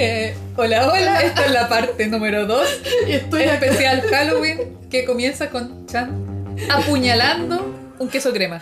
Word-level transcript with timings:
Eh, 0.00 0.36
hola, 0.54 0.92
hola, 0.92 1.22
esta 1.22 1.46
es 1.46 1.50
la 1.50 1.68
parte 1.68 2.06
número 2.06 2.46
2. 2.46 2.82
Y 3.08 3.12
estoy. 3.14 3.42
Especial 3.42 4.02
Halloween 4.02 4.78
que 4.88 5.04
comienza 5.04 5.50
con 5.50 5.86
Chan 5.86 6.56
apuñalando 6.70 7.74
un 7.98 8.08
queso 8.08 8.32
crema. 8.32 8.60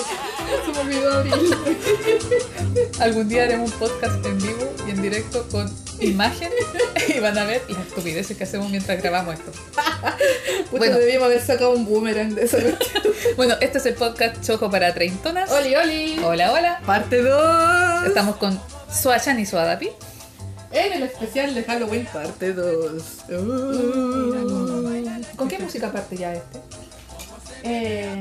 Se 0.66 0.72
me 0.72 0.78
olvidó 0.78 1.12
abrir. 1.12 1.34
Algún 3.00 3.28
día 3.28 3.44
haremos 3.44 3.72
un 3.72 3.78
podcast 3.78 4.24
en 4.24 4.38
vivo 4.38 4.72
y 4.86 4.90
en 4.90 5.02
directo 5.02 5.46
con 5.50 5.70
imagen 6.00 6.50
y 7.08 7.18
van 7.20 7.36
a 7.38 7.44
ver 7.44 7.62
las 7.68 7.86
estupideces 7.86 8.36
que 8.36 8.44
hacemos 8.44 8.70
mientras 8.70 9.00
grabamos 9.02 9.34
esto. 9.34 9.52
Bueno. 10.70 10.98
debíamos 10.98 11.26
haber 11.26 11.40
sacado 11.40 11.72
un 11.72 11.84
boomerang 11.84 12.34
de 12.34 12.44
esa 12.44 12.60
cuestión. 12.60 13.02
Bueno, 13.36 13.54
este 13.60 13.78
es 13.78 13.86
el 13.86 13.94
podcast 13.94 14.40
Choco 14.44 14.70
para 14.70 14.94
Treintonas. 14.94 15.50
Oli, 15.50 15.74
oli. 15.74 16.20
Hola, 16.22 16.52
hola. 16.52 16.80
Parte 16.86 17.22
2. 17.22 18.06
Estamos 18.06 18.36
con 18.36 18.60
Suachan 18.90 19.40
y 19.40 19.46
Suadapi. 19.46 19.90
en 20.72 20.92
el 20.92 21.02
especial 21.02 21.54
de 21.54 21.64
Halloween, 21.64 22.06
parte 22.12 22.52
2. 22.52 23.02
¿Con 25.36 25.48
qué 25.48 25.58
música 25.58 25.90
parte 25.90 26.16
ya 26.16 26.34
este? 26.34 26.60
Eh, 27.62 28.18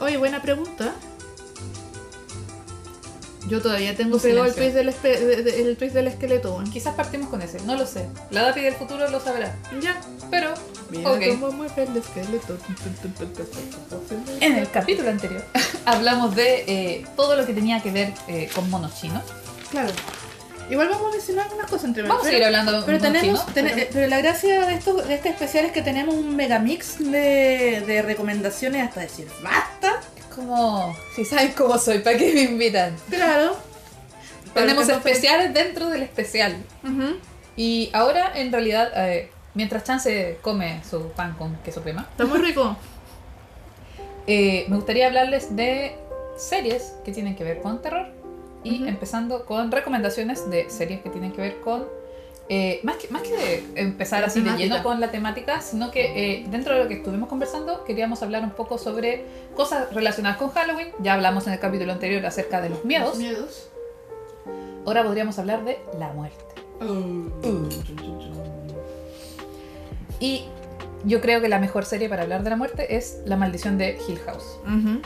oye, 0.00 0.16
buena 0.16 0.40
pregunta. 0.42 0.92
Yo 3.46 3.60
todavía 3.60 3.94
tengo 3.94 4.18
pegado 4.18 4.46
el 4.46 4.54
twist 4.54 4.74
del, 4.74 4.88
espe- 4.88 5.18
de- 5.18 5.42
de- 5.42 5.60
el 5.68 5.76
twist 5.76 5.94
del 5.94 6.06
esqueleto. 6.06 6.54
weón. 6.54 6.70
Quizás 6.70 6.94
partimos 6.94 7.28
con 7.28 7.42
ese, 7.42 7.60
no 7.62 7.76
lo 7.76 7.86
sé. 7.86 8.08
La 8.30 8.42
Dapi 8.42 8.62
del 8.62 8.74
futuro 8.74 9.06
lo 9.10 9.20
sabrá. 9.20 9.54
Ya. 9.82 10.00
Pero, 10.30 10.54
Mira 10.90 11.10
ok. 11.12 11.20
cómo 11.38 11.52
mueve 11.52 11.82
el 11.84 11.94
esqueleto. 11.96 12.56
En 14.40 14.54
el 14.56 14.70
capítulo 14.70 15.10
anterior 15.10 15.44
hablamos 15.84 16.34
de 16.34 16.64
eh, 16.66 17.06
todo 17.16 17.36
lo 17.36 17.44
que 17.44 17.52
tenía 17.52 17.82
que 17.82 17.90
ver 17.90 18.14
eh, 18.28 18.48
con 18.54 18.70
monos 18.70 18.98
chinos. 18.98 19.22
Claro. 19.70 19.92
Igual 20.70 20.88
vamos 20.88 21.08
a 21.08 21.10
mencionar 21.12 21.44
algunas 21.44 21.66
cosas 21.70 21.84
entre 21.86 22.02
Vamos 22.04 22.16
a 22.18 22.22
pero- 22.22 22.30
seguir 22.32 22.44
hablando 22.46 22.86
Pero 22.86 22.98
tenemos, 23.00 23.46
ten- 23.54 23.66
pero- 23.74 23.86
pero 23.92 24.06
la 24.08 24.18
gracia 24.18 24.66
de, 24.66 24.74
esto, 24.74 24.94
de 24.94 25.14
este 25.14 25.28
especial 25.28 25.66
es 25.66 25.72
que 25.72 25.82
tenemos 25.82 26.14
un 26.14 26.34
megamix 26.36 26.98
de, 26.98 27.82
de 27.86 28.02
recomendaciones 28.02 28.82
hasta 28.86 29.00
decir 29.00 29.28
basta. 29.42 30.00
es 30.16 30.24
como, 30.34 30.96
si 31.14 31.24
saben 31.24 31.52
cómo 31.52 31.76
soy, 31.78 31.98
¿para 31.98 32.16
qué 32.16 32.32
me 32.32 32.40
invitan? 32.42 32.96
Claro. 33.10 33.56
Tenemos 34.54 34.88
especiales 34.88 35.52
dentro 35.52 35.88
del 35.90 36.02
especial. 36.02 36.56
Y 37.56 37.90
ahora, 37.92 38.32
en 38.34 38.50
realidad, 38.52 38.90
eh, 38.96 39.30
mientras 39.54 39.84
Chan 39.84 40.00
se 40.00 40.38
come 40.42 40.80
su 40.88 41.10
pan 41.10 41.34
con 41.34 41.56
queso 41.58 41.82
crema, 41.82 42.06
Está 42.10 42.24
muy 42.24 42.38
rico. 42.38 42.76
eh, 44.26 44.64
me 44.68 44.76
gustaría 44.76 45.06
hablarles 45.06 45.54
de 45.54 45.96
series 46.36 46.94
que 47.04 47.12
tienen 47.12 47.36
que 47.36 47.44
ver 47.44 47.60
con 47.60 47.82
terror. 47.82 48.08
Y 48.64 48.88
empezando 48.88 49.44
con 49.44 49.70
recomendaciones 49.70 50.48
de 50.50 50.68
series 50.70 51.00
que 51.02 51.10
tienen 51.10 51.32
que 51.32 51.40
ver 51.42 51.60
con. 51.60 51.84
eh, 52.48 52.80
más, 52.82 52.96
que, 52.96 53.08
más 53.08 53.22
que 53.22 53.64
empezar 53.76 54.20
La 54.20 54.26
así 54.26 54.40
de 54.40 54.46
temática. 54.46 54.68
lleno 54.68 54.82
con 54.82 55.00
la 55.00 55.10
temática, 55.10 55.60
sino 55.62 55.90
que 55.90 56.40
eh, 56.40 56.46
dentro 56.50 56.74
de 56.74 56.82
lo 56.82 56.88
que 56.88 56.94
estuvimos 56.94 57.28
conversando, 57.28 57.84
queríamos 57.84 58.22
hablar 58.22 58.42
un 58.42 58.50
poco 58.50 58.76
sobre 58.78 59.24
cosas 59.54 59.92
relacionadas 59.94 60.38
con 60.38 60.50
Halloween. 60.50 60.88
Ya 61.00 61.14
hablamos 61.14 61.46
en 61.46 61.54
el 61.54 61.58
capítulo 61.58 61.92
anterior 61.92 62.24
acerca 62.26 62.60
de 62.60 62.68
los 62.70 62.84
miedos. 62.84 63.16
Miedos. 63.16 63.68
Ahora 64.86 65.02
podríamos 65.04 65.38
hablar 65.38 65.64
de 65.64 65.78
la 65.98 66.12
muerte. 66.12 66.44
Y 70.20 70.44
yo 71.04 71.20
creo 71.20 71.40
que 71.40 71.48
la 71.48 71.58
mejor 71.58 71.84
serie 71.84 72.08
para 72.08 72.22
hablar 72.22 72.42
de 72.42 72.50
la 72.50 72.56
muerte 72.56 72.96
es 72.96 73.20
La 73.26 73.36
maldición 73.36 73.78
de 73.78 73.98
Hill 74.08 74.18
House. 74.26 74.58
Ujú. 74.64 75.00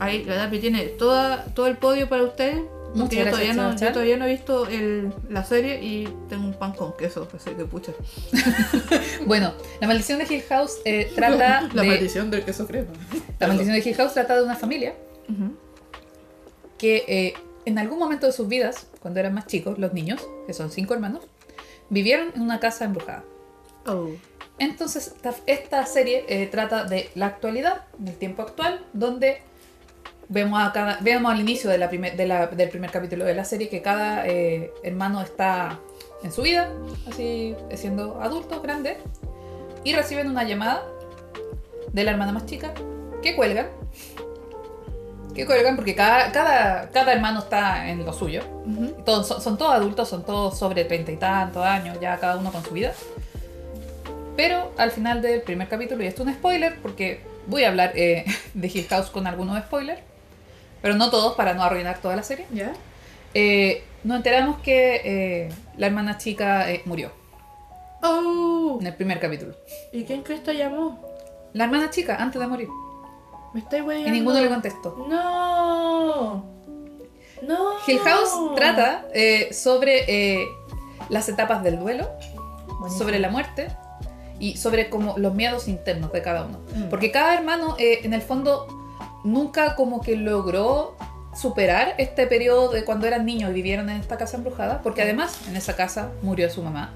Ahí 0.00 0.24
la 0.24 0.34
Dapi 0.36 0.58
tiene 0.58 0.84
toda, 0.86 1.44
todo 1.54 1.66
el 1.68 1.76
podio 1.76 2.08
para 2.08 2.24
ustedes. 2.24 2.62
Porque 2.98 3.16
yo 3.16 3.22
gracias, 3.22 3.30
todavía, 3.30 3.52
no, 3.54 3.76
yo 3.78 3.92
todavía 3.92 4.16
no 4.16 4.24
he 4.24 4.30
visto 4.32 4.66
el- 4.66 5.12
la 5.28 5.44
serie 5.44 5.80
y 5.80 6.08
tengo 6.28 6.44
un 6.44 6.54
pan 6.54 6.72
con 6.72 6.96
queso, 6.96 7.28
así 7.32 7.50
que 7.50 7.64
pucha. 7.64 7.92
Bueno, 9.26 9.52
La 9.80 9.86
maldición 9.86 10.18
de 10.18 10.24
Hill 10.28 10.42
House 10.48 10.78
eh, 10.84 11.08
trata 11.14 11.68
La 11.72 11.82
de... 11.82 11.88
maldición 11.88 12.32
del 12.32 12.44
queso 12.44 12.66
crema. 12.66 12.88
La 13.38 13.46
maldición 13.46 13.76
de 13.76 13.88
Hill 13.88 13.94
House 13.94 14.14
trata 14.14 14.34
de 14.36 14.42
una 14.42 14.56
familia 14.56 14.94
que 16.78 17.04
eh, 17.06 17.34
en 17.64 17.78
algún 17.78 17.98
momento 17.98 18.26
de 18.26 18.32
sus 18.32 18.48
vidas, 18.48 18.86
cuando 19.00 19.20
eran 19.20 19.34
más 19.34 19.46
chicos, 19.46 19.78
los 19.78 19.92
niños, 19.92 20.26
que 20.46 20.52
son 20.54 20.70
cinco 20.70 20.94
hermanos, 20.94 21.22
vivieron 21.90 22.32
en 22.34 22.40
una 22.42 22.58
casa 22.58 22.84
embrujada. 22.86 23.22
Oh. 23.86 24.08
Entonces, 24.58 25.08
esta, 25.16 25.34
esta 25.46 25.86
serie 25.86 26.24
eh, 26.28 26.46
trata 26.46 26.84
de 26.84 27.10
la 27.14 27.26
actualidad, 27.26 27.84
del 27.98 28.16
tiempo 28.16 28.42
actual, 28.42 28.84
donde 28.92 29.42
vemos, 30.30 30.62
a 30.62 30.72
cada, 30.72 30.96
vemos 31.02 31.30
al 31.30 31.40
inicio 31.40 31.68
de 31.68 31.76
la 31.76 31.88
primer- 31.90 32.16
de 32.16 32.26
la- 32.26 32.46
del 32.46 32.68
primer 32.70 32.90
capítulo 32.90 33.24
de 33.26 33.34
la 33.34 33.44
serie 33.44 33.68
que 33.68 33.82
cada 33.82 34.26
eh, 34.26 34.72
hermano 34.82 35.20
está 35.20 35.78
en 36.22 36.32
su 36.32 36.40
vida, 36.42 36.70
así 37.10 37.54
siendo 37.74 38.22
adulto, 38.22 38.62
grande, 38.62 38.96
y 39.84 39.92
reciben 39.92 40.30
una 40.30 40.44
llamada 40.44 40.82
de 41.92 42.04
la 42.04 42.12
hermana 42.12 42.32
más 42.32 42.46
chica 42.46 42.72
que 43.22 43.36
cuelgan. 43.36 43.66
Que 45.34 45.46
cuelgan 45.46 45.76
porque 45.76 45.94
cada, 45.94 46.32
cada, 46.32 46.90
cada 46.90 47.12
hermano 47.12 47.38
está 47.40 47.88
en 47.88 48.04
lo 48.04 48.12
suyo. 48.12 48.42
Ujú. 48.66 49.02
Todos, 49.04 49.28
son, 49.28 49.40
son 49.40 49.58
todos 49.58 49.72
adultos, 49.74 50.08
son 50.08 50.24
todos 50.24 50.58
sobre 50.58 50.84
treinta 50.84 51.12
y 51.12 51.16
tantos 51.16 51.64
años, 51.64 51.98
ya 52.00 52.18
cada 52.18 52.36
uno 52.36 52.50
con 52.50 52.64
su 52.64 52.72
vida. 52.72 52.92
Pero 54.36 54.72
al 54.76 54.90
final 54.90 55.22
del 55.22 55.42
primer 55.42 55.68
capítulo, 55.68 56.02
y 56.02 56.06
esto 56.06 56.22
es 56.22 56.28
un 56.28 56.34
spoiler, 56.34 56.76
porque 56.82 57.20
voy 57.46 57.64
a 57.64 57.68
hablar 57.68 57.92
eh, 57.94 58.24
de 58.54 58.68
Hill 58.68 58.86
House 58.88 59.10
con 59.10 59.26
algunos 59.26 59.58
spoilers, 59.62 60.00
pero 60.82 60.94
no 60.94 61.10
todos 61.10 61.34
para 61.34 61.54
no 61.54 61.62
arruinar 61.62 61.98
toda 61.98 62.16
la 62.16 62.22
serie. 62.22 62.46
¿Ya? 62.52 62.72
Eh, 63.34 63.84
nos 64.04 64.16
enteramos 64.16 64.60
que 64.60 65.00
eh, 65.04 65.48
la 65.76 65.86
hermana 65.86 66.18
chica 66.18 66.70
eh, 66.70 66.82
murió 66.86 67.12
Oh. 68.02 68.78
en 68.80 68.86
el 68.86 68.94
primer 68.94 69.20
capítulo. 69.20 69.54
¿Y 69.92 70.04
quién 70.04 70.22
crees 70.22 70.40
que 70.40 70.54
llamó? 70.56 70.98
La 71.52 71.64
hermana 71.64 71.90
chica, 71.90 72.16
antes 72.16 72.40
de 72.40 72.46
morir. 72.46 72.68
Me 73.52 73.60
estoy 73.60 73.80
Y 73.80 73.82
weyando. 73.82 74.10
ninguno 74.12 74.40
le 74.40 74.48
contestó. 74.48 75.06
No. 75.08 76.44
No. 77.42 77.72
Hill 77.86 77.98
House 78.00 78.54
trata 78.56 79.06
eh, 79.14 79.52
sobre 79.52 80.04
eh, 80.40 80.46
las 81.08 81.28
etapas 81.28 81.62
del 81.62 81.78
duelo, 81.78 82.08
Buenísimo. 82.66 82.98
sobre 82.98 83.18
la 83.18 83.28
muerte 83.30 83.68
y 84.38 84.56
sobre 84.56 84.88
como 84.88 85.18
los 85.18 85.34
miedos 85.34 85.68
internos 85.68 86.12
de 86.12 86.22
cada 86.22 86.44
uno. 86.46 86.60
Mm. 86.74 86.88
Porque 86.88 87.10
cada 87.10 87.34
hermano, 87.34 87.76
eh, 87.78 88.00
en 88.04 88.14
el 88.14 88.22
fondo, 88.22 88.66
nunca 89.24 89.76
como 89.76 90.00
que 90.00 90.16
logró 90.16 90.96
superar 91.34 91.94
este 91.98 92.26
periodo 92.26 92.70
de 92.70 92.84
cuando 92.84 93.06
eran 93.06 93.24
niños 93.24 93.50
y 93.50 93.54
vivieron 93.54 93.88
en 93.90 93.96
esta 93.96 94.18
casa 94.18 94.36
embrujada, 94.36 94.82
porque 94.82 95.02
además 95.02 95.40
en 95.48 95.56
esa 95.56 95.76
casa 95.76 96.10
murió 96.22 96.50
su 96.50 96.62
mamá. 96.62 96.92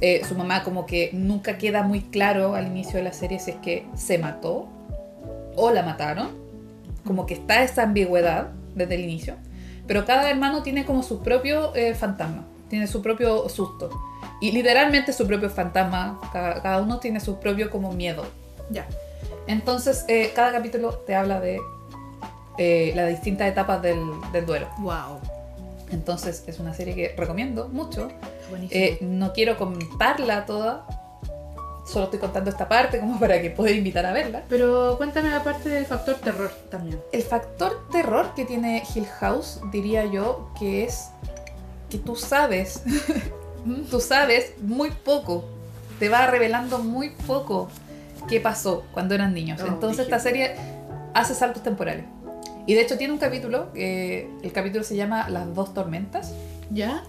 Eh, 0.00 0.24
su 0.24 0.34
mamá 0.34 0.64
como 0.64 0.84
que 0.84 1.10
nunca 1.12 1.58
queda 1.58 1.84
muy 1.84 2.00
claro 2.00 2.56
al 2.56 2.66
inicio 2.66 2.96
de 2.96 3.04
la 3.04 3.12
serie 3.12 3.38
si 3.38 3.52
es 3.52 3.56
que 3.58 3.86
se 3.94 4.18
mató 4.18 4.68
o 5.56 5.70
la 5.70 5.82
mataron. 5.82 6.30
Como 7.04 7.26
que 7.26 7.34
está 7.34 7.62
esa 7.62 7.84
ambigüedad 7.84 8.50
desde 8.74 8.96
el 8.96 9.02
inicio. 9.02 9.36
Pero 9.86 10.04
cada 10.04 10.28
hermano 10.30 10.62
tiene 10.62 10.84
como 10.84 11.02
su 11.02 11.22
propio 11.22 11.74
eh, 11.74 11.94
fantasma, 11.94 12.44
tiene 12.68 12.86
su 12.86 13.02
propio 13.02 13.48
susto. 13.48 13.90
Y 14.40 14.50
literalmente 14.52 15.12
su 15.12 15.26
propio 15.26 15.50
fantasma, 15.50 16.20
cada, 16.32 16.60
cada 16.62 16.82
uno 16.82 16.98
tiene 16.98 17.20
su 17.20 17.38
propio 17.38 17.70
como 17.70 17.92
miedo. 17.92 18.24
Ya. 18.70 18.86
Entonces, 19.46 20.04
eh, 20.08 20.32
cada 20.34 20.52
capítulo 20.52 20.94
te 21.06 21.14
habla 21.14 21.40
de 21.40 21.60
eh, 22.58 22.92
las 22.94 23.08
distintas 23.08 23.48
etapas 23.48 23.82
del, 23.82 24.00
del 24.32 24.46
duelo. 24.46 24.68
Wow. 24.78 25.20
Entonces, 25.90 26.44
es 26.46 26.58
una 26.58 26.74
serie 26.74 26.94
que 26.94 27.14
recomiendo 27.16 27.68
mucho. 27.68 28.08
Eh, 28.70 28.98
no 29.00 29.32
quiero 29.32 29.56
contarla 29.56 30.44
toda, 30.46 30.86
solo 31.86 32.06
estoy 32.06 32.20
contando 32.20 32.50
esta 32.50 32.68
parte 32.68 32.98
como 32.98 33.18
para 33.18 33.40
que 33.40 33.50
pueda 33.50 33.70
invitar 33.70 34.06
a 34.06 34.12
verla. 34.12 34.42
Pero 34.48 34.96
cuéntame 34.96 35.30
la 35.30 35.42
parte 35.42 35.68
del 35.68 35.86
factor 35.86 36.16
terror 36.16 36.50
también. 36.70 37.00
El 37.12 37.22
factor 37.22 37.86
terror 37.90 38.34
que 38.34 38.44
tiene 38.44 38.82
Hill 38.94 39.06
House, 39.20 39.60
diría 39.70 40.04
yo, 40.06 40.50
que 40.58 40.84
es 40.84 41.08
que 41.90 41.98
tú 41.98 42.16
sabes, 42.16 42.82
tú 43.90 44.00
sabes 44.00 44.54
muy 44.60 44.90
poco, 44.90 45.44
te 45.98 46.08
va 46.08 46.26
revelando 46.26 46.78
muy 46.78 47.10
poco 47.26 47.68
qué 48.28 48.40
pasó 48.40 48.84
cuando 48.92 49.14
eran 49.14 49.34
niños. 49.34 49.60
Oh, 49.62 49.66
Entonces 49.66 49.98
brígido. 49.98 50.16
esta 50.16 50.18
serie 50.30 50.54
hace 51.14 51.34
saltos 51.34 51.62
temporales. 51.62 52.04
Y 52.66 52.74
de 52.74 52.80
hecho 52.82 52.96
tiene 52.96 53.12
un 53.12 53.18
capítulo, 53.18 53.72
que 53.72 54.30
el 54.42 54.52
capítulo 54.52 54.84
se 54.84 54.94
llama 54.96 55.28
Las 55.28 55.52
dos 55.54 55.74
tormentas, 55.74 56.32
¿Ya? 56.70 57.02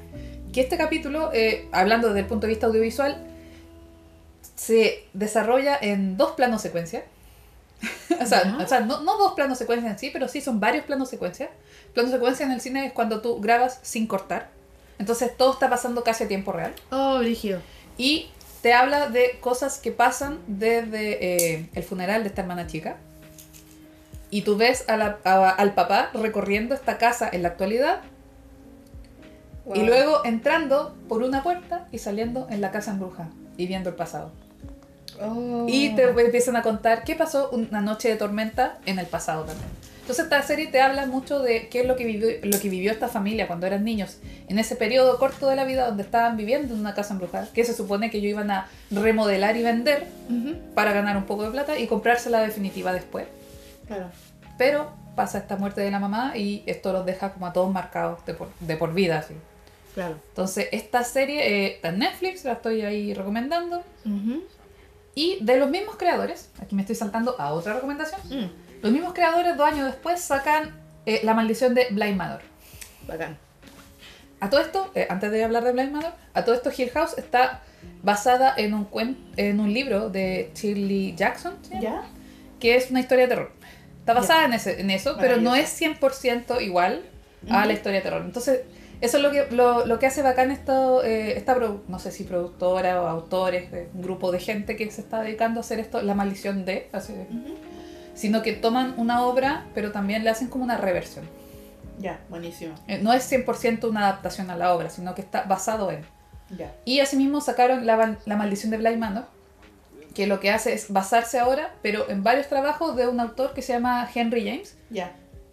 que 0.51 0.61
este 0.61 0.77
capítulo, 0.77 1.31
eh, 1.33 1.67
hablando 1.71 2.07
desde 2.07 2.21
el 2.21 2.25
punto 2.25 2.47
de 2.47 2.53
vista 2.53 2.67
audiovisual, 2.67 3.17
se 4.55 5.05
desarrolla 5.13 5.77
en 5.79 6.17
dos 6.17 6.31
planos 6.31 6.61
secuencia. 6.61 7.03
o 8.21 8.25
sea, 8.25 8.43
Ya. 8.43 8.57
o 8.63 8.67
sea, 8.67 8.79
no, 8.81 9.01
no 9.01 9.17
dos 9.17 9.33
planos 9.33 9.57
secuencia 9.57 9.89
en 9.89 9.99
sí, 9.99 10.09
pero 10.11 10.27
sí 10.27 10.41
son 10.41 10.59
varios 10.59 10.85
planos 10.85 11.09
secuencia. 11.09 11.49
Plano 11.93 12.09
secuencia 12.09 12.45
en 12.45 12.51
el 12.51 12.61
cine 12.61 12.85
es 12.87 12.93
cuando 12.93 13.21
tú 13.21 13.39
grabas 13.41 13.79
sin 13.81 14.07
cortar. 14.07 14.49
Entonces 14.99 15.35
todo 15.35 15.53
está 15.53 15.69
pasando 15.69 16.03
casi 16.03 16.23
a 16.23 16.27
tiempo 16.27 16.51
real. 16.51 16.73
Oh, 16.91 17.17
brígido. 17.19 17.59
Y 17.97 18.27
te 18.63 18.73
habla 18.73 19.09
de 19.09 19.37
cosas 19.41 19.77
que 19.77 19.91
pasan 19.91 20.39
desde 20.47 21.53
eh, 21.55 21.69
el 21.73 21.83
funeral 21.83 22.23
de 22.23 22.29
esta 22.29 22.41
hermana 22.41 22.65
chica. 22.65 22.95
Y 24.31 24.41
tú 24.41 24.57
ves 24.57 24.85
a 24.87 24.97
la- 24.97 25.19
a- 25.25 25.49
al 25.51 25.75
papá 25.75 26.09
recorriendo 26.15 26.73
esta 26.73 26.97
casa 26.97 27.29
en 27.31 27.43
la 27.43 27.49
actualidad 27.49 28.01
y 29.75 29.81
luego 29.83 30.25
entrando 30.25 30.95
por 31.07 31.21
una 31.23 31.43
puerta 31.43 31.87
y 31.91 31.99
saliendo 31.99 32.47
en 32.49 32.59
la 32.59 32.71
casa 32.71 32.91
embrujada 32.91 33.29
y 33.57 33.67
viendo 33.67 33.89
el 33.89 33.95
pasado. 33.95 34.31
Oh. 35.21 35.65
Y 35.69 35.93
te 35.95 36.03
empiezan 36.09 36.55
a 36.55 36.63
contar 36.63 37.03
qué 37.03 37.15
pasó 37.15 37.49
una 37.51 37.79
noche 37.81 38.09
de 38.09 38.15
tormenta 38.15 38.79
en 38.87 38.97
el 38.97 39.05
pasado 39.05 39.43
también. 39.43 39.69
Entonces 40.03 40.25
esta 40.25 40.41
serie 40.41 40.67
te 40.67 40.81
habla 40.81 41.05
mucho 41.05 41.39
de 41.39 41.69
qué 41.69 41.79
es 41.79 41.87
lo 41.87 41.95
que 41.95 42.03
vivió, 42.03 42.27
lo 42.43 42.59
que 42.59 42.67
vivió 42.67 42.91
esta 42.91 43.07
familia 43.07 43.47
cuando 43.47 43.67
eran 43.67 43.85
niños, 43.85 44.17
en 44.49 44.59
ese 44.59 44.75
periodo 44.75 45.17
corto 45.17 45.47
de 45.47 45.55
la 45.55 45.63
vida 45.63 45.87
donde 45.87 46.03
estaban 46.03 46.35
viviendo 46.35 46.73
en 46.73 46.81
una 46.81 46.93
casa 46.93 47.13
embrujada, 47.13 47.47
que 47.53 47.63
se 47.63 47.73
supone 47.73 48.11
que 48.11 48.17
ellos 48.17 48.31
iban 48.31 48.51
a 48.51 48.67
remodelar 48.91 49.55
y 49.55 49.63
vender 49.63 50.05
Ujú, 50.29 50.57
para 50.75 50.91
ganar 50.91 51.15
un 51.15 51.23
poco 51.23 51.43
de 51.43 51.51
plata 51.51 51.79
y 51.79 51.87
comprarse 51.87 52.29
la 52.29 52.41
definitiva 52.41 52.91
después. 52.91 53.27
Claro. 53.87 54.11
Pero 54.57 54.91
pasa 55.15 55.37
esta 55.37 55.55
muerte 55.55 55.79
de 55.79 55.89
la 55.89 55.99
mamá 55.99 56.35
y 56.35 56.63
esto 56.65 56.91
los 56.91 57.05
deja 57.05 57.31
como 57.31 57.47
a 57.47 57.53
todos 57.53 57.71
marcados 57.71 58.25
de 58.25 58.33
por, 58.33 58.49
de 58.59 58.75
por 58.75 58.93
vida. 58.93 59.19
Así. 59.19 59.35
Claro. 59.93 60.17
Entonces 60.27 60.67
esta 60.73 61.05
serie 61.05 61.47
eh, 61.47 61.75
está 61.75 61.89
en 61.89 61.99
Netflix, 61.99 62.43
la 62.43 62.53
estoy 62.53 62.81
ahí 62.81 63.13
recomendando. 63.13 63.83
Ujú. 64.03 64.43
Y 65.15 65.37
de 65.41 65.57
los 65.57 65.69
mismos 65.69 65.95
creadores, 65.95 66.49
aquí 66.59 66.75
me 66.75 66.81
estoy 66.81 66.95
saltando 66.95 67.35
a 67.39 67.53
otra 67.53 67.73
recomendación. 67.73 68.19
Mm, 68.29 68.49
Los 68.83 68.91
mismos 68.91 69.13
creadores, 69.13 69.57
dos 69.57 69.65
años 69.67 69.85
después, 69.87 70.19
sacan 70.21 70.75
eh, 71.07 71.21
La 71.23 71.33
maldición 71.33 71.73
de 71.73 71.87
Blind 71.89 72.15
Manor. 72.17 72.41
Bacán. 73.07 73.37
A 74.39 74.49
todo 74.49 74.59
esto, 74.61 74.91
eh, 74.93 75.07
antes 75.09 75.31
de 75.31 75.43
hablar 75.43 75.63
de 75.63 75.71
Blind 75.71 75.91
Manor, 75.91 76.11
a 76.33 76.43
todo 76.45 76.53
esto 76.53 76.69
Hill 76.77 76.89
House 76.91 77.17
está 77.17 77.61
basada 78.01 78.53
en 78.57 78.73
un, 78.73 78.89
cuen- 78.89 79.17
en 79.37 79.59
un 79.59 79.73
libro 79.73 80.09
de 80.09 80.51
Shirley 80.53 81.15
Jackson, 81.15 81.55
¿se 81.63 81.75
llama? 81.79 81.81
¿Ya? 81.81 82.03
que 82.59 82.75
es 82.77 82.91
una 82.91 82.99
historia 83.01 83.23
de 83.25 83.29
terror. 83.29 83.51
Está 83.99 84.13
basada 84.13 84.45
en, 84.45 84.53
ese, 84.53 84.79
en 84.79 84.89
eso, 84.89 85.15
pero 85.19 85.37
no 85.37 85.53
es 85.55 85.81
Maravilloso. 85.81 86.07
100% 86.57 86.61
igual 86.61 87.01
a 87.49 87.65
la 87.65 87.73
historia 87.73 87.99
de 87.99 88.03
terror. 88.03 88.21
Entonces, 88.25 88.61
eso 89.01 89.17
es 89.17 89.23
lo 89.23 89.31
que, 89.31 89.47
lo, 89.51 89.85
lo 89.85 89.99
que 89.99 90.05
hace 90.05 90.21
bacán 90.21 90.49
esto, 90.51 91.03
eh, 91.03 91.37
esta, 91.37 91.55
no 91.55 91.99
sé 91.99 92.11
si 92.11 92.23
productora 92.23 93.01
o 93.01 93.07
autores, 93.07 93.69
un 93.93 94.01
grupo 94.01 94.31
de 94.31 94.39
gente 94.39 94.75
que 94.77 94.89
se 94.91 95.01
está 95.01 95.21
dedicando 95.21 95.59
a 95.59 95.61
hacer 95.61 95.79
esto, 95.79 96.01
La 96.01 96.15
maldición 96.15 96.63
de, 96.63 96.89
así. 96.93 97.13
Sino 98.13 98.41
que 98.41 98.53
toman 98.53 98.93
una 98.97 99.23
obra, 99.23 99.65
pero 99.73 99.91
también 99.91 100.23
le 100.23 100.29
hacen 100.29 100.47
como 100.47 100.63
una 100.63 100.77
reversión. 100.77 101.25
Ya, 101.99 102.19
buenísimo. 102.29 102.73
Eh, 102.87 102.99
No 103.01 103.13
es 103.13 103.31
100% 103.31 103.87
una 103.89 104.01
adaptación 104.07 104.49
a 104.49 104.55
la 104.55 104.73
obra, 104.73 104.89
sino 104.89 105.13
que 105.15 105.21
está 105.21 105.43
basado 105.43 105.91
en. 105.91 106.01
Ya. 106.57 106.73
Y 106.85 106.99
asimismo 106.99 107.41
sacaron 107.41 107.85
la, 107.85 108.17
la 108.25 108.35
maldición 108.35 108.71
de 108.71 108.77
Blind 108.77 108.97
Manor, 108.97 109.25
que 110.13 110.27
lo 110.27 110.39
que 110.39 110.51
hace 110.51 110.73
es 110.73 110.91
basarse 110.91 111.39
ahora, 111.39 111.73
pero 111.81 112.09
en 112.09 112.23
varios 112.23 112.47
trabajos 112.47 112.95
de 112.95 113.07
un 113.07 113.19
autor 113.19 113.53
que 113.53 113.61
se 113.61 113.73
llama 113.73 114.07
Henry 114.13 114.45
James, 114.45 114.75
Ya. 114.89 115.11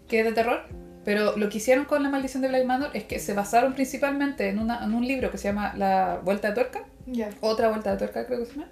que 0.09 0.21
es 0.21 0.25
de 0.27 0.33
terror. 0.33 0.63
Pero 1.05 1.35
lo 1.39 1.49
que 1.49 1.57
hicieron 1.59 1.87
con 1.87 2.03
la 2.03 2.11
maldición 2.11 2.43
de 2.43 2.49
Blind 2.49 2.67
Manor 2.67 2.91
es 2.93 3.05
que 3.05 3.19
se 3.21 3.33
basaron 3.33 3.73
principalmente 3.73 4.51
en, 4.51 4.59
una- 4.59 4.85
en 4.85 4.93
un 4.93 5.07
libro 5.07 5.31
que 5.31 5.39
se 5.39 5.45
llama 5.49 5.73
La 5.77 6.21
Vuelta 6.23 6.49
de 6.49 6.55
Tuerca, 6.55 6.85
Ya. 7.07 7.31
otra 7.41 7.69
Vuelta 7.69 7.93
de 7.93 7.97
Tuerca 7.99 8.27
creo 8.27 8.41
que 8.41 8.47
se 8.47 8.53
llama. 8.53 8.69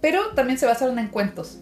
Pero 0.00 0.30
también 0.34 0.58
se 0.58 0.66
basaron 0.66 0.98
en 0.98 1.08
cuentos. 1.08 1.58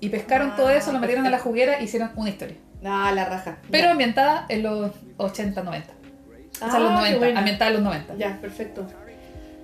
Y 0.00 0.08
pescaron 0.10 0.50
Ah, 0.52 0.56
todo 0.56 0.70
eso, 0.70 0.92
lo 0.92 0.98
metieron 0.98 1.26
a 1.26 1.30
la 1.30 1.38
juguera 1.38 1.80
y 1.80 1.84
hicieron 1.84 2.10
una 2.16 2.30
historia. 2.30 2.56
Ah, 2.84 3.12
la 3.14 3.24
raja. 3.24 3.58
Pero 3.70 3.84
Ya. 3.86 3.90
ambientada 3.92 4.46
en 4.48 4.62
los 4.62 4.92
80, 5.16 5.62
90. 5.62 5.92
o 5.92 6.56
sea, 6.58 6.68
Ah, 6.74 6.78
los 6.78 6.88
qué 6.90 6.94
90, 6.96 7.18
buena. 7.18 7.38
ambientada 7.40 7.70
en 7.70 7.74
los 7.76 7.82
90. 7.84 8.14
Ya, 8.16 8.38
perfecto. 8.40 8.86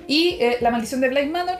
Y 0.06 0.38
eh, 0.40 0.56
La 0.60 0.70
Maldición 0.70 1.00
de 1.00 1.08
Blind 1.08 1.30
Manor 1.30 1.58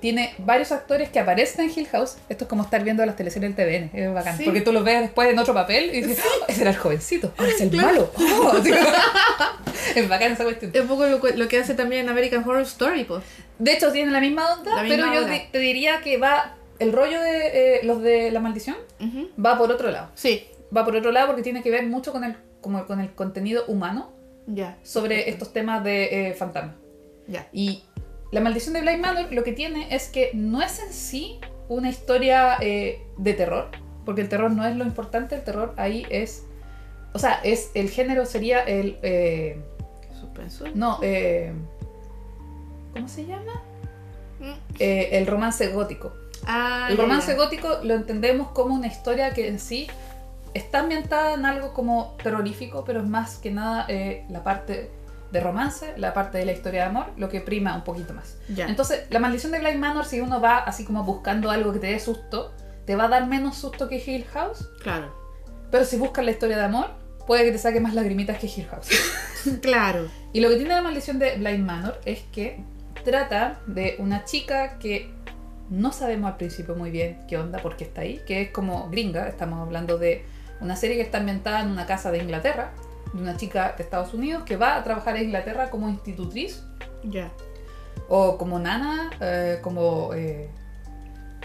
tiene 0.00 0.34
varios 0.38 0.72
actores 0.72 1.10
que 1.10 1.20
aparecen 1.20 1.66
en 1.66 1.72
Hill 1.78 1.86
House. 1.92 2.16
Esto 2.28 2.44
es 2.44 2.48
como 2.48 2.64
estar 2.64 2.82
viendo 2.82 3.06
las 3.06 3.14
teleseries 3.14 3.54
del 3.54 3.66
TVN, 3.66 3.90
es 3.92 4.12
bacán. 4.12 4.36
Sí. 4.36 4.44
Porque 4.44 4.60
tú 4.62 4.72
los 4.72 4.82
ves 4.82 5.00
después 5.02 5.28
en 5.30 5.38
otro 5.38 5.54
papel 5.54 5.94
y 5.94 6.00
dices, 6.00 6.24
"Oh, 6.24 6.44
ese 6.48 6.62
era 6.62 6.70
el 6.70 6.76
jovencito, 6.76 7.32
ahora 7.38 7.52
es 7.52 7.60
el 7.60 7.70
Claro. 7.70 7.86
malo. 7.86 8.10
Oh, 8.42 8.52
es 9.94 10.08
bacán 10.08 10.32
esa 10.32 10.44
cuestión. 10.44 10.70
Es 10.74 10.80
un 10.80 10.88
poco 10.88 11.06
lo, 11.06 11.20
que- 11.20 11.36
lo 11.36 11.46
que 11.48 11.58
hace 11.60 11.74
también 11.74 12.08
American 12.08 12.42
Horror 12.42 12.62
Story, 12.62 13.04
pues. 13.04 13.22
De 13.58 13.72
hecho, 13.74 13.92
tiene 13.92 14.10
la 14.10 14.20
misma 14.20 14.52
onda, 14.54 14.74
La 14.74 14.82
misma 14.82 15.10
pero 15.12 15.26
yo 15.28 15.42
te 15.52 15.58
diría 15.58 16.00
que 16.00 16.16
va. 16.18 16.56
El 16.82 16.92
rollo 16.92 17.20
de 17.20 17.76
eh, 17.76 17.80
los 17.84 18.02
de 18.02 18.30
La 18.30 18.40
Maldición 18.40 18.76
va 19.44 19.56
por 19.56 19.70
otro 19.70 19.90
lado. 19.90 20.10
Sí. 20.14 20.44
Va 20.76 20.84
por 20.84 20.96
otro 20.96 21.12
lado 21.12 21.28
porque 21.28 21.42
tiene 21.42 21.62
que 21.62 21.70
ver 21.70 21.86
mucho 21.86 22.12
con 22.12 22.24
el, 22.24 22.36
como 22.60 22.86
con 22.86 23.00
el 23.00 23.12
contenido 23.14 23.64
humano 23.66 24.10
sobre 24.82 25.30
estos 25.30 25.52
temas 25.52 25.84
de 25.84 26.30
eh, 26.30 26.34
fantasmas. 26.34 26.74
Ya. 27.28 27.48
Y 27.52 27.84
la 28.32 28.40
maldición 28.40 28.74
de 28.74 28.80
Blind 28.80 29.00
Manor 29.00 29.32
lo 29.32 29.44
que 29.44 29.52
tiene 29.52 29.94
es 29.94 30.08
que 30.08 30.30
no 30.34 30.62
es 30.62 30.80
en 30.80 30.92
sí 30.92 31.38
una 31.68 31.88
historia 31.88 32.56
eh, 32.60 33.00
de 33.16 33.34
terror, 33.34 33.70
porque 34.04 34.22
el 34.22 34.28
terror 34.28 34.50
no 34.50 34.66
es 34.66 34.74
lo 34.74 34.84
importante, 34.84 35.36
el 35.36 35.44
terror 35.44 35.74
ahí 35.76 36.06
es, 36.10 36.44
o 37.12 37.18
sea, 37.18 37.40
es 37.44 37.70
el 37.74 37.88
género 37.88 38.26
sería 38.26 38.60
el, 38.60 38.98
eh, 39.02 39.58
Suspenso. 40.18 40.64
no, 40.74 40.98
¿cómo 42.92 43.08
se 43.08 43.26
llama? 43.26 43.62
Mm. 44.40 44.54
El 44.78 45.26
romance 45.26 45.68
gótico. 45.68 46.12
Ah, 46.46 46.88
El 46.90 46.96
romance 46.96 47.34
gótico 47.34 47.78
lo 47.82 47.94
entendemos 47.94 48.48
como 48.48 48.74
una 48.74 48.86
historia 48.88 49.32
que 49.32 49.48
en 49.48 49.58
sí 49.60 49.86
está 50.54 50.80
ambientada 50.80 51.34
en 51.34 51.46
algo 51.46 51.72
como 51.72 52.16
terrorífico, 52.22 52.84
pero 52.84 53.00
es 53.00 53.06
más 53.08 53.36
que 53.36 53.50
nada 53.50 53.86
eh, 53.88 54.24
la 54.28 54.42
parte 54.42 54.90
de 55.30 55.40
romance, 55.40 55.94
la 55.96 56.12
parte 56.12 56.36
de 56.38 56.44
la 56.44 56.52
historia 56.52 56.82
de 56.82 56.88
amor, 56.88 57.06
lo 57.16 57.28
que 57.30 57.40
prima 57.40 57.74
un 57.74 57.84
poquito 57.84 58.12
más. 58.12 58.36
Ya. 58.48 58.66
Entonces, 58.66 59.04
la 59.08 59.18
maldición 59.18 59.50
de 59.52 59.60
Blind 59.60 59.78
Manor, 59.78 60.04
si 60.04 60.20
uno 60.20 60.40
va 60.42 60.58
así 60.58 60.84
como 60.84 61.04
buscando 61.04 61.50
algo 61.50 61.72
que 61.72 61.78
te 61.78 61.86
dé 61.86 61.98
susto, 62.00 62.52
te 62.84 62.96
va 62.96 63.04
a 63.04 63.08
dar 63.08 63.26
menos 63.26 63.56
susto 63.56 63.88
que 63.88 63.96
Hill 64.04 64.26
House, 64.34 64.68
Claro. 64.82 65.14
pero 65.70 65.84
si 65.86 65.96
buscas 65.96 66.24
la 66.24 66.32
historia 66.32 66.58
de 66.58 66.64
amor, 66.64 66.90
puede 67.26 67.44
que 67.44 67.52
te 67.52 67.58
saque 67.58 67.80
más 67.80 67.94
lagrimitas 67.94 68.38
que 68.38 68.46
Hill 68.46 68.66
House. 68.70 68.88
Claro. 69.62 70.06
Y 70.32 70.40
lo 70.40 70.48
que 70.50 70.56
tiene 70.56 70.72
la 70.74 70.82
maldición 70.82 71.18
de 71.18 71.36
Blind 71.36 71.64
Manor 71.64 71.98
es 72.04 72.20
que 72.30 72.62
trata 73.04 73.58
de 73.66 73.96
una 73.98 74.24
chica 74.24 74.78
que 74.78 75.11
no 75.72 75.90
sabemos 75.90 76.30
al 76.30 76.36
principio 76.36 76.74
muy 76.74 76.90
bien 76.90 77.24
qué 77.26 77.38
onda, 77.38 77.58
por 77.58 77.76
qué 77.76 77.84
está 77.84 78.02
ahí, 78.02 78.20
que 78.26 78.42
es 78.42 78.50
como 78.50 78.90
gringa, 78.90 79.26
estamos 79.26 79.58
hablando 79.58 79.96
de 79.96 80.24
una 80.60 80.76
serie 80.76 80.96
que 80.96 81.02
está 81.02 81.18
ambientada 81.18 81.60
en 81.60 81.70
una 81.70 81.86
casa 81.86 82.10
de 82.10 82.18
Inglaterra, 82.18 82.72
de 83.14 83.22
una 83.22 83.38
chica 83.38 83.74
de 83.76 83.82
Estados 83.82 84.12
Unidos 84.12 84.42
que 84.44 84.56
va 84.56 84.76
a 84.76 84.84
trabajar 84.84 85.16
a 85.16 85.22
Inglaterra 85.22 85.70
como 85.70 85.88
institutriz 85.88 86.62
Ya. 87.02 87.30
o 88.08 88.36
como 88.36 88.58
nana, 88.58 89.10
eh, 89.20 89.60
como, 89.62 90.12
eh, 90.14 90.50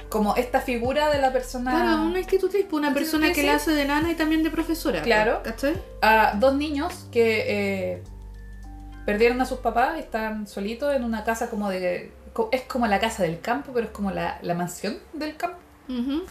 como 0.10 0.36
esta 0.36 0.60
figura 0.60 1.10
de 1.10 1.22
la 1.22 1.32
persona... 1.32 1.72
Claro, 1.72 2.02
una 2.04 2.20
institutriz, 2.20 2.66
pues, 2.70 2.80
una 2.82 2.94
persona 2.94 3.32
que 3.32 3.44
la 3.44 3.56
hace 3.56 3.72
de 3.72 3.86
nana 3.86 4.12
y 4.12 4.16
también 4.16 4.44
de 4.44 4.50
profesora. 4.50 5.04
Claro. 5.04 5.40
pues, 5.42 5.56
¿Cachai? 5.56 5.82
a 6.02 6.36
dos 6.38 6.54
niños 6.54 7.08
que 7.14 7.46
eh, 7.94 8.04
perdieron 9.06 9.40
a 9.40 9.46
sus 9.46 9.60
papás 9.60 9.96
y 9.96 10.00
están 10.02 10.48
solitos 10.48 10.94
en 10.94 11.06
una 11.06 11.24
casa 11.24 11.50
como 11.50 11.70
de... 11.70 12.12
Es 12.52 12.62
como 12.64 12.88
la 12.88 13.00
casa 13.00 13.24
del 13.24 13.40
campo, 13.42 13.72
pero 13.74 13.86
es 13.88 13.92
como 13.92 14.12
la, 14.12 14.40
la 14.42 14.54
mansión 14.54 14.98
del 15.14 15.36
campo. 15.36 15.58
Ujú. 15.90 16.24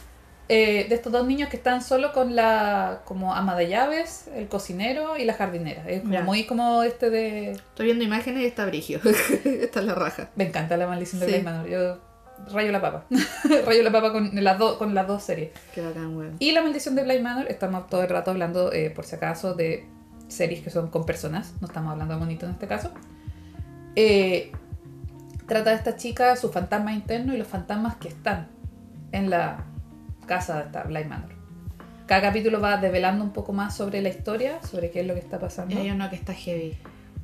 Eh, 0.48 0.86
de 0.88 0.94
estos 0.94 1.12
dos 1.12 1.26
niños 1.26 1.48
que 1.48 1.56
están 1.56 1.82
solo 1.82 2.12
con 2.12 2.36
la 2.36 3.00
como 3.04 3.34
ama 3.34 3.56
de 3.56 3.68
llaves, 3.68 4.28
el 4.34 4.46
cocinero 4.46 5.16
y 5.16 5.24
la 5.24 5.34
jardinera. 5.34 5.82
Es 5.88 6.02
como 6.02 6.12
Ya. 6.12 6.22
muy 6.22 6.44
como 6.46 6.82
este 6.84 7.10
de... 7.10 7.50
Estoy 7.52 7.86
viendo 7.86 8.04
imágenes 8.04 8.42
y 8.44 8.46
está 8.46 8.64
brigio. 8.66 9.00
Esta 9.44 9.80
es 9.80 9.86
la 9.86 9.94
raja. 9.96 10.30
Me 10.36 10.46
encanta 10.46 10.76
la 10.76 10.86
maldición 10.86 11.18
de 11.20 11.26
Sí. 11.26 11.32
Blind 11.32 11.44
Manor. 11.46 11.66
Yo 11.68 11.98
rayo 12.52 12.70
la 12.70 12.80
papa. 12.80 13.04
rayo 13.66 13.82
la 13.82 13.90
papa 13.90 14.12
con 14.12 14.30
las, 14.34 14.56
dos 14.58 14.76
con 14.76 14.94
las 14.94 15.08
dos 15.08 15.24
series. 15.24 15.50
Qué 15.74 15.80
bacán, 15.80 16.16
weón. 16.16 16.36
Y 16.38 16.52
la 16.52 16.62
maldición 16.62 16.94
de 16.94 17.02
Blind 17.02 17.22
Manor, 17.22 17.46
estamos 17.48 17.88
todo 17.88 18.02
el 18.02 18.08
rato 18.08 18.30
hablando, 18.30 18.72
eh, 18.72 18.90
por 18.90 19.04
si 19.04 19.16
acaso, 19.16 19.54
de 19.54 19.84
series 20.28 20.62
que 20.62 20.70
son 20.70 20.90
con 20.90 21.04
personas, 21.06 21.54
no 21.60 21.66
estamos 21.66 21.90
hablando 21.90 22.14
de 22.14 22.20
monitos 22.20 22.48
en 22.48 22.54
este 22.54 22.68
caso. 22.68 22.92
Eh, 23.96 24.52
trata 25.46 25.70
de 25.70 25.76
esta 25.76 25.96
chica, 25.96 26.36
su 26.36 26.50
fantasma 26.50 26.92
interno 26.92 27.34
y 27.34 27.38
los 27.38 27.46
fantasmas 27.46 27.96
que 27.96 28.08
están 28.08 28.48
en 29.12 29.30
la 29.30 29.64
casa 30.26 30.58
de 30.58 30.64
esta 30.64 30.82
Blind 30.82 31.08
Manor. 31.08 31.30
Cada 32.06 32.22
capítulo 32.22 32.60
va 32.60 32.76
develando 32.76 33.24
un 33.24 33.32
poco 33.32 33.52
más 33.52 33.76
sobre 33.76 34.00
la 34.00 34.08
historia, 34.08 34.62
sobre 34.62 34.90
qué 34.90 35.00
es 35.00 35.06
lo 35.06 35.14
que 35.14 35.20
está 35.20 35.38
pasando. 35.38 35.76
Hay 35.78 35.90
uno 35.90 36.08
que 36.08 36.16
está 36.16 36.34
heavy. 36.34 36.76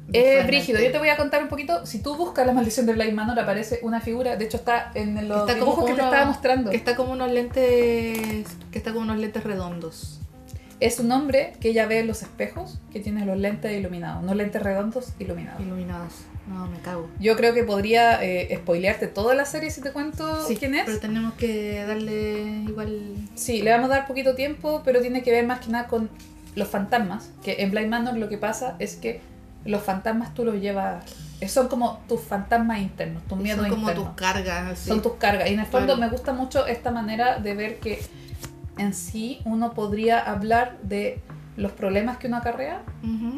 Visualmente. 0.09 0.47
brígido, 0.47 0.81
yo 0.81 0.91
te 0.91 0.99
voy 0.99 1.11
a 1.11 1.17
contar 1.17 1.43
un 1.43 1.49
poquito. 1.49 1.87
Si 1.87 2.03
tú 2.03 2.17
buscas 2.17 2.45
la 2.45 2.53
maldición 2.53 2.87
de 2.87 2.93
Blind 2.93 3.13
Manor, 3.13 3.39
aparece 3.39 3.79
una 3.83 4.01
figura, 4.01 4.37
de 4.37 4.45
hecho 4.45 4.57
está 4.57 4.91
en 4.95 5.29
los 5.29 5.49
Está 5.49 5.61
como 5.61 5.73
dibujos 5.73 5.85
que 5.85 5.95
te 5.95 6.03
estaba 6.03 6.25
mostrando. 6.25 6.71
Que 6.71 6.77
está 6.77 6.97
como 6.97 7.13
unos 7.13 7.31
lentes. 7.31 8.47
Que 8.73 8.79
está 8.79 8.93
como 8.93 9.05
unos 9.05 9.19
lentes 9.19 9.45
redondos. 9.45 10.21
Es 10.81 10.99
un 10.99 11.13
hombre 11.13 11.53
que 11.61 11.69
ella 11.69 11.87
ve 11.87 12.01
en 12.01 12.09
los 12.09 12.23
espejos, 12.23 12.81
que 12.93 12.99
tiene 12.99 13.25
los 13.25 13.39
lentes 13.39 13.73
iluminados, 13.73 14.25
unos 14.25 14.35
lentes 14.35 14.61
redondos 14.61 15.13
iluminados. 15.21 15.63
Iluminados. 15.63 16.13
No, 16.53 16.67
me 16.67 16.79
cago. 16.79 17.09
Yo 17.19 17.37
creo 17.37 17.55
que 17.55 17.65
podría 17.65 18.23
eh, 18.23 18.55
spoilearte 18.61 19.07
toda 19.09 19.35
la 19.35 19.45
serie 19.45 19.71
si 19.71 19.81
te 19.81 19.93
cuento 19.93 20.47
Sí, 20.47 20.57
quién 20.57 20.75
es. 20.75 20.85
Pero 20.87 20.99
tenemos 21.01 21.35
que 21.35 21.85
darle 21.87 22.43
igual. 22.69 23.15
Sí, 23.35 23.63
le 23.63 23.71
vamos 23.71 23.91
a 23.91 23.95
dar 23.95 24.07
poquito 24.07 24.35
tiempo, 24.35 24.83
pero 24.85 25.01
tiene 25.01 25.23
que 25.23 25.31
ver 25.31 25.47
más 25.47 25.61
que 25.61 25.71
nada 25.71 25.87
con 25.89 26.11
los 26.55 26.69
fantasmas. 26.69 27.31
Que 27.43 27.63
en 27.63 27.71
Blind 27.71 27.89
Manor 27.89 28.17
lo 28.17 28.29
que 28.29 28.39
pasa 28.39 28.77
es 28.79 28.97
que 28.97 29.21
los 29.65 29.83
fantasmas 29.83 30.35
tú 30.35 30.45
los 30.45 30.57
llevas. 30.57 31.05
eh, 31.41 31.49
Son 31.49 31.69
como 31.69 32.01
tus 32.09 32.21
fantasmas 32.21 32.81
internos, 32.81 33.23
tus 33.29 33.39
miedos 33.39 33.61
Son 33.61 33.71
como 33.71 33.89
internos. 33.89 34.09
tus 34.09 34.15
cargas. 34.17 34.73
así. 34.73 34.89
Son 34.89 35.01
tus 35.03 35.15
cargas. 35.15 35.49
Y 35.49 35.55
en 35.55 35.61
el 35.61 35.67
fondo 35.67 35.95
Claro. 35.95 36.01
me 36.01 36.09
gusta 36.09 36.33
mucho 36.33 36.67
esta 36.67 36.91
manera 36.91 37.39
de 37.39 37.55
ver 37.55 37.79
que 37.79 38.01
en 38.79 38.93
sí 38.95 39.41
uno 39.45 39.73
podría 39.75 40.19
hablar 40.21 40.79
de 40.83 41.21
los 41.57 41.73
problemas 41.73 42.17
que 42.19 42.29
uno 42.29 42.39
acarrea. 42.39 42.83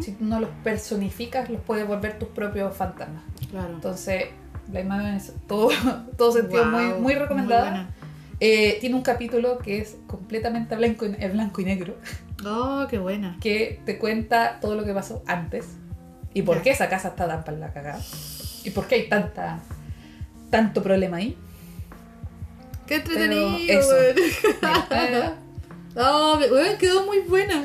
Si 0.01 0.13
tú 0.13 0.25
no 0.25 0.41
los 0.41 0.51
personificas, 0.63 1.51
los 1.51 1.61
puedes 1.61 1.87
volver 1.87 2.19
tus 2.19 2.29
propios 2.29 2.77
fantasmas. 2.77 3.23
Claro. 3.51 3.75
Entonces, 3.75 4.27
la 4.73 4.81
imagen 4.81 5.15
es 5.15 5.33
todo, 5.47 5.69
todo 6.17 6.33
sentido 6.33 6.65
muy, 6.67 6.87
Wow, 6.87 7.01
muy 7.01 7.15
recomendada. 7.15 7.89
Eh, 8.41 8.79
tiene 8.81 8.97
un 8.97 9.03
capítulo 9.03 9.59
que 9.59 9.79
es 9.79 9.97
completamente 10.07 10.75
blanco 10.77 11.07
y, 11.07 11.09
blanco 11.29 11.61
y 11.61 11.65
negro, 11.65 11.97
Oh, 12.45 12.87
qué 12.91 12.99
buena. 12.99 13.37
que 13.41 13.81
te 13.87 13.97
cuenta 13.99 14.59
todo 14.61 14.75
lo 14.75 14.85
que 14.85 14.93
pasó 14.93 15.23
antes 15.27 15.67
y 16.35 16.43
por 16.43 16.57
Ya. 16.57 16.63
qué 16.63 16.71
esa 16.71 16.89
casa 16.89 17.09
está 17.09 17.27
tan 17.29 17.45
para 17.45 17.57
la 17.57 17.73
cagada 17.73 18.01
y 18.65 18.71
por 18.71 18.87
qué 18.89 18.97
hay 18.97 19.09
tanta, 19.09 19.61
tanto 20.51 20.83
problema 20.83 21.19
ahí. 21.19 21.39
Qué 22.87 22.97
entretenido, 22.97 23.49
weón. 23.51 23.67
Me- 26.41 26.51
weón, 26.53 26.77
quedó 26.79 27.07
muy 27.07 27.21
buena. 27.21 27.65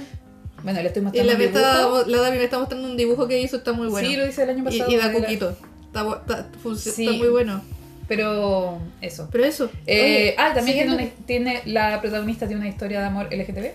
Bueno, 0.63 0.81
le 0.81 0.87
estoy 0.87 1.01
Y 1.01 1.05
mostrando 1.05 1.31
la, 1.31 1.37
un 1.37 1.41
está, 1.45 1.87
la 2.07 2.17
Davi 2.21 2.37
me 2.37 2.43
está 2.43 2.59
mostrando 2.59 2.87
un 2.87 2.97
dibujo 2.97 3.27
que 3.27 3.39
hizo, 3.41 3.57
está 3.57 3.73
muy 3.73 3.87
bueno. 3.87 4.07
Sí, 4.07 4.15
lo 4.15 4.25
hice 4.27 4.43
el 4.43 4.49
año 4.49 4.59
y, 4.59 4.63
pasado. 4.77 4.91
y 4.91 4.97
da 4.97 5.05
era- 5.05 5.13
cuquito. 5.13 5.57
Está, 5.87 6.01
está- 6.21 6.49
Sí. 6.77 7.05
está 7.07 7.17
muy 7.17 7.29
bueno. 7.29 7.61
Pero 8.07 8.79
eso. 9.01 9.29
Pero 9.31 9.45
eso. 9.45 9.69
Eh, 9.85 10.31
oye, 10.31 10.35
ah, 10.37 10.53
también 10.53 10.77
tiene, 10.77 10.93
una- 10.95 11.25
tiene 11.25 11.61
la 11.65 12.01
protagonista 12.01 12.47
tiene 12.47 12.61
una 12.61 12.69
historia 12.69 12.99
de 13.01 13.05
amor 13.05 13.27
LGTB. 13.31 13.73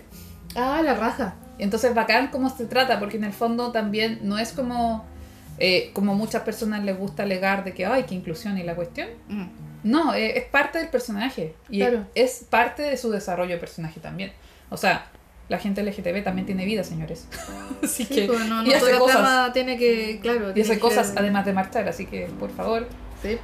Ah, 0.55 0.81
la 0.83 0.93
raja. 0.93 1.35
Entonces, 1.57 1.93
bacán 1.95 2.27
cómo 2.27 2.49
se 2.55 2.65
trata, 2.65 2.99
porque 2.99 3.15
en 3.17 3.23
el 3.23 3.31
fondo 3.33 3.71
también 3.71 4.19
no 4.23 4.37
es 4.37 4.51
como, 4.51 5.05
eh, 5.57 5.91
como 5.93 6.15
muchas 6.15 6.41
personas 6.43 6.83
les 6.83 6.97
gusta 6.97 7.23
alegar 7.23 7.63
de 7.63 7.73
que, 7.73 7.85
ay, 7.85 8.03
qué 8.03 8.13
inclusión 8.15 8.57
y 8.57 8.63
la 8.63 8.75
cuestión. 8.75 9.07
Mm. 9.29 9.45
No, 9.85 10.13
eh, 10.13 10.37
es 10.37 10.43
parte 10.45 10.79
del 10.79 10.89
personaje. 10.89 11.55
Y 11.69 11.79
Claro. 11.79 12.05
es 12.15 12.45
parte 12.49 12.81
de 12.83 12.97
su 12.97 13.11
desarrollo 13.11 13.51
de 13.53 13.59
personaje 13.59 13.99
también. 14.01 14.33
O 14.69 14.75
sea, 14.77 15.07
la 15.49 15.59
gente 15.59 15.83
LGTB 15.83 16.23
también 16.23 16.45
tiene 16.45 16.65
vida, 16.65 16.83
señores. 16.83 17.27
así 17.83 18.03
Sí, 18.05 18.13
que. 18.15 18.25
pues, 18.27 18.39
no, 18.47 18.63
y 18.65 18.69
no 18.69 18.75
hace 18.75 18.97
cosas. 18.97 19.53
tiene 19.53 19.77
que, 19.77 20.19
claro. 20.21 20.51
Y 20.55 20.61
hace 20.61 20.73
que- 20.73 20.79
cosas 20.79 21.13
además 21.15 21.45
de 21.45 21.53
marchar, 21.53 21.87
así 21.87 22.05
que, 22.05 22.27
por 22.39 22.51
favor, 22.51 22.87
Sí. 23.21 23.37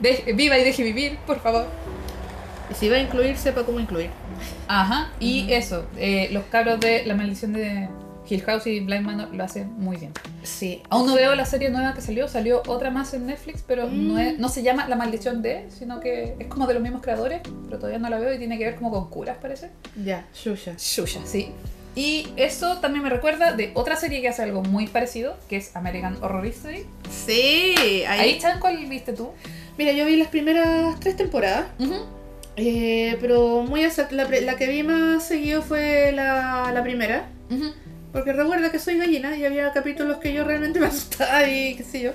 deje- 0.00 0.32
viva 0.34 0.58
y 0.58 0.64
deje 0.64 0.82
vivir, 0.82 1.18
por 1.26 1.40
favor. 1.40 1.66
Y 2.70 2.74
si 2.74 2.88
va 2.88 2.96
a 2.96 3.00
incluir, 3.00 3.36
sepa 3.36 3.62
cómo 3.64 3.78
incluir. 3.78 4.08
Ajá, 4.68 5.12
y 5.20 5.52
eso, 5.52 5.86
eh, 5.98 6.28
los 6.32 6.44
cabros 6.44 6.80
de 6.80 7.04
La 7.04 7.14
Maldición 7.14 7.52
de 7.52 7.88
Hill 8.28 8.42
House 8.42 8.66
y 8.66 8.80
Blind 8.80 9.04
Manor 9.04 9.34
lo 9.34 9.44
hacen 9.44 9.72
muy 9.78 9.96
bien. 9.98 10.12
Sí. 10.42 10.82
Aún 10.90 11.06
no 11.06 11.14
veo 11.14 11.34
la 11.34 11.44
serie 11.46 11.70
nueva 11.70 11.94
que 11.94 12.00
salió, 12.00 12.26
salió 12.28 12.62
otra 12.66 12.90
más 12.90 13.12
en 13.14 13.26
Netflix, 13.26 13.62
pero 13.66 13.88
no, 13.90 14.14
Mm. 14.14 14.18
es- 14.18 14.38
no 14.38 14.48
se 14.48 14.62
llama 14.62 14.88
La 14.88 14.96
Maldición 14.96 15.42
de, 15.42 15.66
sino 15.70 16.00
que 16.00 16.36
es 16.38 16.46
como 16.48 16.66
de 16.66 16.74
los 16.74 16.82
mismos 16.82 17.02
creadores, 17.02 17.40
pero 17.66 17.78
todavía 17.78 17.98
no 17.98 18.08
la 18.08 18.18
veo 18.18 18.32
y 18.34 18.38
tiene 18.38 18.56
que 18.58 18.64
ver 18.64 18.76
como 18.76 18.90
con 18.90 19.08
curas, 19.10 19.36
parece. 19.40 19.70
Ya, 20.02 20.26
Shusha. 20.34 20.74
Shusha, 20.78 21.20
sí. 21.24 21.50
Y 21.96 22.26
eso 22.36 22.78
también 22.78 23.04
me 23.04 23.10
recuerda 23.10 23.52
de 23.52 23.70
otra 23.74 23.94
serie 23.94 24.20
que 24.20 24.28
hace 24.28 24.42
algo 24.42 24.62
muy 24.62 24.88
parecido, 24.88 25.36
que 25.48 25.56
es 25.58 25.76
American 25.76 26.16
Horror 26.22 26.44
History. 26.44 26.86
Sí, 27.08 27.74
ahí. 28.08 28.20
Ahí, 28.20 28.38
Chan, 28.40 28.58
¿cuál 28.58 28.84
viste 28.86 29.12
tú? 29.12 29.30
Mira, 29.78 29.92
yo 29.92 30.04
vi 30.04 30.16
las 30.16 30.28
primeras 30.28 30.98
tres 30.98 31.16
temporadas. 31.16 31.66
eh, 32.56 33.16
pero 33.20 33.62
muy 33.62 33.82
la, 34.12 34.28
la 34.28 34.56
que 34.56 34.66
vi 34.68 34.82
más 34.82 35.24
seguido 35.24 35.62
fue 35.62 36.12
la, 36.12 36.70
la 36.72 36.82
primera. 36.82 37.28
Porque 38.14 38.32
recuerda 38.32 38.70
que 38.72 38.78
soy 38.78 38.96
gallina 38.96 39.36
y 39.36 39.44
había 39.44 39.70
capítulos 39.72 40.16
que 40.16 40.32
yo 40.32 40.44
realmente 40.44 40.80
me 40.80 40.86
asustaba 40.86 41.46
y 41.46 41.74
qué 41.74 41.82
sé 41.84 42.00
yo. 42.00 42.12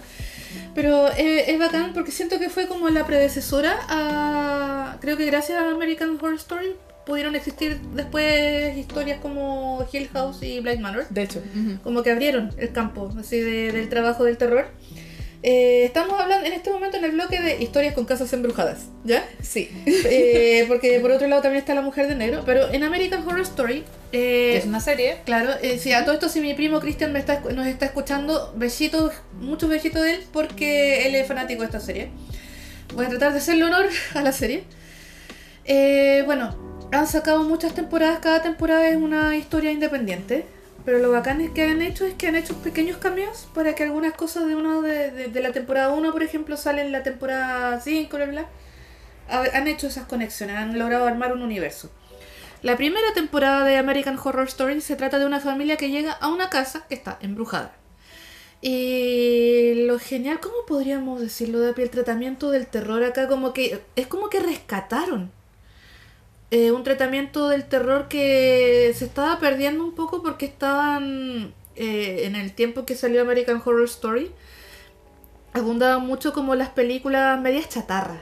Pero 0.73 1.09
eh, 1.11 1.51
es 1.51 1.59
bacán 1.59 1.93
porque 1.93 2.09
siento 2.11 2.39
que 2.39 2.49
fue 2.49 2.65
como 2.67 2.89
la 2.89 3.05
predecesora 3.05 3.77
a... 3.87 4.97
Creo 5.01 5.15
que 5.17 5.25
gracias 5.27 5.59
a 5.61 5.69
American 5.69 6.17
Horror 6.19 6.35
Story 6.35 6.69
pudieron 7.05 7.35
existir 7.35 7.79
después 7.95 8.77
historias 8.77 9.19
como 9.19 9.85
Hill 9.91 10.09
House 10.13 10.41
y 10.41 10.59
Blind 10.59 10.79
Manor. 10.81 11.05
De 11.09 11.23
hecho. 11.23 11.41
Como 11.83 12.01
que 12.01 12.11
abrieron 12.11 12.51
el 12.57 12.71
campo 12.71 13.11
así 13.19 13.39
de- 13.39 13.71
del 13.71 13.89
trabajo 13.89 14.23
del 14.23 14.37
terror. 14.37 14.67
Eh, 15.41 15.85
estamos 15.85 16.19
hablando 16.19 16.45
en 16.45 16.51
este 16.51 16.69
momento 16.69 16.97
en 16.97 17.05
el 17.05 17.11
bloque 17.11 17.39
de 17.39 17.63
historias 17.63 17.93
con 17.93 18.03
casas 18.03 18.31
embrujadas, 18.33 18.87
¿ya? 19.05 19.25
Sí. 19.41 19.69
Eh, 19.85 20.65
porque 20.67 20.99
por 21.01 21.11
otro 21.11 21.27
lado 21.27 21.41
también 21.41 21.61
está 21.61 21.73
La 21.73 21.81
Mujer 21.81 22.07
de 22.07 22.15
Negro, 22.15 22.43
pero 22.45 22.69
en 22.71 22.83
American 22.83 23.25
Horror 23.25 23.41
Story... 23.41 23.85
eh, 24.11 24.57
es 24.57 24.65
una 24.65 24.81
serie. 24.81 25.19
Claro, 25.25 25.51
eh, 25.61 25.79
sí, 25.79 25.93
a 25.93 26.03
todo 26.03 26.13
esto 26.13 26.27
si 26.27 26.41
mi 26.41 26.53
primo 26.55 26.81
Cristian 26.81 27.13
me 27.13 27.19
está, 27.19 27.39
nos 27.39 27.67
está 27.67 27.85
escuchando, 27.85 28.53
besitos, 28.57 29.13
muchos 29.39 29.69
besitos 29.69 30.01
de 30.01 30.15
él 30.15 30.23
porque 30.33 31.07
él 31.07 31.15
es 31.15 31.25
fanático 31.25 31.61
de 31.61 31.67
esta 31.67 31.79
serie. 31.79 32.09
Voy 32.93 33.05
a 33.05 33.09
tratar 33.09 33.31
de 33.31 33.37
hacerle 33.37 33.63
honor 33.63 33.85
a 34.15 34.21
la 34.21 34.33
serie. 34.33 34.63
Eh, 35.63 36.23
bueno, 36.25 36.55
han 36.91 37.07
sacado 37.07 37.43
muchas 37.43 37.73
temporadas, 37.73 38.19
cada 38.19 38.41
temporada 38.41 38.89
es 38.89 38.97
una 38.97 39.37
historia 39.37 39.71
independiente, 39.71 40.45
pero 40.89 41.03
lo 41.03 41.11
bacán 41.11 41.39
es 41.39 41.51
que 41.51 41.61
han 41.61 41.83
hecho 41.83 42.03
es 42.07 42.15
que 42.15 42.25
han 42.27 42.35
hecho 42.35 42.55
pequeños 42.63 42.97
cambios 42.97 43.47
para 43.53 43.75
que 43.75 43.83
algunas 43.83 44.13
cosas 44.13 44.47
de 44.47 44.55
uno 44.55 44.81
de, 44.81 45.11
de- 45.11 45.41
la 45.41 45.51
temporada 45.51 45.89
1, 45.93 46.11
por 46.11 46.23
ejemplo, 46.23 46.57
salen 46.57 46.87
en 46.87 46.91
la 46.91 47.03
temporada 47.03 47.79
5, 47.79 48.17
bla, 48.17 48.25
bla. 48.25 48.45
Ha- 49.29 49.55
Han 49.57 49.67
hecho 49.67 49.85
esas 49.85 50.05
conexiones, 50.07 50.55
han 50.55 50.79
logrado 50.79 51.05
armar 51.05 51.31
un 51.31 51.43
universo. 51.43 51.91
La 52.63 52.75
primera 52.75 53.13
temporada 53.13 53.63
de 53.65 53.77
American 53.77 54.17
Horror 54.17 54.47
Story 54.47 54.81
se 54.81 54.95
trata 54.95 55.19
de 55.19 55.27
una 55.27 55.39
familia 55.39 55.77
que 55.77 55.91
llega 55.91 56.11
a 56.13 56.27
una 56.27 56.49
casa 56.49 56.85
que 56.89 56.95
está 56.95 57.19
embrujada. 57.21 57.71
Y 58.61 59.85
lo 59.85 59.99
genial, 59.99 60.39
¿cómo 60.39 60.55
podríamos 60.67 61.21
decirlo 61.21 61.59
de 61.59 61.79
el 61.81 61.89
tratamiento 61.91 62.49
del 62.49 62.65
terror 62.65 63.03
acá? 63.03 63.27
Como 63.27 63.53
que 63.53 63.79
es 63.95 64.07
como 64.07 64.29
que 64.29 64.39
rescataron 64.39 65.31
eh, 66.51 66.71
un 66.71 66.83
tratamiento 66.83 67.47
del 67.47 67.65
terror 67.65 68.07
que 68.07 68.91
se 68.95 69.05
estaba 69.05 69.39
perdiendo 69.39 69.83
un 69.83 69.93
poco 69.93 70.23
porque 70.23 70.45
estaban 70.45 71.53
eh, 71.75 72.21
en 72.25 72.35
el 72.35 72.53
tiempo 72.53 72.85
que 72.85 72.95
salió 72.95 73.21
American 73.21 73.61
Horror 73.63 73.85
Story. 73.85 74.31
Abundaban 75.53 76.05
mucho 76.05 76.33
como 76.33 76.55
las 76.55 76.69
películas 76.69 77.39
medias 77.39 77.69
chatarras. 77.69 78.21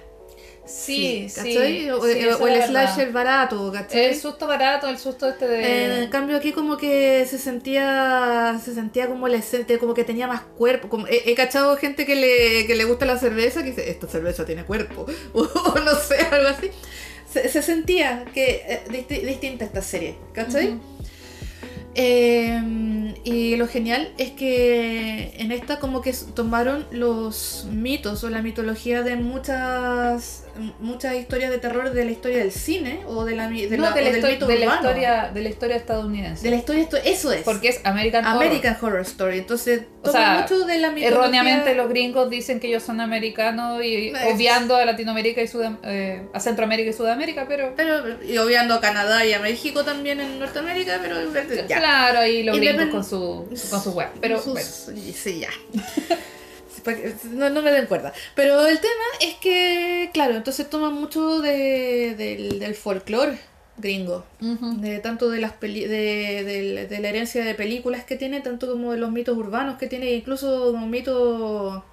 Sí, 0.68 1.30
sí. 1.30 1.36
¿cachai? 1.36 1.90
o, 1.92 2.04
sí, 2.04 2.12
eh, 2.12 2.34
o 2.34 2.48
el 2.48 2.62
slasher 2.62 3.12
barato, 3.14 3.72
¿cachai? 3.72 4.08
El 4.08 4.16
susto 4.16 4.48
barato, 4.48 4.90
el 4.90 4.98
susto 4.98 5.30
este 5.30 5.48
de. 5.48 6.04
En 6.04 6.10
cambio 6.10 6.36
aquí 6.36 6.52
como 6.52 6.76
que 6.76 7.26
se 7.26 7.38
sentía 7.38 8.60
se 8.64 8.74
sentía 8.74 9.08
como 9.08 9.30
la 9.30 9.38
esencia, 9.38 9.80
como 9.80 9.94
que 9.94 10.04
tenía 10.04 10.28
más 10.28 10.42
cuerpo. 10.42 10.90
Como, 10.90 11.08
he, 11.08 11.32
he 11.32 11.36
cachado 11.36 11.78
gente 11.78 12.06
que 12.06 12.16
le, 12.16 12.68
que 12.68 12.76
le 12.76 12.84
gusta 12.84 13.06
la 13.06 13.18
cerveza 13.18 13.64
que 13.64 13.70
dice, 13.70 13.90
esta 13.90 14.08
cerveza 14.08 14.46
tiene 14.46 14.66
cuerpo. 14.66 15.06
O 15.34 15.80
no 15.80 15.96
sé, 15.96 16.18
algo 16.32 16.50
así. 16.50 16.70
Se, 17.32 17.50
se 17.50 17.62
sentía 17.62 18.26
que 18.34 18.64
eh, 18.68 18.82
disti- 18.90 19.22
distinta 19.26 19.66
esta 19.66 19.82
serie, 19.82 20.16
¿cachai? 20.34 20.78
Eh, 21.96 23.14
y 23.24 23.56
lo 23.56 23.68
genial 23.68 24.14
es 24.18 24.32
que 24.32 25.34
en 25.38 25.52
esta 25.52 25.80
como 25.80 26.02
que 26.02 26.14
tomaron 26.36 26.86
los 26.92 27.68
mitos 27.72 28.24
o 28.24 28.30
la 28.30 28.42
mitología 28.42 29.02
de 29.02 29.16
muchas 29.16 30.44
muchas 30.80 31.16
historias 31.16 31.52
de 31.52 31.58
terror 31.60 31.92
de 31.92 32.06
la 32.06 32.12
historia 32.12 32.40
del 32.40 32.52
cine 32.52 33.02
o 33.08 33.26
de 33.26 33.36
la, 33.36 33.48
de 33.50 33.78
No, 33.78 33.84
la- 33.84 33.92
de, 33.92 34.02
o 34.02 34.04
la 34.06 34.12
del 34.12 34.16
histo- 34.24 34.30
mito 34.32 34.48
de 34.48 34.60
la 34.60 34.66
urbano. 34.66 34.82
historia, 34.82 35.32
de 35.34 35.42
la 35.42 35.50
historia 35.50 35.76
estadounidense. 35.76 36.44
De 36.44 36.50
la 36.52 36.56
historia, 36.58 36.88
eso 37.06 37.32
es. 37.32 37.44
Porque 37.44 37.70
es 37.70 37.82
American, 37.84 38.26
Horror. 38.26 38.44
American 38.44 38.78
Horror 38.82 39.02
Story. 39.02 39.38
Entonces, 39.40 39.82
O 40.04 40.12
sea, 40.12 40.40
mucho 40.42 40.66
de 40.66 40.78
la 40.80 40.92
mitología. 40.92 41.08
Erróneamente 41.08 41.76
los 41.76 41.90
gringos 41.90 42.30
dicen 42.30 42.60
que 42.60 42.68
ellos 42.68 42.84
son 42.84 43.02
americanos 43.02 43.84
y 43.84 44.08
Es- 44.10 44.34
obviando 44.34 44.76
a 44.76 44.86
Latinoamérica 44.86 45.42
y 45.42 45.48
Sudam- 45.48 45.80
eh, 45.84 46.22
a 46.34 46.40
Centroamérica 46.40 46.90
y 46.90 46.94
Sudamérica, 46.94 47.46
pero 47.48 47.74
Pero, 47.76 48.24
y 48.24 48.38
obviando 48.38 48.74
a 48.76 48.82
Canadá 48.82 49.26
y 49.26 49.34
a 49.34 49.40
México 49.40 49.84
también 49.84 50.20
en 50.22 50.40
Norteamérica, 50.40 51.00
pero 51.02 51.18
ya. 51.68 51.78
claro, 51.78 52.20
ahí 52.20 52.44
los 52.44 52.58
Independ- 52.58 52.76
gringos 52.78 52.90
con 52.90 53.04
su 53.04 53.70
con 53.70 53.84
su 53.84 53.92
web. 53.92 54.08
Pero 54.22 54.42
Sus- 54.42 54.54
bueno. 54.54 55.02
Sí, 55.14 55.40
ya. 55.40 55.50
No, 57.32 57.50
no 57.50 57.62
me 57.62 57.72
den 57.72 57.86
cuerda. 57.88 58.14
Pero 58.36 58.66
el 58.68 58.80
tema 58.80 59.04
es 59.22 59.36
que, 59.36 60.10
claro, 60.14 60.36
entonces 60.36 60.70
toman 60.70 60.94
mucho 60.94 61.42
de, 61.42 62.16
del, 62.18 62.60
del 62.60 62.76
folclore 62.76 63.38
gringo. 63.78 64.26
De, 64.40 65.00
tanto 65.00 65.30
de 65.30 65.40
las 65.40 65.54
peli 65.54 65.82
de, 65.86 66.44
de- 66.44 66.88
de 66.88 67.00
la 67.00 67.10
herencia 67.10 67.46
de 67.46 67.54
películas 67.54 68.04
que 68.06 68.16
tiene, 68.16 68.42
tanto 68.42 68.72
como 68.72 68.92
de 68.92 68.98
los 68.98 69.12
mitos 69.12 69.38
urbanos 69.38 69.78
que 69.78 69.88
tiene, 69.88 70.12
incluso 70.14 70.72
como 70.72 70.88
mitos 70.88 71.84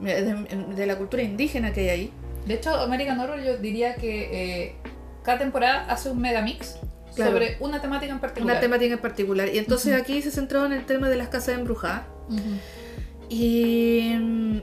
de, 0.00 0.86
la 0.86 0.96
cultura 0.98 1.22
indígena 1.22 1.72
que 1.72 1.82
hay 1.82 1.88
ahí. 1.88 2.12
De 2.46 2.54
hecho, 2.54 2.74
American 2.74 3.18
Horror 3.20 3.40
yo 3.42 3.56
diría 3.58 3.94
que 3.94 4.64
eh, 4.64 4.74
cada 5.22 5.38
temporada 5.38 5.86
hace 5.88 6.10
un 6.10 6.20
megamix 6.20 6.76
Claro. 7.14 7.30
sobre 7.30 7.56
una 7.60 7.80
temática 7.80 8.12
en 8.12 8.18
particular. 8.18 8.54
Una 8.56 8.60
temática 8.60 8.92
en 8.94 8.98
particular. 9.00 9.48
Y 9.54 9.58
entonces 9.58 9.94
aquí 9.94 10.20
se 10.20 10.32
centraba 10.32 10.66
en 10.66 10.72
el 10.72 10.84
tema 10.84 11.08
de 11.08 11.14
las 11.14 11.28
casas 11.28 11.56
embrujadas. 11.56 12.02
Ujú. 12.28 12.40
Y 13.28 14.12
mm, 14.18 14.58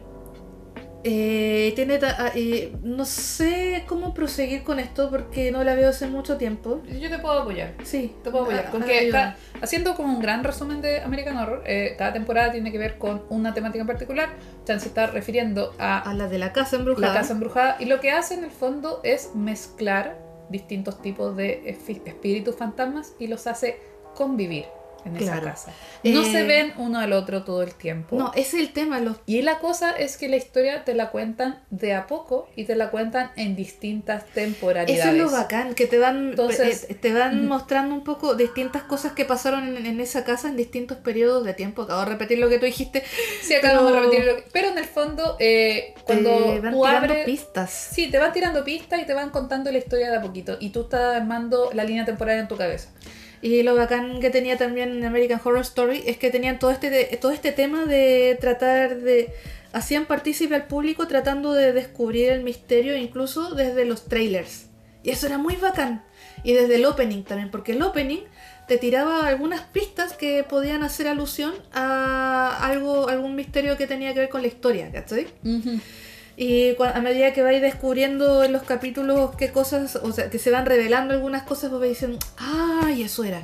eh, 1.04 1.74
tiene 1.76 2.00
ah, 2.04 2.32
eh, 2.36 2.76
no 2.84 3.06
sé 3.06 3.86
cómo 3.88 4.14
proseguir 4.14 4.64
con 4.64 4.80
esto 4.80 5.10
porque 5.10 5.52
no 5.52 5.64
la 5.64 5.74
veo 5.74 5.90
hace 5.90 6.06
mucho 6.08 6.38
tiempo. 6.38 6.82
Yo 7.00 7.10
te 7.10 7.18
puedo 7.18 7.40
apoyar. 7.40 7.74
Sí, 7.84 8.16
Te 8.24 8.30
puedo 8.30 8.44
apoyar. 8.44 8.66
Ah, 8.68 8.72
Con 8.72 8.84
que 8.84 9.00
ayúdame. 9.00 9.34
ca- 9.34 9.38
haciendo 9.64 9.96
como 9.96 10.14
un 10.14 10.22
gran 10.22 10.44
resumen 10.44 10.80
de 10.82 11.02
American 11.02 11.38
Horror, 11.38 11.64
eh, 11.66 11.96
cada 11.98 12.14
temporada 12.14 12.52
tiene 12.52 12.72
que 12.72 12.78
ver 12.78 12.98
con 13.00 13.24
una 13.30 13.54
temática 13.54 13.82
en 13.82 13.88
particular. 13.88 14.30
Chan 14.66 14.80
se 14.80 14.90
está 14.90 15.08
refiriendo 15.08 15.74
a 15.80 15.98
a 15.98 16.14
la 16.14 16.28
de 16.28 16.38
la 16.38 16.54
casa 16.54 16.76
embrujada. 16.76 17.08
la 17.08 17.14
casa 17.20 17.34
embrujada 17.34 17.78
y 17.80 17.86
lo 17.86 18.00
que 18.00 18.12
hace 18.12 18.36
en 18.36 18.44
el 18.44 18.52
fondo 18.52 19.00
es 19.04 19.32
mezclar 19.36 20.20
distintos 20.50 21.02
tipos 21.02 21.36
de 21.36 21.68
espíritus 22.06 22.56
fantasmas 22.58 23.14
y 23.18 23.26
los 23.28 23.48
hace 23.48 23.80
convivir 24.14 24.66
en 25.06 25.16
esa 25.18 25.32
Claro. 25.34 25.46
casa. 25.48 25.72
No 26.04 26.22
Eh, 26.24 26.32
se 26.32 26.44
ven 26.44 26.74
uno 26.78 27.00
al 27.00 27.14
otro 27.14 27.44
todo 27.44 27.64
el 27.64 27.74
tiempo. 27.74 28.16
No, 28.18 28.32
ese 28.36 28.58
es 28.58 28.68
el 28.68 28.74
tema. 28.74 29.00
Los 29.00 29.18
Y 29.26 29.42
la 29.42 29.60
cosa 29.60 29.92
es 29.92 30.18
que 30.18 30.28
la 30.30 30.36
historia 30.36 30.84
te 30.84 30.94
la 30.94 31.10
cuentan 31.12 31.62
de 31.70 31.94
a 31.94 32.08
poco 32.08 32.48
y 32.56 32.66
te 32.66 32.76
la 32.76 32.90
cuentan 32.92 33.32
en 33.36 33.56
distintas 33.56 34.26
temporalidades. 34.28 35.00
Eso 35.06 35.10
es 35.12 35.18
lo 35.18 35.30
bacán, 35.32 35.74
que 35.76 35.88
te 35.88 35.98
van, 36.00 36.30
Entonces- 36.32 36.88
eh, 36.90 36.96
te 36.96 37.14
van 37.14 37.48
mostrando 37.48 37.94
un 37.96 38.04
poco 38.04 38.36
distintas 38.36 38.84
cosas 38.84 39.14
que 39.14 39.26
pasaron 39.26 39.76
en, 39.78 39.86
en 39.86 40.00
esa 40.00 40.24
casa 40.24 40.50
en 40.50 40.58
distintos 40.58 40.98
periodos 40.98 41.46
de 41.46 41.54
tiempo. 41.54 41.84
Acabo 41.84 42.02
de 42.02 42.08
repetir 42.10 42.38
lo 42.40 42.50
que 42.50 42.60
tú 42.60 42.66
dijiste. 42.66 43.04
Sí, 43.42 43.54
acabamos 43.56 43.92
Pero- 43.92 44.02
de 44.02 44.06
repetir 44.08 44.26
lo 44.26 44.36
que- 44.38 44.46
Pero 44.52 44.68
en 44.70 44.78
el 44.78 44.86
fondo, 44.86 45.38
eh, 45.40 45.94
cuando 46.06 46.30
te 46.30 46.60
van 46.60 46.74
tú 46.74 46.82
tirando 46.82 46.86
abres... 46.86 47.26
pistas. 47.26 47.72
Sí, 47.94 48.10
te 48.10 48.18
van 48.20 48.34
tirando 48.34 48.64
pistas 48.64 49.00
y 49.02 49.06
te 49.06 49.14
van 49.14 49.30
contando 49.30 49.72
la 49.72 49.78
historia 49.78 50.10
de 50.12 50.18
a 50.18 50.22
poquito. 50.22 50.58
Y 50.60 50.70
tú 50.70 50.82
estás 50.82 51.16
armando 51.16 51.70
la 51.74 51.84
línea 51.84 52.06
temporal 52.06 52.40
en 52.40 52.48
tu 52.48 52.58
cabeza. 52.58 52.90
Y 53.42 53.64
lo 53.64 53.76
bacán 53.76 54.20
que 54.20 54.30
tenía 54.30 54.58
también 54.58 55.04
American 55.04 55.42
Horror 55.44 55.62
Story 55.62 56.04
es 56.06 56.18
que 56.18 56.30
tenían 56.30 56.60
todo 56.60 56.72
este, 56.72 57.18
todo 57.20 57.32
este 57.32 57.52
tema 57.52 57.86
de 57.86 58.38
tratar 58.40 59.00
de... 59.00 59.34
Hacían 59.74 60.06
partícipe 60.06 60.54
al 60.54 60.68
público 60.68 61.08
tratando 61.08 61.54
de 61.54 61.72
descubrir 61.72 62.30
el 62.30 62.44
misterio 62.44 62.98
incluso 62.98 63.56
desde 63.56 63.86
los 63.86 64.06
trailers. 64.06 64.66
Y 65.02 65.12
eso 65.12 65.28
era 65.28 65.38
muy 65.38 65.56
bacán. 65.56 66.04
Y 66.44 66.54
desde 66.54 66.76
el 66.76 66.86
opening 66.86 67.24
también, 67.24 67.50
porque 67.50 67.72
el 67.72 67.82
opening 67.82 68.20
te 68.68 68.78
tiraba 68.78 69.28
algunas 69.28 69.62
pistas 69.62 70.14
que 70.14 70.44
podían 70.44 70.84
hacer 70.84 71.08
alusión 71.08 71.54
a 71.74 72.58
algo, 72.62 73.10
algún 73.10 73.36
misterio 73.36 73.78
que 73.78 73.88
tenía 73.88 74.14
que 74.14 74.22
ver 74.22 74.30
con 74.30 74.42
la 74.42 74.48
historia, 74.48 74.92
¿cachai? 74.92 75.28
Y 76.38 76.76
a 76.80 77.00
medida 77.02 77.34
que 77.34 77.44
vais 77.44 77.62
descubriendo 77.62 78.44
en 78.44 78.54
los 78.54 78.64
capítulos 78.64 79.32
qué 79.38 79.52
cosas, 79.52 79.96
o 79.98 80.12
sea, 80.12 80.30
que 80.30 80.40
se 80.40 80.50
van 80.52 80.66
revelando 80.66 81.14
algunas 81.14 81.44
cosas, 81.44 81.70
vos 81.72 81.80
vais 81.80 81.92
diciendo, 81.92 82.20
¡ay, 82.38 83.04
eso 83.04 83.24
era! 83.24 83.44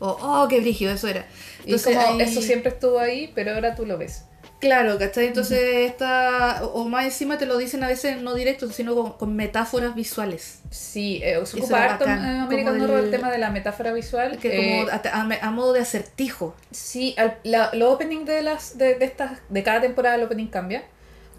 O, 0.00 0.08
¡oh, 0.20 0.46
qué 0.48 0.60
brígido, 0.60 0.92
eso 0.92 1.08
era! 1.08 1.26
Y 1.64 1.76
como 1.78 2.00
ahí- 2.00 2.20
eso 2.22 2.42
siempre 2.42 2.70
estuvo 2.70 2.98
ahí, 2.98 3.32
pero 3.34 3.54
ahora 3.54 3.74
tú 3.74 3.86
lo 3.86 3.98
ves. 3.98 4.24
Claro, 4.60 4.98
¿cachai? 4.98 5.26
Entonces 5.28 5.88
está, 5.88 6.64
o 6.64 6.84
más 6.88 7.04
encima 7.04 7.38
te 7.38 7.46
lo 7.46 7.56
dicen 7.58 7.84
a 7.84 7.86
veces 7.86 8.20
no 8.20 8.34
directo, 8.34 8.68
sino 8.72 8.96
con, 8.96 9.12
con 9.12 9.36
metáforas 9.36 9.94
visuales. 9.94 10.58
Sí, 10.70 11.20
eh, 11.22 11.38
se 11.44 11.58
ocupa 11.58 11.84
harto 11.84 12.04
en 12.04 12.10
bacán, 12.16 12.36
American 12.40 12.80
Horror 12.80 13.04
el- 13.04 13.10
tema 13.12 13.30
de 13.30 13.38
la 13.38 13.50
metáfora 13.50 13.92
visual. 13.92 14.36
Que 14.38 14.80
eh, 14.80 14.80
como 14.80 14.90
a, 14.90 14.96
a- 14.96 15.46
a 15.46 15.50
modo 15.52 15.72
de 15.74 15.80
acertijo. 15.80 16.56
Sí, 16.72 17.14
al- 17.18 17.38
la, 17.44 17.70
lo 17.72 17.92
opening 17.92 18.24
de 18.24 18.42
las 18.42 18.76
de, 18.76 18.96
de 18.96 19.04
estas 19.04 19.38
de 19.48 19.62
cada 19.62 19.80
temporada 19.80 20.16
el 20.16 20.24
opening 20.24 20.48
cambia. 20.48 20.82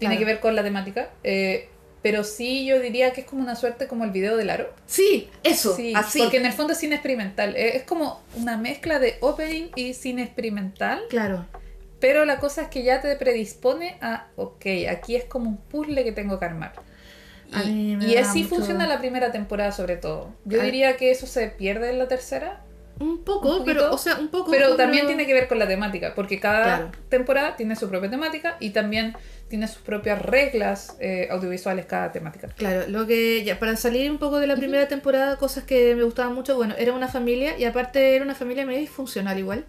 Tiene 0.00 0.16
Claro. 0.16 0.18
que 0.26 0.32
ver 0.32 0.40
con 0.40 0.56
la 0.56 0.64
temática. 0.64 1.10
eh, 1.22 1.68
pero 2.02 2.24
sí 2.24 2.64
yo 2.64 2.80
diría 2.80 3.12
que 3.12 3.20
es 3.20 3.26
como 3.26 3.42
una 3.42 3.54
suerte 3.54 3.86
como 3.86 4.04
el 4.04 4.10
video 4.10 4.38
del 4.38 4.48
aro. 4.48 4.72
Sí, 4.86 5.28
eso, 5.44 5.76
Sí, 5.76 5.92
así. 5.94 6.18
porque 6.18 6.38
en 6.38 6.46
el 6.46 6.52
fondo 6.54 6.72
es 6.72 6.78
cine 6.78 6.94
experimental. 6.94 7.54
eh, 7.56 7.76
es 7.76 7.82
como 7.82 8.22
una 8.36 8.56
mezcla 8.56 8.98
de 8.98 9.18
opening 9.20 9.68
y 9.76 9.92
cine 9.92 10.22
experimental. 10.22 11.02
Claro. 11.10 11.44
Pero 12.00 12.24
la 12.24 12.38
cosa 12.38 12.62
es 12.62 12.68
que 12.68 12.82
ya 12.82 13.02
te 13.02 13.14
predispone 13.16 13.98
a, 14.00 14.28
ok, 14.36 14.64
aquí 14.90 15.14
es 15.14 15.24
como 15.24 15.50
un 15.50 15.58
puzzle 15.58 16.02
que 16.02 16.12
tengo 16.12 16.38
que 16.38 16.46
armar. 16.46 16.72
Y, 17.66 18.16
así 18.16 18.44
mucho- 18.44 18.54
funciona 18.56 18.86
la 18.86 18.98
primera 18.98 19.30
temporada 19.32 19.70
sobre 19.72 19.96
todo. 19.96 20.32
Yo 20.46 20.62
diría 20.62 20.96
que 20.96 21.10
eso 21.10 21.26
se 21.26 21.48
pierde 21.48 21.90
en 21.90 21.98
la 21.98 22.08
tercera, 22.08 22.62
Un 22.98 23.24
poco, 23.24 23.56
Un 23.58 23.64
pero, 23.64 23.92
o 23.92 23.98
sea, 23.98 24.18
un 24.18 24.28
poco. 24.28 24.50
pero 24.50 24.76
también 24.76 25.06
tiene 25.06 25.26
que 25.26 25.32
ver 25.34 25.48
con 25.48 25.58
la 25.58 25.66
temática, 25.66 26.12
porque 26.14 26.38
cada 26.38 26.62
Claro. 26.64 26.92
temporada 27.08 27.56
tiene 27.56 27.74
su 27.74 27.88
propia 27.88 28.08
temática 28.10 28.56
y 28.60 28.70
también 28.70 29.14
tiene 29.50 29.66
sus 29.66 29.82
propias 29.82 30.22
reglas 30.22 30.96
eh, 31.00 31.26
audiovisuales 31.30 31.84
cada 31.84 32.12
temática. 32.12 32.48
Claro, 32.56 32.88
lo 32.88 33.06
que 33.06 33.42
ya 33.44 33.58
para 33.58 33.76
salir 33.76 34.08
un 34.10 34.18
poco 34.18 34.38
de 34.38 34.46
la 34.46 34.54
primera 34.54 34.86
temporada, 34.86 35.36
cosas 35.36 35.64
que 35.64 35.94
me 35.96 36.04
gustaban 36.04 36.34
mucho, 36.34 36.54
bueno, 36.54 36.74
era 36.78 36.92
una 36.92 37.08
familia 37.08 37.58
y 37.58 37.64
aparte 37.64 38.14
era 38.14 38.24
una 38.24 38.36
familia 38.36 38.64
medio 38.64 38.78
disfuncional 38.78 39.38
igual. 39.38 39.66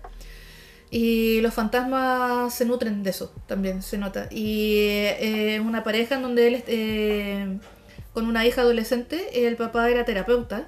Y 0.92 1.42
los 1.42 1.54
fantasmas 1.54 2.54
se 2.54 2.66
nutren 2.66 3.02
de 3.02 3.10
eso, 3.10 3.34
también 3.48 3.82
se 3.82 3.98
nota. 3.98 4.28
Y 4.30 4.76
eh, 4.78 5.60
una 5.66 5.84
pareja 5.84 6.16
en 6.16 6.22
donde 6.22 6.48
él, 6.48 6.64
eh, 6.68 7.58
con 8.14 8.28
una 8.28 8.46
hija 8.46 8.62
adolescente, 8.62 9.48
el 9.48 9.56
papá 9.56 9.90
era 9.90 10.06
terapeuta 10.06 10.68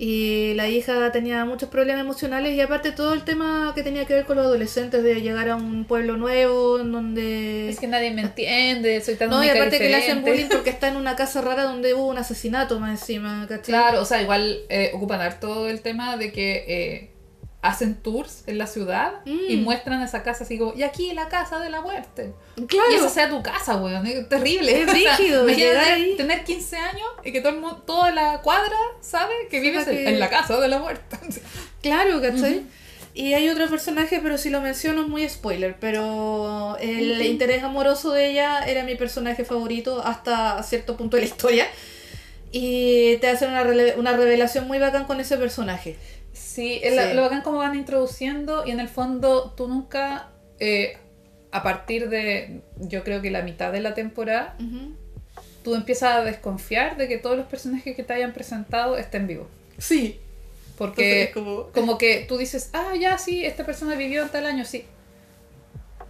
y 0.00 0.54
la 0.54 0.68
hija 0.68 1.10
tenía 1.10 1.44
muchos 1.44 1.68
problemas 1.68 2.02
emocionales 2.02 2.54
y 2.54 2.60
aparte 2.60 2.92
todo 2.92 3.14
el 3.14 3.24
tema 3.24 3.72
que 3.74 3.82
tenía 3.82 4.04
que 4.04 4.14
ver 4.14 4.26
con 4.26 4.36
los 4.36 4.46
adolescentes, 4.46 5.02
de 5.02 5.20
llegar 5.20 5.48
a 5.48 5.56
un 5.56 5.84
pueblo 5.86 6.16
nuevo, 6.16 6.78
en 6.78 6.92
donde... 6.92 7.68
Es 7.68 7.80
que 7.80 7.88
nadie 7.88 8.12
me 8.12 8.22
entiende, 8.22 9.00
soy 9.00 9.16
tan 9.16 9.28
No, 9.28 9.42
y 9.42 9.48
aparte 9.48 9.78
que 9.78 9.88
le 9.88 9.96
hacen 9.96 10.22
bullying 10.22 10.46
porque 10.48 10.70
está 10.70 10.86
en 10.86 10.96
una 10.96 11.16
casa 11.16 11.40
rara 11.40 11.64
donde 11.64 11.94
hubo 11.94 12.06
un 12.06 12.16
asesinato 12.16 12.78
más 12.78 13.00
encima, 13.00 13.46
¿cachai? 13.48 13.74
Claro, 13.74 14.00
o 14.00 14.04
sea, 14.04 14.22
igual 14.22 14.60
eh, 14.68 14.92
ocupan 14.94 15.20
harto 15.20 15.68
el 15.68 15.80
tema 15.80 16.16
de 16.16 16.30
que 16.30 16.64
eh, 16.68 17.10
hacen 17.60 17.96
tours 17.96 18.44
en 18.46 18.56
la 18.56 18.68
ciudad 18.68 19.14
y 19.24 19.56
Mm. 19.56 19.64
muestran 19.64 20.00
esa 20.02 20.22
casa 20.22 20.44
así 20.44 20.58
como, 20.58 20.74
y 20.76 20.84
aquí 20.84 21.12
la 21.12 21.28
casa 21.28 21.58
de 21.58 21.70
la 21.70 21.80
muerte. 21.80 22.32
Claro. 22.68 22.92
Y 22.92 22.94
esa 22.94 23.08
sea 23.08 23.28
tu 23.28 23.42
casa, 23.42 23.76
weón, 23.76 24.06
es 24.06 24.28
terrible. 24.28 24.82
Es 24.82 24.88
O 24.88 24.92
sea, 24.92 25.16
rígido, 25.16 25.46
ahí. 25.80 26.14
tener 26.16 26.44
15 26.44 26.76
años 26.76 27.08
y 27.24 27.32
que 27.32 27.40
todo 27.40 27.52
el 27.54 27.60
mundo, 27.60 27.82
toda 27.84 28.12
la 28.12 28.40
cuadra 28.42 28.76
sabe 29.00 29.32
que 29.50 29.58
vives 29.60 29.88
en- 29.88 29.96
que- 29.96 30.08
en 30.08 30.20
la 30.20 30.30
casa 30.30 30.58
de 30.60 30.68
la 30.68 30.78
muerte. 30.78 31.16
Claro, 31.82 32.20
¿cachai? 32.20 32.58
Ujú. 32.58 32.66
Y 33.14 33.34
hay 33.34 33.48
otro 33.48 33.68
personaje, 33.68 34.20
pero 34.22 34.38
si 34.38 34.50
lo 34.50 34.60
menciono 34.60 35.02
es 35.02 35.08
muy 35.08 35.28
spoiler, 35.28 35.76
pero 35.80 36.76
el 36.80 37.20
interés 37.22 37.64
amoroso 37.64 38.12
de 38.12 38.30
ella 38.30 38.60
era 38.66 38.84
mi 38.84 38.94
personaje 38.94 39.44
favorito 39.44 40.00
hasta 40.04 40.62
cierto 40.62 40.96
punto 40.96 41.16
de 41.16 41.22
la 41.22 41.28
historia. 41.28 41.66
Y 42.52 43.16
te 43.18 43.28
hacen 43.28 43.50
una, 43.50 43.62
una 43.96 44.12
revelación 44.16 44.66
muy 44.68 44.78
bacán 44.78 45.04
con 45.04 45.20
ese 45.20 45.36
personaje. 45.36 45.96
Sí, 46.54 46.80
Sí. 46.82 47.14
lo 47.14 47.22
bacán 47.22 47.42
como 47.42 47.58
van 47.58 47.74
introduciendo 47.74 48.64
y 48.66 48.70
en 48.70 48.80
el 48.80 48.88
fondo 48.88 49.52
tú 49.56 49.68
nunca, 49.68 50.28
eh, 50.58 50.96
a 51.52 51.62
partir 51.62 52.08
de, 52.08 52.60
yo 52.78 53.04
creo 53.04 53.20
que 53.20 53.30
la 53.30 53.42
mitad 53.42 53.70
de 53.72 53.80
la 53.80 53.94
temporada, 53.94 54.56
tú 55.62 55.74
empiezas 55.74 56.14
a 56.16 56.24
desconfiar 56.24 56.96
de 56.96 57.06
que 57.08 57.18
todos 57.18 57.36
los 57.36 57.46
personajes 57.46 57.94
que 57.94 58.02
te 58.02 58.12
hayan 58.14 58.32
presentado 58.32 58.96
estén 58.96 59.26
vivos. 59.26 59.46
Sí. 59.78 60.18
Porque 60.78 61.24
Entonces, 61.28 61.34
como- 61.34 61.66
como 61.74 61.98
que 61.98 62.24
tú 62.28 62.38
dices, 62.38 62.70
ah, 62.72 62.94
ya, 62.98 63.18
sí, 63.18 63.44
esta 63.44 63.64
persona 63.66 63.94
vivió 63.94 64.22
en 64.22 64.28
tal 64.30 64.46
año, 64.46 64.64
sí. 64.64 64.84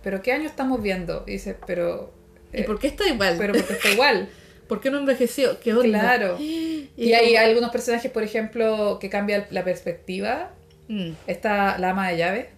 Pero 0.02 0.22
¿qué 0.22 0.32
año 0.32 0.46
estamos 0.46 0.80
viendo? 0.82 1.24
Y 1.26 1.32
dices, 1.32 1.56
pero... 1.66 2.12
¿Y 2.52 2.60
eh, 2.60 2.64
por 2.64 2.78
qué 2.78 2.86
está 2.88 3.06
igual? 3.08 3.34
pero 3.38 3.54
porque 3.54 3.72
está 3.72 3.90
igual. 3.90 4.28
¿Por 4.68 4.80
qué 4.80 4.90
no 4.90 4.98
envejeció? 4.98 5.58
¿Qué 5.60 5.74
onda? 5.74 6.00
Claro. 6.00 6.36
Y, 6.40 6.90
Y 6.96 7.12
hay 7.14 7.34
como- 7.34 7.38
algunos 7.46 7.70
personajes, 7.70 8.10
por 8.10 8.22
ejemplo, 8.24 8.98
que 9.00 9.08
cambian 9.08 9.46
la 9.50 9.62
perspectiva. 9.64 10.50
Mm. 10.88 11.10
Está 11.26 11.78
la 11.78 11.90
ama 11.90 12.08
de 12.10 12.16
llave. 12.16 12.50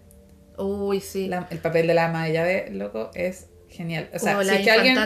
Uy, 0.56 1.00
sí. 1.00 1.26
La- 1.28 1.46
el 1.50 1.58
papel 1.58 1.86
de 1.86 1.94
la 1.94 2.06
ama 2.06 2.26
de 2.26 2.32
llave, 2.32 2.68
loco, 2.72 3.10
es 3.14 3.46
genial. 3.68 4.08
O 4.14 4.18
sea, 4.18 4.38
si, 4.40 4.46
la 4.46 4.54
es 4.56 4.64
que 4.64 4.70
alguien, 4.70 4.98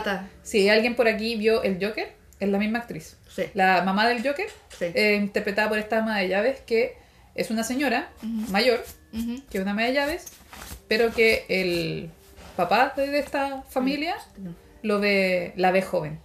si 0.43 0.69
alguien 0.69 0.95
por 0.97 1.09
aquí 1.09 1.37
vio 1.37 1.63
el 1.63 1.85
Joker, 1.85 2.13
es 2.41 2.49
la 2.49 2.59
misma 2.59 2.81
actriz. 2.81 3.17
Sí, 3.29 3.45
La 3.55 3.83
mamá 3.83 4.09
del 4.09 4.27
Joker, 4.27 4.47
sí. 4.79 4.87
eh, 4.95 5.17
interpretada 5.21 5.69
por 5.69 5.79
esta 5.79 5.99
ama 5.99 6.19
de 6.19 6.29
llaves, 6.29 6.61
que 6.67 6.97
es 7.35 7.51
una 7.51 7.65
señora 7.65 8.11
mayor, 8.51 8.85
que 9.51 9.59
es 9.59 9.63
una 9.63 9.73
ama 9.73 9.83
de 9.85 9.93
llaves, 9.93 10.27
pero 10.89 11.13
que 11.13 11.45
el 11.49 12.09
papá 12.57 12.93
de 12.97 13.09
de 13.09 13.19
esta 13.19 13.63
familia 13.69 14.17
lo 14.83 15.01
ve, 15.01 15.53
la 15.57 15.71
ve 15.73 15.83
joven. 15.83 16.21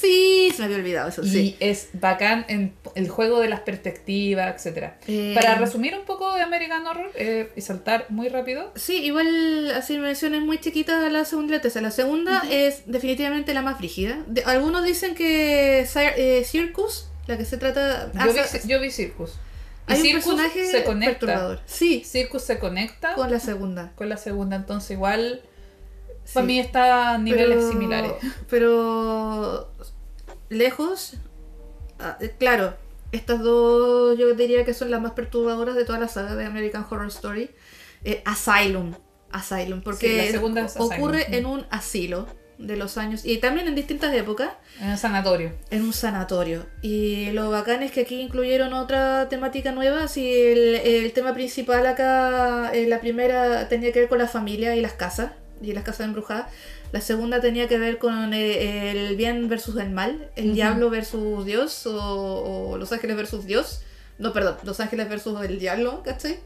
Sí, 0.00 0.50
se 0.52 0.58
me 0.60 0.64
había 0.66 0.76
olvidado 0.76 1.08
eso, 1.08 1.22
Y 1.24 1.28
sí. 1.30 1.56
es 1.60 1.88
bacán 1.94 2.44
en 2.48 2.74
el 2.94 3.08
juego 3.08 3.40
de 3.40 3.48
las 3.48 3.60
perspectivas, 3.60 4.54
etcétera. 4.54 4.98
Eh, 5.08 5.32
Para 5.34 5.56
resumir 5.56 5.96
un 5.98 6.04
poco 6.04 6.34
de 6.34 6.42
American 6.42 6.86
Horror 6.86 7.10
eh, 7.14 7.50
y 7.56 7.60
saltar 7.60 8.06
muy 8.08 8.28
rápido, 8.28 8.70
Sí, 8.76 9.04
igual 9.04 9.70
así 9.72 9.98
menciones 9.98 10.42
muy 10.42 10.58
chiquitas 10.58 11.02
a 11.04 11.08
la 11.10 11.24
segunda 11.24 11.54
y 11.54 11.56
la 11.56 11.62
tercera. 11.62 11.82
La 11.82 11.90
segunda 11.90 12.42
es 12.50 12.82
definitivamente 12.86 13.52
la 13.54 13.62
más 13.62 13.78
frígida. 13.78 14.22
De- 14.26 14.44
algunos 14.44 14.84
dicen 14.84 15.14
que 15.14 15.80
eh, 15.94 16.44
Circus, 16.44 17.08
la 17.26 17.36
que 17.36 17.44
se 17.44 17.56
trata... 17.58 18.10
yo, 18.12 18.32
vi, 18.32 18.38
sa- 18.40 18.66
yo 18.66 18.80
vi 18.80 18.90
Circus. 18.90 19.32
Y 19.88 19.92
hay 19.92 19.98
un 19.98 20.04
Circus 20.04 20.24
personaje 20.24 20.66
se 20.70 20.84
conecta. 20.84 21.18
perturbador. 21.18 21.60
Sí, 21.66 22.02
Circus 22.04 22.42
se 22.42 22.58
conecta 22.58 23.14
con 23.14 23.30
la 23.30 23.40
segunda. 23.40 23.92
con 23.96 24.08
la 24.08 24.16
segunda, 24.16 24.56
entonces 24.56 24.90
igual 24.92 25.40
Sí. 26.24 26.34
para 26.34 26.46
mí 26.46 26.60
está 26.60 27.14
a 27.14 27.18
niveles 27.18 27.56
Pero- 27.56 27.70
similares. 27.70 28.12
Pero 28.50 29.70
lejos, 30.48 31.14
ah, 31.98 32.16
eh, 32.20 32.34
claro, 32.38 32.74
estas 33.12 33.42
dos 33.42 34.18
yo 34.18 34.34
diría 34.34 34.64
que 34.64 34.74
son 34.74 34.90
las 34.90 35.00
más 35.00 35.12
perturbadoras 35.12 35.74
de 35.74 35.84
toda 35.84 35.98
la 35.98 36.08
saga 36.08 36.34
de 36.36 36.44
American 36.44 36.86
Horror 36.88 37.08
Story. 37.08 37.50
Eh, 38.04 38.22
Asylum, 38.24 38.94
Asylum, 39.32 39.78
Sí, 39.78 39.84
porque 39.84 40.16
la 40.16 40.24
es 40.24 40.76
ocurre 40.78 41.26
Mm. 41.28 41.34
en 41.34 41.46
un 41.46 41.66
asilo 41.70 42.26
de 42.58 42.76
los 42.76 42.98
años 42.98 43.24
y 43.24 43.38
también 43.38 43.68
en 43.68 43.74
distintas 43.76 44.12
épocas 44.14 44.50
En 44.80 44.90
el 44.90 44.98
sanatorio. 44.98 45.52
en 45.70 45.82
un 45.84 45.92
sanatorio. 45.92 46.66
Y 46.82 47.30
lo 47.32 47.50
bacán 47.50 47.82
es 47.84 47.92
que 47.92 48.00
aquí 48.02 48.20
incluyeron 48.20 48.72
otra 48.72 49.28
temática 49.28 49.70
nueva. 49.72 50.02
Así 50.04 50.28
el, 50.32 50.74
el 50.76 51.12
tema 51.12 51.34
principal 51.34 51.86
acá, 51.86 52.70
eh, 52.74 52.86
la 52.88 53.00
primera 53.00 53.68
tenía 53.68 53.92
que 53.92 54.00
ver 54.00 54.08
con 54.08 54.18
la 54.18 54.26
familia 54.28 54.74
y 54.76 54.80
las 54.80 54.92
casas. 54.94 55.32
Y 55.62 55.72
las 55.72 55.84
casas 55.84 56.06
embrujadas. 56.06 56.50
La 56.92 57.00
segunda 57.00 57.40
tenía 57.40 57.68
que 57.68 57.78
ver 57.78 57.98
con 57.98 58.32
eh, 58.34 58.90
el 58.90 59.16
bien 59.16 59.48
versus 59.48 59.76
el 59.76 59.90
mal, 59.90 60.30
el 60.36 60.54
diablo 60.54 60.90
versus 60.90 61.44
Dios 61.44 61.86
o, 61.86 62.70
o 62.72 62.78
los 62.78 62.92
ángeles 62.92 63.16
versus 63.16 63.44
Dios. 63.46 63.82
No, 64.18 64.32
perdón, 64.32 64.56
los 64.64 64.80
ángeles 64.80 65.08
versus 65.08 65.40
el 65.42 65.58
diablo, 65.58 66.02
¿cachai? 66.02 66.38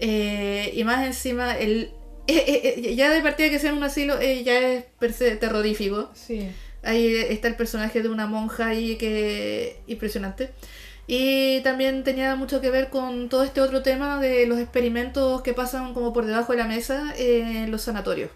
Eh, 0.00 0.72
y 0.74 0.82
más 0.82 1.06
encima, 1.06 1.56
el, 1.56 1.92
eh, 2.26 2.82
eh, 2.86 2.94
ya 2.96 3.10
de 3.10 3.20
partida 3.22 3.50
que 3.50 3.58
sea 3.58 3.70
en 3.70 3.76
un 3.76 3.84
asilo 3.84 4.20
ya 4.20 4.58
es 4.58 4.84
per 4.98 5.12
se 5.12 5.36
terrorífico. 5.36 6.10
Sí. 6.14 6.48
Ahí 6.82 7.14
está 7.14 7.48
el 7.48 7.56
personaje 7.56 8.02
de 8.02 8.08
una 8.08 8.26
monja 8.26 8.68
ahí 8.68 8.96
que 8.96 9.80
impresionante. 9.86 10.50
Y 11.12 11.60
también 11.62 12.04
tenía 12.04 12.36
mucho 12.36 12.60
que 12.60 12.70
ver 12.70 12.88
con 12.88 13.28
todo 13.28 13.42
este 13.42 13.60
otro 13.60 13.82
tema 13.82 14.20
de 14.20 14.46
los 14.46 14.60
experimentos 14.60 15.42
que 15.42 15.52
pasan 15.52 15.92
como 15.92 16.12
por 16.12 16.24
debajo 16.24 16.52
de 16.52 16.58
la 16.58 16.68
mesa 16.68 17.12
en 17.16 17.68
los 17.72 17.82
sanatorios. 17.82 18.30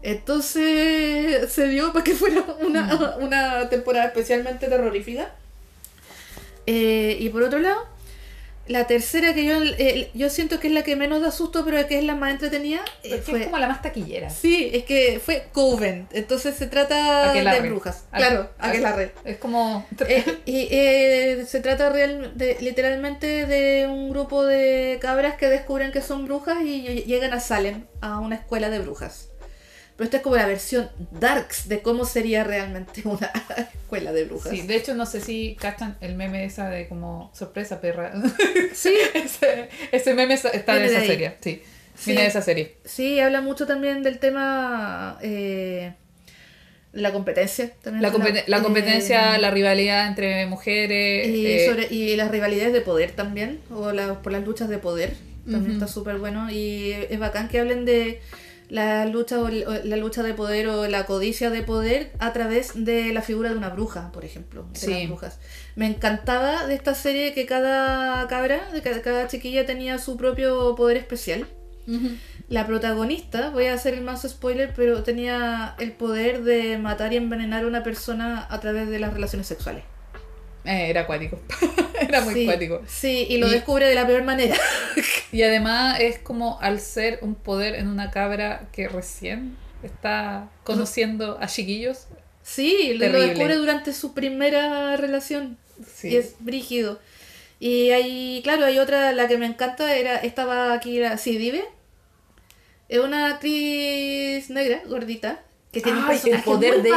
Entonces 0.00 1.52
se 1.52 1.66
dio 1.66 1.92
para 1.92 2.04
que 2.04 2.14
fuera 2.14 2.44
una, 2.60 3.16
una 3.18 3.68
temporada 3.68 4.06
especialmente 4.06 4.68
terrorífica. 4.68 5.32
Eh, 6.68 7.16
y 7.18 7.28
por 7.30 7.42
otro 7.42 7.58
lado, 7.58 7.84
la 8.68 8.86
tercera 8.86 9.34
que 9.34 9.44
yo, 9.44 9.54
eh, 9.62 10.10
yo 10.14 10.30
siento 10.30 10.60
que 10.60 10.68
es 10.68 10.72
la 10.72 10.82
que 10.82 10.94
menos 10.96 11.20
da 11.20 11.30
susto, 11.30 11.64
pero 11.64 11.84
que 11.88 11.98
es 11.98 12.04
la 12.04 12.14
más 12.14 12.30
entretenida, 12.30 12.80
eh, 13.02 13.20
fue... 13.24 13.40
es 13.40 13.44
como 13.46 13.58
la 13.58 13.66
más 13.68 13.82
taquillera. 13.82 14.30
Sí, 14.30 14.70
es 14.72 14.84
que 14.84 15.20
fue 15.24 15.48
Coven, 15.52 16.06
entonces 16.12 16.54
se 16.54 16.66
trata 16.68 17.32
de 17.32 17.68
brujas. 17.68 18.04
Aqu- 18.12 18.16
Claro, 18.18 18.50
aqu- 18.58 18.68
Aquelarre. 18.70 19.12
Es 19.24 19.36
como. 19.38 19.86
Eh, 20.08 20.24
y 20.46 20.68
eh, 20.70 21.44
se 21.48 21.60
trata 21.60 21.90
real, 21.90 22.32
de, 22.36 22.56
literalmente 22.60 23.46
de 23.46 23.86
un 23.88 24.10
grupo 24.10 24.44
de 24.44 24.98
cabras 25.00 25.34
que 25.36 25.48
descubren 25.48 25.90
que 25.92 26.00
son 26.00 26.24
brujas 26.26 26.58
y 26.62 26.84
ll- 26.86 27.04
llegan 27.04 27.32
a 27.32 27.40
Salem, 27.40 27.86
a 28.00 28.18
una 28.20 28.36
escuela 28.36 28.70
de 28.70 28.78
brujas. 28.78 29.28
Pero 30.02 30.06
esta 30.06 30.16
es 30.16 30.22
como 30.24 30.34
la 30.34 30.46
versión 30.46 30.90
darks 31.12 31.68
de 31.68 31.80
cómo 31.80 32.04
sería 32.04 32.42
realmente 32.42 33.02
una 33.04 33.30
escuela 33.82 34.12
de 34.12 34.24
brujas. 34.24 34.50
Sí, 34.50 34.62
de 34.62 34.74
hecho, 34.74 34.94
no 34.94 35.06
sé 35.06 35.20
si 35.20 35.56
cachan 35.60 35.96
el 36.00 36.16
meme 36.16 36.44
esa 36.44 36.68
de 36.68 36.88
como 36.88 37.30
sorpresa 37.34 37.80
perra. 37.80 38.12
Sí, 38.74 38.92
ese, 39.14 39.68
ese 39.92 40.14
meme 40.14 40.34
está 40.34 40.74
de 40.74 40.86
esa 40.86 41.00
serie. 41.04 41.34
Sí. 41.40 41.62
Sí. 41.94 42.06
Viene 42.10 42.22
de 42.22 42.26
esa 42.28 42.42
serie. 42.42 42.74
sí, 42.84 43.20
habla 43.20 43.42
mucho 43.42 43.64
también 43.66 44.02
del 44.02 44.18
tema 44.18 45.18
eh, 45.22 45.92
la 46.92 47.12
competencia. 47.12 47.70
También 47.82 48.02
La, 48.02 48.10
de 48.10 48.16
competen- 48.18 48.44
la 48.48 48.60
competencia, 48.62 49.36
eh, 49.36 49.40
la 49.40 49.50
rivalidad 49.52 50.08
entre 50.08 50.46
mujeres. 50.46 51.28
Y, 51.28 51.46
eh, 51.46 51.66
sobre, 51.68 51.86
y 51.94 52.16
las 52.16 52.30
rivalidades 52.32 52.72
de 52.72 52.80
poder 52.80 53.12
también, 53.12 53.60
o 53.70 53.92
la- 53.92 54.20
por 54.20 54.32
las 54.32 54.44
luchas 54.44 54.68
de 54.68 54.78
poder, 54.78 55.14
también 55.48 55.72
está 55.74 55.86
súper 55.86 56.16
bueno. 56.18 56.50
Y 56.50 56.90
es 56.92 57.18
bacán 57.20 57.48
que 57.48 57.60
hablen 57.60 57.84
de 57.84 58.20
la 58.72 59.04
lucha, 59.04 59.38
o 59.38 59.48
la 59.50 59.96
lucha 59.98 60.22
de 60.22 60.32
poder 60.32 60.66
o 60.68 60.88
la 60.88 61.04
codicia 61.04 61.50
de 61.50 61.62
poder 61.62 62.10
a 62.18 62.32
través 62.32 62.72
de 62.86 63.12
la 63.12 63.20
figura 63.20 63.50
de 63.50 63.56
una 63.56 63.68
bruja, 63.68 64.10
por 64.12 64.24
ejemplo. 64.24 64.64
De 64.72 64.78
Sí. 64.78 64.90
las 64.92 65.08
brujas. 65.08 65.38
Me 65.76 65.86
encantaba 65.86 66.66
de 66.66 66.74
esta 66.74 66.94
serie 66.94 67.34
que 67.34 67.44
cada 67.44 68.26
cabra, 68.28 68.70
de 68.72 68.80
cada, 68.80 69.02
cada 69.02 69.28
chiquilla 69.28 69.66
tenía 69.66 69.98
su 69.98 70.16
propio 70.16 70.74
poder 70.74 70.96
especial. 70.96 71.46
La 72.48 72.66
protagonista, 72.66 73.50
voy 73.50 73.66
a 73.66 73.74
hacer 73.74 73.92
el 73.94 74.02
más 74.02 74.22
spoiler, 74.22 74.72
pero 74.74 75.02
tenía 75.02 75.74
el 75.78 75.92
poder 75.92 76.42
de 76.42 76.78
matar 76.78 77.12
y 77.12 77.16
envenenar 77.16 77.64
a 77.64 77.66
una 77.66 77.82
persona 77.82 78.46
a 78.48 78.60
través 78.60 78.88
de 78.88 78.98
las 78.98 79.12
relaciones 79.12 79.46
sexuales. 79.48 79.82
Eh, 80.64 80.88
era 80.90 81.02
acuático. 81.02 81.40
era 82.12 82.24
muy 82.24 82.34
sí. 82.34 82.46
Sí, 82.86 83.26
y 83.28 83.38
lo 83.38 83.48
Y- 83.48 83.50
descubre 83.50 83.86
de 83.86 83.94
la 83.94 84.06
peor 84.06 84.22
manera. 84.24 84.56
Y 85.32 85.42
además 85.42 85.98
es 86.00 86.18
como 86.18 86.60
al 86.60 86.78
ser 86.78 87.18
un 87.22 87.34
poder 87.34 87.74
en 87.74 87.88
una 87.88 88.10
cabra 88.10 88.68
que 88.70 88.86
recién 88.86 89.56
está 89.82 90.50
conociendo 90.62 91.38
a 91.40 91.46
chiquillos. 91.46 92.06
Sí, 92.42 92.92
lo- 92.94 93.10
descubre 93.10 93.54
durante 93.56 93.92
su 93.94 94.12
primera 94.12 94.96
relación. 94.98 95.56
Sí. 95.94 96.08
Y 96.08 96.16
es 96.16 96.34
brígido. 96.40 97.00
Y 97.58 97.90
hay, 97.92 98.40
claro, 98.42 98.66
hay 98.66 98.78
otra, 98.78 99.12
la 99.12 99.26
que 99.28 99.38
me 99.38 99.46
encanta, 99.46 99.94
era, 99.96 100.16
estaba 100.16 100.72
aquí 100.74 100.98
la 100.98 101.16
Sidive. 101.16 101.64
Es 102.88 102.98
una 102.98 103.28
actriz 103.30 104.50
negra, 104.50 104.82
gordita, 104.86 105.42
que 105.72 105.80
tiene 105.80 105.98
un 105.98 106.04
Ay, 106.04 106.18
personaje 106.18 106.50
muy 106.50 106.90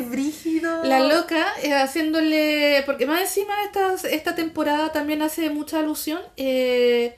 bacán. 0.00 0.10
brígido. 0.10 0.82
La 0.84 1.00
loca 1.00 1.46
eh, 1.62 1.74
haciéndole. 1.74 2.82
Porque 2.86 3.06
más 3.06 3.20
encima 3.20 3.52
esta, 3.64 3.94
esta 4.08 4.34
temporada 4.34 4.90
también 4.92 5.20
hace 5.22 5.50
mucha 5.50 5.78
alusión 5.80 6.20
eh, 6.38 7.16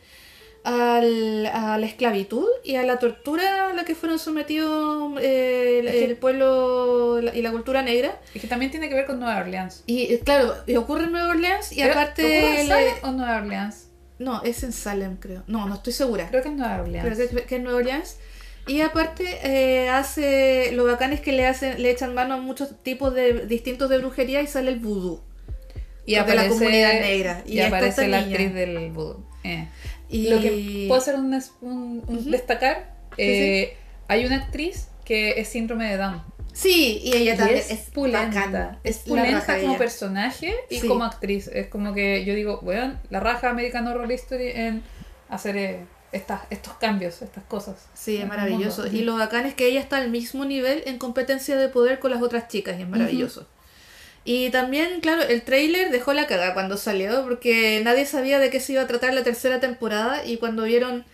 al- 0.64 1.46
a 1.46 1.78
la 1.78 1.86
esclavitud 1.86 2.48
y 2.64 2.74
a 2.74 2.82
la 2.82 2.98
tortura 2.98 3.70
a 3.70 3.72
la 3.72 3.84
que 3.84 3.94
fueron 3.94 4.18
sometidos 4.18 5.12
eh, 5.22 5.78
el, 5.80 5.88
Es 5.88 6.02
el 6.02 6.16
pueblo 6.16 7.20
y 7.32 7.40
la 7.40 7.52
cultura 7.52 7.82
negra. 7.82 8.20
Y 8.34 8.40
que 8.40 8.48
también 8.48 8.72
tiene 8.72 8.88
que 8.88 8.94
ver 8.96 9.06
con 9.06 9.20
Nueva 9.20 9.38
Orleans. 9.40 9.84
Y 9.86 10.12
eh, 10.12 10.20
claro, 10.24 10.54
y 10.66 10.74
ocurre 10.76 11.04
en 11.04 11.12
Nueva 11.12 11.28
Orleans 11.30 11.70
y 11.72 11.76
Pero, 11.76 11.92
aparte. 11.92 12.22
¿ocurre 12.22 12.60
en 12.62 12.68
le- 12.68 12.74
Salem 12.74 12.94
o 13.04 13.12
Nueva 13.12 13.36
Orleans? 13.36 13.82
No, 14.18 14.42
es 14.42 14.62
en 14.64 14.72
Salem, 14.72 15.18
creo. 15.18 15.44
No, 15.46 15.66
no 15.68 15.74
estoy 15.74 15.92
segura. 15.92 16.28
Creo 16.30 16.42
que 16.42 16.48
es 16.48 16.54
Nueva 16.56 16.80
Orleans. 16.80 17.14
Creo 17.16 17.28
que, 17.28 17.42
que 17.44 17.56
en 17.56 17.62
Nueva 17.64 17.78
Orleans. 17.78 18.16
Y 18.66 18.80
aparte, 18.80 19.24
eh, 19.44 19.88
hace. 19.88 20.72
Lo 20.72 20.84
bacán 20.84 21.12
es 21.12 21.20
que 21.20 21.32
le 21.32 21.46
hacen, 21.46 21.80
le 21.82 21.90
echan 21.90 22.14
mano 22.14 22.34
a 22.34 22.36
muchos 22.38 22.82
tipos 22.82 23.14
de 23.14 23.46
distintos 23.46 23.88
de 23.88 23.98
brujería 23.98 24.42
y 24.42 24.46
sale 24.46 24.70
el 24.72 24.80
vudú. 24.80 25.20
y 26.04 26.12
de 26.12 26.16
la 26.18 26.22
aparece, 26.22 26.48
comunidad 26.48 26.92
negra. 27.00 27.42
Y, 27.46 27.60
aparece 27.60 28.08
la 28.08 28.20
niña. 28.20 28.30
actriz 28.32 28.54
del 28.54 28.90
vudú. 28.90 29.24
Eh. 29.44 29.68
Y 30.08 30.28
Lo 30.28 30.40
que 30.40 30.84
puedo 30.88 31.00
hacer 31.00 31.16
un, 31.16 31.32
un- 31.62 32.30
destacar, 32.30 32.94
eh, 33.18 33.76
hay 34.08 34.24
una 34.24 34.36
actriz 34.36 34.88
que 35.04 35.40
es 35.40 35.48
síndrome 35.48 35.88
de 35.90 35.96
Down. 35.96 36.22
Sí, 36.52 37.00
y 37.04 37.14
ella 37.16 37.34
Y 37.34 37.36
también 37.36 37.58
es, 37.58 37.70
es, 37.70 37.80
pulenta. 37.90 38.78
Es 38.82 38.98
pulenta 38.98 39.60
como 39.60 39.76
personaje 39.76 40.54
y 40.70 40.78
Sí. 40.80 40.88
como 40.88 41.04
actriz. 41.04 41.48
Es 41.52 41.66
como 41.68 41.92
que 41.92 42.24
yo 42.24 42.34
digo, 42.34 42.60
weón, 42.62 42.98
la 43.10 43.20
raja 43.20 43.50
American 43.50 43.86
Horror 43.86 44.10
Story 44.12 44.48
en 44.54 44.82
hacer 45.28 45.56
eh, 45.56 45.80
estas, 46.12 46.42
estos 46.50 46.74
cambios, 46.74 47.22
estas 47.22 47.44
cosas. 47.44 47.76
Sí, 47.94 48.16
es 48.16 48.26
maravilloso. 48.26 48.82
mundo. 48.82 48.96
Y 48.96 49.02
lo 49.02 49.16
bacán 49.16 49.46
es 49.46 49.54
que 49.54 49.66
ella 49.66 49.80
está 49.80 49.98
al 49.98 50.10
mismo 50.10 50.44
nivel 50.44 50.82
en 50.86 50.98
competencia 50.98 51.56
de 51.56 51.68
poder 51.68 51.98
con 51.98 52.10
las 52.10 52.22
otras 52.22 52.48
chicas 52.48 52.78
y 52.78 52.82
es 52.82 52.88
maravilloso. 52.88 53.46
Y 54.24 54.50
también, 54.50 55.00
claro, 55.00 55.22
el 55.22 55.42
trailer 55.42 55.90
dejó 55.90 56.12
la 56.12 56.26
caga 56.26 56.52
cuando 56.52 56.76
salió 56.76 57.22
porque 57.22 57.80
nadie 57.84 58.06
sabía 58.06 58.40
de 58.40 58.50
qué 58.50 58.58
se 58.58 58.72
iba 58.72 58.82
a 58.82 58.86
tratar 58.88 59.14
la 59.14 59.22
tercera 59.22 59.60
temporada 59.60 60.24
y 60.24 60.38
cuando 60.38 60.64
vieron 60.64 61.04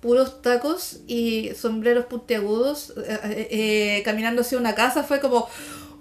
puros 0.00 0.42
tacos 0.42 1.00
y 1.06 1.52
sombreros 1.54 2.06
puntiagudos 2.06 2.94
eh, 2.96 3.18
eh, 3.24 3.48
eh, 3.50 4.02
caminando 4.02 4.42
hacia 4.42 4.58
una 4.58 4.74
casa 4.74 5.02
fue 5.02 5.20
como 5.20 5.48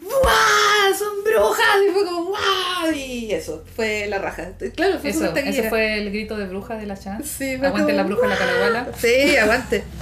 ¡Wow! 0.01 0.97
¡Son 0.97 1.23
brujas! 1.23 1.65
Y 1.87 1.91
fue 1.91 2.05
como 2.05 2.25
¡Wow! 2.31 2.91
Y 2.95 3.31
eso, 3.31 3.63
fue 3.75 4.07
la 4.07 4.17
raja. 4.19 4.51
Claro, 4.75 4.99
fue 4.99 5.09
Eso, 5.09 5.33
ese 5.35 5.69
fue 5.69 5.97
el 5.99 6.09
grito 6.11 6.37
de 6.37 6.45
bruja 6.47 6.75
de 6.77 6.85
la 6.85 6.97
Chan. 6.97 7.23
Sí, 7.23 7.55
Aguante 7.55 7.79
como, 7.81 7.89
la 7.95 8.03
bruja 8.03 8.23
en 8.25 8.29
la 8.29 8.37
caraguala. 8.37 8.87
Sí, 8.97 9.35
aguante. 9.37 9.83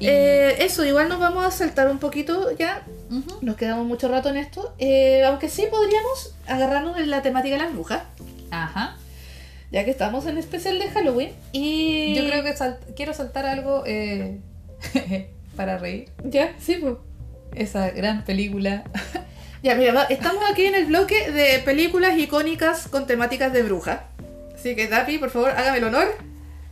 Y- 0.00 0.06
Eh, 0.06 0.64
eso, 0.64 0.84
igual 0.84 1.08
nos 1.08 1.18
vamos 1.18 1.44
a 1.44 1.50
saltar 1.50 1.88
un 1.90 1.98
poquito 1.98 2.52
ya. 2.56 2.84
Nos 3.40 3.56
quedamos 3.56 3.84
mucho 3.84 4.06
rato 4.08 4.28
en 4.28 4.36
esto. 4.36 4.72
Eh, 4.78 5.24
aunque 5.24 5.48
sí 5.48 5.66
podríamos 5.68 6.34
agarrarnos 6.46 6.98
en 6.98 7.10
la 7.10 7.22
temática 7.22 7.56
de 7.56 7.62
las 7.64 7.72
brujas. 7.72 8.02
Ajá. 8.52 8.96
Ya 9.72 9.84
que 9.84 9.90
estamos 9.90 10.26
en 10.26 10.38
especial 10.38 10.78
de 10.78 10.88
Halloween. 10.88 11.32
Y. 11.52 12.14
Yo 12.14 12.24
creo 12.28 12.44
que 12.44 12.54
quiero 12.94 13.12
saltar 13.12 13.46
algo 13.46 13.82
eh, 13.86 14.38
para 15.56 15.78
reír. 15.78 16.08
Ya, 16.22 16.54
sí, 16.60 16.76
pues. 16.80 16.94
Esa 17.54 17.90
gran 17.90 18.24
película. 18.24 18.84
Ya, 19.60 19.74
mira, 19.74 20.04
estamos 20.04 20.44
aquí 20.48 20.66
en 20.66 20.76
el 20.76 20.86
bloque 20.86 21.32
de 21.32 21.58
películas 21.58 22.16
icónicas 22.16 22.86
con 22.86 23.08
temáticas 23.08 23.52
de 23.52 23.64
bruja. 23.64 24.04
Así 24.54 24.76
que, 24.76 24.86
Dapi, 24.86 25.18
por 25.18 25.30
favor, 25.30 25.50
hágame 25.50 25.78
el 25.78 25.84
honor. 25.84 26.14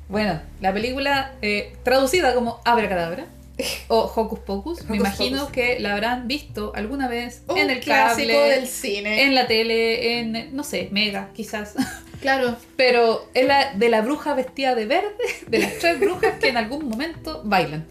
Bueno, 0.08 0.40
la 0.60 0.72
película 0.72 1.32
eh, 1.42 1.74
traducida 1.82 2.32
como 2.32 2.60
Abracadabra 2.64 3.26
o 3.88 4.02
Hocus 4.14 4.38
Pocus, 4.38 4.78
me 4.84 4.84
Hocus 4.84 4.96
imagino 4.98 5.38
Pocus. 5.40 5.52
que 5.52 5.80
la 5.80 5.94
habrán 5.94 6.28
visto 6.28 6.70
alguna 6.76 7.08
vez 7.08 7.42
Un 7.48 7.58
en 7.58 7.70
el 7.70 7.80
clásico 7.80 8.28
cable, 8.28 8.50
del 8.50 8.68
cine. 8.68 9.24
en 9.24 9.34
la 9.34 9.48
tele, 9.48 10.20
en, 10.20 10.54
no 10.54 10.62
sé, 10.62 10.88
Mega, 10.92 11.30
quizás. 11.34 11.74
Claro. 12.20 12.56
Pero 12.76 13.28
es 13.34 13.46
la 13.46 13.74
de 13.74 13.88
la 13.88 14.00
bruja 14.00 14.34
vestida 14.34 14.74
de 14.76 14.86
verde, 14.86 15.12
de 15.48 15.58
las 15.58 15.78
tres 15.78 15.98
brujas 16.00 16.38
que 16.38 16.48
en 16.48 16.56
algún 16.56 16.88
momento 16.88 17.42
bailan. 17.44 17.84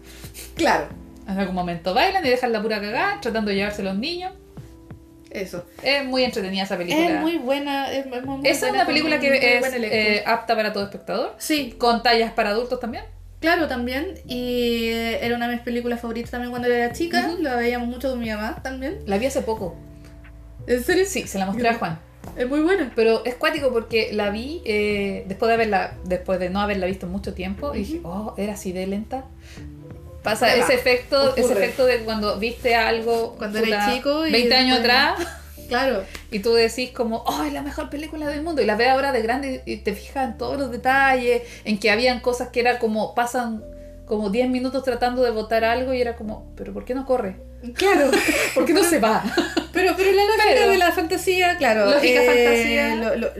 Claro. 0.56 0.88
En 1.28 1.38
algún 1.38 1.54
momento 1.54 1.92
bailan 1.92 2.24
y 2.24 2.28
dejan 2.28 2.52
la 2.52 2.62
pura 2.62 2.80
cagada 2.80 3.20
tratando 3.20 3.50
de 3.50 3.56
llevarse 3.56 3.82
a 3.82 3.86
los 3.86 3.96
niños. 3.96 4.32
Eso. 5.30 5.66
Es 5.82 6.04
muy 6.04 6.24
entretenida 6.24 6.62
esa 6.62 6.78
película. 6.78 7.06
Es 7.06 7.20
muy 7.20 7.36
buena. 7.36 7.92
Es, 7.92 8.06
es 8.06 8.24
muy 8.24 8.40
Esa 8.46 8.50
es 8.50 8.60
buena, 8.60 8.74
una 8.74 8.84
con 8.84 8.94
película 8.94 9.20
que 9.20 9.28
muy 9.28 9.38
es 9.38 9.74
eh, 9.74 10.22
apta 10.24 10.56
para 10.56 10.72
todo 10.72 10.84
espectador, 10.84 11.34
Sí, 11.38 11.74
con 11.76 12.02
tallas 12.02 12.32
para 12.32 12.50
adultos 12.50 12.80
también. 12.80 13.04
Claro, 13.40 13.68
también. 13.68 14.14
Y 14.26 14.84
eh, 14.86 15.24
era 15.24 15.36
una 15.36 15.48
de 15.48 15.56
mis 15.56 15.62
películas 15.62 16.00
favoritas 16.00 16.30
también 16.30 16.50
cuando 16.50 16.68
era 16.68 16.92
chica. 16.92 17.28
Ujú. 17.28 17.42
La 17.42 17.56
veíamos 17.56 17.88
mucho 17.88 18.10
con 18.10 18.20
mi 18.20 18.30
mamá 18.30 18.62
también. 18.62 19.00
La 19.06 19.18
vi 19.18 19.26
hace 19.26 19.42
poco. 19.42 19.76
¿En 20.66 20.82
serio? 20.82 21.04
Sí, 21.06 21.26
se 21.26 21.38
la 21.38 21.46
mostré 21.46 21.68
a 21.68 21.74
Juan. 21.74 21.98
Es 22.36 22.48
muy 22.48 22.60
buena. 22.60 22.90
Pero 22.96 23.24
es 23.24 23.34
cuático 23.34 23.72
porque 23.72 24.10
la 24.12 24.30
vi 24.30 24.62
eh, 24.64 25.24
después 25.28 25.48
de 25.48 25.54
haberla, 25.54 25.94
después 26.04 26.40
de 26.40 26.50
no 26.50 26.60
haberla 26.60 26.86
visto 26.86 27.06
mucho 27.06 27.34
tiempo 27.34 27.74
y 27.74 27.78
dije, 27.78 28.00
oh, 28.04 28.34
era 28.36 28.54
así 28.54 28.72
de 28.72 28.86
lenta. 28.86 29.24
Pasa 30.26 30.54
ese 30.54 30.74
efecto, 30.74 31.36
ese 31.36 31.52
efecto 31.52 31.86
de 31.86 32.00
cuando 32.00 32.36
viste 32.38 32.74
algo 32.74 33.36
Cuando 33.38 33.60
eres 33.60 33.76
chico 33.92 34.26
y 34.26 34.32
20 34.32 34.54
años 34.54 34.78
atrás 34.80 35.18
Claro. 35.68 36.04
y 36.30 36.40
tú 36.40 36.52
decís 36.52 36.90
como, 36.90 37.24
oh, 37.26 37.42
es 37.44 37.52
la 37.52 37.62
mejor 37.62 37.90
película 37.90 38.28
del 38.28 38.42
mundo 38.42 38.62
y 38.62 38.66
la 38.66 38.76
ves 38.76 38.88
ahora 38.88 39.12
de 39.12 39.22
grande 39.22 39.62
y 39.66 39.78
te 39.78 39.94
fijas 39.94 40.28
en 40.28 40.38
todos 40.38 40.58
los 40.58 40.70
detalles, 40.70 41.42
en 41.64 41.78
que 41.78 41.90
habían 41.90 42.20
cosas 42.20 42.48
que 42.50 42.60
era 42.60 42.78
como 42.78 43.14
pasan 43.14 43.64
como 44.04 44.30
10 44.30 44.48
minutos 44.48 44.84
tratando 44.84 45.22
de 45.22 45.30
votar 45.30 45.64
algo 45.64 45.92
y 45.92 46.00
era 46.00 46.16
como, 46.16 46.52
pero 46.56 46.72
¿por 46.72 46.84
qué 46.84 46.94
no 46.94 47.04
corre? 47.04 47.36
Claro. 47.74 48.10
¿Por 48.54 48.64
qué 48.64 48.72
no 48.72 48.84
se 48.84 48.98
va? 48.98 49.22
Pero, 49.72 49.94
pero 49.96 50.12
la 50.12 50.24
lógica 50.24 50.44
Pero- 50.48 50.70
de 50.70 50.78
la 50.78 50.92
fantasía, 50.92 51.56
claro. 51.56 51.90
Lógica 51.90 52.22
eh, 52.22 52.26
fantasía. 52.26 52.94
Lo, 52.96 53.16
lo- 53.16 53.32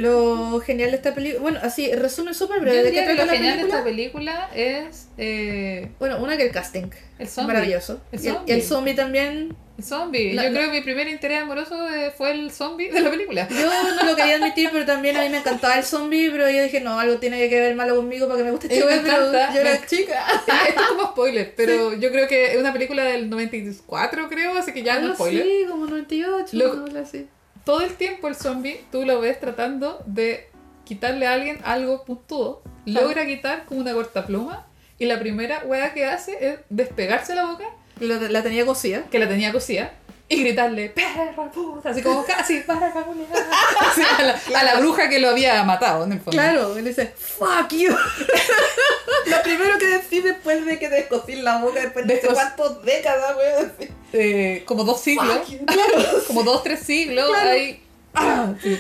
lo 0.55 0.61
genial 0.61 0.91
de 0.91 0.97
esta 0.97 1.15
película. 1.15 1.43
Bueno, 1.43 1.61
así, 1.63 1.93
resumen 1.93 2.35
súper 2.35 2.61
breve. 2.61 2.79
¿De 2.79 2.85
diría 2.85 3.03
qué 3.03 3.09
que 3.11 3.15
trata 3.17 3.27
lo 3.27 3.33
la 3.33 3.37
genial 3.39 3.57
de 3.59 3.63
esta 3.65 3.85
película 3.85 4.51
es 4.55 5.09
eh, 5.19 5.89
Bueno, 5.99 6.19
una 6.23 6.37
que 6.37 6.45
el 6.45 6.53
casting. 6.53 6.87
el 7.19 7.29
zombie. 7.29 7.55
Maravilloso. 7.55 8.01
El 8.13 8.21
y, 8.21 8.27
el, 8.27 8.33
zombie. 8.35 8.53
y 8.53 8.57
el 8.59 8.63
zombie 8.63 8.95
también. 8.95 9.57
Zombie. 9.83 10.33
La- 10.33 10.45
Yo 10.45 10.51
la- 10.51 10.59
creo 10.61 10.71
que 10.73 10.79
mi 10.79 10.83
primer 10.85 11.07
interés 11.09 11.43
amoroso 11.43 11.89
eh, 11.91 12.11
fue 12.17 12.31
el 12.33 12.51
zombie 12.51 12.91
de 12.91 13.01
la 13.01 13.11
película. 13.11 13.47
Yo 13.49 13.67
no 13.97 14.05
lo 14.05 14.17
quería 14.17 14.37
admitir, 14.37 14.71
pero 14.73 14.87
también 14.87 15.17
a 15.17 15.21
mí 15.23 15.29
me 15.29 15.39
encantaba 15.39 15.75
el 15.77 15.85
zombie. 15.85 16.31
Pero 16.31 16.49
yo 16.51 16.63
dije, 16.63 16.81
no, 16.81 16.99
algo 16.99 17.19
tiene 17.19 17.49
que 17.49 17.61
ver 17.61 17.75
malo 17.75 17.97
conmigo 17.97 18.27
para 18.27 18.39
que 18.39 18.45
me 18.45 18.51
guste 18.53 18.67
este 18.69 18.79
Eh, 18.79 18.85
weón, 18.85 19.01
pero 19.05 19.33
yo 19.33 19.61
era 19.61 19.73
Me- 19.81 19.87
chica. 19.87 20.27
Esto 20.35 20.53
es 20.81 20.87
como 20.89 21.03
spoiler, 21.11 21.55
pero 21.57 21.93
yo 21.95 22.11
creo 22.11 22.27
que 22.27 22.53
es 22.53 22.57
una 22.59 22.73
película 22.73 23.05
del 23.05 23.29
94, 23.29 24.29
creo, 24.29 24.57
así 24.59 24.73
que 24.73 24.83
ya 24.83 24.95
no 24.95 25.03
Algo 25.09 25.15
spoiler. 25.15 25.43
así, 25.43 25.65
como 25.69 25.87
98, 25.87 26.57
Lo- 26.57 26.73
algo 26.73 26.99
así. 26.99 27.27
Todo 27.65 27.81
el 27.83 27.95
tiempo 27.95 28.29
el 28.29 28.37
zombie, 28.37 28.81
tú 28.93 29.05
lo 29.05 29.21
ves 29.21 29.41
tratando 29.41 30.03
de 30.07 30.49
quitarle 30.85 31.27
a 31.27 31.33
alguien 31.35 31.59
algo 31.65 32.05
puntudo. 32.05 32.63
Logra 32.87 33.27
quitar 33.27 33.65
con 33.65 33.79
una 33.79 33.93
cortapluma 33.93 34.67
y 34.99 35.07
la 35.07 35.19
primera 35.19 35.63
wea 35.67 35.93
que 35.93 36.05
hace 36.07 36.37
es 36.41 36.59
despegarse 36.71 37.35
la 37.35 37.47
boca, 37.47 37.65
La 38.01 38.43
tenía 38.43 38.67
cosida. 38.67 39.05
que 39.11 39.19
la 39.19 39.29
tenía 39.29 39.53
cosida, 39.53 39.93
y 40.29 40.41
gritarle, 40.43 40.89
perra 40.91 41.33
puta, 41.53 41.91
así 41.91 42.03
como 42.03 42.25
casi 42.25 42.59
para 42.61 42.93
cagonear. 42.93 43.29
Así 43.81 44.03
a, 44.19 44.23
la, 44.23 44.41
a 44.61 44.65
la 44.65 44.81
bruja 44.81 45.09
que 45.09 45.21
lo 45.21 45.29
había 45.31 45.63
matado, 45.63 46.05
en 46.05 46.13
el 46.13 46.19
fondo. 46.19 46.33
Claro, 46.33 46.77
él 46.77 46.85
dice, 46.85 47.07
fuck 47.17 47.69
you. 47.71 47.91
lo 49.27 49.43
primero 49.43 49.79
que 49.79 49.87
decís 49.87 50.25
después 50.25 50.67
de 50.67 50.79
que 50.79 50.89
te 50.89 50.95
descosís 50.97 51.39
la 51.39 51.59
boca, 51.59 51.81
después 51.81 52.07
de 52.07 52.15
no 52.17 52.21
sé 52.21 52.27
Descos- 52.29 52.35
cuántas 52.35 52.83
décadas, 52.85 53.37
weón. 53.37 53.73
Eh, 54.13 54.63
como 54.67 54.83
dos 54.85 55.01
siglos. 55.01 55.41
Claro. 55.67 56.23
como 56.27 56.43
dos, 56.43 56.63
tres 56.65 56.81
siglos, 56.81 57.29
Claro. 57.29 57.51
Ah, 58.17 58.55
sí. 58.63 58.79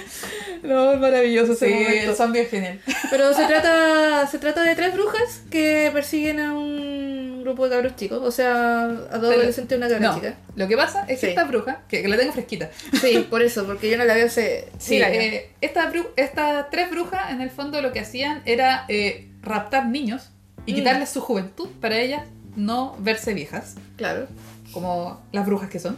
No, 0.62 0.92
es 0.92 0.98
maravilloso 1.00 1.52
ese 1.52 1.66
Sí, 1.68 1.74
momento. 1.74 2.10
el 2.10 2.16
zombie 2.16 2.40
es 2.42 2.50
genial. 2.50 2.80
Pero 3.10 3.32
se 3.34 3.44
trata, 3.46 4.26
se 4.26 4.38
trata 4.38 4.62
de 4.62 4.74
tres 4.74 4.94
brujas 4.94 5.42
que 5.50 5.90
persiguen 5.92 6.40
a 6.40 6.54
un 6.54 7.42
grupo 7.42 7.64
de 7.68 7.76
cabros 7.76 7.94
chicos. 7.96 8.20
O 8.22 8.32
sea, 8.32 8.84
a 8.84 9.18
dos 9.18 9.32
adolescentes 9.32 9.76
y 9.76 9.78
una 9.78 9.88
cabra 9.88 10.08
No, 10.08 10.14
chica. 10.16 10.34
lo 10.56 10.66
que 10.66 10.76
pasa 10.76 11.02
es 11.02 11.20
que 11.20 11.26
Sí. 11.26 11.26
esta 11.28 11.44
bruja, 11.44 11.82
que, 11.88 12.02
que 12.02 12.08
la 12.08 12.16
tengo 12.16 12.32
fresquita, 12.32 12.70
Sí, 13.00 13.26
por 13.30 13.42
eso, 13.42 13.64
porque 13.66 13.90
yo 13.90 13.96
no 13.98 14.04
la 14.04 14.14
veo 14.14 14.26
hace 14.26 14.68
Sí, 14.78 14.96
eh, 15.00 15.50
esta 15.60 15.92
estas 16.16 16.70
tres 16.70 16.90
brujas 16.90 17.30
en 17.30 17.40
el 17.42 17.50
fondo 17.50 17.80
lo 17.82 17.92
que 17.92 18.00
hacían 18.00 18.42
era 18.46 18.84
eh, 18.88 19.28
raptar 19.42 19.86
niños 19.86 20.30
y 20.64 20.72
Mm. 20.72 20.74
quitarles 20.76 21.10
su 21.10 21.20
juventud 21.20 21.68
para 21.80 21.98
ellas 21.98 22.22
no 22.56 22.96
verse 22.98 23.34
viejas, 23.34 23.74
Claro. 23.96 24.26
como 24.72 25.20
las 25.30 25.46
brujas 25.46 25.68
que 25.70 25.78
son. 25.78 25.96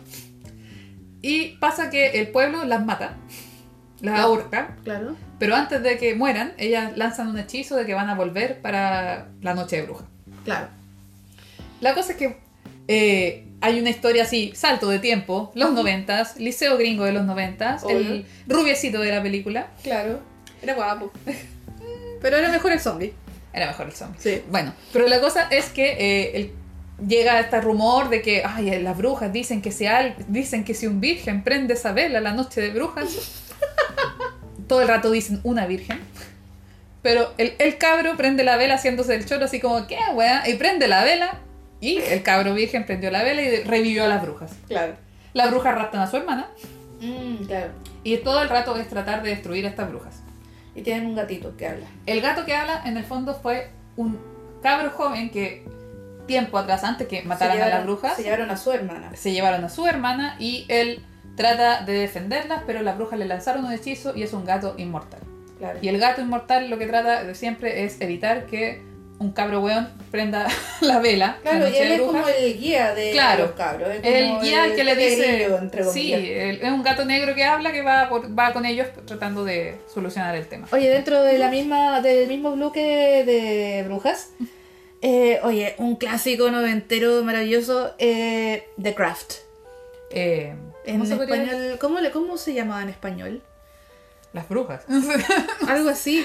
Y 1.23 1.57
pasa 1.59 1.91
que 1.91 2.21
el 2.21 2.29
pueblo 2.29 2.65
las 2.65 2.85
mata, 2.85 3.17
las 4.01 4.19
Ah. 4.19 4.23
ahorca, 4.23 4.77
Claro. 4.85 5.17
pero 5.39 5.55
antes 5.57 5.83
de 5.83 5.99
que 5.99 6.15
mueran, 6.15 6.53
ellas 6.59 6.97
lanzan 6.97 7.29
un 7.29 7.39
hechizo 7.39 7.77
de 7.77 7.85
que 7.87 7.95
van 7.95 8.09
a 8.09 8.15
volver 8.15 8.61
para 8.61 9.29
la 9.43 9.55
noche 9.55 9.77
de 9.77 9.83
bruja. 9.83 10.05
Claro. 10.45 10.69
La 11.81 11.95
cosa 11.95 12.13
es 12.13 12.19
que 12.19 12.37
eh, 12.91 13.45
hay 13.61 13.79
una 13.81 13.91
historia 13.91 14.23
así, 14.23 14.53
salto 14.55 14.89
de 14.89 14.99
tiempo, 14.99 15.53
los 15.55 15.73
noventas, 15.73 16.39
liceo 16.39 16.79
gringo 16.79 17.05
de 17.05 17.13
los 17.13 17.25
noventas, 17.27 17.83
el 17.89 18.25
rubiecito 18.47 19.01
de 19.01 19.11
la 19.13 19.23
película. 19.23 19.67
Claro. 19.83 20.21
Era 20.63 20.75
guapo. 20.75 21.13
Pero 22.23 22.37
era 22.37 22.49
mejor 22.49 22.73
el 22.73 22.81
zombie. 22.81 23.13
Era 23.53 23.67
mejor 23.67 23.87
el 23.87 23.93
zombie. 23.93 24.19
Sí. 24.21 24.43
Bueno, 24.51 24.73
pero 24.93 25.07
la 25.09 25.21
cosa 25.21 25.49
es 25.51 25.67
que 25.71 25.91
eh, 25.99 26.37
el- 26.37 26.53
llega 27.07 27.39
este 27.41 27.61
rumor 27.61 28.09
de 28.09 28.23
que 28.23 28.43
ay, 28.45 28.81
las 28.81 28.97
brujas 28.97 29.33
dicen 29.33 29.63
que 29.63 29.71
si, 29.73 29.87
al- 29.87 30.17
dicen 30.29 30.65
que 30.65 30.75
si 30.75 30.87
un 30.87 31.01
virgen 31.01 31.45
prende 31.45 31.75
esa 31.75 31.93
vela 31.93 32.21
la 32.21 32.33
noche 32.33 32.61
de 32.61 32.71
brujas, 32.71 33.43
todo 34.69 34.83
el 34.83 34.89
rato 34.89 35.11
dicen 35.11 35.41
una 35.45 35.67
virgen. 35.67 36.01
Pero 37.03 37.33
el, 37.39 37.55
el 37.59 37.79
cabro 37.79 38.17
prende 38.17 38.43
la 38.45 38.57
vela 38.57 38.75
haciéndose 38.75 39.15
el 39.15 39.25
choro 39.25 39.45
así 39.45 39.61
como, 39.61 39.87
¿qué 39.87 39.99
wea? 40.15 40.49
Y 40.49 40.55
prende 40.55 40.89
la 40.89 41.05
vela. 41.05 41.39
Y 41.81 41.99
el 41.99 42.23
cabro 42.25 42.55
virgen 42.55 42.85
prendió 42.87 43.11
la 43.11 43.23
vela 43.23 43.41
y 43.41 43.63
revivió 43.63 44.05
a 44.05 44.09
las 44.09 44.21
brujas. 44.21 44.51
Claro. 44.67 44.95
Las 45.33 45.51
brujas 45.51 45.75
raptan 45.77 46.01
a 46.01 46.11
su 46.11 46.17
hermana. 46.17 46.49
Mm, 47.01 47.45
claro. 47.47 47.71
Y 48.03 48.17
todo 48.19 48.43
el 48.43 48.49
rato 48.49 48.77
es 48.77 48.89
tratar 48.89 49.23
de 49.23 49.31
destruir 49.31 49.65
a 49.65 49.69
estas 49.69 49.89
brujas. 49.89 50.17
Y 50.75 50.83
tienen 50.83 51.07
un 51.07 51.15
gatito 51.15 51.57
que 51.57 51.69
habla. 51.69 51.87
El 52.07 52.21
gato 52.21 52.45
que 52.45 52.55
habla, 52.55 52.83
en 52.85 52.97
el 52.97 53.05
fondo, 53.05 53.35
fue 53.41 53.71
un 53.97 54.19
cabro 54.61 54.91
joven 54.91 55.31
que, 55.31 55.65
tiempo 56.29 56.57
atrás, 56.59 56.85
antes 56.85 57.09
que 57.09 57.23
mataran 57.23 57.57
Se 57.57 57.63
a 57.63 57.67
las 57.67 57.75
llevaron- 57.81 57.87
brujas, 57.87 58.17
Se 58.17 58.23
llevaron 58.23 58.51
a 58.53 58.57
su 58.57 58.71
hermana. 58.73 59.11
se 59.17 59.33
llevaron 59.33 59.65
a 59.65 59.69
su 59.69 59.87
hermana 59.89 60.37
y 60.39 60.65
él 60.69 61.01
trata 61.37 61.83
de 61.85 61.93
defenderlas, 61.95 62.63
pero 62.67 62.83
las 62.83 62.97
brujas 62.97 63.19
le 63.19 63.25
lanzaron 63.25 63.65
un 63.65 63.73
hechizo 63.73 64.15
y 64.17 64.23
es 64.23 64.33
un 64.33 64.45
gato 64.45 64.75
inmortal. 64.79 65.21
Claro. 65.59 65.79
Y 65.83 65.89
el 65.89 65.99
gato 65.99 66.21
inmortal 66.21 66.71
lo 66.71 66.79
que 66.79 66.87
trata 66.87 67.25
de 67.25 67.35
siempre 67.35 67.83
es 67.85 68.01
evitar 68.01 68.47
que 68.47 68.87
un 69.21 69.33
cabro 69.33 69.61
weón 69.61 69.89
prenda 70.13 70.47
la 70.81 71.01
vela. 71.01 71.39
la 71.45 71.51
Claro, 71.51 71.67
y 71.67 71.71
noche 71.71 71.83
él 71.87 71.93
es 71.93 72.01
como 72.03 72.29
el 72.29 72.57
guía 72.59 72.95
de 72.95 73.11
Claro. 73.11 73.47
los 73.47 73.53
cabros. 73.53 73.89
es 73.91 74.01
El 74.05 74.39
guía 74.41 74.73
que 74.77 74.85
le 74.85 74.95
dice. 74.95 75.45
entre 75.47 75.83
Sí, 75.85 76.13
el- 76.13 76.61
es 76.63 76.71
un 76.71 76.85
gato 76.85 77.05
negro 77.05 77.35
que 77.35 77.43
habla 77.45 77.73
que 77.73 77.83
va, 77.83 78.09
por- 78.09 78.37
va 78.39 78.53
con 78.53 78.65
ellos 78.65 78.87
tratando 79.07 79.45
de 79.45 79.81
solucionar 79.93 80.37
el 80.37 80.47
tema. 80.47 80.69
Oye, 80.71 80.89
dentro 80.89 81.21
de 81.23 81.37
la 81.39 81.51
misma, 81.51 82.01
del 82.01 82.29
mismo 82.29 82.53
bloque 82.53 83.25
de 83.27 83.83
brujas, 83.85 84.31
eh, 85.03 85.41
oye, 85.43 85.75
un 85.79 85.97
clásico 85.97 86.51
noventero 86.51 87.23
maravilloso, 87.23 87.95
eh, 87.99 88.69
The 88.81 88.95
Craft. 88.95 89.35
Eh, 90.11 90.55
¿cómo 90.87 91.05
En 91.05 91.07
se 91.07 91.17
podría 91.17 91.37
decir? 91.37 91.53
español, 91.55 91.79
¿cómo, 91.79 92.01
le, 92.01 92.11
¿cómo 92.11 92.39
se 92.39 92.55
llamaba 92.55 92.83
en 92.83 92.89
español? 92.89 93.43
Las 94.33 94.49
brujas. 94.49 94.85
Algo 95.69 95.91
así. 95.91 96.25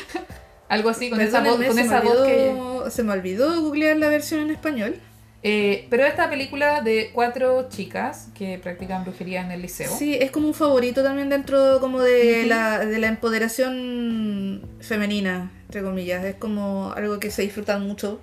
Algo 0.69 0.89
así, 0.89 1.09
con 1.09 1.21
esa 1.21 1.41
voz, 1.41 1.63
con 1.63 1.77
esa 1.77 2.01
voz 2.01 2.25
que... 2.25 2.55
se 2.89 3.03
me 3.03 3.13
olvidó 3.13 3.61
googlear 3.61 3.97
la 3.97 4.09
versión 4.09 4.41
en 4.41 4.51
español. 4.51 4.99
Eh, 5.45 5.87
pero 5.89 6.05
esta 6.05 6.29
película 6.29 6.81
de 6.81 7.11
cuatro 7.13 7.67
chicas 7.67 8.29
que 8.33 8.57
practican 8.57 9.03
brujería 9.03 9.41
en 9.41 9.51
el 9.51 9.61
liceo. 9.61 9.91
Sí, 9.93 10.15
es 10.15 10.31
como 10.31 10.47
un 10.47 10.53
favorito 10.53 11.03
también 11.03 11.27
dentro 11.27 11.81
como 11.81 11.99
de, 11.99 12.45
la, 12.45 12.85
de 12.85 12.97
la 12.97 13.07
empoderación 13.07 14.61
femenina, 14.79 15.51
entre 15.65 15.83
comillas. 15.83 16.23
Es 16.23 16.35
como 16.35 16.93
algo 16.93 17.19
que 17.19 17.29
se 17.29 17.41
disfruta 17.41 17.77
mucho. 17.77 18.21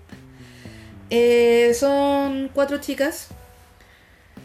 Eh, 1.11 1.75
son 1.75 2.51
cuatro 2.55 2.79
chicas. 2.79 3.29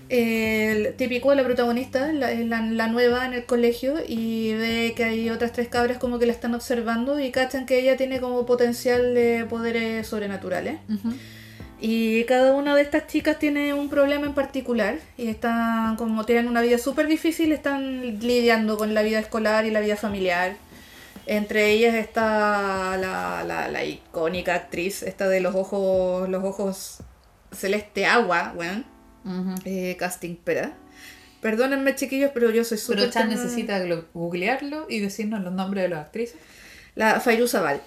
El 0.08 0.94
típico, 0.96 1.34
la 1.34 1.44
protagonista, 1.44 2.14
la, 2.14 2.32
la, 2.32 2.62
la 2.62 2.88
nueva 2.88 3.26
en 3.26 3.34
el 3.34 3.46
colegio, 3.46 3.96
y 4.08 4.54
ve 4.54 4.94
que 4.96 5.04
hay 5.04 5.30
otras 5.32 5.52
tres 5.52 5.68
cabras 5.68 5.98
como 5.98 6.20
que 6.20 6.28
la 6.28 6.32
están 6.32 6.54
observando 6.54 7.20
y 7.20 7.32
cachan 7.32 7.66
que 7.66 7.80
ella 7.80 7.98
tiene 7.98 8.20
como 8.20 8.46
potencial 8.46 9.16
de 9.16 9.46
poderes 9.50 10.06
sobrenaturales. 10.08 10.78
Y 11.82 12.24
cada 12.26 12.54
una 12.54 12.76
de 12.76 12.84
estas 12.84 13.08
chicas 13.08 13.40
tiene 13.40 13.74
un 13.74 13.90
problema 13.90 14.28
en 14.28 14.34
particular 14.34 14.98
y 15.18 15.28
están 15.28 15.96
como 15.98 16.24
tienen 16.24 16.48
una 16.48 16.62
vida 16.62 16.78
súper 16.78 17.08
difícil, 17.08 17.52
están 17.52 18.20
lidiando 18.20 18.78
con 18.78 18.94
la 18.94 19.02
vida 19.02 19.20
escolar 19.20 19.66
y 19.66 19.72
la 19.72 19.82
vida 19.82 19.96
familiar. 19.96 20.56
Entre 21.28 21.72
ellas 21.72 21.96
está 21.96 22.98
la, 22.98 23.44
la, 23.46 23.68
la 23.68 23.84
icónica 23.84 24.54
actriz, 24.56 25.02
esta 25.04 25.28
de 25.28 25.40
los 25.40 25.56
ojos, 25.56 26.30
los 26.30 26.44
ojos 26.44 27.00
celeste 27.52 28.06
agua, 28.06 28.54
weón, 28.56 28.86
Ujú. 29.24 29.56
eh, 29.66 29.96
casting 29.98 30.36
pera. 30.36 30.74
Perdónenme 31.42 31.96
chiquillos, 31.96 32.32
pero 32.34 32.50
yo 32.50 32.64
soy 32.64 32.78
súper... 32.78 33.00
Pero 33.00 33.12
Chan 33.12 33.30
necesita 33.30 33.80
googlearlo 34.14 34.88
y 34.90 35.00
decirnos 35.00 35.42
los 35.44 35.54
nombres 35.54 35.84
de 35.84 35.90
las 35.90 36.00
actrices. 36.06 36.38
La 36.96 37.20
Fairuza 37.20 37.62
Balk, 37.62 37.84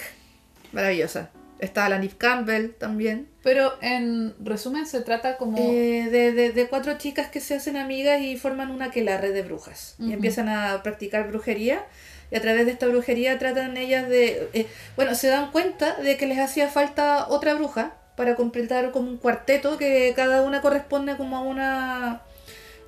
maravillosa. 0.73 1.31
Está 1.59 1.89
la 1.89 1.99
Neve 1.99 2.15
Campbell 2.17 2.71
también. 2.79 3.27
Pero 3.43 3.73
en 3.81 4.35
resumen 4.45 4.87
se 4.87 5.01
trata 5.01 5.37
como... 5.39 5.59
Eh, 5.59 6.09
de, 6.09 6.33
de- 6.33 6.53
de 6.53 6.69
cuatro 6.69 6.97
chicas 6.99 7.31
que 7.31 7.41
se 7.41 7.55
hacen 7.57 7.77
amigas 7.77 8.21
y 8.21 8.37
forman 8.37 8.71
una 8.71 8.93
que 8.93 9.03
la 9.03 9.19
red 9.19 9.35
de 9.35 9.43
brujas. 9.43 9.97
Y 9.99 10.13
empiezan 10.13 10.49
a 10.49 10.81
practicar 10.85 11.27
brujería. 11.29 11.85
Y 12.31 12.37
a 12.37 12.41
través 12.41 12.67
de 12.67 12.73
esta 12.73 12.87
brujería 12.87 13.39
tratan 13.39 13.77
ellas 13.77 14.09
de... 14.09 14.51
eh, 14.53 14.67
bueno, 14.97 15.15
se 15.15 15.29
dan 15.29 15.51
cuenta 15.51 15.95
de 15.97 16.17
que 16.17 16.27
les 16.27 16.39
hacía 16.39 16.69
falta 16.69 17.27
otra 17.29 17.55
bruja 17.55 17.95
para 18.17 18.35
completar 18.35 18.91
como 18.91 19.09
un 19.09 19.17
cuarteto 19.17 19.79
que 19.79 20.13
cada 20.15 20.43
una 20.43 20.61
corresponde 20.61 21.17
como 21.17 21.37
a 21.37 21.41
una 21.41 22.23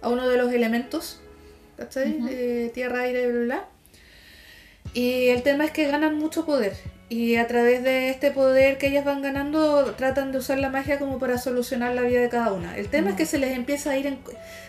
a 0.03 0.09
uno 0.09 0.29
de 0.29 0.37
los 0.37 0.53
elementos. 0.53 1.21
¿Cachai? 1.77 2.19
Eh, 2.29 2.71
tierra, 2.75 3.03
aire, 3.03 3.27
bla, 3.29 3.45
bla. 3.45 3.69
Y 4.93 5.29
el 5.29 5.43
tema 5.43 5.65
es 5.65 5.71
que 5.71 5.87
ganan 5.87 6.19
mucho 6.19 6.45
poder. 6.45 6.75
Y 7.11 7.35
a 7.37 7.47
través 7.49 7.83
de 7.83 8.09
este 8.11 8.31
poder 8.31 8.79
que 8.79 8.87
ellas 8.87 9.05
van 9.05 9.21
ganando, 9.21 9.85
tratan 9.97 10.31
de 10.31 10.39
usar 10.39 10.59
la 10.61 10.69
magia 10.71 10.99
como 11.01 11.19
para 11.19 11.39
solucionar 11.39 11.93
la 11.93 12.03
vida 12.03 12.21
de 12.21 12.29
cada 12.29 12.53
una. 12.53 12.77
El 12.79 12.89
tema 12.89 13.11
es 13.11 13.17
que 13.17 13.27
se 13.27 13.37
les 13.39 13.51
empieza 13.57 13.91
a 13.91 13.97
ir, 13.97 14.07
en- 14.07 14.21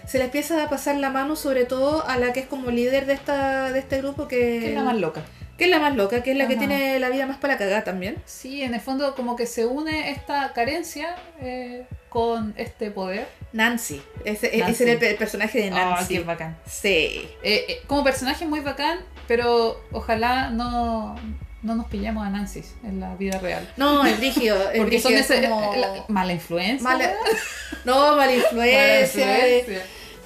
se 0.08 0.18
les 0.18 0.26
empieza 0.26 0.64
a 0.64 0.68
pasar 0.68 0.96
la 0.96 1.12
mano, 1.12 1.36
sobre 1.36 1.66
todo 1.66 2.04
a 2.08 2.18
la 2.18 2.34
que 2.34 2.40
es 2.42 2.48
como 2.48 2.72
líder 2.72 3.06
de 3.06 3.14
esta 3.14 3.72
de 3.72 3.78
este 3.78 4.00
grupo, 4.00 4.28
que, 4.28 4.38
Que 4.38 4.70
es 4.70 4.74
la 4.76 4.82
más 4.84 4.98
loca. 4.98 5.22
que 5.56 5.66
es 5.66 5.70
la 5.70 5.78
más 5.80 5.96
loca, 5.96 6.24
que 6.24 6.32
es 6.32 6.38
la 6.38 6.48
que 6.48 6.56
tiene 6.56 6.98
la 7.00 7.10
vida 7.10 7.28
más 7.28 7.38
para 7.38 7.60
cagar 7.60 7.84
también. 7.84 8.16
Sí, 8.26 8.64
en 8.64 8.74
el 8.74 8.82
fondo 8.82 9.14
como 9.14 9.36
que 9.36 9.46
se 9.46 9.68
une 9.68 10.10
esta 10.10 10.52
carencia 10.54 11.16
eh, 11.42 11.86
con 12.10 12.56
este 12.58 12.90
poder. 12.90 13.28
Nancy, 13.54 14.02
ese, 14.26 14.56
e- 14.56 14.60
Nancy. 14.62 14.72
ese 14.74 14.84
era 14.86 14.94
el 14.94 14.98
pe- 15.00 15.14
personaje 15.14 15.60
de 15.62 15.70
Nancy. 15.70 16.16
qué 16.18 16.24
bacán. 16.24 16.58
sí. 16.66 17.22
Eh, 17.44 17.66
eh, 17.70 17.82
como 17.86 18.04
personaje 18.04 18.48
muy 18.48 18.62
bacán, 18.62 18.98
pero 19.28 19.80
ojalá 19.92 20.50
no, 20.50 21.16
no 21.64 21.76
nos 21.76 21.86
pillemos 21.88 22.26
a 22.26 22.30
Nancy 22.30 22.64
en 22.84 23.00
la 23.00 23.16
vida 23.16 23.38
real. 23.40 23.68
No, 23.78 24.06
es 24.06 24.20
rígido. 24.20 24.58
Porque 24.78 25.00
son 25.00 25.14
ese, 25.14 25.44
es 25.44 25.50
como- 25.50 25.76
la- 25.76 26.06
mala 26.08 26.34
influencia. 26.34 26.82
Mala-. 26.84 27.14
No, 27.86 28.16
mala 28.16 28.34
influencia. 28.34 29.48
eh. 29.48 29.60
influencia. 29.60 29.84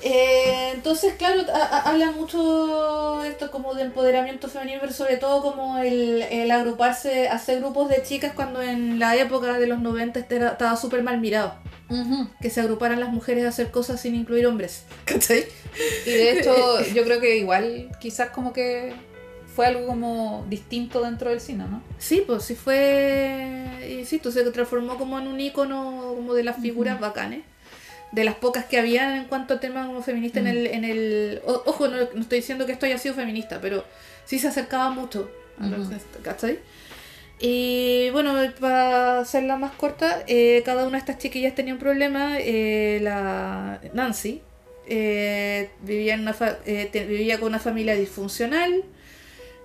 Eh, 0.07 0.71
entonces, 0.75 1.13
claro, 1.17 1.41
habla 1.83 2.11
mucho 2.11 3.23
esto 3.23 3.49
como 3.49 3.73
de 3.73 3.83
empoderamiento 3.83 4.47
femenino, 4.49 4.77
pero 4.81 4.93
sobre 4.93 5.17
todo 5.17 5.41
como 5.41 5.79
el, 5.79 6.21
el 6.23 6.51
agruparse, 6.51 7.27
hacer 7.27 7.59
grupos 7.59 7.89
de 7.89 8.03
chicas 8.03 8.33
cuando 8.35 8.61
en 8.61 8.99
la 8.99 9.15
época 9.15 9.57
de 9.57 9.65
los 9.65 9.79
90 9.79 10.19
este 10.19 10.35
estaba 10.45 10.75
súper 10.75 11.01
mal 11.01 11.19
mirado. 11.21 11.55
Que 12.41 12.49
se 12.49 12.61
agruparan 12.61 12.99
las 12.99 13.09
mujeres 13.09 13.45
a 13.45 13.49
hacer 13.49 13.71
cosas 13.71 13.99
sin 14.01 14.15
incluir 14.15 14.45
hombres. 14.47 14.83
¿Cachai? 15.05 15.45
Y 16.05 16.09
de 16.11 16.39
hecho, 16.39 16.81
yo 16.93 17.03
creo 17.03 17.19
que 17.19 17.37
igual 17.37 17.89
quizás 17.99 18.29
como 18.29 18.53
que 18.53 18.93
fue 19.55 19.65
algo 19.67 19.87
como 19.87 20.45
distinto 20.49 21.01
dentro 21.01 21.29
del 21.29 21.39
cine, 21.39 21.63
¿no? 21.69 21.81
Sí, 21.97 22.23
pues 22.27 22.43
sí 22.43 22.55
fue. 22.55 23.65
Insisto, 23.99 24.31
se 24.31 24.43
transformó 24.51 24.97
como 24.97 25.17
en 25.19 25.27
un 25.27 25.39
icono 25.39 26.13
como 26.15 26.33
de 26.33 26.43
las 26.43 26.57
figuras 26.61 26.99
bacanes. 26.99 27.43
De 28.11 28.23
las 28.23 28.35
pocas 28.35 28.65
que 28.65 28.77
había 28.77 29.17
en 29.17 29.25
cuanto 29.25 29.55
a 29.55 29.59
temas 29.59 29.87
como 29.87 30.01
feminista 30.01 30.39
en 30.39 30.47
el. 30.47 30.67
En 30.67 30.83
el 30.83 31.41
o- 31.45 31.63
ojo, 31.65 31.87
no, 31.87 31.97
no 32.13 32.21
estoy 32.21 32.39
diciendo 32.39 32.65
que 32.65 32.71
esto 32.73 32.85
haya 32.85 32.97
sido 32.97 33.15
feminista, 33.15 33.59
pero 33.61 33.83
sí 34.25 34.39
se 34.39 34.47
acercaba 34.47 34.89
mucho. 34.89 35.29
a 35.59 35.67
¿Cachai? 36.21 36.59
Y 37.39 38.09
bueno, 38.11 38.33
para 38.59 39.19
hacerla 39.19 39.57
más 39.57 39.73
corta, 39.73 40.23
eh, 40.27 40.61
cada 40.65 40.83
una 40.83 40.93
de 40.93 40.99
estas 40.99 41.17
chiquillas 41.17 41.53
tenía 41.55 41.73
un 41.73 41.79
problema. 41.79 42.37
eh, 42.39 42.99
la 43.01 43.81
Nancy 43.93 44.41
eh, 44.87 45.69
vivía, 45.81 46.13
en 46.13 46.21
una 46.21 46.33
fa- 46.33 46.59
eh, 46.65 46.89
vivía 47.09 47.39
con 47.39 47.49
una 47.49 47.59
familia 47.59 47.95
disfuncional, 47.95 48.83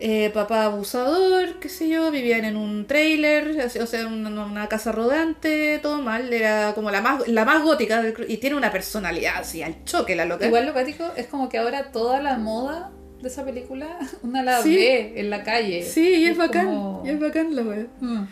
eh, 0.01 0.31
papá 0.33 0.65
abusador, 0.65 1.61
qué 1.61 1.69
sé 1.69 1.89
yo, 1.89 2.11
vivían 2.11 2.45
en 2.47 2.57
un 2.57 2.87
trailer, 2.87 3.67
o 3.83 3.87
sea, 3.87 4.07
una, 4.07 4.45
una 4.47 4.67
casa 4.69 4.93
rodante, 4.93 5.79
todo 5.83 6.01
mal. 6.01 6.33
Era 6.33 6.73
como 6.75 6.91
la 6.91 7.01
más, 7.03 7.29
la 7.29 7.45
más 7.45 7.63
gótica 7.63 8.03
del 8.03 8.15
y 8.29 8.39
tiene 8.39 8.57
una 8.57 8.73
personalidad 8.73 9.35
así 9.41 9.63
al 9.63 9.85
choque, 9.85 10.17
la 10.17 10.25
loca. 10.25 10.47
Igual 10.47 10.67
lo 10.67 10.75
cático 10.75 11.05
es 11.17 11.27
como 11.27 11.49
que 11.51 11.59
ahora 11.59 11.93
toda 11.93 12.21
la 12.23 12.39
moda 12.39 12.91
de 13.21 13.29
esa 13.29 13.45
película 13.45 13.99
una 14.23 14.43
la 14.43 14.63
Sí. 14.63 14.75
ve 14.75 15.13
en 15.17 15.29
la 15.29 15.43
calle. 15.45 15.83
Sí, 15.83 16.15
y 16.17 16.27
es 16.27 16.37
bacán, 16.39 16.67
como- 16.67 17.03
y 17.05 17.11
es 17.11 17.21
bacán 17.21 17.55
la 17.55 17.63
wea. 17.63 17.87
Mm. 18.01 18.25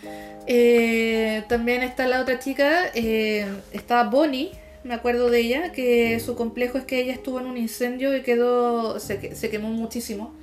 Eh, 0.46 1.44
también 1.48 1.82
está 1.82 2.06
la 2.06 2.22
otra 2.22 2.38
chica, 2.38 2.84
eh, 2.94 3.46
está 3.72 4.04
Bonnie, 4.04 4.52
me 4.84 4.94
acuerdo 4.94 5.28
de 5.28 5.40
ella, 5.40 5.72
que 5.72 6.18
su 6.20 6.34
complejo 6.34 6.78
es 6.78 6.84
que 6.84 7.00
ella 7.00 7.12
estuvo 7.12 7.38
en 7.40 7.44
un 7.46 7.58
incendio 7.58 8.16
y 8.16 8.22
quedó, 8.22 8.98
se, 8.98 9.34
se 9.36 9.50
quemó 9.50 9.68
muchísimo. 9.68 10.34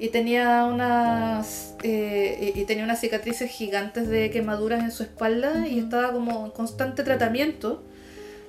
Y 0.00 0.08
tenía 0.08 0.64
unas 0.64 1.74
eh, 1.82 2.52
y 2.56 2.60
y 2.60 2.64
tenía 2.64 2.84
unas 2.84 3.00
cicatrices 3.00 3.50
gigantes 3.50 4.08
de 4.08 4.30
quemaduras 4.30 4.82
en 4.82 4.90
su 4.90 5.02
espalda 5.02 5.68
y 5.68 5.78
estaba 5.78 6.10
como 6.12 6.46
en 6.46 6.50
constante 6.52 7.04
tratamiento 7.04 7.82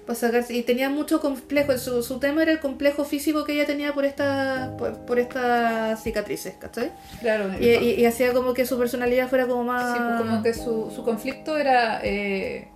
para 0.07 0.17
sacarse. 0.17 0.55
Y 0.55 0.63
tenía 0.63 0.89
mucho 0.89 1.19
complejo, 1.19 1.77
su, 1.77 2.01
su 2.03 2.19
tema 2.19 2.41
era 2.43 2.53
el 2.53 2.59
complejo 2.61 3.03
físico 3.03 3.43
que 3.43 3.51
ella 3.53 3.65
tenía 3.65 3.93
por 3.93 4.05
estas 4.05 4.69
por, 4.77 4.97
por 5.05 5.19
estas 5.19 6.01
cicatrices, 6.01 6.53
¿cachai? 6.55 6.91
Claro. 7.19 7.51
Y, 7.59 7.65
y- 7.67 7.95
y 8.01 8.05
hacía 8.05 8.31
como 8.33 8.53
que 8.53 8.65
su 8.65 8.77
personalidad 8.79 9.27
fuera 9.27 9.45
como 9.45 9.63
más... 9.65 9.93
Sí, 9.95 10.01
pues 10.03 10.21
como 10.21 10.41
que 10.43 10.53
su, 10.53 10.89
su 10.95 11.03
conflicto 11.03 11.57
era, 11.57 11.99
eh, 12.03 12.69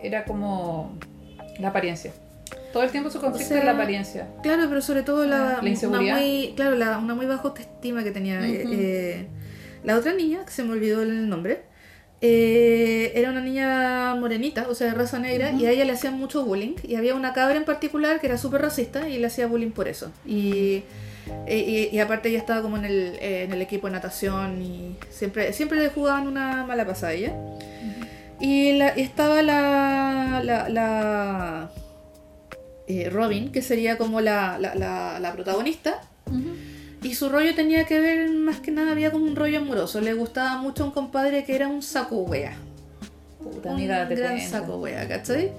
era 0.00 0.24
como 0.24 0.96
la 1.58 1.68
apariencia. 1.68 2.12
Todo 2.72 2.82
el 2.82 2.90
tiempo 2.90 3.10
su 3.10 3.20
conflicto 3.20 3.48
sea, 3.50 3.58
es 3.58 3.64
la 3.64 3.72
apariencia. 3.72 4.28
Claro, 4.42 4.64
pero 4.68 4.80
sobre 4.80 5.02
todo 5.02 5.26
la, 5.26 5.58
La 5.62 5.68
inseguridad. 5.68 6.16
Una 6.16 6.20
muy, 6.26 6.52
claro, 6.56 6.76
la, 6.76 6.98
una 6.98 7.14
muy 7.14 7.26
baja 7.26 7.42
autoestima 7.42 8.02
que 8.02 8.10
tenía. 8.10 8.40
eh, 8.46 8.64
eh, 8.72 9.26
la 9.84 9.96
otra 9.96 10.12
niña, 10.14 10.44
que 10.44 10.50
se 10.52 10.62
me 10.62 10.72
olvidó 10.72 11.02
el 11.02 11.28
nombre, 11.28 11.62
eh, 12.20 13.12
era 13.16 13.30
una 13.30 13.40
niña 13.40 14.14
morenita, 14.14 14.66
o 14.68 14.74
sea, 14.74 14.86
de 14.88 14.94
raza 14.94 15.18
negra, 15.18 15.50
y 15.52 15.66
a 15.66 15.70
ella 15.72 15.84
le 15.84 15.92
hacían 15.92 16.14
mucho 16.18 16.44
bullying. 16.44 16.76
Y 16.84 16.94
había 16.94 17.14
una 17.14 17.32
cabra 17.32 17.56
en 17.56 17.64
particular 17.64 18.20
que 18.20 18.28
era 18.28 18.38
súper 18.38 18.62
racista 18.62 19.08
y 19.08 19.18
le 19.18 19.26
hacía 19.26 19.46
bullying 19.48 19.72
por 19.72 19.88
eso. 19.88 20.12
Y, 20.24 20.84
y, 21.48 21.54
y- 21.54 21.88
y 21.92 21.98
aparte 21.98 22.28
ella 22.28 22.38
estaba 22.38 22.62
como 22.62 22.76
en 22.76 22.84
el, 22.84 23.16
eh, 23.20 23.42
en 23.42 23.52
el 23.52 23.60
equipo 23.60 23.88
de 23.88 23.92
natación 23.94 24.62
y 24.62 24.96
siempre, 25.10 25.52
siempre 25.52 25.78
le 25.78 25.88
jugaban 25.88 26.26
una 26.28 26.64
mala 26.64 26.86
pasada 26.86 27.10
a 27.12 27.14
ella. 27.16 27.32
Y, 28.40 28.72
la, 28.78 28.88
estaba 28.88 29.42
la, 29.42 30.40
la, 30.44 30.68
la 30.68 31.70
eh, 32.88 33.10
Robin, 33.10 33.52
que 33.52 33.62
sería 33.62 33.98
como 33.98 34.20
la, 34.20 34.58
la, 34.58 34.74
la, 34.74 35.18
la 35.20 35.32
protagonista. 35.32 36.00
Y 37.02 37.14
su 37.14 37.28
rollo 37.28 37.54
tenía 37.54 37.84
que 37.84 37.98
ver, 37.98 38.30
más 38.30 38.60
que 38.60 38.70
nada, 38.70 38.92
había 38.92 39.10
como 39.10 39.24
un 39.26 39.34
rollo 39.34 39.58
amoroso. 39.58 40.00
Le 40.00 40.14
gustaba 40.14 40.56
mucho 40.58 40.84
a 40.84 40.86
un 40.86 40.92
compadre 40.92 41.44
que 41.44 41.56
era 41.56 41.66
un 41.68 41.82
saco 41.82 42.16
wea. 42.22 42.54
Puta 43.42 43.70
Un 43.70 43.84
gran 43.86 44.40
saco 44.40 44.76
wea, 44.78 45.08
¿cachai? 45.08 45.50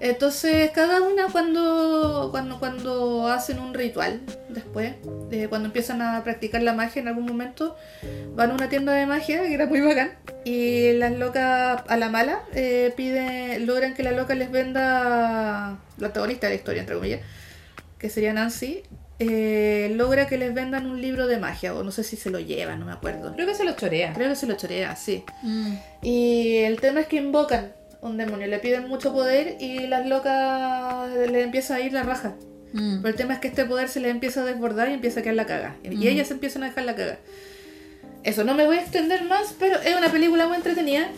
Entonces, 0.00 0.70
cada 0.70 1.02
una 1.02 1.26
cuando, 1.26 2.28
cuando, 2.30 2.58
cuando 2.58 3.26
hacen 3.28 3.58
un 3.58 3.74
ritual, 3.74 4.20
después, 4.48 4.94
de 5.28 5.48
cuando 5.48 5.66
empiezan 5.66 6.02
a 6.02 6.22
practicar 6.22 6.62
la 6.62 6.72
magia 6.72 7.02
en 7.02 7.08
algún 7.08 7.26
momento, 7.26 7.76
van 8.34 8.52
a 8.52 8.54
una 8.54 8.68
tienda 8.68 8.92
de 8.92 9.06
magia, 9.06 9.42
que 9.42 9.54
era 9.54 9.66
muy 9.66 9.80
bacán, 9.80 10.12
y 10.44 10.92
las 10.92 11.12
locas 11.12 11.82
a 11.86 11.96
la 11.96 12.08
mala 12.10 12.42
eh, 12.54 12.92
piden, 12.96 13.66
logran 13.66 13.94
que 13.94 14.02
la 14.04 14.12
loca 14.12 14.34
les 14.34 14.50
venda, 14.50 15.78
la 15.98 16.06
antagonista 16.06 16.46
de 16.46 16.54
la 16.54 16.56
historia, 16.56 16.80
entre 16.80 16.94
comillas, 16.94 17.20
que 17.98 18.08
sería 18.08 18.32
Nancy, 18.32 18.82
eh, 19.20 19.92
logra 19.96 20.28
que 20.28 20.38
les 20.38 20.54
vendan 20.54 20.86
un 20.86 21.02
libro 21.02 21.26
de 21.26 21.38
magia, 21.38 21.74
o 21.74 21.82
no 21.82 21.90
sé 21.90 22.04
si 22.04 22.16
se 22.16 22.30
lo 22.30 22.38
llevan, 22.38 22.78
no 22.78 22.86
me 22.86 22.92
acuerdo. 22.92 23.32
Creo 23.34 23.48
que 23.48 23.54
se 23.54 23.64
lo 23.64 23.72
chorea. 23.72 24.12
Creo 24.12 24.28
que 24.28 24.36
se 24.36 24.46
lo 24.46 24.56
chorea, 24.56 24.94
sí. 24.94 25.24
Mm. 25.42 25.74
Y 26.02 26.58
el 26.58 26.80
tema 26.80 27.00
es 27.00 27.08
que 27.08 27.16
invocan 27.16 27.72
un 28.00 28.16
demonio, 28.16 28.46
le 28.46 28.58
piden 28.58 28.88
mucho 28.88 29.12
poder 29.12 29.56
y 29.60 29.86
las 29.86 30.06
locas 30.06 31.10
le 31.10 31.42
empieza 31.42 31.76
a 31.76 31.80
ir 31.80 31.92
la 31.92 32.02
raja. 32.04 32.34
Mm. 32.72 32.96
Pero 33.02 33.08
el 33.08 33.14
tema 33.14 33.34
es 33.34 33.40
que 33.40 33.48
este 33.48 33.64
poder 33.64 33.88
se 33.88 34.00
les 34.00 34.10
empieza 34.10 34.42
a 34.42 34.44
desbordar 34.44 34.88
y 34.90 34.94
empieza 34.94 35.20
a 35.20 35.22
quedar 35.22 35.36
la 35.36 35.46
caga. 35.46 35.76
Y 35.82 35.88
Mm. 35.96 36.02
ellas 36.08 36.30
empiezan 36.30 36.62
a 36.62 36.66
dejar 36.66 36.84
la 36.84 36.94
caga. 36.94 37.18
Eso, 38.24 38.44
no 38.44 38.54
me 38.54 38.66
voy 38.66 38.76
a 38.78 38.82
extender 38.82 39.24
más, 39.24 39.54
pero 39.58 39.80
es 39.80 39.96
una 39.96 40.10
película 40.10 40.46
muy 40.46 40.56
entretenida. 40.56 41.08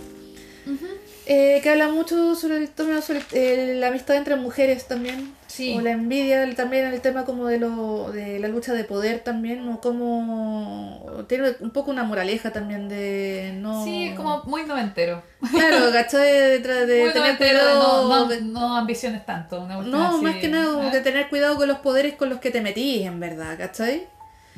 Eh, 1.26 1.60
que 1.62 1.70
habla 1.70 1.88
mucho 1.88 2.34
sobre 2.34 2.56
el 2.58 2.68
tema, 2.70 3.00
sobre 3.02 3.22
eh, 3.32 3.74
la 3.76 3.88
amistad 3.88 4.16
entre 4.16 4.36
mujeres 4.36 4.86
también. 4.86 5.32
Sí. 5.50 5.76
O 5.76 5.80
la 5.80 5.90
envidia, 5.90 6.54
también 6.54 6.86
el 6.86 7.00
tema 7.00 7.24
como 7.24 7.46
de 7.46 7.58
lo 7.58 8.12
de 8.12 8.38
la 8.38 8.46
lucha 8.46 8.72
de 8.72 8.84
poder 8.84 9.18
también, 9.24 9.68
o 9.68 9.80
como 9.80 11.24
tiene 11.28 11.56
un 11.58 11.70
poco 11.70 11.90
una 11.90 12.04
moraleja 12.04 12.52
también 12.52 12.88
de 12.88 13.52
no 13.56 13.84
Sí, 13.84 14.14
como 14.16 14.44
muy 14.44 14.62
noventero. 14.62 15.24
Claro, 15.50 15.78
¿cachai? 15.92 16.30
De, 16.30 16.58
de, 16.60 17.00
muy 17.02 17.12
tener 17.12 17.36
cuidado. 17.36 18.08
no, 18.08 18.08
no, 18.08 18.28
de- 18.28 18.42
no 18.42 18.76
ambiciones 18.76 19.26
tanto. 19.26 19.60
una 19.62 19.76
no, 19.82 20.08
así, 20.14 20.22
más 20.24 20.36
que 20.36 20.48
nada 20.48 20.72
como 20.72 20.88
¿ah? 20.88 20.90
de 20.90 21.00
tener 21.00 21.28
cuidado 21.28 21.56
con 21.56 21.66
los 21.66 21.78
poderes 21.78 22.14
con 22.14 22.28
los 22.30 22.38
que 22.38 22.52
te 22.52 22.60
metís, 22.60 23.04
en 23.04 23.18
verdad, 23.18 23.58
¿cachai? 23.58 24.06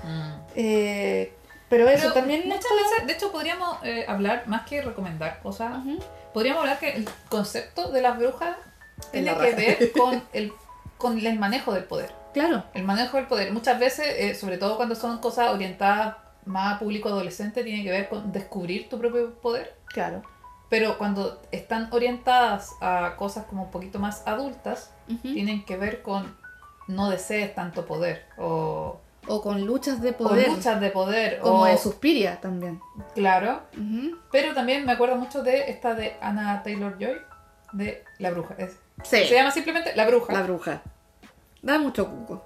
Mm. 0.02 0.33
Eh, 0.57 1.33
pero 1.70 1.88
eso 1.88 2.02
Pero 2.02 2.12
también. 2.12 2.42
muchas 2.44 2.70
veces, 2.70 3.07
de 3.07 3.12
hecho, 3.14 3.33
podríamos 3.33 3.78
eh, 3.83 4.05
hablar, 4.07 4.42
más 4.46 4.66
que 4.68 4.83
recomendar 4.83 5.40
cosas, 5.42 5.72
podríamos 6.35 6.61
hablar 6.61 6.78
que 6.78 6.90
el 6.96 7.09
concepto 7.31 7.90
de 7.90 8.02
las 8.02 8.18
brujas 8.18 8.57
En 9.11 9.24
tiene 9.24 9.33
la 9.33 9.38
que 9.42 9.55
ver 9.55 9.92
con 9.92 10.22
el, 10.35 10.52
con 11.03 11.19
el 11.19 11.38
manejo 11.38 11.75
del 11.75 11.85
poder. 11.85 12.11
Claro, 12.33 12.65
El 12.73 12.85
manejo 12.85 13.19
del 13.19 13.27
poder. 13.27 13.53
Muchas 13.53 13.79
veces, 13.79 14.07
eh, 14.19 14.35
sobre 14.35 14.57
todo 14.57 14.77
cuando 14.77 14.95
son 14.95 15.18
cosas 15.18 15.51
orientadas 15.51 16.16
más 16.47 16.76
a 16.76 16.79
público 16.79 17.09
adolescente, 17.11 17.62
tiene 17.62 17.83
que 17.85 17.91
ver 17.91 18.09
con 18.09 18.33
descubrir 18.33 18.89
tu 18.89 18.99
propio 18.99 19.35
poder. 19.41 19.74
claro. 19.89 20.22
Pero 20.70 20.97
cuando 20.97 21.43
están 21.51 21.91
orientadas 21.93 22.70
a 22.81 23.16
cosas 23.18 23.45
como 23.45 23.64
un 23.64 23.70
poquito 23.70 23.99
más 23.99 24.26
adultas, 24.26 24.91
tienen 25.22 25.66
que 25.66 25.76
ver 25.76 26.01
con 26.01 26.35
no 26.89 27.11
desees 27.11 27.55
tanto 27.55 27.85
poder 27.85 28.24
o, 28.39 28.99
O 29.29 29.43
con 29.43 29.66
luchas 29.66 30.01
de 30.01 30.14
poder. 30.14 30.49
luchas 30.49 30.81
de 30.81 30.89
poder 30.91 31.41
como 31.41 31.61
o 31.61 31.64
de 31.66 31.76
Suspiria 31.76 32.41
también. 32.41 32.81
claro 33.14 33.61
pero 34.31 34.55
también 34.55 34.87
me 34.87 34.93
acuerdo 34.93 35.16
mucho 35.16 35.43
de 35.43 35.70
esta 35.70 35.95
de 35.95 36.16
Anna 36.22 36.62
Taylor 36.64 36.97
Joy 36.99 37.18
de 37.74 38.03
La 38.18 38.31
Bruja 38.31 38.55
Es- 38.57 38.79
Sí, 39.05 39.24
se 39.26 39.35
llama 39.35 39.51
simplemente 39.51 39.95
La 39.95 40.07
Bruja 40.07 40.33
la 40.33 40.43
bruja. 40.43 40.83
Da 41.63 41.79
mucho 41.79 42.11
cuco. 42.11 42.45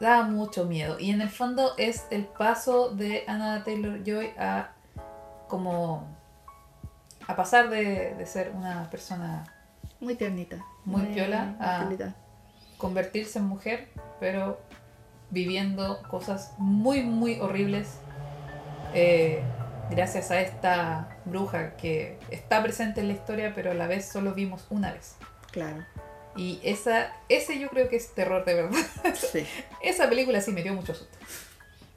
da 0.00 0.22
mucho 0.22 0.64
miedo 0.64 0.98
y 0.98 1.10
en 1.10 1.20
el 1.20 1.28
fondo 1.28 1.72
es 1.76 2.06
el 2.10 2.24
paso 2.24 2.90
de 2.90 3.24
Anna 3.26 3.64
Taylor 3.64 4.02
Joy 4.04 4.32
a 4.38 4.72
como 5.48 6.06
a 7.26 7.36
pasar 7.36 7.68
de, 7.68 8.14
de 8.14 8.26
ser 8.26 8.52
una 8.54 8.88
persona 8.90 9.44
Muy 10.00 10.14
tiernita. 10.14 10.56
Muy 10.84 11.02
piola, 11.06 11.54
tiernita. 11.78 12.14
convertirse 12.78 13.38
en 13.38 13.44
mujer, 13.46 13.88
pero 14.18 14.60
viviendo 15.30 16.02
cosas 16.08 16.54
muy, 16.58 17.02
muy 17.02 17.38
horribles 17.40 17.98
eh, 18.94 19.42
gracias 19.90 20.30
a 20.30 20.40
esta 20.40 21.18
bruja 21.24 21.76
que 21.76 22.18
está 22.30 22.62
presente 22.62 23.00
en 23.00 23.08
la 23.08 23.14
historia, 23.14 23.52
pero 23.54 23.70
a 23.72 23.74
la 23.74 23.86
vez 23.86 24.08
solo 24.08 24.34
vimos 24.34 24.66
una 24.70 24.92
vez. 24.92 25.16
Claro. 25.52 25.84
Y 26.36 26.60
esa, 26.62 27.12
ese 27.28 27.58
yo 27.58 27.68
creo 27.68 27.88
que 27.88 27.96
es 27.96 28.14
terror 28.14 28.44
de 28.44 28.54
verdad. 28.54 28.78
Sí. 29.14 29.44
Esa 29.82 30.08
película 30.08 30.40
sí 30.40 30.52
me 30.52 30.62
dio 30.62 30.72
mucho 30.74 30.94
susto. 30.94 31.18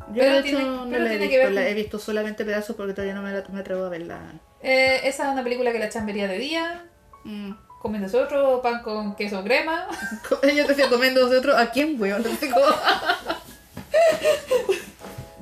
Yo 0.10 0.16
Pero 0.16 0.32
de 0.32 0.38
hecho 0.40 0.44
tiene- 0.58 0.64
no 0.64 0.88
pero 0.90 1.04
la 1.04 1.14
he 1.14 1.18
tiene 1.18 1.30
que 1.30 1.38
visto, 1.38 1.44
ver 1.44 1.52
la 1.64 1.70
he 1.70 1.74
visto 1.74 2.00
solamente 2.00 2.44
pedazos 2.44 2.76
porque 2.76 2.94
todavía 2.94 3.14
no 3.14 3.22
me, 3.22 3.32
la- 3.32 3.44
me 3.50 3.60
atrevo 3.62 3.86
a 3.86 3.90
verla. 3.90 4.20
Eh, 4.62 5.02
esa 5.04 5.24
es 5.28 5.30
una 5.34 5.44
película 5.44 5.72
que 5.72 5.80
la 5.80 5.90
chambería 5.90 6.28
de 6.28 6.38
día, 6.40 6.86
Mm. 7.26 7.52
comiéndose 7.82 8.18
otro 8.18 8.62
pan 8.62 8.82
con 8.82 9.16
queso 9.16 9.44
crema. 9.44 9.88
Yo 10.56 10.66
te 10.66 10.72
estoy 10.74 10.90
comiendo 10.90 11.30
de 11.30 11.38
otro. 11.38 11.56
¿A 11.58 11.68
quién, 11.72 11.96
weón? 12.02 12.24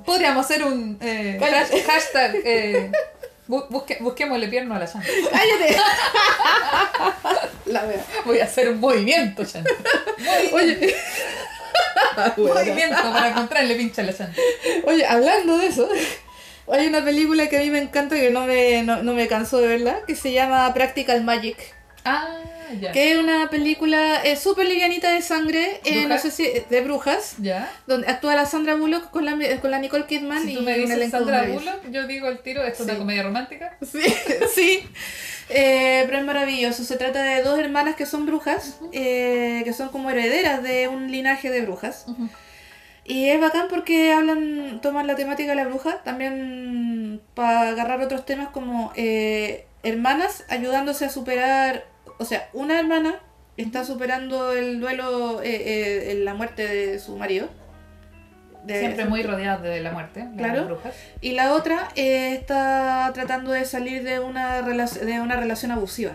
Podríamos 0.05 0.45
hacer 0.45 0.63
un 0.63 0.97
eh, 1.01 1.39
hashtag. 1.87 2.35
Eh, 2.43 2.91
busque- 3.69 3.97
busquémosle 3.99 4.47
pierno 4.47 4.75
a 4.75 4.79
la 4.79 4.85
Shan. 4.85 5.01
¡Cállate! 5.31 5.77
la 7.65 7.83
wea. 7.85 8.03
Voy 8.25 8.39
a 8.39 8.45
hacer 8.45 8.69
un 8.69 8.79
movimiento, 8.79 9.43
Shan. 9.43 9.65
Oye. 10.53 10.95
Movimiento 12.37 13.01
para 13.11 13.29
encontrarle 13.29 13.75
pincha 13.75 14.01
a 14.01 14.05
la 14.05 14.11
Shan. 14.11 14.33
Oye, 14.85 15.05
hablando 15.05 15.57
de 15.57 15.67
eso, 15.67 15.89
hay 16.71 16.87
una 16.87 17.03
película 17.03 17.47
que 17.49 17.57
a 17.57 17.61
mí 17.61 17.69
me 17.69 17.79
encanta 17.79 18.15
que 18.15 18.29
no 18.31 18.41
me, 18.45 18.83
no, 18.83 19.01
no 19.03 19.13
me 19.13 19.27
canso 19.27 19.59
de 19.59 19.67
verla, 19.67 19.99
que 20.05 20.15
se 20.15 20.31
llama 20.31 20.73
Practical 20.73 21.23
Magic. 21.23 21.57
Ah, 22.05 22.27
ya. 22.79 22.91
Que 22.91 23.11
es 23.11 23.17
una 23.17 23.49
película 23.49 24.21
eh, 24.23 24.35
súper 24.35 24.67
livianita 24.67 25.11
de 25.11 25.21
sangre, 25.21 25.81
eh, 25.83 26.05
no 26.07 26.17
sé 26.17 26.31
si 26.31 26.47
de 26.69 26.81
brujas, 26.81 27.35
¿Ya? 27.39 27.71
donde 27.87 28.07
actúa 28.07 28.35
la 28.35 28.45
Sandra 28.45 28.75
Bullock 28.75 29.09
con 29.11 29.25
la, 29.25 29.37
con 29.59 29.71
la 29.71 29.79
Nicole 29.79 30.05
Kidman 30.05 30.43
Si 30.43 30.51
y 30.51 30.55
tú 30.55 30.61
me 30.61 30.75
un 30.75 30.89
dices 30.89 31.11
Sandra. 31.11 31.43
Bullock, 31.43 31.89
yo 31.91 32.07
digo 32.07 32.27
el 32.27 32.39
tiro, 32.39 32.63
esto 32.63 32.83
es 32.83 32.89
una 32.89 32.97
comedia 32.97 33.23
romántica. 33.23 33.77
Sí, 33.81 34.01
sí. 34.55 34.83
Eh, 35.49 36.03
pero 36.05 36.19
es 36.19 36.25
maravilloso. 36.25 36.83
Se 36.83 36.95
trata 36.97 37.21
de 37.21 37.43
dos 37.43 37.59
hermanas 37.59 37.95
que 37.95 38.05
son 38.05 38.25
brujas, 38.25 38.79
eh, 38.93 39.61
que 39.65 39.73
son 39.73 39.89
como 39.89 40.09
herederas 40.09 40.63
de 40.63 40.87
un 40.87 41.11
linaje 41.11 41.49
de 41.49 41.61
brujas. 41.61 42.05
Y 43.03 43.29
es 43.29 43.41
bacán 43.41 43.67
porque 43.69 44.13
hablan, 44.13 44.79
toman 44.81 45.07
la 45.07 45.15
temática 45.15 45.49
de 45.49 45.55
la 45.55 45.65
bruja, 45.65 46.01
también 46.03 47.21
para 47.33 47.69
agarrar 47.69 47.99
otros 48.01 48.25
temas 48.25 48.49
como 48.49 48.93
eh, 48.95 49.65
hermanas 49.83 50.45
ayudándose 50.49 51.05
a 51.05 51.09
superar, 51.09 51.85
o 52.21 52.25
sea, 52.25 52.49
una 52.53 52.79
hermana 52.79 53.15
está 53.57 53.83
superando 53.83 54.53
el 54.53 54.79
duelo, 54.79 55.41
eh, 55.41 55.49
eh, 55.55 56.11
en 56.11 56.23
la 56.25 56.33
muerte 56.35 56.65
de 56.67 56.99
su 56.99 57.17
marido. 57.17 57.49
de- 58.65 58.79
Siempre 58.79 59.05
muy 59.05 59.23
rodeadas 59.23 59.63
de 59.63 59.79
la 59.81 59.91
muerte, 59.91 60.19
de 60.23 60.37
Claro. 60.37 60.65
brujas. 60.65 60.93
y 61.19 61.31
la 61.31 61.53
otra 61.53 61.87
eh, 61.95 62.35
está 62.35 63.09
tratando 63.11 63.51
de 63.51 63.65
salir 63.65 64.03
de 64.03 64.19
una, 64.19 64.61
de 64.61 65.19
una 65.19 65.35
relación 65.35 65.71
abusiva. 65.71 66.11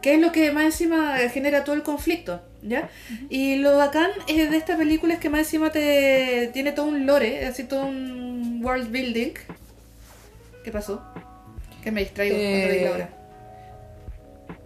Que 0.00 0.14
es 0.14 0.20
lo 0.20 0.32
que 0.32 0.50
más 0.50 0.64
encima 0.64 1.16
genera 1.30 1.62
todo 1.62 1.76
el 1.76 1.82
conflicto, 1.82 2.40
¿ya? 2.62 2.88
Y 3.28 3.56
lo 3.56 3.76
bacán 3.76 4.10
eh, 4.28 4.46
de 4.48 4.56
esta 4.56 4.78
película 4.78 5.12
es 5.12 5.20
que 5.20 5.28
más 5.28 5.40
encima 5.40 5.70
te 5.70 6.48
tiene 6.54 6.72
todo 6.72 6.86
un 6.86 7.04
lore, 7.04 7.44
así 7.46 7.64
todo 7.64 7.84
un 7.84 8.60
world 8.64 8.90
building. 8.90 9.34
¿Qué 10.64 10.70
pasó? 10.72 11.02
Que 11.84 11.90
me 11.92 12.00
distraigo 12.00 12.34
cuando 12.88 13.16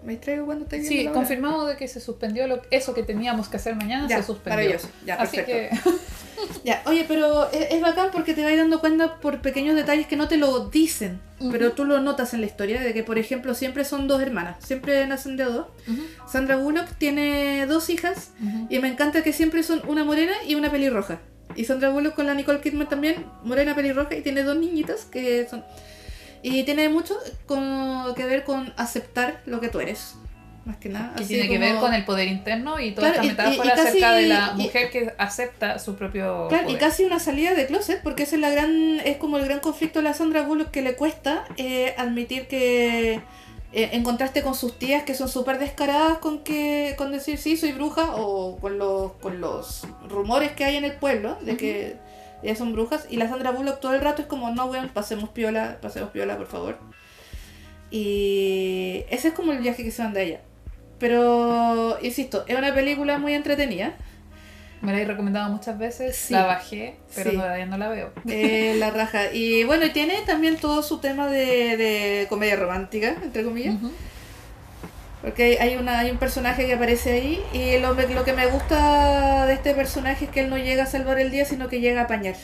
Me 0.06 0.12
distraigo 0.12 0.46
cuando 0.46 0.64
viendo 0.66 0.88
Sí, 0.88 1.02
hora. 1.02 1.12
confirmado 1.12 1.66
de 1.66 1.76
que 1.76 1.88
se 1.88 2.00
suspendió 2.00 2.46
lo, 2.46 2.62
eso 2.70 2.94
que 2.94 3.02
teníamos 3.02 3.48
que 3.48 3.56
hacer 3.56 3.74
mañana, 3.74 4.06
Ya, 4.08 4.18
se 4.18 4.22
suspendió. 4.22 4.50
maravilloso. 4.56 4.88
Ya, 5.04 5.16
Así 5.16 5.36
perfecto. 5.38 5.80
que 5.84 5.90
Ya, 6.64 6.82
oye, 6.86 7.04
pero 7.08 7.50
es, 7.50 7.72
es 7.72 7.80
bacán 7.80 8.10
porque 8.12 8.34
te 8.34 8.44
vas 8.44 8.56
dando 8.56 8.80
cuenta 8.80 9.16
por 9.20 9.40
pequeños 9.40 9.74
detalles 9.74 10.06
que 10.06 10.16
no 10.16 10.28
te 10.28 10.36
lo 10.36 10.68
dicen, 10.68 11.18
pero 11.50 11.72
tú 11.72 11.84
lo 11.84 12.00
notas 12.00 12.34
en 12.34 12.40
la 12.40 12.46
historia, 12.46 12.80
de 12.80 12.92
que 12.92 13.02
por 13.02 13.18
ejemplo 13.18 13.54
siempre 13.54 13.84
son 13.84 14.06
dos 14.06 14.20
hermanas, 14.22 14.56
siempre 14.64 15.06
nacen 15.06 15.36
de 15.36 15.44
dos. 15.44 15.66
Sandra 16.30 16.56
Bullock 16.56 16.88
tiene 16.98 17.66
dos 17.66 17.88
hijas 17.90 18.30
y 18.68 18.78
me 18.78 18.88
encanta 18.88 19.22
que 19.22 19.32
siempre 19.32 19.62
son 19.62 19.82
una 19.88 20.04
morena 20.04 20.32
y 20.46 20.54
una 20.54 20.70
pelirroja. 20.70 21.18
Y 21.56 21.64
Sandra 21.64 21.88
Bullock 21.88 22.14
con 22.14 22.26
la 22.26 22.34
Nicole 22.34 22.60
Kidman 22.60 22.88
también, 22.88 23.24
morena 23.42 23.74
pelirroja, 23.74 24.14
y 24.14 24.20
tiene 24.22 24.42
dos 24.42 24.56
niñitas 24.56 25.04
que 25.06 25.46
son... 25.48 25.64
Y 26.42 26.62
tiene 26.64 26.88
mucho 26.88 27.16
con- 27.46 28.14
que 28.14 28.24
ver 28.26 28.44
con 28.44 28.72
aceptar 28.76 29.40
lo 29.46 29.60
que 29.60 29.68
tú 29.68 29.80
eres, 29.80 30.14
más 30.64 30.76
que 30.78 30.88
nada. 30.88 31.14
que 31.16 31.22
así 31.24 31.34
tiene 31.34 31.48
que 31.48 31.56
como- 31.58 31.70
ver 31.72 31.80
con 31.80 31.94
el 31.94 32.04
poder 32.04 32.28
interno 32.28 32.78
y 32.80 32.92
toda 32.92 33.12
Claro, 33.12 33.24
y- 33.24 33.28
esta 33.30 33.42
y- 33.44 33.46
y 33.46 33.50
metáfora 33.58 33.74
casi- 33.76 33.88
acerca 33.88 34.12
de 34.12 34.26
la 34.28 34.52
y- 34.56 34.62
mujer 34.62 34.90
que 34.90 35.12
acepta 35.18 35.78
su 35.78 35.94
propio 35.96 36.48
Claro, 36.48 36.70
y 36.70 36.74
casi 36.76 37.04
una 37.04 37.18
salida 37.20 37.54
de 37.54 37.66
closet, 37.66 38.02
porque 38.02 38.24
ese 38.24 38.34
es 38.36 38.40
la 38.40 38.50
gran, 38.50 39.00
es 39.04 39.16
como 39.16 39.38
el 39.38 39.44
gran 39.44 39.60
conflicto 39.60 39.98
de 40.00 40.04
la 40.04 40.14
Sandra 40.14 40.42
Bullock 40.42 40.70
que 40.70 40.82
le 40.82 40.94
cuesta 40.96 41.44
eh, 41.56 41.94
admitir 41.98 42.46
que 42.48 43.20
eh, 43.72 43.90
en 43.92 44.04
contraste 44.04 44.42
con 44.42 44.54
sus 44.54 44.78
tías 44.78 45.02
que 45.02 45.14
son 45.14 45.28
súper 45.28 45.58
descaradas 45.58 46.18
con 46.18 46.38
que 46.44 46.94
con 46.96 47.10
decir 47.12 47.36
sí 47.36 47.56
soy 47.56 47.72
bruja 47.72 48.14
o 48.16 48.56
con 48.58 48.78
los 48.78 49.12
con 49.20 49.40
los 49.40 49.82
rumores 50.08 50.52
que 50.52 50.64
hay 50.64 50.76
en 50.76 50.84
el 50.84 50.92
pueblo 50.92 51.36
de 51.42 51.56
que 51.56 51.96
ellas 52.42 52.58
son 52.58 52.72
brujas 52.72 53.06
y 53.10 53.16
la 53.16 53.28
Sandra 53.28 53.50
Bullock 53.50 53.80
todo 53.80 53.94
el 53.94 54.00
rato 54.00 54.22
es 54.22 54.28
como 54.28 54.50
no 54.50 54.66
weón 54.66 54.88
pasemos 54.90 55.30
piola 55.30 55.78
pasemos 55.80 56.10
piola 56.10 56.36
por 56.36 56.46
favor 56.46 56.78
y 57.90 59.04
ese 59.10 59.28
es 59.28 59.34
como 59.34 59.52
el 59.52 59.58
viaje 59.58 59.84
que 59.84 59.90
se 59.90 60.02
manda 60.02 60.20
ella 60.20 60.40
pero 60.98 61.98
insisto 62.02 62.44
es 62.48 62.56
una 62.56 62.74
película 62.74 63.18
muy 63.18 63.34
entretenida 63.34 63.94
Me 64.82 64.92
la 64.92 65.00
he 65.00 65.04
recomendado 65.06 65.48
muchas 65.50 65.78
veces, 65.78 66.14
Sí. 66.16 66.34
la 66.34 66.44
bajé, 66.46 66.96
pero 67.14 67.30
Sí. 67.30 67.36
todavía 67.36 67.64
no 67.64 67.78
la 67.78 67.88
veo. 67.88 68.12
Eh, 68.28 68.76
la 68.78 68.90
raja. 69.00 69.32
Y 69.32 69.64
bueno, 69.64 69.90
tiene 69.90 70.20
también 70.26 70.58
todo 70.58 70.82
su 70.82 70.98
tema 70.98 71.28
de, 71.28 71.76
de 71.78 72.26
comedia 72.28 72.56
romántica, 72.56 73.16
entre 73.22 73.42
comillas. 73.42 73.74
Ujú. 73.76 73.90
Porque 75.22 75.58
hay, 75.60 75.76
una, 75.76 75.98
hay 76.00 76.10
un 76.10 76.18
personaje 76.18 76.66
que 76.66 76.74
aparece 76.74 77.12
ahí 77.12 77.42
y 77.52 77.78
lo, 77.78 77.94
lo 77.94 78.24
que 78.24 78.32
me 78.32 78.46
gusta 78.46 79.46
de 79.46 79.54
este 79.54 79.74
personaje 79.74 80.26
es 80.26 80.30
que 80.30 80.40
él 80.40 80.50
no 80.50 80.58
llega 80.58 80.84
a 80.84 80.86
salvar 80.86 81.18
el 81.18 81.30
día, 81.30 81.44
sino 81.44 81.68
que 81.68 81.80
llega 81.80 82.02
a 82.02 82.04
apañar. 82.04 82.36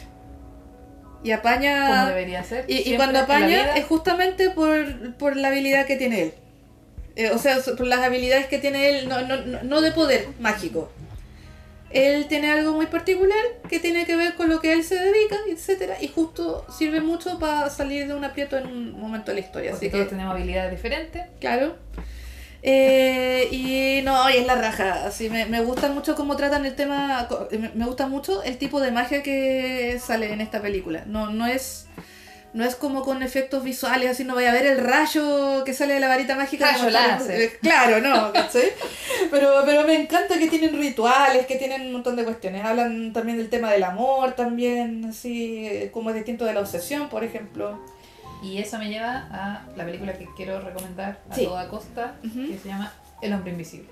Y 1.23 1.29
Como 1.29 1.39
apaña... 1.39 2.07
debería 2.09 2.43
ser. 2.43 2.65
Y, 2.69 2.97
cuando 2.97 3.21
apaña 3.21 3.47
vida. 3.47 3.77
es 3.77 3.85
justamente 3.85 4.51
por, 4.51 5.15
por 5.17 5.37
la 5.37 5.49
habilidad 5.49 5.87
que 5.87 5.97
tiene 5.97 6.23
él. 6.23 6.35
Eh, 7.15 7.31
o 7.31 7.39
sea, 7.39 7.59
por 7.77 7.87
las 7.87 8.01
habilidades 8.01 8.47
que 8.47 8.59
tiene 8.59 8.89
él, 8.89 9.09
no, 9.09 9.21
no, 9.23 9.37
no- 9.63 9.81
de 9.81 9.93
poder 9.93 10.29
mágico. 10.41 10.91
Él 11.91 12.27
tiene 12.27 12.51
algo 12.51 12.73
muy 12.73 12.87
particular 12.87 13.37
que 13.69 13.79
tiene 13.79 14.07
que 14.07 14.17
ver 14.17 14.35
con 14.35 14.49
lo 14.49 14.61
que 14.61 14.73
él 14.73 14.83
se 14.83 14.95
dedica, 14.95 15.37
etcétera, 15.47 15.97
y 16.01 16.09
justo 16.09 16.65
sirve 16.77 17.03
mucho 17.03 17.39
para 17.39 17.69
salir 17.69 18.09
de 18.09 18.15
un 18.15 18.25
aprieto 18.25 18.57
en 18.57 18.67
un 18.67 18.99
momento 18.99 19.31
de 19.31 19.35
la 19.35 19.41
historia. 19.47 19.71
Porque 19.73 19.87
Así 19.89 19.93
todos 19.93 20.05
que, 20.07 20.11
tenemos 20.11 20.35
habilidades 20.35 20.71
diferentes. 20.71 21.23
claro. 21.39 21.77
Eh, 22.63 23.49
y 23.51 24.03
no, 24.05 24.31
y 24.31 24.37
es 24.37 24.47
la 24.47 24.55
raja. 24.55 25.05
Así 25.07 25.29
me, 25.29 25.47
me 25.47 25.61
gusta 25.61 25.89
mucho 25.89 26.15
cómo 26.15 26.37
tratan 26.37 26.65
el 26.65 26.75
tema. 26.77 27.27
co- 27.29 27.49
Me, 27.75 27.85
gusta 27.87 28.07
mucho 28.07 28.43
el 28.43 28.57
tipo 28.59 28.81
de 28.81 28.91
magia 28.93 29.23
que 29.23 29.99
sale 30.05 30.33
en 30.33 30.41
esta 30.41 30.61
película. 30.63 31.05
No, 31.07 31.31
no 31.31 31.47
es. 31.47 31.87
No 32.55 32.67
es 32.67 32.77
como 32.77 33.01
con 33.03 33.23
efectos 33.23 33.65
visuales, 33.65 34.11
así 34.11 34.25
no 34.25 34.35
vaya 34.35 34.51
a 34.51 34.53
ver 34.53 34.67
el 34.67 34.77
rayo 34.77 35.65
que 35.65 35.73
sale 35.73 35.95
de 35.95 36.01
la 36.01 36.09
varita 36.09 36.37
mágica. 36.37 36.71
Rayo 36.71 36.91
láser. 36.91 37.41
Eh, 37.41 37.59
Claro, 37.63 37.99
no, 38.03 38.31
¿cachai? 38.31 38.73
Pero, 39.31 39.63
pero 39.65 39.85
me 39.87 39.95
encanta 39.95 40.39
que 40.39 40.49
tienen 40.49 40.79
rituales, 40.79 41.47
que 41.47 41.57
tienen 41.57 41.81
un 41.87 41.93
montón 41.95 42.15
de 42.15 42.25
cuestiones. 42.25 42.63
Hablan 42.63 43.15
también 43.15 43.39
del 43.39 43.49
tema 43.49 43.71
del 43.73 43.85
amor, 43.85 44.33
también, 44.33 45.07
así 45.07 45.67
eh, 45.67 45.91
como 45.95 46.11
es 46.11 46.17
distinto 46.17 46.45
de 46.45 46.53
la 46.53 46.61
obsesión, 46.61 47.09
por 47.09 47.25
ejemplo. 47.25 47.83
Y 48.43 48.59
eso 48.59 48.79
me 48.79 48.89
lleva 48.89 49.29
a 49.31 49.67
la 49.77 49.85
película 49.85 50.13
que 50.15 50.29
quiero 50.37 50.61
recomendar 50.61 51.21
a 51.31 51.35
Sí. 51.35 51.45
toda 51.45 51.69
costa, 51.69 52.17
que 52.23 52.59
se 52.61 52.69
llama 52.69 52.93
El 53.21 53.33
hombre 53.33 53.53
invisible. 53.53 53.89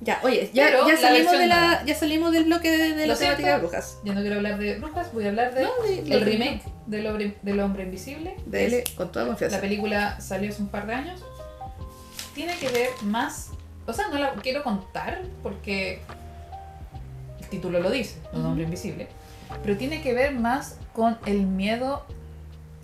Ya, 0.00 0.20
oye, 0.22 0.50
ya, 0.52 0.70
ya 0.70 0.84
la 0.92 0.96
salimos 0.98 1.32
de 1.38 1.46
la, 1.46 1.82
ya 1.86 1.94
salimos 1.94 2.32
del 2.32 2.44
bloque 2.44 2.70
de, 2.70 2.94
de 2.94 3.06
la 3.06 3.16
temática 3.16 3.52
de 3.54 3.58
brujas. 3.60 3.98
Yo 4.04 4.12
no 4.12 4.20
quiero 4.20 4.36
hablar 4.36 4.58
de 4.58 4.74
brujas, 4.78 5.10
voy 5.14 5.24
a 5.24 5.28
hablar 5.28 5.54
de 5.54 5.62
No, 5.62 5.70
de- 5.86 5.98
el 6.00 6.08
de- 6.10 6.18
remake 6.20 6.62
del 6.86 7.06
hombre, 7.06 7.36
del 7.40 7.60
hombre 7.60 7.84
invisible. 7.84 8.36
Dele 8.44 8.84
con 8.96 9.10
toda 9.10 9.24
La 9.24 9.30
confianza. 9.30 9.60
película 9.60 10.20
salió 10.20 10.50
hace 10.50 10.60
un 10.60 10.68
par 10.68 10.86
de 10.86 10.94
años. 10.94 11.24
Tiene 12.34 12.54
que 12.58 12.68
ver 12.68 12.88
más. 13.02 13.50
O 13.86 13.92
sea, 13.94 14.08
no 14.08 14.18
la 14.18 14.32
quiero 14.34 14.62
contar 14.64 15.22
porque 15.42 16.02
el 17.40 17.46
título 17.48 17.80
lo 17.80 17.90
dice, 17.90 18.18
Un 18.32 18.44
hombre 18.44 18.64
invisible. 18.64 19.08
Pero 19.62 19.76
tiene 19.78 20.02
que 20.02 20.12
ver 20.12 20.32
más 20.34 20.76
con 20.92 21.16
el 21.24 21.46
miedo. 21.46 22.04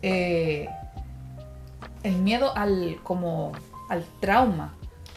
eh, 0.03 0.69
el 2.03 2.17
miedo 2.17 2.57
al. 2.57 2.99
como. 3.03 3.53
al 3.89 4.05
trauma. 4.21 4.75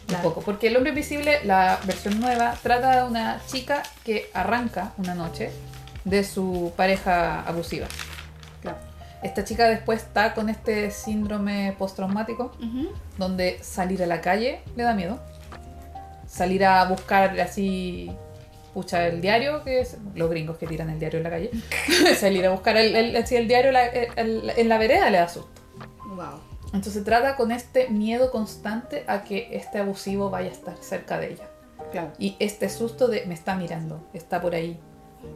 Un 0.08 0.16
poco. 0.22 0.40
Porque 0.42 0.66
el 0.68 0.76
hombre 0.76 0.90
invisible, 0.90 1.40
la 1.44 1.78
versión 1.86 2.20
nueva, 2.20 2.54
trata 2.62 2.96
de 3.02 3.08
una 3.08 3.40
chica 3.46 3.82
que 4.04 4.28
arranca 4.34 4.92
una 4.98 5.14
noche 5.14 5.50
de 6.04 6.24
su 6.24 6.72
pareja 6.76 7.40
abusiva. 7.42 7.86
Claro. 8.60 8.76
esta 9.22 9.44
chica 9.44 9.64
después 9.66 10.02
está 10.02 10.34
con 10.34 10.48
este 10.50 10.90
síndrome 10.90 11.74
postraumático, 11.78 12.52
Ujú. 12.58 12.90
donde 13.16 13.58
salir 13.62 14.02
a 14.02 14.06
la 14.06 14.20
calle 14.20 14.60
le 14.76 14.82
da 14.82 14.92
miedo. 14.94 15.18
Salir 16.26 16.64
a 16.66 16.84
buscar 16.84 17.38
así, 17.40 18.10
pucha, 18.74 19.06
el 19.06 19.20
diario, 19.22 19.62
que 19.64 19.80
es 19.80 19.96
los 20.14 20.28
gringos 20.28 20.58
que 20.58 20.66
tiran 20.66 20.90
el 20.90 20.98
diario 20.98 21.18
en 21.18 21.24
la 21.24 21.30
calle. 21.30 21.50
salir 22.18 22.44
a 22.46 22.50
buscar 22.50 22.76
el, 22.76 22.94
el- 22.94 23.16
el 23.16 23.48
diario 23.48 23.72
la- 23.72 23.86
en 23.86 24.68
la 24.68 24.76
vereda 24.78 25.08
le 25.08 25.18
da 25.18 25.28
susto. 25.28 25.48
Wow. 26.06 26.40
Entonces 26.74 27.04
trata 27.04 27.36
con 27.36 27.52
este 27.52 27.88
miedo 27.88 28.30
constante 28.30 29.04
a 29.06 29.24
que 29.24 29.48
este 29.52 29.78
abusivo 29.78 30.28
vaya 30.28 30.48
a 30.50 30.52
estar 30.52 30.76
cerca 30.78 31.18
de 31.18 31.32
ella. 31.32 31.48
Claro. 31.92 32.10
Y 32.18 32.36
este 32.40 32.68
susto 32.68 33.08
de 33.08 33.24
me 33.26 33.34
está 33.34 33.54
mirando, 33.56 34.06
está 34.12 34.40
por 34.40 34.54
ahí. 34.54 34.78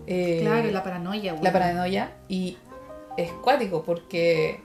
Eh, 0.07 0.41
Claro, 0.43 0.71
la 0.71 0.83
paranoia, 0.83 1.33
weón. 1.33 1.45
la 1.45 1.53
paranoia. 1.53 2.13
Y 2.29 2.59
es 3.17 3.31
cuático 3.43 3.85
porque 3.85 4.61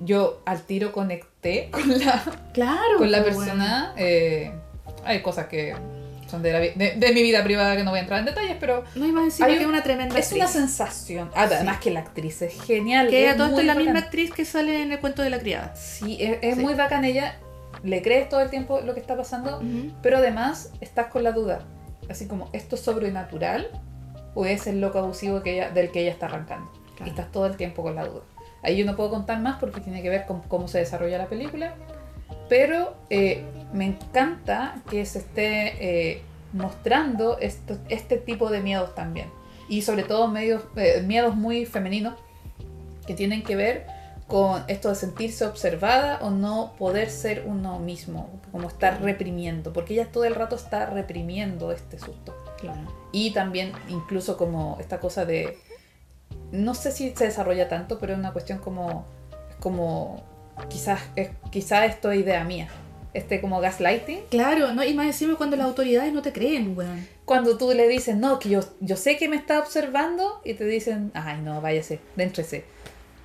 yo 0.00 0.40
al 0.44 0.62
tiro 0.62 0.92
conecté 0.92 1.70
con 1.72 1.88
la, 1.98 2.22
Claro, 2.52 2.98
con 2.98 3.10
la 3.10 3.22
pues, 3.22 3.36
persona. 3.36 3.94
eh, 3.96 4.52
hay 5.04 5.22
cosas 5.22 5.46
que 5.46 5.74
son 6.30 6.42
de, 6.42 6.52
la 6.52 6.60
vi- 6.60 6.72
de, 6.76 6.92
de 6.96 7.12
mi 7.12 7.22
vida 7.22 7.42
privada 7.44 7.76
que 7.76 7.84
no 7.84 7.90
voy 7.90 7.98
a 7.98 8.02
entrar 8.02 8.20
en 8.20 8.26
detalles, 8.26 8.56
pero. 8.60 8.84
No 8.94 9.06
iba 9.06 9.20
a 9.20 9.24
decir 9.24 9.44
Hay 9.44 9.52
que 9.54 9.58
es 9.60 9.64
un- 9.66 9.72
una 9.72 9.82
tremenda 9.82 10.18
es 10.18 10.32
una 10.32 10.44
actriz. 10.44 10.60
sensación. 10.62 11.30
Ah, 11.34 11.42
Además 11.44 11.80
que 11.80 11.90
la 11.90 12.00
actriz 12.00 12.40
es 12.42 12.60
genial. 12.62 13.08
Que 13.08 13.28
es 13.28 13.36
todo 13.36 13.48
esto 13.48 13.60
es 13.60 13.66
la 13.66 13.74
misma 13.74 13.98
actriz 13.98 14.30
que 14.32 14.44
sale 14.44 14.82
en 14.82 14.92
el 14.92 15.00
cuento 15.00 15.22
de 15.22 15.30
la 15.30 15.38
criada. 15.38 15.74
Sí, 15.76 16.16
es, 16.20 16.38
es 16.42 16.54
Sí. 16.56 16.60
muy 16.62 16.74
bacán 16.74 17.04
ella. 17.04 17.36
Le 17.82 18.02
crees 18.02 18.28
todo 18.28 18.40
el 18.40 18.50
tiempo 18.50 18.80
lo 18.80 18.94
que 18.94 19.00
está 19.00 19.16
pasando, 19.16 19.56
Ujú. 19.58 19.92
pero 20.02 20.18
además 20.18 20.70
estás 20.80 21.06
con 21.06 21.22
la 21.22 21.32
duda. 21.32 21.60
Así 22.08 22.26
como, 22.26 22.48
¿esto 22.52 22.74
es 22.76 22.82
sobrenatural 22.82 23.68
o 24.34 24.44
es 24.46 24.66
el 24.66 24.80
loco 24.80 24.98
abusivo 24.98 25.42
que 25.42 25.52
ella, 25.54 25.70
del 25.70 25.90
que 25.90 26.00
ella 26.02 26.10
está 26.10 26.26
arrancando? 26.26 26.70
Claro. 26.96 27.06
Y 27.06 27.08
estás 27.10 27.30
todo 27.32 27.46
el 27.46 27.56
tiempo 27.56 27.82
con 27.82 27.94
la 27.94 28.04
duda. 28.04 28.22
Ahí 28.62 28.76
yo 28.76 28.84
no 28.84 28.94
puedo 28.96 29.08
contar 29.10 29.40
más 29.40 29.58
porque 29.58 29.80
tiene 29.80 30.02
que 30.02 30.10
ver 30.10 30.26
con 30.26 30.42
cómo 30.42 30.68
se 30.68 30.78
desarrolla 30.78 31.16
la 31.16 31.26
película. 31.28 31.74
Pero 32.48 32.96
eh, 33.10 33.44
me 33.72 33.86
encanta 33.86 34.82
que 34.90 35.04
se 35.06 35.18
esté 35.20 36.10
eh, 36.10 36.22
mostrando 36.52 37.38
esto- 37.38 37.78
este 37.88 38.16
tipo 38.16 38.50
de 38.50 38.60
miedos 38.60 38.94
también. 38.94 39.30
Y 39.68 39.82
sobre 39.82 40.02
todo 40.02 40.26
medios, 40.28 40.62
eh, 40.76 41.02
miedos 41.06 41.36
muy 41.36 41.64
femeninos 41.64 42.14
que 43.06 43.14
tienen 43.14 43.42
que 43.42 43.56
ver 43.56 43.86
con 44.26 44.62
esto 44.68 44.88
de 44.88 44.94
sentirse 44.94 45.44
observada 45.44 46.18
o 46.22 46.30
no 46.30 46.74
poder 46.78 47.10
ser 47.10 47.44
uno 47.46 47.80
mismo, 47.80 48.30
como 48.52 48.68
estar 48.68 49.02
reprimiendo, 49.02 49.72
porque 49.72 49.94
ella 49.94 50.06
todo 50.12 50.24
el 50.24 50.36
rato 50.36 50.54
está 50.54 50.86
reprimiendo 50.86 51.72
este 51.72 51.98
susto. 51.98 52.36
Claro. 52.58 52.80
Y 53.10 53.32
también 53.32 53.72
incluso 53.88 54.36
como 54.36 54.76
esta 54.80 55.00
cosa 55.00 55.24
de, 55.24 55.58
no 56.52 56.74
sé 56.74 56.92
si 56.92 57.10
se 57.16 57.24
desarrolla 57.24 57.68
tanto, 57.68 57.98
pero 57.98 58.12
es 58.12 58.18
una 58.20 58.32
cuestión 58.32 58.58
como, 58.58 59.04
como, 59.58 60.22
quizás, 60.68 61.00
es, 61.16 61.30
quizás 61.50 61.88
esto 61.90 62.10
es 62.10 62.20
idea 62.20 62.44
mía, 62.44 62.68
este 63.14 63.40
como 63.40 63.60
gaslighting, 63.60 64.20
Claro, 64.30 64.72
no, 64.72 64.84
y 64.84 64.94
más 64.94 65.06
encima 65.06 65.36
cuando 65.36 65.56
las 65.56 65.66
autoridades 65.66 66.12
no 66.12 66.22
te 66.22 66.32
creen, 66.32 66.76
weón. 66.76 67.06
cuando 67.24 67.56
tú 67.56 67.72
le 67.72 67.88
dices, 67.88 68.16
no, 68.16 68.38
que 68.38 68.48
yo, 68.50 68.60
yo 68.80 68.96
sé 68.96 69.16
que 69.16 69.28
me 69.28 69.36
está 69.36 69.58
observando, 69.58 70.40
y 70.44 70.54
te 70.54 70.64
dicen, 70.64 71.10
ay 71.14 71.40
no, 71.42 71.60
váyase, 71.60 72.00
déntrese. 72.16 72.64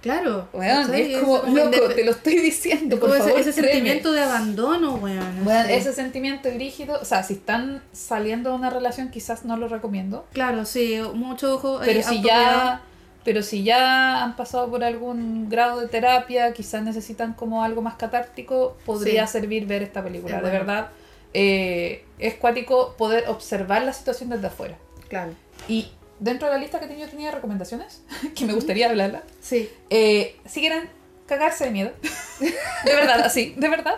Claro. 0.02 0.48
Weón, 0.54 0.94
es 0.94 1.18
como, 1.18 1.38
loco, 1.38 1.50
inde- 1.72 1.96
te 1.96 2.06
lo 2.06 2.12
estoy 2.12 2.38
diciendo, 2.38 2.96
es 2.96 3.02
por 3.02 3.10
ese, 3.10 3.20
favor, 3.20 3.40
ese 3.40 3.52
créeme". 3.54 3.70
sentimiento 3.72 4.12
de 4.12 4.22
abandono, 4.22 4.96
weón. 4.98 5.44
Bueno, 5.44 5.62
así. 5.62 5.74
ese 5.74 5.94
sentimiento 5.94 6.48
rígido, 6.52 7.00
o 7.02 7.06
sea, 7.06 7.24
si 7.24 7.34
están 7.34 7.82
saliendo 7.92 8.52
de 8.52 8.56
una 8.58 8.70
relación, 8.70 9.10
quizás 9.10 9.46
no 9.46 9.58
lo 9.58 9.68
recomiendo. 9.68 10.28
Claro, 10.32 10.66
sí, 10.66 11.00
mucho 11.16 11.56
ojo. 11.56 11.80
Pero 11.84 12.00
eh, 12.02 12.04
si 12.04 12.22
ya, 12.22 12.82
pero 13.26 13.44
si 13.44 13.64
ya 13.64 14.24
han 14.24 14.38
pasado 14.38 14.70
por 14.70 14.84
algún 14.84 15.50
grado 15.50 15.82
de 15.82 15.88
terapia, 15.88 16.54
quizás 16.54 16.82
necesitan 16.84 17.34
como 17.34 17.64
algo 17.64 17.82
más 17.82 17.96
catártico, 17.96 18.78
podría 18.86 19.28
Sí. 19.28 19.34
servir 19.34 19.66
ver 19.66 19.84
esta 19.84 20.02
película. 20.04 20.38
Es 20.38 20.44
De 20.44 20.50
verdad, 20.52 20.90
eh, 21.34 22.06
es 22.20 22.36
cuático 22.36 22.96
poder 22.98 23.28
observar 23.28 23.84
la 23.84 23.92
situación 23.92 24.30
desde 24.30 24.48
afuera. 24.48 24.78
Claro. 25.10 25.34
Y 25.68 25.90
dentro 26.20 26.48
de 26.48 26.54
la 26.54 26.60
lista 26.60 26.80
que 26.80 26.88
tenía, 26.88 27.08
tenía 27.10 27.32
recomendaciones, 27.32 28.04
que 28.36 28.46
me 28.46 28.54
gustaría 28.54 28.88
hablarla. 28.90 29.24
Sí. 29.42 29.70
Eh, 29.90 30.38
si 30.46 30.62
quieren 30.62 30.88
cagarse 31.26 31.66
de 31.66 31.72
miedo. 31.72 31.92
de 32.86 32.96
verdad, 32.96 33.22
así, 33.22 33.54
de 33.58 33.68
verdad. 33.70 33.96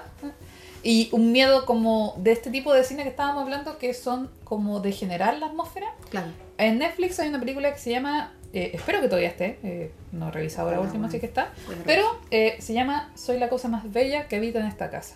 Y 0.84 1.10
un 1.12 1.34
miedo 1.34 1.66
como 1.66 2.16
de 2.18 2.32
este 2.32 2.50
tipo 2.50 2.74
de 2.74 2.84
cine 2.86 3.04
que 3.04 3.10
estábamos 3.10 3.44
hablando, 3.44 3.78
que 3.78 3.94
son 3.94 4.30
como 4.46 4.80
de 4.80 4.94
generar 4.94 5.38
la 5.38 5.48
atmósfera. 5.48 5.88
Claro. 6.10 6.28
En 6.58 6.78
Netflix 6.78 7.20
hay 7.20 7.28
una 7.28 7.40
película 7.40 7.74
que 7.74 7.80
se 7.80 7.90
llama, 7.92 8.32
eh, 8.54 8.72
espero 8.74 9.02
que 9.02 9.08
todavía 9.08 9.30
esté, 9.30 9.60
eh, 9.64 9.92
no 10.12 10.30
he 10.30 10.32
revisado 10.32 10.72
la 10.72 10.80
última, 10.80 10.94
bueno. 11.00 11.08
así 11.08 11.20
que 11.20 11.26
está, 11.26 11.54
Bueno, 11.66 11.82
pero 11.86 12.06
eh, 12.32 12.56
se 12.60 12.74
llama 12.74 13.12
Soy 13.16 13.38
la 13.40 13.50
cosa 13.50 13.68
más 13.68 13.92
bella 13.92 14.28
que 14.28 14.36
habita 14.38 14.60
en 14.60 14.68
esta 14.68 14.90
casa. 14.90 15.16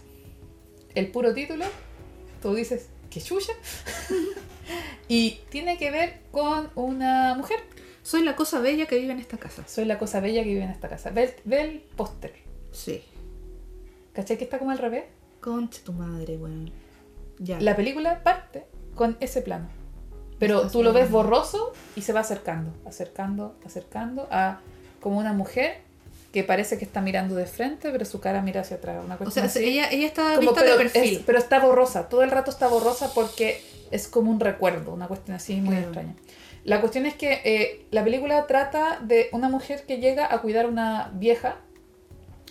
El 0.95 1.07
puro 1.11 1.33
título, 1.33 1.65
tú 2.41 2.53
dices, 2.55 2.89
¿qué 3.09 3.21
chucha? 3.21 3.53
y 5.07 5.39
tiene 5.49 5.77
que 5.77 5.91
ver 5.91 6.19
con 6.31 6.69
una 6.75 7.35
mujer. 7.35 7.59
Soy 8.03 8.23
la 8.23 8.35
cosa 8.35 8.59
bella 8.59 8.87
que 8.87 8.97
vive 8.97 9.11
en 9.13 9.19
esta 9.19 9.37
casa. 9.37 9.63
Soy 9.67 9.85
la 9.85 9.99
cosa 9.99 10.19
bella 10.21 10.43
que 10.43 10.49
vive 10.49 10.63
en 10.63 10.71
esta 10.71 10.89
casa. 10.89 11.11
Ve, 11.11 11.23
el- 11.25 11.33
ve 11.45 11.61
el 11.61 11.79
póster. 11.95 12.33
Sí. 12.71 13.03
¿Cachai 14.13 14.37
que 14.37 14.43
está 14.43 14.57
como 14.59 14.71
al 14.71 14.77
revés? 14.79 15.03
Concha 15.39 15.81
tu 15.83 15.93
madre, 15.93 16.37
weón. 16.37 16.71
Ya. 17.39 17.59
La 17.61 17.75
película 17.75 18.23
parte 18.23 18.65
con 18.95 19.17
ese 19.19 19.41
plano. 19.41 19.69
Pero 20.41 20.67
tú 20.69 20.83
lo 20.83 20.91
ves 20.91 21.09
borroso 21.09 21.71
y 21.95 22.01
se 22.01 22.11
va 22.11 22.19
acercando, 22.19 22.73
acercando, 22.85 23.55
acercando 23.65 24.27
a 24.29 24.59
como 24.99 25.17
una 25.17 25.31
mujer 25.31 25.77
que 26.33 26.43
parece 26.43 26.77
que 26.77 26.83
está 26.85 26.99
mirando 26.99 27.35
de 27.35 27.45
frente, 27.45 27.91
pero 27.91 28.03
su 28.05 28.19
cara 28.19 28.41
mira 28.41 28.61
hacia 28.61 28.77
atrás. 28.77 29.01
Una 29.05 29.15
o 29.15 29.17
cuestión 29.19 29.49
sea, 29.49 29.61
así. 29.61 29.69
ella, 29.69 29.89
ella 29.91 30.07
está 30.07 30.23
Como, 30.35 30.41
vista 30.51 30.61
pero, 30.61 30.77
de 30.77 30.83
perfil. 30.89 31.17
es- 31.17 31.23
pero 31.25 31.37
está 31.37 31.59
borrosa, 31.59 32.09
todo 32.09 32.23
el 32.23 32.31
rato 32.31 32.51
está 32.51 32.67
borrosa 32.67 33.13
porque 33.13 33.61
es 33.91 34.07
como 34.07 34.31
un 34.31 34.39
recuerdo, 34.39 34.93
una 34.93 35.07
cuestión 35.07 35.35
así 35.35 35.55
muy 35.57 35.69
Claro. 35.75 35.83
extraña. 35.85 36.15
La 36.63 36.79
cuestión 36.79 37.05
es 37.05 37.15
que 37.15 37.41
eh, 37.43 37.85
la 37.91 38.03
película 38.03 38.45
trata 38.47 38.99
de 39.01 39.29
una 39.33 39.49
mujer 39.49 39.85
que 39.85 39.97
llega 39.97 40.33
a 40.33 40.41
cuidar 40.41 40.65
a 40.65 40.69
una 40.69 41.11
vieja, 41.13 41.57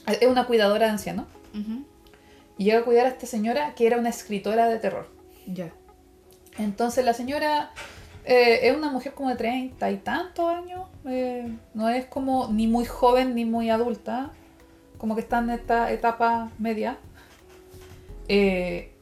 es 0.06 0.26
una 0.28 0.46
cuidadora 0.46 0.86
de 0.86 0.92
ancianos, 0.92 1.26
Ujú. 1.54 1.84
y 2.58 2.64
llega 2.64 2.80
a 2.80 2.82
cuidar 2.84 3.06
a 3.06 3.08
esta 3.10 3.26
señora 3.26 3.74
que 3.74 3.86
era 3.86 3.96
una 3.98 4.08
escritora 4.10 4.68
de 4.68 4.78
terror. 4.78 5.08
Ya. 5.46 5.72
Entonces 6.58 7.04
la 7.04 7.14
señora 7.14 7.72
eh, 8.24 8.68
es 8.68 8.76
una 8.76 8.90
mujer 8.90 9.14
como 9.14 9.30
de 9.30 9.36
treinta 9.36 9.90
y 9.90 9.96
tantos 9.96 10.48
años, 10.48 10.88
eh, 11.06 11.56
no 11.74 11.88
es 11.88 12.06
como 12.06 12.48
ni 12.48 12.66
muy 12.66 12.84
joven 12.84 13.34
ni 13.34 13.44
muy 13.44 13.70
adulta, 13.70 14.30
como 14.98 15.14
que 15.14 15.22
está 15.22 15.38
en 15.38 15.50
esta 15.50 15.90
etapa 15.90 16.50
media. 16.58 16.98
Eh, 18.28 18.92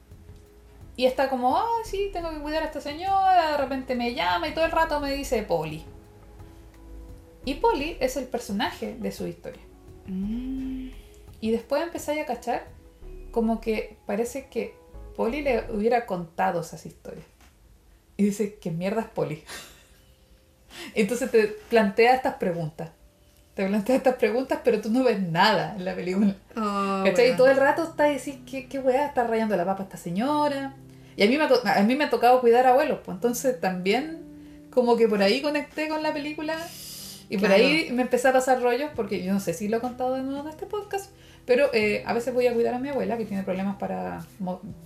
y 0.97 1.07
está 1.07 1.29
como, 1.29 1.57
ah, 1.57 1.67
sí, 1.85 2.11
tengo 2.13 2.31
que 2.31 2.41
cuidar 2.41 2.63
a 2.63 2.67
esta 2.67 2.81
señora, 2.81 3.53
de 3.53 3.57
repente 3.57 3.95
me 3.95 4.15
llama 4.15 4.49
y 4.49 4.55
todo 4.55 4.65
el 4.65 4.73
rato 4.73 5.01
me 5.01 5.13
dice 5.13 5.43
Polly. 5.43 5.85
Y 7.45 7.55
Polly 7.55 7.97
es 8.01 8.17
el 8.17 8.27
personaje 8.27 8.97
de 8.97 9.13
su 9.13 9.27
historia. 9.27 9.63
Mm. 10.07 10.89
Y 11.41 11.51
después 11.51 11.83
empezáis 11.83 12.21
a 12.23 12.27
cachar 12.27 12.67
como 13.31 13.61
que 13.61 13.97
parece 14.07 14.49
que 14.49 14.75
Polly 15.17 15.43
le 15.43 15.71
hubiera 15.73 16.07
contado 16.07 16.61
esas 16.61 16.85
historias. 16.87 17.27
Y 18.19 18.25
dice, 18.25 18.59
¿qué 18.61 18.71
mierda 18.71 19.01
es 19.01 19.07
Polly? 19.07 19.43
Entonces 20.95 21.31
te 21.31 21.47
plantea 21.71 22.15
estas 22.15 22.35
preguntas. 22.35 22.91
Te 23.55 23.67
plantea 23.67 23.97
estas 23.97 24.17
preguntas, 24.17 24.61
pero 24.63 24.81
tú 24.81 24.91
no 24.91 25.05
ves 25.05 25.21
nada 25.21 25.75
en 25.77 25.85
la 25.85 25.95
película. 25.95 26.35
Oh, 26.57 27.03
¿Cachai? 27.05 27.25
Y 27.25 27.29
weón. 27.29 27.37
todo 27.37 27.49
el 27.49 27.57
rato 27.57 27.85
está 27.85 28.05
diciendo, 28.05 28.45
¿qué, 28.49 28.69
qué 28.69 28.79
weá 28.81 29.07
está 29.07 29.25
rayando 29.25 29.57
la 29.57 29.65
papa 29.65 29.85
esta 29.85 29.97
señora? 29.97 30.75
Y 31.17 31.23
a 31.23 31.27
mí, 31.27 31.39
me 31.39 31.45
ha, 31.45 31.79
a 31.79 31.83
mí 31.83 31.97
me 31.97 32.05
ha 32.05 32.11
tocado 32.11 32.41
cuidar 32.41 32.67
abuelos, 32.67 33.01
pues 33.05 33.17
entonces 33.17 33.61
también 33.61 34.19
como 34.71 34.97
que 34.97 35.09
por 35.09 35.23
ahí 35.23 35.41
conecté 35.41 35.89
con 35.89 36.03
la 36.03 36.13
película 36.13 36.57
y 37.31 37.37
por 37.39 37.51
ahí 37.51 37.91
me 37.93 38.03
empecé 38.03 38.29
a 38.29 38.33
pasar 38.33 38.63
rollos, 38.63 38.91
porque 38.95 39.23
yo 39.23 39.33
no 39.33 39.41
sé 39.41 39.53
si 39.53 39.69
lo 39.69 39.79
he 39.79 39.81
contado 39.81 40.15
de 40.15 40.23
nuevo 40.23 40.43
en 40.43 40.49
este 40.49 40.67
podcast, 40.67 41.11
pero 41.45 41.71
eh, 41.73 42.03
a 42.07 42.13
veces 42.15 42.33
voy 42.33 42.47
a 42.47 42.55
cuidar 42.55 42.75
a 42.75 42.79
mi 42.79 42.89
abuela 42.89 43.17
que 43.17 43.25
tiene 43.25 43.43
problemas 43.43 43.77
para 43.77 44.25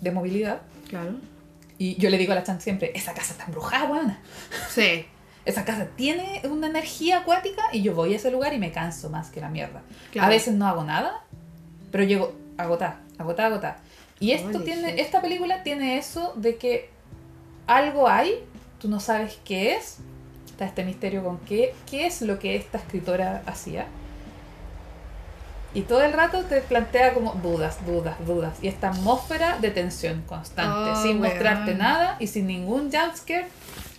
de 0.01 0.11
movilidad 0.11 0.63
Claro. 0.89 1.13
Y 1.79 1.97
yo 1.97 2.11
le 2.11 2.19
digo 2.19 2.33
a 2.33 2.37
la 2.37 2.43
Chan 2.43 2.61
siempre, 2.61 2.93
esa 2.95 3.15
casa 3.15 3.33
está 3.33 3.45
embrujada, 3.45 3.85
weona. 3.91 4.21
Sí. 4.71 5.07
Esa 5.45 5.65
casa 5.65 5.89
tiene 5.97 6.43
una 6.45 6.69
energía 6.69 7.19
acuática 7.19 7.63
y 7.73 7.83
yo 7.83 7.95
voy 7.95 8.13
a 8.13 8.17
ese 8.17 8.31
lugar 8.31 8.55
y 8.55 8.59
me 8.59 8.71
canso 8.71 9.11
más 9.11 9.31
que 9.31 9.41
la 9.41 9.49
mierda. 9.49 9.83
Claro. 10.13 10.27
A 10.27 10.31
veces 10.31 10.55
no 10.55 10.67
hago 10.69 10.85
nada, 10.85 11.25
pero 11.91 12.05
llego 12.05 12.33
agotada, 12.57 13.01
agotada, 13.19 13.49
agotada. 13.49 13.77
Y 14.21 14.31
esto 14.31 14.59
Holy 14.59 14.65
tiene, 14.65 14.91
shit. 14.91 15.01
esta 15.01 15.21
película 15.21 15.65
tiene 15.65 15.99
eso 15.99 16.33
de 16.37 16.57
que 16.57 16.91
algo 17.67 18.09
hay, 18.09 18.45
tú 18.81 18.89
no 18.89 19.01
sabes 19.01 19.41
qué 19.45 19.75
es, 19.75 19.99
está 20.47 20.65
este 20.65 20.85
misterio 20.85 21.25
con 21.25 21.39
qué, 21.39 21.75
qué 21.91 22.07
es 22.07 22.23
lo 22.23 22.39
que 22.39 22.55
esta 22.55 22.79
escritora 22.79 23.43
hacía. 23.47 23.87
Y 25.75 25.83
todo 25.83 26.03
el 26.03 26.13
rato 26.13 26.43
te 26.43 26.61
plantea 26.61 27.15
como 27.15 27.33
dudas, 27.35 27.79
dudas, 27.87 28.17
dudas. 28.27 28.59
Y 28.61 28.69
esta 28.69 28.91
atmósfera 28.91 29.59
de 29.59 29.71
tensión 29.71 30.23
constante, 30.27 30.91
Oh, 30.91 31.03
sin 31.03 31.19
mostrarte 31.19 31.75
nada 31.75 32.17
y 32.21 32.27
sin 32.27 32.47
ningún 32.47 32.91
jumpscare. 32.93 33.47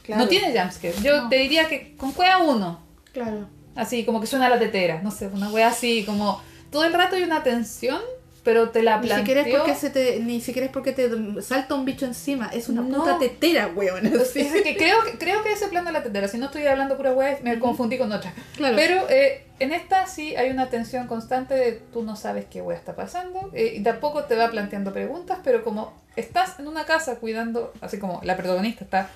Claro. 0.04 0.24
No 0.24 0.28
tiene 0.28 0.58
jumpscare. 0.60 0.94
Yo 1.02 1.24
No. 1.24 1.30
te 1.30 1.38
diría 1.38 1.68
que 1.68 1.96
con 1.98 2.12
cueva 2.12 2.40
uno. 2.40 2.80
Claro. 3.12 3.48
Así, 3.76 4.06
como 4.06 4.22
que 4.22 4.28
suena 4.28 4.50
la 4.50 4.60
tetera, 4.60 5.02
no 5.02 5.10
sé, 5.10 5.28
una 5.28 5.50
wea 5.50 5.70
así, 5.70 6.04
como 6.06 6.40
todo 6.70 6.84
el 6.84 6.94
rato 6.94 7.16
hay 7.16 7.24
una 7.24 7.42
tensión, 7.42 8.02
pero 8.44 8.70
te 8.70 8.84
la 8.84 8.98
Ni 9.00 9.08
planteo. 9.08 9.26
siquiera, 9.26 9.42
es 9.42 9.56
porque 9.56 9.76
se 9.76 9.90
te, 9.90 10.20
ni 10.20 10.42
siquiera 10.42 10.66
es 10.66 10.72
porque 10.72 10.92
te 10.92 11.10
salta 11.42 11.76
un 11.76 11.86
bicho 11.86 12.06
encima, 12.06 12.48
es 12.54 12.68
una 12.70 12.82
No. 12.82 12.98
puta 13.00 13.18
tetera, 13.18 13.68
weón. 13.74 14.06
Es 14.06 14.32
que 14.34 14.76
creo, 14.78 14.98
que- 15.06 15.18
creo 15.18 15.44
que 15.44 15.54
ese 15.54 15.68
plan 15.70 15.86
de 15.86 15.92
la 15.94 16.04
tetera, 16.04 16.28
si 16.28 16.38
no 16.38 16.48
estoy 16.48 16.66
hablando 16.68 16.98
pura 16.98 17.14
wea, 17.14 17.40
me 17.42 17.58
confundí 17.60 17.98
con 17.98 18.12
otra. 18.12 18.34
Claro. 18.58 18.76
Pero 18.76 19.06
eh, 19.10 19.46
en 19.60 19.72
esta 19.72 20.08
sí 20.08 20.36
hay 20.36 20.50
una 20.50 20.70
tensión 20.70 21.08
constante 21.08 21.54
de 21.54 21.72
tú 21.94 22.04
no 22.04 22.16
sabes 22.18 22.46
qué 22.52 22.62
wea 22.62 22.78
está 22.78 22.96
pasando 22.96 23.50
eh, 23.54 23.76
y 23.78 23.84
tampoco 23.84 24.26
te 24.26 24.36
va 24.36 24.50
planteando 24.52 24.92
preguntas, 24.92 25.40
pero 25.44 25.64
como 25.64 25.94
estás 26.18 26.60
en 26.60 26.68
una 26.68 26.86
casa 26.86 27.16
cuidando, 27.20 27.72
así 27.82 27.98
como 27.98 28.20
la 28.24 28.36
protagonista 28.36 28.84
está 28.84 29.10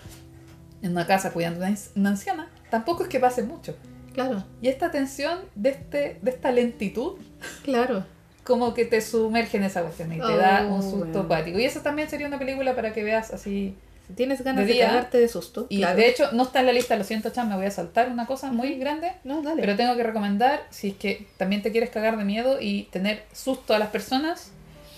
en 0.81 0.91
una 0.91 1.05
casa 1.05 1.31
cuidando 1.31 1.65
ans- 1.65 1.89
una 1.95 2.09
anciana, 2.11 2.49
tampoco 2.69 3.03
es 3.03 3.09
que 3.09 3.19
pase 3.19 3.43
mucho. 3.43 3.75
Claro, 4.13 4.43
Y 4.61 4.69
esta 4.69 4.89
tensión 4.89 5.39
de, 5.53 5.69
este, 5.71 6.17
de 6.21 6.31
esta 6.31 6.51
lentitud 6.51 7.17
claro. 7.63 8.03
Como 8.47 8.73
que 8.73 8.85
te 8.85 9.01
sumerge 9.01 9.57
en 9.57 9.63
esa 9.65 9.81
cuestión 9.83 10.11
y 10.13 10.15
te 10.17 10.23
Oh, 10.23 10.37
da 10.37 10.65
un 10.65 10.81
susto 10.81 11.25
bueno. 11.25 11.59
Y 11.59 11.65
eso 11.65 11.81
también 11.81 12.09
sería 12.09 12.25
una 12.27 12.39
película 12.39 12.75
para 12.75 12.93
que 12.93 13.03
veas 13.03 13.31
así. 13.33 13.75
Si 14.07 14.13
tienes 14.13 14.41
ganas 14.41 14.61
De 14.61 14.67
de, 14.67 14.73
día. 14.75 14.87
cagarte 14.87 15.17
de 15.19 15.27
susto. 15.27 15.67
Y 15.67 15.79
claro. 15.79 15.97
de 15.97 16.07
hecho, 16.07 16.31
no 16.31 16.43
está 16.43 16.61
en 16.61 16.67
la 16.67 16.71
lista, 16.71 16.95
lo 16.95 17.03
siento, 17.03 17.29
Chan, 17.29 17.49
me 17.49 17.57
voy 17.57 17.65
a 17.65 17.71
saltar 17.71 18.09
una 18.09 18.25
cosa 18.25 18.51
muy 18.53 18.75
grande. 18.79 19.11
No, 19.25 19.41
dale. 19.41 19.59
Pero 19.61 19.75
tengo 19.75 19.97
que 19.97 20.03
recomendar, 20.03 20.63
si 20.69 20.89
es 20.91 20.95
que 20.95 21.27
también 21.35 21.61
te 21.61 21.73
quieres 21.73 21.89
cagar 21.89 22.17
de 22.17 22.23
miedo 22.23 22.57
y 22.61 22.83
tener 22.83 23.25
susto 23.33 23.73
a 23.75 23.79
las 23.79 23.89
personas, 23.89 24.51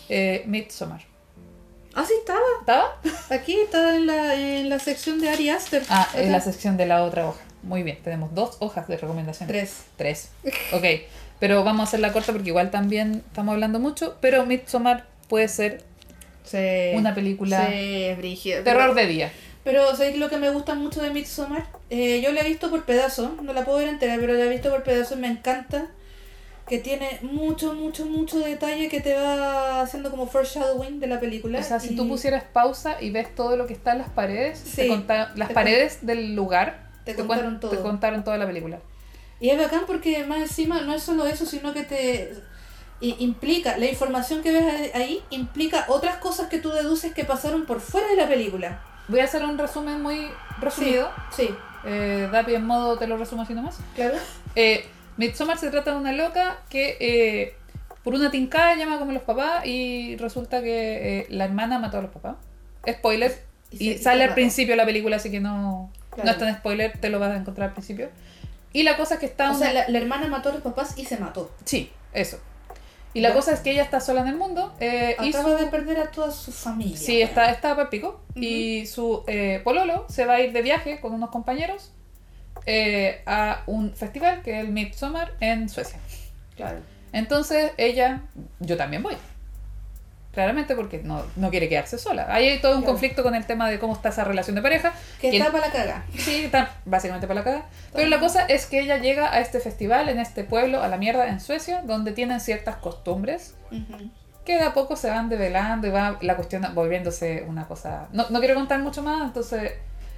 eh, 0.09 0.43
Midsommar. 0.45 1.01
Ah, 1.95 2.05
sí, 2.07 2.13
estaba. 2.19 2.39
¿Estaba? 2.59 3.01
Aquí 3.31 3.55
está 3.59 3.95
en 3.95 4.05
la, 4.05 4.35
en 4.35 4.69
la 4.69 4.77
sección 4.77 5.19
de 5.19 5.29
Ari 5.29 5.49
Aster. 5.49 5.81
Ah, 5.89 6.03
Acá. 6.07 6.21
en 6.21 6.31
la 6.31 6.39
sección 6.39 6.77
de 6.77 6.85
la 6.85 7.03
otra 7.03 7.27
hoja. 7.27 7.39
Muy 7.63 7.81
bien, 7.81 7.97
tenemos 8.03 8.33
dos 8.35 8.57
hojas 8.59 8.87
de 8.87 8.95
recomendación. 8.95 9.47
Tres. 9.49 9.85
Tres. 9.97 10.29
Ok, 10.71 10.83
pero 11.39 11.63
vamos 11.63 11.81
a 11.81 11.83
hacerla 11.83 12.11
corta 12.13 12.31
porque 12.33 12.49
igual 12.49 12.71
también 12.71 13.23
estamos 13.27 13.53
hablando 13.53 13.79
mucho, 13.79 14.17
pero 14.21 14.45
Midsommar 14.45 15.05
puede 15.27 15.47
ser 15.47 15.83
Sí. 16.43 16.57
una 16.95 17.13
película 17.13 17.67
Sí, 17.67 18.15
terror 18.63 18.95
de 18.95 19.05
día. 19.05 19.31
Pero 19.63 19.95
¿sabéis 19.95 20.17
lo 20.17 20.29
que 20.29 20.37
me 20.37 20.49
gusta 20.49 20.73
mucho 20.73 21.01
de 21.01 21.11
Midsommar? 21.11 21.67
Eh, 21.89 22.21
yo 22.23 22.31
la 22.31 22.41
he 22.41 22.47
visto 22.47 22.69
por 22.69 22.85
pedazos, 22.85 23.41
no 23.43 23.53
la 23.53 23.65
puedo 23.65 23.77
ver 23.79 23.89
entera, 23.89 24.15
pero 24.19 24.33
la 24.33 24.45
he 24.45 24.49
visto 24.49 24.69
por 24.71 24.83
pedazos 24.83 25.17
y 25.17 25.21
me 25.21 25.27
encanta. 25.27 25.87
Que 26.67 26.77
tiene 26.77 27.17
mucho, 27.23 27.73
mucho, 27.73 28.05
mucho 28.05 28.37
detalle 28.39 28.89
que 28.89 29.01
te 29.01 29.15
va 29.15 29.81
haciendo 29.81 30.11
como 30.11 30.27
foreshadowing 30.27 30.99
de 30.99 31.07
la 31.07 31.19
película. 31.19 31.59
O 31.59 31.63
sea, 31.63 31.79
si 31.79 31.93
y 31.93 31.95
tú 31.95 32.07
pusieras 32.07 32.43
pausa 32.53 32.97
y 33.01 33.09
ves 33.09 33.33
todo 33.33 33.57
lo 33.57 33.65
que 33.65 33.73
está 33.73 33.93
en 33.93 33.97
las 33.99 34.09
paredes, 34.09 34.63
te 34.75 34.83
Sí, 34.83 34.87
conta- 34.87 35.33
las 35.35 35.47
te 35.47 35.53
paredes 35.55 36.05
del 36.05 36.35
lugar 36.35 36.89
te 37.05 37.15
cuen- 37.15 37.25
contaron 37.27 37.59
todo. 37.59 37.71
te 37.71 37.77
contaron 37.79 38.23
toda 38.23 38.37
la 38.37 38.45
película. 38.45 38.79
Y 39.39 39.49
es 39.49 39.57
bacán 39.57 39.81
porque 39.87 40.25
más 40.25 40.39
encima 40.39 40.81
no 40.81 40.93
es 40.93 41.03
solo 41.03 41.25
eso, 41.25 41.45
sino 41.45 41.73
que 41.73 41.83
te 41.83 42.33
implica, 43.01 43.77
la 43.77 43.85
información 43.85 44.41
que 44.41 44.51
ves 44.51 44.93
ahí- 44.93 45.21
implica 45.29 45.85
otras 45.87 46.17
cosas 46.17 46.49
que 46.49 46.59
tú 46.59 46.69
deduces 46.71 47.13
que 47.13 47.23
pasaron 47.23 47.65
por 47.65 47.79
fuera 47.79 48.07
de 48.09 48.15
la 48.17 48.27
película. 48.27 48.81
Voy 49.07 49.21
a 49.21 49.23
hacer 49.23 49.43
un 49.43 49.57
resumen 49.57 50.01
muy 50.01 50.27
resumido. 50.59 51.09
Sí, 51.35 51.49
Eh, 51.85 52.27
Dapi 52.29 52.55
en 52.55 52.65
modo 52.65 52.97
te 52.97 53.07
lo 53.07 53.15
resumo 53.15 53.43
así 53.43 53.53
nomás. 53.53 53.77
claro. 53.95 54.15
Eh, 54.55 54.85
Midsommar 55.15 55.57
se 55.57 55.69
trata 55.71 55.91
de 55.91 55.97
una 55.97 56.11
loca 56.11 56.57
que 56.69 56.97
eh, 56.99 57.53
por 58.03 58.13
una 58.15 58.29
tincada 58.31 58.75
llama 58.75 58.99
como 58.99 59.13
los 59.13 59.23
papás 59.23 59.65
y 59.65 60.17
resulta 60.17 60.61
que 60.61 61.19
eh, 61.19 61.25
la 61.29 61.45
hermana 61.45 61.79
mató 61.79 61.99
a 61.99 62.01
los 62.01 62.11
papás. 62.11 62.35
Spoiler. 62.89 63.41
Y 63.71 63.75
Y, 63.75 63.77
se- 63.77 63.83
y 63.95 63.97
sale 64.03 64.23
al 64.25 64.33
principio 64.33 64.73
de 64.73 64.77
la 64.77 64.85
película, 64.85 65.15
así 65.15 65.31
que 65.31 65.39
no, 65.39 65.89
Claro. 66.09 66.25
no 66.25 66.31
es 66.31 66.37
tan 66.37 66.53
spoiler, 66.55 66.97
te 66.99 67.09
lo 67.09 67.17
vas 67.19 67.31
a 67.31 67.37
encontrar 67.37 67.69
al 67.69 67.73
principio. 67.73 68.09
Y 68.73 68.83
la 68.83 68.97
cosa 68.97 69.15
es 69.15 69.19
que 69.19 69.25
está 69.25 69.47
O 69.51 69.55
una- 69.55 69.59
sea, 69.59 69.73
la, 69.73 69.89
la 69.89 69.97
hermana 69.97 70.27
mató 70.27 70.49
a 70.49 70.53
los 70.53 70.61
papás 70.61 70.97
y 70.97 71.05
se 71.05 71.17
mató. 71.17 71.51
Sí, 71.65 71.91
eso. 72.13 72.39
Y 73.13 73.21
la 73.21 73.29
Ya. 73.29 73.35
cosa 73.35 73.53
es 73.53 73.61
que 73.61 73.71
ella 73.71 73.81
está 73.83 73.99
sola 73.99 74.21
en 74.21 74.27
el 74.27 74.35
mundo. 74.35 74.73
eh, 74.79 75.15
y 75.21 75.29
Acaba 75.29 75.57
su- 75.57 75.63
de 75.65 75.71
perder 75.71 75.99
a 75.99 76.11
toda 76.11 76.29
su 76.31 76.51
familia. 76.51 76.95
Sí, 76.97 77.21
está, 77.21 77.49
está 77.49 77.75
para 77.75 77.89
pico. 77.89 78.21
Y 78.35 78.85
su 78.85 79.23
eh, 79.27 79.61
pololo 79.63 80.05
se 80.09 80.25
va 80.25 80.35
a 80.35 80.41
ir 80.41 80.51
de 80.53 80.61
viaje 80.61 80.99
con 80.99 81.13
unos 81.13 81.31
compañeros 81.31 81.91
eh, 82.67 83.23
a 83.25 83.63
un 83.65 83.95
festival 83.95 84.43
que 84.43 84.59
es 84.59 84.65
el 84.65 84.71
Midsommar 84.71 85.33
en 85.39 85.69
Suecia. 85.69 85.99
Claro. 86.55 86.79
Entonces 87.11 87.71
ella, 87.77 88.21
yo 88.59 88.77
también 88.77 89.01
voy. 89.01 89.17
Claramente 90.39 90.75
porque 90.75 90.99
no, 91.03 91.23
no 91.35 91.49
quiere 91.49 91.67
quedarse 91.67 91.97
sola. 91.97 92.27
Ahí 92.33 92.47
hay 92.47 92.59
todo 92.59 92.75
un 92.75 92.79
Claro. 92.81 92.93
conflicto 92.93 93.23
con 93.23 93.35
el 93.35 93.45
tema 93.45 93.69
de 93.69 93.77
cómo 93.77 93.93
está 93.93 94.07
esa 94.09 94.23
relación 94.23 94.55
de 94.55 94.61
pareja. 94.61 94.93
Que 95.19 95.29
¿Quién- 95.31 95.41
está 95.43 95.51
para 95.51 95.67
la 95.67 95.73
caga. 95.73 96.05
Sí, 96.17 96.45
está 96.45 96.71
básicamente 96.85 97.27
para 97.27 97.41
la 97.41 97.43
caga. 97.43 97.65
Pero 97.93 98.07
la 98.07 98.19
cosa 98.21 98.45
es 98.45 98.65
que 98.65 98.79
ella 98.79 98.97
llega 98.97 99.33
a 99.33 99.41
este 99.41 99.59
festival, 99.59 100.07
en 100.07 100.19
este 100.19 100.43
pueblo, 100.45 100.81
a 100.81 100.87
la 100.87 100.95
mierda, 100.97 101.27
en 101.27 101.41
Suecia, 101.41 101.81
donde 101.83 102.13
tienen 102.13 102.39
ciertas 102.39 102.77
costumbres 102.77 103.55
que 104.45 104.55
de 104.55 104.63
a 104.63 104.73
poco 104.73 104.95
se 104.95 105.09
van 105.09 105.27
develando 105.29 105.85
y 105.87 105.91
va 105.91 106.17
la 106.21 106.35
cuestión 106.35 106.65
volviéndose 106.73 107.43
una 107.47 107.67
cosa... 107.67 108.07
No, 108.13 108.27
no 108.29 108.39
quiero 108.39 108.55
contar 108.55 108.79
mucho 108.79 109.03
más, 109.03 109.23
entonces 109.27 109.73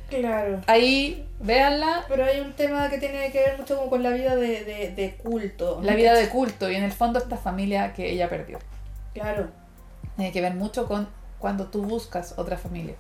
Claro. 0.10 0.62
ahí 0.68 1.28
véanla. 1.40 2.06
Pero 2.08 2.26
hay 2.26 2.40
un 2.42 2.54
tema 2.54 2.90
que 2.90 2.98
tiene 2.98 3.32
que 3.32 3.40
ver 3.40 3.58
mucho 3.58 3.76
como 3.78 3.90
con 3.90 4.04
la 4.04 4.12
vida 4.12 4.36
de, 4.36 4.64
de, 4.64 4.92
de 4.96 5.16
culto. 5.16 5.80
La 5.84 5.96
vida 5.96 6.14
de 6.14 6.30
culto 6.30 6.70
y 6.70 6.76
en 6.76 6.84
el 6.84 6.92
fondo 6.92 7.18
esta 7.20 7.38
familia 7.38 7.94
que 7.94 8.10
ella 8.12 8.30
perdió. 8.30 8.60
Claro, 9.14 9.50
Tiene 10.16 10.32
que 10.32 10.42
ver 10.42 10.54
mucho 10.56 10.88
con 10.88 11.08
cuando 11.40 11.66
tú 11.68 11.82
buscas 11.84 12.34
otra 12.38 12.58
familia. 12.58 12.96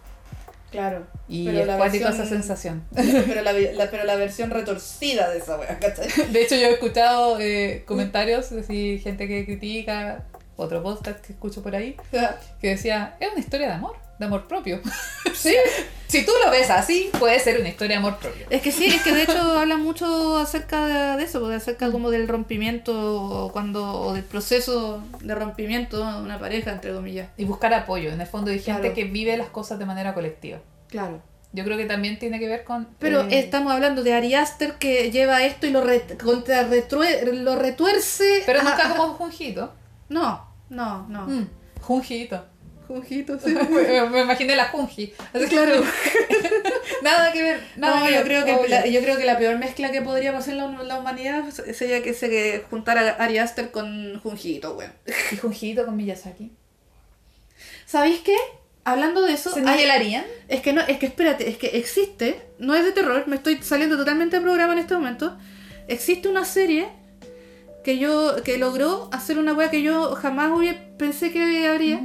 claro. 0.71 1.05
Y 1.27 1.45
Pero 1.45 1.59
es 1.59 1.67
la 1.67 1.77
cuático 1.77 2.05
versión- 2.05 2.13
esa 2.25 2.25
sensación. 2.33 2.83
pero, 2.95 3.41
la, 3.41 3.53
la- 3.53 3.91
pero 3.91 4.03
la 4.05 4.15
versión 4.15 4.49
retorcida 4.49 5.29
de 5.29 5.37
esa 5.39 5.57
wea, 5.57 5.77
¿cachai? 5.79 6.07
De 6.31 6.41
hecho, 6.41 6.55
yo 6.55 6.67
he 6.67 6.71
escuchado 6.73 7.39
eh, 7.39 7.83
comentarios 7.85 8.49
de 8.49 8.63
si 8.63 8.99
gente 8.99 9.27
que 9.27 9.45
critica, 9.45 10.23
otro 10.57 10.81
podcast 10.83 11.19
que 11.25 11.33
escucho 11.33 11.61
por 11.63 11.75
ahí, 11.75 11.95
que 12.61 12.67
decía, 12.69 13.15
es 13.19 13.29
una 13.31 13.39
historia 13.39 13.67
de 13.67 13.73
amor, 13.73 13.95
de 14.19 14.25
amor 14.25 14.47
propio. 14.47 14.81
Sí. 15.33 15.55
Si 16.07 16.23
tú 16.25 16.31
lo 16.45 16.51
ves 16.51 16.69
así, 16.69 17.09
puede 17.17 17.39
ser 17.39 17.59
una 17.61 17.69
historia 17.69 17.95
de 17.95 17.99
amor 18.05 18.17
propio. 18.19 18.45
Es 18.49 18.61
que 18.61 18.71
sí, 18.71 18.85
es 18.85 19.01
que 19.01 19.11
de 19.13 19.23
hecho 19.23 19.39
habla 19.57 19.77
mucho 19.77 20.37
acerca 20.37 20.85
de, 20.85 21.17
de 21.17 21.23
eso, 21.23 21.47
acerca 21.49 21.89
como 21.89 22.11
del 22.11 22.27
rompimiento 22.27 23.49
cuando 23.53 23.91
o 24.01 24.13
del 24.13 24.23
proceso 24.23 25.01
de 25.21 25.33
rompimiento 25.33 25.97
de 25.97 26.21
una 26.21 26.37
pareja, 26.37 26.71
entre 26.73 26.93
comillas. 26.93 27.29
Y 27.37 27.45
buscar 27.45 27.73
apoyo, 27.73 28.11
en 28.11 28.21
el 28.21 28.27
fondo 28.27 28.51
hay 28.51 28.59
gente 28.59 28.81
Claro. 28.81 28.93
que 28.95 29.03
vive 29.05 29.35
las 29.37 29.49
cosas 29.49 29.79
de 29.79 29.85
manera 29.85 30.13
colectiva. 30.13 30.59
Claro. 30.89 31.21
Yo 31.53 31.63
creo 31.63 31.77
que 31.77 31.85
también 31.85 32.19
tiene 32.19 32.39
que 32.39 32.47
ver 32.47 32.63
con... 32.63 32.87
Pero 32.99 33.21
eh, 33.21 33.39
estamos 33.39 33.73
hablando 33.73 34.03
de 34.03 34.13
Ari 34.13 34.35
Aster 34.35 34.73
que 34.75 35.11
lleva 35.11 35.43
esto 35.43 35.65
y 35.65 35.71
lo, 35.71 35.81
re- 35.83 36.05
contra 36.23 36.69
retrue- 36.69 37.23
lo 37.33 37.55
retuerce. 37.57 38.43
Pero 38.45 38.59
a- 38.59 38.63
nunca 38.63 38.87
a- 38.91 38.95
como 38.95 39.13
Junjito. 39.15 39.73
No, 40.11 40.45
no, 40.69 41.07
no. 41.07 41.25
Mm, 41.25 41.47
Junjito. 41.79 42.45
Junjito, 42.85 43.39
sí. 43.39 43.55
me, 44.11 44.21
imaginé 44.21 44.57
la 44.57 44.65
Junji. 44.65 45.13
Así 45.33 45.45
Claro. 45.45 45.81
nada 47.01 47.31
que 47.31 47.41
ver. 47.41 47.63
Nada 47.77 48.01
No, 48.01 48.05
que 48.05 48.11
yo 48.11 48.17
ver, 48.17 48.25
creo, 48.25 48.45
que 48.45 48.67
la, 48.67 48.85
yo 48.85 49.01
creo 49.01 49.17
que 49.17 49.23
la 49.25 49.37
peor 49.37 49.57
mezcla 49.57 49.89
que 49.91 50.01
podría 50.01 50.33
pasar 50.33 50.55
en 50.55 50.57
la, 50.57 50.83
la 50.83 50.99
humanidad 50.99 51.49
sería 51.49 52.03
que 52.03 52.13
se 52.13 52.65
juntara 52.69 53.11
Ari 53.11 53.37
Aster 53.37 53.71
con 53.71 54.19
Junjito, 54.19 54.75
weón. 54.75 54.91
¿Y 55.31 55.37
Junjito 55.37 55.85
con 55.85 55.95
Miyazaki? 55.95 56.51
¿Sabéis 57.85 58.19
qué? 58.19 58.35
Hablando 58.83 59.21
de 59.21 59.33
eso, 59.33 59.53
¿Se 59.53 59.61
nivelarían? 59.61 60.25
es 60.49 60.59
que 60.61 60.73
no, 60.73 60.81
es 60.81 60.97
que 60.97 61.05
espérate, 61.05 61.47
es 61.47 61.57
que 61.57 61.67
existe, 61.77 62.41
no 62.59 62.75
es 62.75 62.83
de 62.83 62.91
terror, 62.91 63.25
me 63.27 63.35
estoy 63.37 63.61
saliendo 63.61 63.95
totalmente 63.95 64.35
de 64.37 64.41
programa 64.41 64.73
en 64.73 64.79
este 64.79 64.95
momento. 64.95 65.37
Existe 65.87 66.27
una 66.27 66.43
serie 66.45 66.89
que 67.83 67.97
yo 67.97 68.35
que 68.43 68.57
logró 68.57 69.09
hacer 69.11 69.37
una 69.39 69.53
wea 69.53 69.69
que 69.69 69.81
yo 69.81 70.15
jamás 70.15 70.51
hubiera, 70.55 70.79
pensé 70.97 71.31
que 71.31 71.67
habría. 71.67 72.01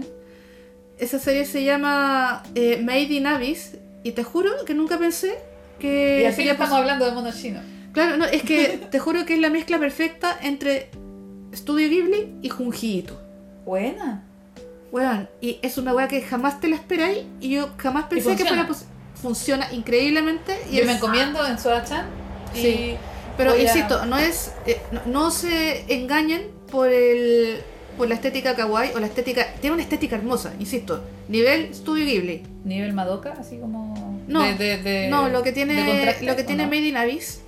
Esa 0.98 1.18
serie 1.18 1.44
se 1.44 1.62
llama 1.64 2.42
eh, 2.54 2.80
Made 2.82 3.02
in 3.12 3.26
Abyss 3.26 3.72
y 4.02 4.12
te 4.12 4.24
juro 4.24 4.50
que 4.64 4.72
nunca 4.74 4.98
pensé 4.98 5.34
que 5.78 6.20
Y 6.22 6.26
fin 6.28 6.34
sería 6.36 6.52
estamos 6.52 6.78
hablando 6.78 7.04
de 7.04 7.12
mono 7.12 7.30
chino. 7.32 7.60
Claro, 7.92 8.16
no, 8.16 8.24
es 8.24 8.42
que 8.42 8.80
te 8.90 8.98
juro 8.98 9.26
que 9.26 9.34
es 9.34 9.40
la 9.40 9.50
mezcla 9.50 9.78
perfecta 9.78 10.38
entre 10.42 10.88
Studio 11.54 11.88
Ghibli 11.88 12.36
y 12.40 12.48
Junjiito. 12.48 13.20
Buena. 13.66 14.22
Weón, 14.92 15.28
y 15.42 15.58
es 15.60 15.76
una 15.76 15.92
weá 15.94 16.08
que 16.08 16.22
jamás 16.22 16.60
te 16.60 16.68
la 16.68 16.76
esperáis 16.76 17.24
y 17.40 17.50
yo 17.50 17.68
jamás 17.76 18.04
pensé 18.06 18.34
que 18.36 18.44
fuera 18.46 18.66
posible. 18.66 18.92
Funciona 19.20 19.70
increíblemente 19.72 20.56
y 20.70 20.76
Yo 20.76 20.80
es- 20.82 20.86
me 20.86 20.92
encomiendo 20.94 21.44
en 21.46 21.58
Soda-chan. 21.58 22.06
y 22.54 22.58
Sí. 22.60 22.96
Pero 23.36 23.52
voy 23.52 23.60
a- 23.60 23.64
insisto, 23.64 24.06
no 24.06 24.18
es. 24.18 24.52
eh, 24.66 24.78
no, 24.92 25.00
no 25.06 25.30
se 25.30 25.84
engañen 25.94 26.42
por 26.70 26.88
el. 26.88 27.58
por 27.96 28.08
la 28.08 28.14
estética 28.14 28.54
kawaii 28.54 28.92
o 28.94 29.00
la 29.00 29.06
estética. 29.06 29.46
Tiene 29.60 29.74
una 29.74 29.82
estética 29.82 30.16
hermosa, 30.16 30.52
insisto. 30.60 31.02
Nivel 31.28 31.74
Studio 31.74 32.04
Ghibli. 32.04 32.42
Nivel 32.64 32.92
Madoka, 32.92 33.32
así 33.38 33.56
como. 33.58 34.20
No, 34.28 34.42
de, 34.42 34.54
de- 34.54 34.76
de- 34.82 35.08
no, 35.08 35.28
lo 35.28 35.42
que 35.42 35.52
tiene. 35.52 36.14
Lo 36.22 36.36
que 36.36 36.42
¿o 36.42 36.46
tiene 36.46 36.64
no? 36.64 36.68
Made 36.70 36.86
in 36.88 36.96
Abyss. 36.96 37.40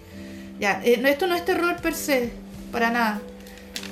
Ya, 0.60 0.80
eh, 0.84 0.96
no, 0.96 1.08
esto 1.08 1.26
no 1.26 1.34
es 1.36 1.44
terror 1.44 1.76
per 1.82 1.94
se, 1.94 2.30
para 2.72 2.90
nada. 2.90 3.20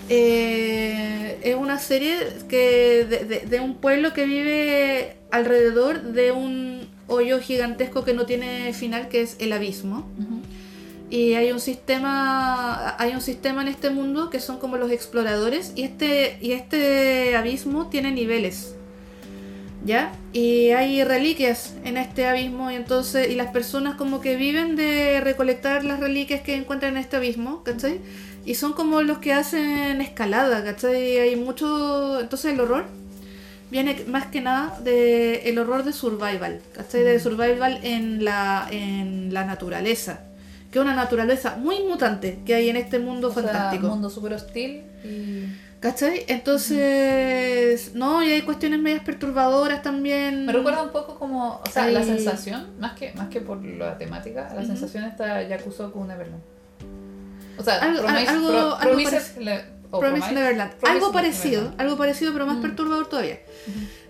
Eh, 0.09 1.39
es 1.43 1.55
una 1.57 1.79
serie 1.79 2.17
que 2.49 3.05
de, 3.09 3.25
de- 3.25 3.41
de 3.47 3.61
un 3.61 3.75
pueblo 3.77 4.13
que 4.15 4.25
vive 4.25 5.17
alrededor 5.31 6.03
de 6.03 6.33
un 6.33 6.89
hoyo 7.09 7.41
gigantesco 7.41 8.05
que 8.05 8.15
no 8.15 8.25
tiene 8.27 8.73
final, 8.73 9.09
que 9.09 9.21
es 9.23 9.37
el 9.41 9.53
abismo. 9.53 10.09
Y 11.09 11.35
hay 11.35 11.53
un 11.53 11.61
sistema. 11.61 12.97
Hay 12.99 13.15
un 13.15 13.21
sistema 13.21 13.63
en 13.63 13.69
este 13.69 13.91
mundo 13.91 14.31
que 14.31 14.41
son 14.41 14.59
como 14.59 14.77
los 14.77 14.91
exploradores. 14.91 15.73
Y 15.77 15.85
este. 15.85 16.39
Y 16.41 16.53
este 16.53 17.37
abismo 17.37 17.89
tiene 17.89 18.13
niveles. 18.13 18.75
¿Ya? 19.85 20.13
Y 20.33 20.71
hay 20.71 21.05
reliquias 21.05 21.75
en 21.85 21.97
este 21.97 22.27
abismo. 22.27 22.71
Y 22.71 22.75
entonces. 22.75 23.31
Y 23.31 23.35
las 23.37 23.53
personas 23.53 23.95
como 23.97 24.21
que 24.21 24.37
viven 24.37 24.75
de 24.75 25.21
recolectar 25.21 25.85
las 25.85 26.01
reliquias 26.01 26.41
que 26.41 26.55
encuentran 26.55 26.93
en 26.93 26.99
este 26.99 27.17
abismo. 27.17 27.63
¿Cachai? 27.63 28.01
Y 28.45 28.55
son 28.55 28.73
como 28.75 29.03
los 29.03 29.19
que 29.19 29.33
hacen 29.33 30.01
escalada, 30.01 30.65
¿cachai? 30.65 31.19
Hay 31.19 31.37
mucho. 31.37 32.21
Entonces 32.21 32.53
el 32.53 32.61
horror 32.61 32.87
viene 33.71 34.05
más 34.09 34.27
que 34.27 34.41
nada 34.41 34.79
de 34.83 35.49
el 35.49 35.59
horror 35.59 35.85
de 35.85 35.93
survival, 35.93 36.61
¿cachai? 36.73 37.03
De 37.03 37.19
survival 37.21 37.81
en 37.83 38.25
la, 38.25 38.69
en 38.71 39.35
la 39.35 39.45
naturaleza. 39.45 40.21
Que 40.77 40.81
es 40.81 40.85
una 40.85 40.95
naturaleza 40.95 41.57
muy 41.57 41.83
mutante 41.85 42.41
que 42.45 42.55
hay 42.55 42.68
en 42.68 42.77
este 42.77 42.99
mundo 42.99 43.29
O 43.29 43.33
sea, 43.33 43.45
fantástico. 43.45 43.87
un 43.87 43.93
mundo 43.95 44.11
súper 44.11 44.35
hostil 44.35 44.83
y... 45.03 45.47
¿Cachai? 45.81 46.24
Entonces. 46.29 47.95
No, 47.95 48.22
y 48.22 48.31
hay 48.31 48.43
cuestiones 48.43 48.79
medias 48.81 49.03
perturbadoras 49.03 49.83
también. 49.83 50.45
Me 50.45 50.53
recuerda 50.53 50.83
un 50.83 50.91
poco 50.91 51.18
como, 51.18 51.62
o 51.66 51.70
sea, 51.70 51.87
la 51.89 52.03
sensación, 52.03 52.79
más 52.79 52.93
que, 52.93 53.14
más 53.14 53.29
que 53.29 53.41
por 53.41 53.64
la 53.64 53.97
temática, 53.97 54.53
la 54.55 54.64
sensación 54.66 55.05
está 55.05 55.43
Yakusoku 55.45 56.05
Neverland. 56.05 56.43
O 57.59 57.62
sea, 57.62 57.79
Algo- 57.81 58.03
Promise, 58.03 58.29
algo- 58.29 58.49
Pro- 58.49 58.59
algo 58.77 58.79
Promises 58.81 59.37
le- 59.39 59.64
Promise 59.91 60.09
Promise- 60.27 60.33
Neverland. 60.35 60.72
Algo 60.87 61.11
parecido, 61.12 61.61
Neverland. 61.62 61.81
algo 61.81 61.97
parecido, 61.97 62.33
pero 62.35 62.47
más 62.47 62.57
Mm. 62.59 62.62
perturbador 62.62 63.09
todavía. 63.09 63.39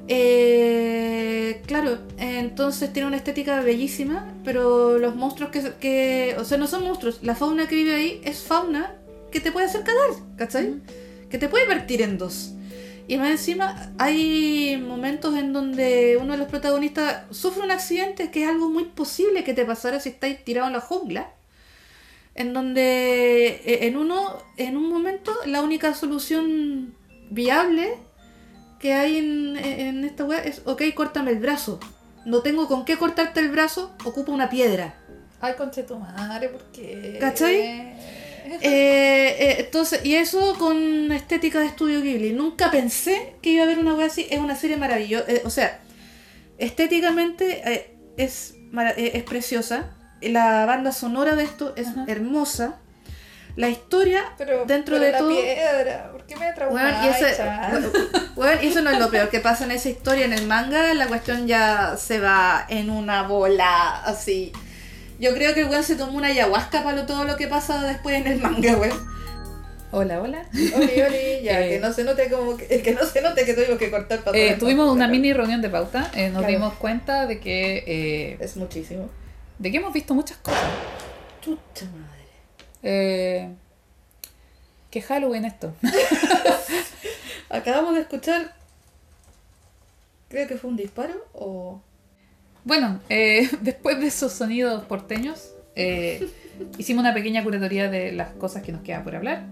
Eh, 0.08 1.62
claro, 1.66 1.98
entonces 2.18 2.92
tiene 2.92 3.08
una 3.08 3.16
estética 3.16 3.60
bellísima, 3.60 4.32
pero 4.44 4.98
los 4.98 5.16
monstruos 5.16 5.50
que, 5.50 5.72
que. 5.80 6.36
O 6.38 6.44
sea, 6.44 6.58
no 6.58 6.66
son 6.66 6.84
monstruos. 6.84 7.20
La 7.22 7.34
fauna 7.34 7.66
que 7.66 7.74
vive 7.74 7.94
ahí 7.94 8.20
es 8.24 8.42
fauna 8.42 8.94
que 9.30 9.40
te 9.40 9.52
puede 9.52 9.66
hacer 9.66 9.82
cagar, 9.82 10.10
¿cachai? 10.36 10.70
Ujú. 10.70 10.80
Que 11.30 11.38
te 11.38 11.48
puede 11.48 11.66
partir 11.66 12.02
en 12.02 12.18
dos. 12.18 12.52
Y 13.08 13.18
más 13.18 13.30
encima, 13.30 13.92
hay 13.98 14.82
momentos 14.84 15.36
en 15.36 15.52
donde 15.52 16.18
uno 16.20 16.32
de 16.32 16.38
los 16.38 16.48
protagonistas 16.48 17.24
sufre 17.30 17.62
un 17.62 17.70
accidente 17.70 18.30
que 18.30 18.42
es 18.42 18.48
algo 18.48 18.68
muy 18.68 18.84
posible 18.84 19.44
que 19.44 19.54
te 19.54 19.64
pasara 19.64 20.00
si 20.00 20.08
estáis 20.08 20.44
tirado 20.44 20.66
en 20.66 20.72
la 20.72 20.80
jungla. 20.80 21.30
En 22.34 22.52
donde 22.52 23.62
eh, 23.64 23.86
en 23.86 23.96
uno, 23.96 24.38
en 24.56 24.76
un 24.76 24.88
momento, 24.88 25.32
la 25.46 25.62
única 25.62 25.94
solución 25.94 26.94
viable 27.30 27.94
que 28.78 28.94
hay 28.94 29.18
en, 29.18 29.56
en 29.56 30.04
esta 30.04 30.24
wea 30.24 30.42
es, 30.42 30.62
ok, 30.64 30.82
córtame 30.94 31.30
el 31.30 31.38
brazo. 31.38 31.80
No 32.24 32.40
tengo 32.42 32.66
con 32.66 32.84
qué 32.84 32.96
cortarte 32.96 33.40
el 33.40 33.50
brazo, 33.50 33.94
ocupa 34.04 34.32
una 34.32 34.50
piedra. 34.50 34.94
Ay, 35.40 35.54
conche 35.56 35.82
tu 35.84 35.96
madre, 35.96 36.48
¿por 36.48 36.62
qué? 36.72 37.18
¿Cachai? 37.20 37.94
Eh, 38.48 39.36
eh, 39.40 39.56
entonces, 39.58 40.04
y 40.04 40.14
eso 40.14 40.54
con 40.56 41.10
estética 41.10 41.58
de 41.58 41.66
estudio 41.66 42.00
Ghibli. 42.00 42.32
Nunca 42.32 42.70
pensé 42.70 43.34
que 43.42 43.50
iba 43.50 43.62
a 43.62 43.64
haber 43.64 43.80
una 43.80 43.94
wea 43.94 44.06
así. 44.06 44.28
Es 44.30 44.38
una 44.38 44.54
serie 44.54 44.76
maravillosa. 44.76 45.26
o 45.44 45.50
sea, 45.50 45.80
estéticamente 46.58 47.62
eh, 47.72 47.96
es, 48.16 48.54
eh, 48.96 49.10
es 49.14 49.22
preciosa. 49.24 49.90
La 50.20 50.64
banda 50.64 50.92
sonora 50.92 51.34
de 51.34 51.42
esto 51.42 51.74
es 51.76 51.88
Ajá. 51.88 52.04
hermosa. 52.06 52.78
La 53.56 53.68
historia 53.70 54.22
Pero, 54.36 54.64
dentro 54.66 54.96
pero 54.96 55.06
de 55.06 55.12
la 55.12 55.18
todo- 55.18 55.28
piedra, 55.30 56.10
¿por 56.12 56.24
qué 56.26 56.36
me 56.36 56.52
traumas? 56.52 57.04
y, 57.04 57.08
ese- 57.08 57.42
y 58.62 58.66
eso 58.68 58.82
no 58.82 58.90
es 58.90 58.98
lo 58.98 59.10
peor 59.10 59.30
que 59.30 59.40
pasa 59.40 59.64
en 59.64 59.70
esa 59.70 59.88
historia. 59.88 60.26
En 60.26 60.32
el 60.34 60.46
manga, 60.46 60.92
la 60.94 61.06
cuestión 61.06 61.46
ya 61.46 61.96
se 61.96 62.20
va 62.20 62.66
en 62.68 62.90
una 62.90 63.22
bola 63.22 64.02
así. 64.04 64.52
Yo 65.18 65.32
creo 65.32 65.54
que 65.54 65.60
el 65.62 65.68
weón 65.68 65.82
se 65.82 65.96
tomó 65.96 66.12
una 66.18 66.28
ayahuasca 66.28 66.84
para 66.84 66.96
lo- 66.96 67.06
todo 67.06 67.24
lo 67.24 67.36
que 67.36 67.48
pasa 67.48 67.82
después 67.82 68.16
en 68.16 68.26
el 68.26 68.40
manga, 68.40 68.76
weón. 68.76 69.16
Hola, 69.92 70.20
hola. 70.20 70.44
Oli, 70.52 71.00
oli, 71.00 71.42
ya, 71.42 71.60
Eh, 71.64 71.68
que 71.70 71.78
no 71.80 71.90
se 71.94 72.04
note 72.04 72.28
como 72.28 72.56
que, 72.58 72.82
que 72.82 72.92
no 72.92 73.06
se 73.06 73.22
note 73.22 73.46
que 73.46 73.54
tuvimos 73.54 73.78
que 73.78 73.90
cortar 73.90 74.18
para 74.22 74.36
Eh, 74.36 74.56
tuvimos 74.58 74.86
una 74.90 75.06
claro. 75.06 75.12
mini 75.12 75.32
reunión 75.32 75.62
de 75.62 75.70
pauta, 75.70 76.10
eh, 76.12 76.28
nos 76.28 76.40
Claro. 76.40 76.52
dimos 76.52 76.74
cuenta 76.74 77.24
de 77.26 77.40
que, 77.40 77.84
eh, 77.86 78.36
Es 78.38 78.56
muchísimo. 78.58 79.08
de 79.58 79.70
que 79.70 79.78
hemos 79.78 79.94
visto 79.94 80.12
muchas 80.12 80.36
cosas. 80.38 80.60
Chucha 81.40 81.86
madre. 81.86 82.05
Eh, 82.88 83.48
que 84.92 85.02
Halloween 85.02 85.44
esto. 85.44 85.74
Acabamos 87.50 87.96
de 87.96 88.02
escuchar. 88.02 88.54
Creo 90.28 90.46
que 90.46 90.56
fue 90.56 90.70
un 90.70 90.76
disparo 90.76 91.14
o. 91.32 91.80
Bueno, 92.64 93.00
eh, 93.08 93.50
después 93.60 93.98
de 93.98 94.06
esos 94.06 94.32
sonidos 94.32 94.84
porteños, 94.84 95.50
eh, 95.74 96.28
hicimos 96.78 97.02
una 97.02 97.12
pequeña 97.12 97.42
curatoría 97.42 97.90
de 97.90 98.12
las 98.12 98.30
cosas 98.34 98.62
que 98.62 98.70
nos 98.70 98.82
queda 98.82 99.02
por 99.02 99.16
hablar. 99.16 99.46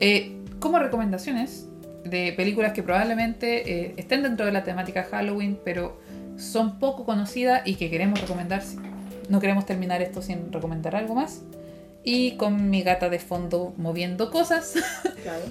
Eh, 0.00 0.38
como 0.58 0.78
recomendaciones 0.78 1.66
de 2.04 2.32
películas 2.32 2.72
que 2.72 2.82
probablemente 2.82 4.00
estén 4.00 4.22
dentro 4.22 4.46
de 4.46 4.52
la 4.52 4.64
temática 4.64 5.04
Halloween, 5.04 5.58
pero 5.62 6.00
son 6.38 6.78
poco 6.78 7.04
conocidas 7.04 7.62
y 7.66 7.74
que 7.74 7.90
queremos 7.90 8.18
recomendar. 8.20 8.62
No 9.28 9.40
queremos 9.40 9.66
terminar 9.66 10.00
esto 10.00 10.22
sin 10.22 10.50
recomendar 10.50 10.96
algo 10.96 11.14
más. 11.14 11.42
Y 12.04 12.32
con 12.36 12.68
mi 12.70 12.82
gata 12.82 13.08
de 13.08 13.18
fondo 13.18 13.74
moviendo 13.76 14.30
cosas, 14.30 14.74
Claro. 15.22 15.44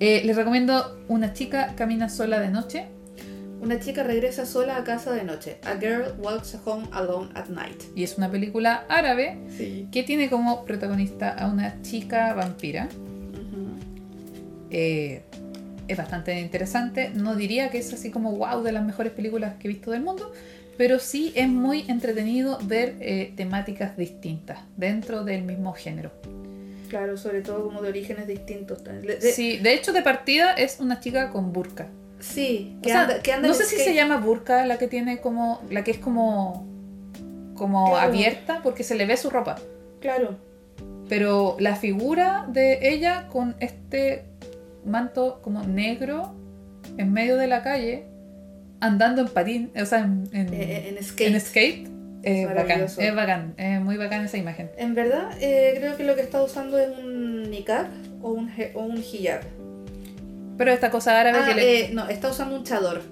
eh, 0.00 0.22
les 0.24 0.36
recomiendo 0.36 0.98
Una 1.08 1.32
chica 1.32 1.74
camina 1.76 2.08
sola 2.08 2.38
de 2.40 2.48
noche. 2.50 2.86
Una 3.60 3.78
chica 3.78 4.02
regresa 4.02 4.44
sola 4.44 4.76
a 4.76 4.82
casa 4.84 5.12
de 5.12 5.22
noche. 5.22 5.58
A 5.64 5.74
girl 5.74 6.14
walks 6.18 6.58
home 6.64 6.86
alone 6.92 7.30
at 7.34 7.46
night. 7.48 7.80
Y 7.94 8.02
es 8.02 8.18
una 8.18 8.28
película 8.30 8.84
árabe 8.88 9.38
Sí. 9.56 9.88
que 9.92 10.02
tiene 10.02 10.28
como 10.28 10.64
protagonista 10.64 11.30
a 11.30 11.46
una 11.48 11.80
chica 11.82 12.34
vampira. 12.34 12.88
Eh, 14.70 15.22
es 15.88 15.96
bastante 15.98 16.40
interesante. 16.40 17.10
No 17.14 17.36
diría 17.36 17.70
que 17.70 17.78
es 17.78 17.92
así 17.92 18.10
como 18.10 18.32
wow 18.36 18.62
de 18.62 18.72
las 18.72 18.84
mejores 18.84 19.12
películas 19.12 19.54
que 19.58 19.68
he 19.68 19.70
visto 19.70 19.90
del 19.90 20.02
mundo, 20.02 20.32
pero 20.76 20.98
sí 20.98 21.32
es 21.36 21.48
muy 21.48 21.84
entretenido 21.88 22.58
ver 22.62 22.96
eh, 23.00 23.32
temáticas 23.36 23.96
distintas 23.96 24.58
dentro 24.76 25.24
del 25.24 25.42
mismo 25.42 25.72
género. 25.72 26.10
Claro, 26.88 27.16
sobre 27.16 27.40
todo 27.40 27.64
como 27.64 27.80
de 27.82 27.88
orígenes 27.88 28.26
distintos. 28.26 28.82
De- 28.84 29.00
de- 29.00 29.20
Sí, 29.32 29.58
de 29.58 29.72
hecho 29.74 29.92
de 29.92 30.02
partida 30.02 30.52
es 30.52 30.78
una 30.80 31.00
chica 31.00 31.30
con 31.30 31.52
burka. 31.52 31.88
Sí, 32.20 32.76
O 32.78 32.82
que 32.82 32.90
sea, 32.90 33.02
anda, 33.02 33.20
que 33.22 33.32
anda 33.32 33.48
no 33.48 33.54
sé 33.54 33.64
si 33.64 33.76
se 33.76 33.94
llama 33.94 34.18
burka 34.18 34.64
la 34.66 34.78
que 34.78 34.86
tiene 34.88 35.20
como 35.20 35.60
la 35.70 35.82
que 35.84 35.90
es 35.92 35.98
como 35.98 36.66
como 37.56 37.90
Claro. 37.90 38.08
abierta 38.08 38.60
porque 38.62 38.82
se 38.84 38.94
le 38.94 39.06
ve 39.06 39.16
su 39.16 39.30
ropa. 39.30 39.56
Claro. 40.00 40.36
Pero 41.08 41.56
la 41.60 41.76
figura 41.76 42.46
de 42.48 42.92
ella 42.92 43.28
con 43.28 43.54
este 43.60 44.24
manto 44.84 45.40
como 45.42 45.62
negro 45.62 46.34
en 46.98 47.12
medio 47.12 47.36
de 47.36 47.46
la 47.46 47.62
calle, 47.62 48.04
andando 48.82 49.22
en 49.22 49.28
patín, 49.28 49.70
o 49.80 49.86
sea, 49.86 50.00
en, 50.00 50.28
en- 50.32 50.52
Eh, 50.52 50.88
en 50.96 51.02
skate. 51.04 51.34
en 51.34 51.40
skate, 51.40 51.88
es 52.22 52.44
bacán, 52.46 52.64
maravilloso. 52.66 53.00
es 53.00 53.14
bacán, 53.14 53.54
es 53.56 53.80
muy 53.80 53.96
bacán 53.96 54.24
esa 54.24 54.36
imagen. 54.36 54.70
En 54.76 54.94
verdad, 54.94 55.30
eh, 55.40 55.74
creo 55.78 55.96
que 55.96 56.04
lo 56.04 56.14
que 56.14 56.22
está 56.22 56.42
usando 56.42 56.78
es 56.78 56.88
un 56.98 57.50
niqab 57.50 57.86
o 58.20 58.30
un, 58.32 58.50
o 58.74 58.80
un 58.80 58.98
hijab. 58.98 59.40
Pero 60.58 60.70
esta 60.72 60.90
cosa 60.90 61.18
árabe 61.18 61.38
Ah, 61.42 61.46
que 61.48 61.54
le... 61.54 61.80
eh, 61.86 61.90
no, 61.92 62.08
está 62.08 62.28
usando 62.28 62.56
un 62.56 62.64
chador. 62.64 63.02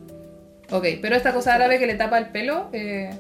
Ok, 0.71 0.87
pero 1.03 1.17
esta 1.17 1.33
cosa 1.33 1.55
árabe 1.55 1.79
que 1.79 1.87
le 1.87 1.95
tapa 1.95 2.19
el 2.19 2.27
pelo, 2.29 2.69
eh, 2.73 3.11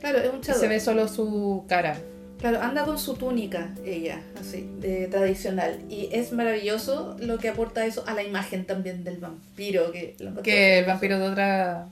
Claro, 0.00 0.18
es 0.18 0.32
un 0.32 0.40
chador. 0.40 0.60
se 0.60 0.68
ve 0.68 0.78
solo 0.80 1.08
su 1.08 1.64
cara. 1.68 1.96
Claro, 2.38 2.62
anda 2.62 2.84
con 2.84 2.98
su 2.98 3.14
túnica, 3.16 3.68
ella, 3.84 4.22
así, 4.40 4.66
de 4.80 5.08
tradicional. 5.08 5.78
Y 5.90 6.08
es 6.12 6.32
maravilloso 6.32 7.16
lo 7.20 7.36
que 7.38 7.48
aporta 7.50 7.84
eso 7.84 8.02
a 8.06 8.14
la 8.14 8.22
imagen 8.22 8.64
también 8.64 9.04
del 9.04 9.18
vampiro. 9.18 9.90
Que, 9.92 10.16
Que 10.42 10.78
el 10.78 10.84
vampiro 10.86 11.18
de 11.18 11.26
otra, 11.28 11.88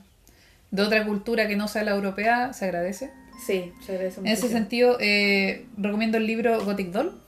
de 0.71 0.81
otra 0.83 1.05
cultura 1.05 1.47
que 1.47 1.55
no 1.55 1.67
sea 1.67 1.83
la 1.83 1.91
europea 1.91 2.53
se 2.53 2.65
agradece. 2.65 3.11
Sí, 3.45 3.71
se 3.85 3.93
agradece 3.93 4.19
En 4.21 4.27
ese 4.27 4.47
sentido, 4.49 4.97
eh, 4.99 5.65
recomiendo 5.77 6.17
el 6.17 6.27
libro 6.27 6.63
Gothic 6.63 6.91
Doll, 6.91 7.19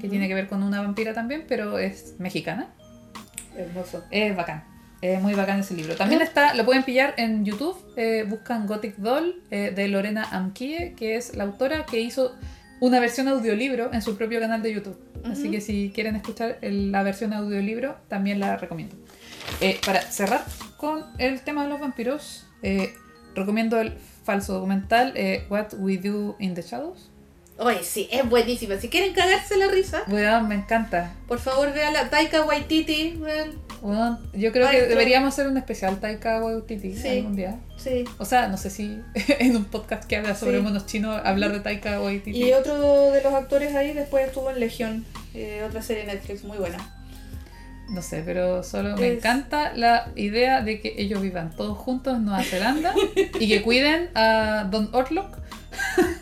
que 0.00 0.08
tiene 0.08 0.28
que 0.28 0.34
ver 0.34 0.48
con 0.48 0.62
una 0.62 0.80
vampira 0.82 1.14
también, 1.14 1.44
pero 1.48 1.78
es 1.78 2.14
mexicana. 2.18 2.74
Hermoso. 3.56 4.04
Es 4.10 4.36
bacán. 4.36 4.64
Es 5.00 5.20
muy 5.22 5.34
bacán 5.34 5.60
ese 5.60 5.74
libro. 5.74 5.94
También 5.96 6.22
está, 6.22 6.54
lo 6.54 6.64
pueden 6.64 6.82
pillar 6.82 7.14
en 7.18 7.44
YouTube. 7.44 7.76
eh, 7.96 8.24
buscan 8.28 8.66
Gothic 8.66 8.96
Doll 8.96 9.42
eh, 9.50 9.72
de 9.74 9.88
Lorena 9.88 10.24
Amkie, 10.30 10.94
que 10.96 11.16
es 11.16 11.36
la 11.36 11.44
autora 11.44 11.86
que 11.86 12.00
hizo 12.00 12.34
una 12.80 13.00
versión 13.00 13.26
audiolibro 13.28 13.92
en 13.92 14.02
su 14.02 14.16
propio 14.16 14.40
canal 14.40 14.62
de 14.62 14.72
YouTube. 14.74 14.98
Así 15.24 15.50
que 15.50 15.60
si 15.60 15.90
quieren 15.94 16.14
escuchar 16.16 16.58
el- 16.62 16.92
la 16.92 17.02
versión 17.02 17.32
audiolibro, 17.32 17.96
también 18.08 18.38
la 18.40 18.56
recomiendo. 18.56 18.96
Eh, 19.60 19.80
para 19.84 20.00
cerrar 20.02 20.44
con 20.76 21.04
el 21.18 21.40
tema 21.40 21.64
de 21.64 21.70
los 21.70 21.80
vampiros, 21.80 22.46
eh, 22.62 22.94
recomiendo 23.34 23.80
el 23.80 23.94
falso 24.24 24.52
documental 24.54 25.12
eh, 25.16 25.46
What 25.48 25.74
We 25.78 25.96
Do 25.98 26.36
in 26.38 26.54
the 26.54 26.62
Shadows. 26.62 27.10
Oye, 27.60 27.82
sí, 27.82 28.08
es 28.12 28.28
buenísima. 28.28 28.76
Si 28.76 28.88
quieren 28.88 29.12
cagarse 29.14 29.56
la 29.56 29.66
risa, 29.66 30.02
Weón, 30.08 30.46
me 30.48 30.54
encanta. 30.54 31.14
por 31.26 31.40
favor 31.40 31.72
vean 31.72 31.92
la 31.92 32.08
Taika 32.08 32.44
Waititi. 32.44 33.16
weón. 33.20 33.66
Bueno, 33.82 34.18
yo 34.32 34.50
creo 34.52 34.68
que 34.70 34.82
deberíamos 34.82 35.34
hacer 35.34 35.46
un 35.46 35.56
especial 35.56 35.98
Taika 36.00 36.40
Waititi 36.44 36.94
Sí. 36.96 37.08
algún 37.18 37.36
día. 37.36 37.58
Sí. 37.76 38.04
O 38.18 38.24
sea, 38.24 38.48
no 38.48 38.56
sé 38.56 38.70
si 38.70 39.00
en 39.40 39.56
un 39.56 39.64
podcast 39.64 40.04
que 40.04 40.16
habla 40.16 40.34
sobre 40.36 40.58
Sí. 40.58 40.62
monos 40.62 40.86
chinos 40.86 41.20
hablar 41.24 41.52
de 41.52 41.60
Taika 41.60 42.00
Waititi. 42.00 42.42
Y 42.44 42.52
otro 42.52 43.10
de 43.12 43.22
los 43.22 43.32
actores 43.34 43.74
ahí 43.74 43.92
después 43.92 44.26
estuvo 44.26 44.50
en 44.50 44.60
Legión, 44.60 45.04
eh, 45.34 45.64
otra 45.66 45.82
serie 45.82 46.04
de 46.06 46.12
Netflix 46.14 46.44
muy 46.44 46.58
buena. 46.58 46.78
No 47.88 48.02
sé, 48.02 48.22
pero 48.24 48.62
solo 48.62 48.96
me 48.96 49.08
Es- 49.08 49.16
encanta 49.18 49.72
la 49.74 50.12
idea 50.14 50.60
de 50.62 50.80
que 50.80 50.94
ellos 50.98 51.22
vivan 51.22 51.50
todos 51.56 51.76
juntos 51.78 52.16
en 52.16 52.24
Nueva 52.26 52.42
Zelanda 52.42 52.94
y 53.40 53.48
que 53.48 53.62
cuiden 53.62 54.10
a 54.14 54.66
Don 54.70 54.90
Orlok, 54.92 55.38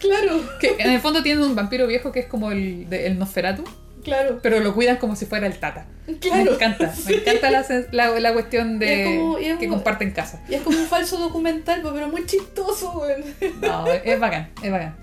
Claro, 0.00 0.40
que 0.60 0.76
en 0.78 0.90
el 0.90 1.00
fondo 1.00 1.22
tiene 1.22 1.44
un 1.44 1.54
vampiro 1.54 1.86
viejo 1.86 2.12
que 2.12 2.20
es 2.20 2.26
como 2.26 2.50
el, 2.52 2.88
de, 2.90 3.06
el 3.06 3.18
Nosferatu, 3.18 3.64
claro, 4.04 4.38
pero 4.42 4.60
lo 4.60 4.74
cuidan 4.74 4.96
como 4.98 5.16
si 5.16 5.24
fuera 5.26 5.46
el 5.46 5.58
Tata. 5.58 5.86
Me 6.06 6.18
claro. 6.18 6.52
encanta, 6.54 6.92
me 7.06 7.14
encanta 7.16 7.50
la, 7.50 7.64
la, 7.92 8.20
la 8.20 8.32
cuestión 8.32 8.74
es 8.74 8.78
de 8.80 9.04
como- 9.04 9.38
y 9.38 9.46
es 9.46 9.58
que 9.58 9.68
comparten 9.68 10.10
casa. 10.12 10.42
Y 10.48 10.54
es 10.54 10.62
como 10.62 10.78
un 10.78 10.86
falso 10.86 11.16
documental, 11.18 11.80
pero 11.82 12.08
muy 12.08 12.26
chistoso, 12.26 12.92
weón. 12.98 13.24
No, 13.60 13.86
es 13.86 14.20
bacán, 14.20 14.50
es 14.62 14.70
bacán. 14.70 14.96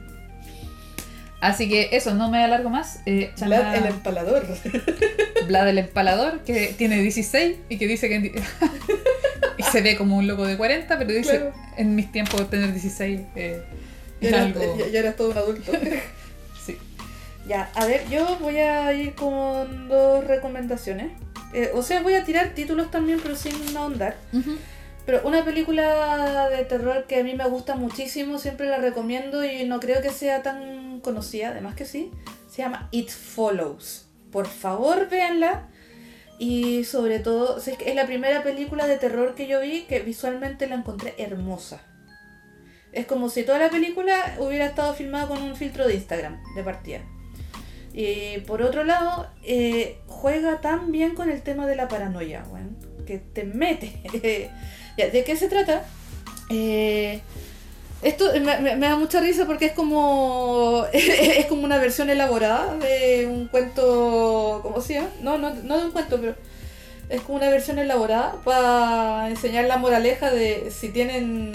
Así 1.43 1.67
que 1.67 1.89
eso, 1.91 2.13
no 2.15 2.29
me 2.31 2.41
alargo 2.43 2.69
más. 2.69 2.99
Eh, 3.05 3.31
Vlad 3.41 3.59
chama- 3.59 3.75
el 3.77 3.85
empalador. 3.87 4.47
Vlad 5.47 5.67
el 5.69 5.77
empalador, 5.77 6.39
que 6.45 6.73
tiene 6.77 7.01
16 7.01 7.57
y 7.69 7.77
que 7.77 7.85
dice 7.87 8.07
que 8.07 8.15
en 8.15 8.25
y 9.57 9.63
se 9.63 9.81
ve 9.81 9.97
como 9.97 10.15
un 10.17 10.25
loco 10.27 10.45
de 10.47 10.55
40, 10.57 10.97
pero 10.97 11.11
dice, 11.11 11.31
Claro. 11.39 11.53
en 11.77 11.95
mis 11.95 12.11
tiempos 12.11 12.49
tener 12.49 12.71
16 12.71 13.21
eh, 13.35 13.61
Ya 14.21 14.29
era 14.29 14.43
algo... 14.43 14.77
ya- 14.79 14.87
ya 14.87 14.99
eras 14.99 15.15
todo 15.17 15.31
un 15.31 15.37
adulto. 15.37 15.71
Sí. 16.65 16.77
Ya, 17.45 17.69
a 17.75 17.85
ver, 17.85 18.07
yo 18.09 18.37
voy 18.39 18.59
a 18.59 18.93
ir 18.93 19.13
con 19.15 19.89
dos 19.89 20.25
recomendaciones. 20.25 21.11
Eh, 21.53 21.71
o 21.73 21.83
sea, 21.83 22.01
voy 22.01 22.13
a 22.13 22.23
tirar 22.23 22.51
títulos 22.55 22.89
también, 22.89 23.19
pero 23.21 23.35
sin 23.35 23.75
ahondar. 23.75 24.15
Pero 25.05 25.21
una 25.25 25.43
película 25.43 26.49
de 26.49 26.63
terror 26.63 27.05
que 27.07 27.19
a 27.19 27.23
mí 27.23 27.33
me 27.33 27.45
gusta 27.45 27.75
muchísimo, 27.75 28.37
siempre 28.37 28.67
la 28.69 28.77
recomiendo 28.77 29.43
y 29.43 29.65
no 29.65 29.79
creo 29.79 30.01
que 30.01 30.11
sea 30.11 30.41
tan 30.41 31.01
conocida, 31.01 31.49
además 31.49 31.75
que 31.75 31.85
sí, 31.85 32.11
se 32.49 32.61
llama 32.61 32.87
It 32.91 33.09
Follows. 33.09 34.07
Por 34.31 34.47
favor, 34.47 35.09
véanla. 35.09 35.67
Y 36.39 36.83
sobre 36.85 37.19
todo, 37.19 37.57
es 37.57 37.95
la 37.95 38.05
primera 38.05 38.43
película 38.43 38.87
de 38.87 38.97
terror 38.97 39.35
que 39.35 39.47
yo 39.47 39.61
vi 39.61 39.81
que 39.83 39.99
visualmente 39.99 40.67
la 40.67 40.75
encontré 40.75 41.13
hermosa. 41.17 41.81
Es 42.91 43.05
como 43.05 43.29
si 43.29 43.43
toda 43.43 43.59
la 43.59 43.69
película 43.69 44.35
hubiera 44.39 44.65
estado 44.65 44.93
filmada 44.93 45.27
con 45.27 45.41
un 45.41 45.55
filtro 45.55 45.87
de 45.87 45.95
Instagram 45.95 46.41
de 46.55 46.63
partida. 46.63 47.01
Y 47.93 48.39
por 48.39 48.61
otro 48.61 48.83
lado, 48.83 49.29
eh, 49.43 49.99
juega 50.07 50.61
tan 50.61 50.91
bien 50.91 51.13
con 51.13 51.29
el 51.29 51.41
tema 51.43 51.67
de 51.67 51.75
la 51.75 51.87
paranoia, 51.87 52.43
weón, 52.49 52.77
que 53.05 53.19
te 53.19 53.43
mete. 53.43 54.49
ya, 54.97 55.09
¿De 55.09 55.23
qué 55.23 55.35
se 55.35 55.47
trata? 55.47 55.83
Eh, 56.49 57.21
esto 58.01 58.31
me, 58.33 58.59
me- 58.59 58.75
me 58.75 58.87
da 58.87 58.95
mucha 58.97 59.19
risa 59.21 59.45
porque 59.45 59.67
es 59.67 59.71
como 59.71 60.85
es 60.93 61.45
como 61.45 61.63
una 61.63 61.77
versión 61.77 62.09
elaborada 62.09 62.75
de 62.77 63.25
un 63.27 63.47
cuento, 63.47 64.59
¿cómo 64.61 64.81
se 64.81 64.95
llama? 64.95 65.09
No, 65.21 65.37
no, 65.37 65.53
no 65.53 65.77
de 65.79 65.85
un 65.85 65.91
cuento, 65.91 66.19
pero 66.19 66.35
es 67.09 67.21
como 67.21 67.37
una 67.37 67.49
versión 67.49 67.79
elaborada 67.79 68.35
para 68.43 69.29
enseñar 69.29 69.65
la 69.65 69.77
moraleja 69.77 70.31
de 70.31 70.69
si 70.71 70.89
tienen 70.89 71.53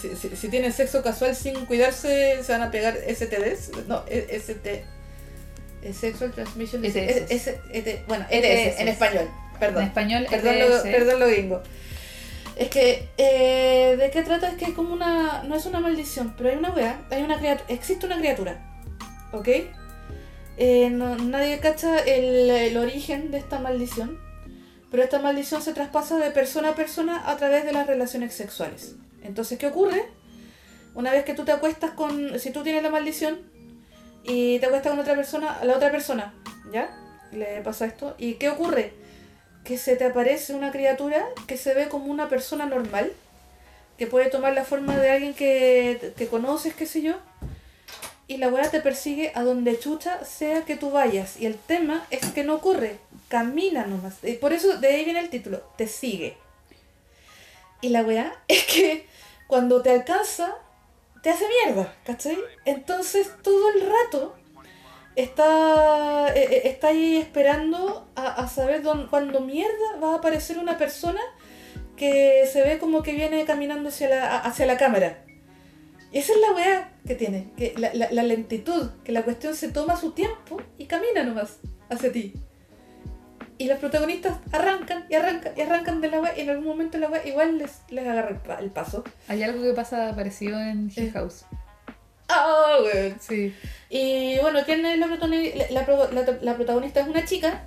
si, 0.00 0.16
si- 0.16 0.36
si 0.36 0.48
tienen 0.48 0.72
sexo 0.72 1.02
casual 1.02 1.36
sin 1.36 1.66
cuidarse 1.66 2.42
se 2.42 2.52
van 2.52 2.62
a 2.62 2.70
pegar 2.70 2.96
STDs, 2.96 3.86
no, 3.88 4.02
E- 4.08 4.26
ST 4.30 4.84
Sexual 5.92 6.32
Transmission 6.32 6.82
Disease. 6.82 7.26
ET 7.72 8.06
bueno, 8.08 8.26
ETS. 8.28 8.44
ETS 8.74 8.80
en 8.80 8.88
español, 8.88 9.28
perdón. 9.60 9.82
En 9.82 9.88
español, 9.88 10.26
Perdón 10.28 10.58
lo, 10.58 10.82
perdón 10.82 11.20
lo 11.20 11.26
gringo. 11.28 11.62
Es 12.56 12.70
que, 12.70 13.10
eh, 13.18 13.96
¿de 13.98 14.10
qué 14.10 14.22
trata? 14.22 14.48
Es 14.48 14.56
que 14.56 14.64
es 14.64 14.72
como 14.72 14.94
una. 14.94 15.42
No 15.42 15.54
es 15.54 15.66
una 15.66 15.78
maldición, 15.80 16.34
pero 16.36 16.48
hay 16.48 16.56
una 16.56 16.70
weá. 16.70 17.06
Hay 17.10 17.22
una 17.22 17.38
criatura. 17.38 17.66
Existe 17.68 18.06
una 18.06 18.18
criatura. 18.18 18.80
¿Ok? 19.32 19.48
Eh, 20.56 20.88
nadie 20.90 21.58
cacha 21.60 21.98
el, 21.98 22.48
el 22.48 22.76
origen 22.78 23.30
de 23.30 23.38
esta 23.38 23.58
maldición. 23.58 24.18
Pero 24.90 25.02
esta 25.02 25.18
maldición 25.18 25.60
se 25.60 25.74
traspasa 25.74 26.16
de 26.16 26.30
persona 26.30 26.70
a 26.70 26.74
persona 26.74 27.28
a 27.30 27.36
través 27.36 27.66
de 27.66 27.72
las 27.72 27.86
relaciones 27.86 28.32
sexuales. 28.32 28.94
Entonces, 29.22 29.58
¿qué 29.58 29.66
ocurre? 29.66 30.04
Una 30.94 31.12
vez 31.12 31.24
que 31.24 31.34
tú 31.34 31.44
te 31.44 31.52
acuestas 31.52 31.90
con. 31.90 32.40
Si 32.40 32.52
tú 32.52 32.62
tienes 32.62 32.82
la 32.82 32.88
maldición 32.90 33.38
y 34.24 34.58
te 34.60 34.66
acuestas 34.66 34.92
con 34.92 35.00
otra 35.00 35.14
persona, 35.14 35.52
a 35.60 35.64
la 35.66 35.76
otra 35.76 35.90
persona, 35.90 36.32
¿ya? 36.72 36.88
Le 37.32 37.60
pasa 37.60 37.84
esto. 37.84 38.14
¿Y 38.16 38.34
qué 38.34 38.48
ocurre? 38.48 38.94
Que 39.66 39.78
se 39.78 39.96
te 39.96 40.04
aparece 40.04 40.54
una 40.54 40.70
criatura 40.70 41.26
que 41.46 41.56
se 41.56 41.74
ve 41.74 41.88
como 41.88 42.06
una 42.06 42.28
persona 42.28 42.66
normal, 42.66 43.12
que 43.98 44.06
puede 44.06 44.30
tomar 44.30 44.54
la 44.54 44.64
forma 44.64 44.96
de 44.96 45.10
alguien 45.10 45.34
que, 45.34 46.12
que 46.16 46.28
conoces, 46.28 46.74
qué 46.74 46.86
sé 46.86 47.02
yo, 47.02 47.16
y 48.28 48.38
la 48.38 48.48
weá 48.48 48.70
te 48.70 48.80
persigue 48.80 49.32
a 49.34 49.42
donde 49.42 49.78
chucha 49.78 50.24
sea 50.24 50.64
que 50.64 50.76
tú 50.76 50.90
vayas. 50.90 51.40
Y 51.40 51.46
el 51.46 51.56
tema 51.56 52.06
es 52.10 52.24
que 52.26 52.44
no 52.44 52.54
ocurre, 52.54 52.98
camina 53.28 53.86
nomás. 53.86 54.16
Y 54.22 54.34
por 54.34 54.52
eso 54.52 54.78
de 54.78 54.88
ahí 54.88 55.04
viene 55.04 55.20
el 55.20 55.30
título, 55.30 55.62
te 55.76 55.86
sigue. 55.86 56.36
Y 57.80 57.90
la 57.90 58.02
weá 58.02 58.34
es 58.48 58.64
que 58.66 59.06
cuando 59.46 59.82
te 59.82 59.90
alcanza, 59.90 60.56
te 61.22 61.30
hace 61.30 61.44
mierda, 61.64 61.94
¿cachai? 62.04 62.38
Entonces 62.64 63.30
todo 63.42 63.70
el 63.70 63.80
rato 63.82 64.36
está, 65.16 66.28
eh, 66.34 66.48
eh, 66.50 66.60
está 66.64 66.88
ahí 66.88 67.16
esperando 67.16 68.08
a, 68.14 68.26
a 68.42 68.48
saber 68.48 68.82
dónde, 68.82 69.06
cuando 69.08 69.40
mierda 69.40 69.96
va 70.02 70.12
a 70.12 70.16
aparecer 70.18 70.58
una 70.58 70.78
persona 70.78 71.20
que 71.96 72.44
se 72.52 72.62
ve 72.62 72.78
como 72.78 73.02
que 73.02 73.12
viene 73.12 73.44
caminando 73.44 73.88
hacia 73.88 74.08
la, 74.08 74.38
hacia 74.38 74.66
la 74.66 74.76
cámara. 74.76 75.24
Y 76.12 76.18
esa 76.18 76.32
es 76.34 76.38
la 76.40 76.52
weá 76.52 76.92
que 77.06 77.14
tiene, 77.14 77.48
que 77.56 77.74
la, 77.76 77.92
la- 77.94 78.10
la 78.12 78.22
lentitud, 78.22 78.90
que 79.04 79.12
la 79.12 79.22
cuestión 79.22 79.54
se 79.54 79.68
toma 79.70 79.96
su 79.96 80.12
tiempo 80.12 80.60
y 80.78 80.86
camina 80.86 81.22
nomás 81.24 81.58
hacia 81.90 82.12
ti. 82.12 82.34
Y 83.58 83.68
los 83.68 83.78
protagonistas 83.78 84.36
arrancan 84.52 85.06
y 85.08 85.14
arrancan 85.14 85.52
y 85.56 85.60
arrancan 85.62 86.00
de 86.02 86.10
la 86.10 86.20
weá 86.20 86.36
y 86.36 86.42
en 86.42 86.50
algún 86.50 86.66
momento 86.66 86.98
la 86.98 87.08
weá 87.08 87.26
igual 87.26 87.56
les, 87.58 87.80
les 87.88 88.06
agarra 88.06 88.28
el, 88.30 88.36
pa- 88.36 88.58
el 88.60 88.70
paso. 88.70 89.02
Hay 89.28 89.42
algo 89.42 89.62
que 89.62 89.72
pasa 89.72 90.12
parecido 90.14 90.60
en 90.60 90.90
Hill 90.94 91.06
Eh. 91.06 91.12
¡Ah, 92.28 92.78
weón! 92.82 93.16
Sí. 93.20 93.54
Y 93.88 94.38
bueno, 94.40 94.60
¿quién 94.64 94.84
es 94.84 94.98
la, 94.98 95.06
la, 95.06 95.16
la 95.16 96.22
la- 96.22 96.38
la 96.42 96.54
protagonista? 96.56 97.00
Es 97.00 97.06
una 97.08 97.24
chica, 97.24 97.64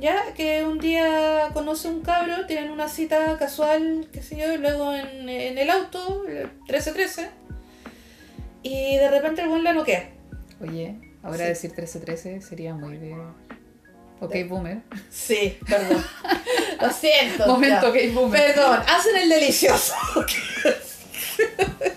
ya, 0.00 0.34
que 0.34 0.64
un 0.64 0.78
día 0.78 1.48
conoce 1.54 1.88
a 1.88 1.90
un 1.92 2.02
cabro, 2.02 2.46
tienen 2.46 2.70
una 2.70 2.88
cita 2.88 3.36
casual, 3.38 4.08
qué 4.12 4.22
sé 4.22 4.36
yo, 4.36 4.52
y 4.52 4.58
luego 4.58 4.92
en, 4.94 5.28
en 5.28 5.56
el 5.58 5.70
auto, 5.70 6.24
el 6.28 6.50
13-13, 6.66 7.28
y 8.62 8.96
de 8.96 9.10
repente 9.10 9.42
el 9.42 9.48
buen 9.48 9.64
la 9.64 9.72
noquea. 9.72 10.10
Oye, 10.60 10.94
ahora 11.22 11.38
Sí. 11.38 11.44
decir 11.44 11.70
1313 11.70 12.42
sería 12.42 12.74
muy 12.74 12.98
de... 12.98 13.14
Ok, 14.20 14.32
De- 14.34 14.44
boomer. 14.44 14.78
Sí, 15.10 15.58
perdón. 15.68 16.04
Lo 16.80 16.90
siento. 16.90 17.46
Momento, 17.46 17.92
ya. 17.94 18.08
ok, 18.08 18.14
boomer. 18.14 18.54
Perdón, 18.54 18.80
hacen 18.86 19.16
el 19.16 19.28
delicioso. 19.28 19.94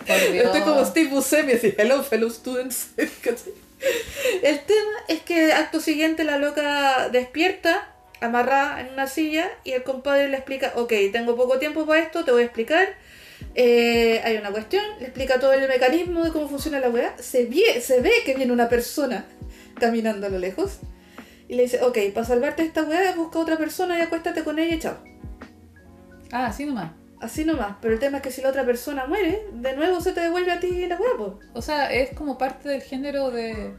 Por 0.08 0.32
Dios. 0.32 0.46
Estoy 0.46 0.62
como 0.62 0.86
Steve 0.86 1.10
Buscemi, 1.10 1.54
así, 1.54 1.74
hello 1.78 2.04
fellow 2.04 2.30
students. 2.30 2.90
El 2.98 4.60
tema 4.62 4.92
es 5.08 5.22
que 5.22 5.52
acto 5.54 5.80
siguiente 5.80 6.24
la 6.24 6.38
loca 6.38 7.10
despierta, 7.10 7.94
amarrada 8.22 8.82
en 8.82 8.94
una 8.94 9.08
silla, 9.08 9.50
y 9.64 9.72
el 9.72 9.84
compadre 9.84 10.28
le 10.30 10.38
explica, 10.38 10.74
ok, 10.76 10.94
tengo 11.12 11.36
poco 11.36 11.60
tiempo 11.60 11.86
para 11.86 12.02
esto, 12.02 12.24
te 12.24 12.32
voy 12.32 12.44
a 12.44 12.46
explicar. 12.46 12.88
Eh, 13.54 14.22
hay 14.24 14.38
una 14.38 14.52
cuestión, 14.52 14.84
le 15.00 15.06
explica 15.06 15.40
todo 15.40 15.54
el 15.54 15.68
mecanismo 15.68 16.24
de 16.24 16.32
cómo 16.32 16.48
funciona 16.48 16.80
la 16.80 16.90
weá. 16.90 17.16
Se, 17.20 17.50
vie- 17.50 17.80
se 17.82 18.02
ve 18.02 18.12
que 18.26 18.34
viene 18.34 18.54
una 18.54 18.70
persona 18.70 19.26
caminando 19.80 20.28
a 20.28 20.30
lo 20.30 20.40
lejos. 20.40 20.80
Y 21.48 21.56
le 21.56 21.64
dice, 21.64 21.82
ok, 21.84 21.98
para 22.14 22.26
salvarte 22.26 22.62
de 22.64 22.70
esta 22.70 22.84
weá, 22.84 23.14
busca 23.16 23.38
a 23.40 23.42
otra 23.42 23.58
persona 23.58 24.00
y 24.00 24.02
acuéstate 24.02 24.44
con 24.44 24.58
ella 24.58 24.76
y 24.76 24.80
chao. 24.80 24.98
Ah, 26.32 26.48
así 26.48 26.66
nomás. 26.66 26.92
Así 27.26 27.44
nomás. 27.44 27.76
Pero 27.82 27.94
el 27.96 28.00
tema 28.00 28.18
es 28.18 28.24
que 28.24 28.32
si 28.32 28.42
la 28.42 28.50
otra 28.50 28.66
persona 28.66 29.06
muere, 29.06 29.48
de 29.52 29.76
nuevo 29.76 30.00
se 30.00 30.12
te 30.14 30.22
devuelve 30.22 30.52
a 30.52 30.60
ti 30.60 30.86
la 30.88 30.98
po. 30.98 31.40
O 31.54 31.62
sea, 31.62 31.92
es 31.92 32.12
como 32.12 32.38
parte 32.38 32.70
del 32.70 32.82
género 32.82 33.32
de... 33.32 33.74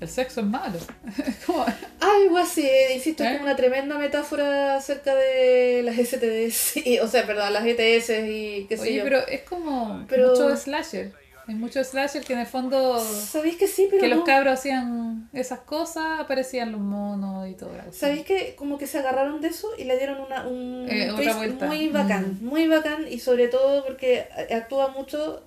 El 0.00 0.08
sexo 0.08 0.40
es 0.40 0.46
malo. 0.46 0.78
como... 1.46 1.64
Algo 2.00 2.36
así, 2.38 2.68
insisto, 2.94 3.22
es 3.24 3.30
¿Eh? 3.30 3.32
como 3.34 3.44
una 3.44 3.56
tremenda 3.56 3.96
metáfora 3.96 4.76
acerca 4.76 5.14
de 5.14 5.82
las 5.82 5.96
STDs, 5.96 6.76
y- 6.86 6.98
o 6.98 7.08
sea, 7.08 7.24
perdón, 7.26 7.52
las 7.54 7.64
ETS 7.64 8.10
y 8.28 8.66
qué 8.68 8.76
sé 8.76 8.82
Oye, 8.82 8.94
yo. 8.96 9.04
pero 9.04 9.26
es 9.26 9.40
como 9.42 10.04
Pero- 10.08 10.30
mucho 10.30 10.54
slasher. 10.56 11.12
Hay 11.46 11.54
muchos 11.54 11.88
slasher 11.88 12.24
que 12.24 12.32
en 12.32 12.38
el 12.40 12.46
fondo... 12.46 12.98
¿Sabéis 13.00 13.56
que 13.56 13.66
sí, 13.68 13.86
pero 13.90 14.00
que 14.00 14.08
los 14.08 14.24
cabros 14.24 14.54
hacían 14.54 15.28
esas 15.34 15.60
cosas, 15.60 16.20
aparecían 16.20 16.72
los 16.72 16.80
monos 16.80 17.48
y 17.48 17.52
todo. 17.54 17.70
¿Sabéis 17.92 18.24
que 18.24 18.54
como 18.56 18.78
que 18.78 18.86
se 18.86 18.98
agarraron 18.98 19.40
de 19.42 19.48
eso 19.48 19.68
y 19.78 19.84
le 19.84 19.98
dieron 19.98 20.20
una, 20.20 20.46
un 20.46 20.86
Eh, 20.88 21.10
twist 21.14 21.60
muy 21.62 21.88
bacán, 21.88 22.38
Mm. 22.40 22.46
muy 22.46 22.66
bacán 22.66 23.06
y 23.10 23.18
sobre 23.18 23.48
todo 23.48 23.84
porque 23.84 24.26
actúa 24.50 24.88
mucho 24.88 25.42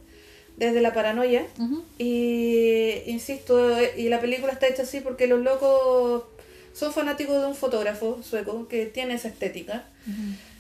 desde 0.56 0.82
la 0.82 0.94
paranoia 0.94 1.46
y 1.98 3.02
insisto, 3.08 3.78
y 3.96 4.10
la 4.10 4.20
película 4.22 4.54
está 4.54 4.68
hecha 4.68 4.84
así 4.84 5.02
porque 5.02 5.28
los 5.28 5.42
locos 5.42 6.24
son 6.74 6.94
fanáticos 6.94 7.40
de 7.42 7.48
un 7.48 7.56
fotógrafo 7.56 8.22
sueco 8.24 8.68
que 8.68 8.86
tiene 8.86 9.16
esa 9.16 9.28
estética. 9.30 9.86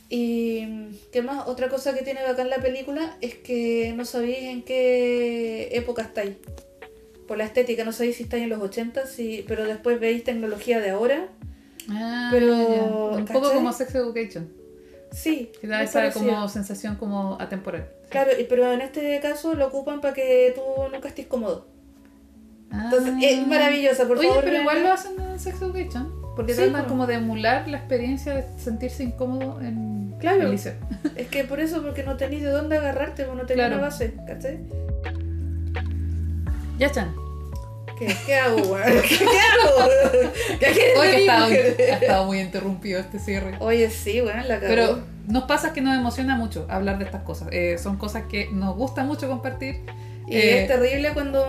Y 0.09 0.65
qué 1.11 1.21
más, 1.21 1.47
otra 1.47 1.67
cosa 1.69 1.93
que 1.93 2.01
tiene 2.03 2.23
bacán 2.23 2.49
la 2.49 2.57
película 2.57 3.17
es 3.21 3.35
que 3.35 3.93
no 3.95 4.05
sabéis 4.05 4.39
en 4.43 4.63
qué 4.63 5.69
época 5.73 6.01
estáis. 6.03 6.35
Por 7.27 7.37
la 7.37 7.43
estética, 7.43 7.83
no 7.83 7.91
sabéis 7.91 8.15
si 8.17 8.23
estáis 8.23 8.43
en 8.43 8.49
los 8.49 8.61
80, 8.61 9.05
sí, 9.05 9.43
pero 9.47 9.65
después 9.65 9.99
veis 9.99 10.23
tecnología 10.23 10.79
de 10.79 10.91
ahora. 10.91 11.27
Ah, 11.89 12.29
Pero, 12.31 12.47
ya. 13.11 13.17
Un 13.17 13.25
poco 13.25 13.51
como 13.53 13.73
Sex 13.73 13.93
Education. 13.95 14.49
Sí, 15.11 15.51
Que 15.61 15.67
da 15.67 15.83
esa 15.83 16.11
como 16.11 16.47
sensación 16.49 16.95
como 16.95 17.37
atemporal. 17.39 17.89
Claro, 18.09 18.31
y- 18.39 18.43
pero 18.45 18.71
en 18.71 18.81
este 18.81 19.19
caso 19.21 19.53
lo 19.55 19.67
ocupan 19.67 19.99
para 20.01 20.13
que 20.13 20.53
tú 20.55 20.61
nunca 20.93 21.07
estés 21.09 21.27
cómodo. 21.27 21.67
Ah. 22.71 22.83
Entonces, 22.85 23.13
es 23.21 23.47
maravillosa, 23.47 24.05
por 24.07 24.17
Oye, 24.19 24.27
favor. 24.27 24.43
pero 24.43 24.61
igual 24.61 24.83
lo 24.83 24.91
hacen 24.93 25.19
en 25.19 25.39
Sex 25.39 25.61
Education. 25.61 26.13
Porque 26.37 26.53
Sí, 26.53 26.61
tratan 26.61 26.83
po. 26.83 26.87
como 26.89 27.07
de 27.07 27.15
emular 27.15 27.67
la 27.67 27.77
experiencia 27.77 28.33
de 28.33 28.45
sentirse 28.57 29.03
incómodo 29.03 29.59
en 29.59 30.15
Claro. 30.19 30.43
el 30.43 30.51
liceo. 30.51 30.75
Es 31.17 31.27
que 31.27 31.43
por 31.43 31.59
eso, 31.59 31.81
porque 31.81 32.03
no 32.03 32.15
tenéis 32.15 32.43
de 32.43 32.49
dónde 32.49 32.77
agarrarte, 32.77 33.25
pues 33.25 33.35
no 33.37 33.45
tenéis 33.45 33.67
Claro. 33.67 33.75
una 33.79 33.87
base, 33.87 34.13
¿cachai? 34.25 34.59
Ya 36.79 36.87
están. 36.87 37.13
¿Qué, 37.97 38.15
¿Qué 38.27 38.35
hago, 38.35 38.57
weón? 38.57 39.01
¿Qué, 39.09 39.15
hago? 39.15 39.89
¿Qué 40.59 40.67
de 40.67 40.73
que 40.75 40.99
ha 40.99 41.17
estado, 41.19 41.45
mujer? 41.47 41.75
ha 41.79 41.93
estado 41.95 42.25
muy 42.25 42.39
interrumpido 42.39 42.99
este 42.99 43.17
cierre. 43.19 43.55
Oye, 43.59 43.89
sí, 43.89 44.21
weón, 44.21 44.47
la 44.47 44.59
cagó. 44.59 44.67
Pero 44.67 44.99
nos 45.27 45.43
pasa 45.45 45.73
que 45.73 45.81
nos 45.81 45.97
emociona 45.97 46.35
mucho 46.35 46.67
hablar 46.69 46.99
de 46.99 47.05
estas 47.05 47.23
cosas. 47.23 47.47
Eh, 47.51 47.77
son 47.79 47.97
cosas 47.97 48.23
que 48.29 48.49
nos 48.51 48.75
gusta 48.75 49.03
mucho 49.03 49.27
compartir. 49.27 49.81
Y 50.27 50.35
Eh, 50.35 50.61
es 50.61 50.67
terrible 50.67 51.11
cuando 51.13 51.43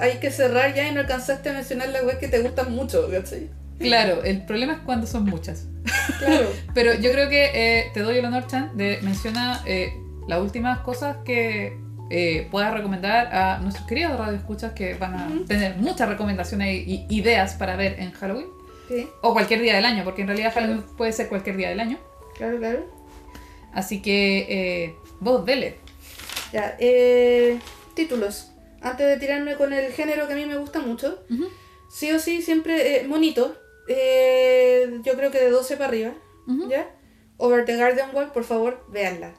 hay 0.00 0.18
que 0.18 0.30
cerrar 0.30 0.72
ya 0.74 0.88
y 0.88 0.92
no 0.94 1.00
alcanzaste 1.00 1.50
a 1.50 1.52
mencionar 1.52 1.88
las 1.90 2.04
weas 2.04 2.16
que 2.18 2.28
te 2.28 2.38
gustan 2.40 2.72
mucho, 2.74 3.10
¿cachai? 3.10 3.50
Claro, 3.80 4.22
el 4.22 4.44
problema 4.44 4.74
es 4.74 4.78
cuando 4.80 5.06
son 5.06 5.24
muchas. 5.24 5.66
Claro. 6.18 6.48
Pero 6.74 6.94
yo 6.94 7.10
creo 7.12 7.30
que 7.30 7.50
eh, 7.54 7.90
te 7.94 8.00
doy 8.00 8.18
el 8.18 8.24
honor, 8.26 8.46
Chan, 8.46 8.76
de 8.76 8.98
mencionar 9.02 9.60
eh, 9.64 9.94
las 10.28 10.40
últimas 10.40 10.80
cosas 10.80 11.18
que 11.24 11.78
eh, 12.10 12.46
puedas 12.50 12.74
recomendar 12.74 13.34
a 13.34 13.58
nuestros 13.60 13.86
queridos 13.86 14.18
radioescuchas 14.18 14.72
que 14.72 14.94
van 14.94 15.14
a 15.14 15.28
tener 15.46 15.76
muchas 15.76 16.08
recomendaciones 16.08 16.86
y 16.86 17.06
ideas 17.08 17.54
para 17.54 17.76
ver 17.76 17.98
en 18.00 18.10
Halloween. 18.12 18.48
Sí, 18.88 19.08
O 19.22 19.32
cualquier 19.32 19.62
día 19.62 19.76
del 19.76 19.84
año, 19.86 20.04
porque 20.04 20.22
en 20.22 20.28
realidad 20.28 20.52
Halloween 20.52 20.82
puede 20.96 21.12
ser 21.12 21.28
cualquier 21.28 21.56
día 21.56 21.70
del 21.70 21.80
año. 21.80 21.98
claro, 22.36 22.58
claro. 22.58 22.84
Así 23.72 24.02
que 24.02 24.46
eh, 24.48 24.96
vos 25.20 25.46
dele. 25.46 25.76
Ya, 26.52 26.76
eh, 26.80 27.58
títulos. 27.94 28.50
Antes 28.82 29.06
de 29.06 29.16
tirarme 29.16 29.54
con 29.54 29.72
el 29.72 29.92
género 29.92 30.26
que 30.26 30.32
a 30.32 30.36
mí 30.36 30.44
me 30.44 30.56
gusta 30.56 30.80
mucho, 30.80 31.22
sí 31.88 32.10
o 32.10 32.18
sí, 32.18 32.42
siempre 32.42 32.96
eh, 32.96 33.06
monito. 33.06 33.56
Eh, 33.92 35.00
yo 35.02 35.14
creo 35.14 35.30
que 35.32 35.40
de 35.40 35.50
12 35.50 35.76
para 35.76 35.88
arriba, 35.88 36.12
¿ya? 36.68 36.88
Over 37.38 37.64
the 37.64 37.76
Garden 37.76 38.06
Wall, 38.14 38.30
por 38.32 38.44
favor, 38.44 38.84
véanla. 38.88 39.32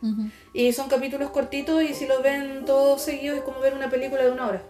Y 0.54 0.74
son 0.74 0.90
capítulos 0.90 1.30
cortitos 1.30 1.82
y 1.84 1.94
si 1.94 2.06
los 2.06 2.22
ven 2.22 2.66
todos 2.66 3.02
seguidos 3.02 3.38
es 3.38 3.44
como 3.44 3.60
ver 3.62 3.74
una 3.76 3.90
película 3.90 4.24
de 4.24 4.32
una 4.32 4.48
hora. 4.48 4.64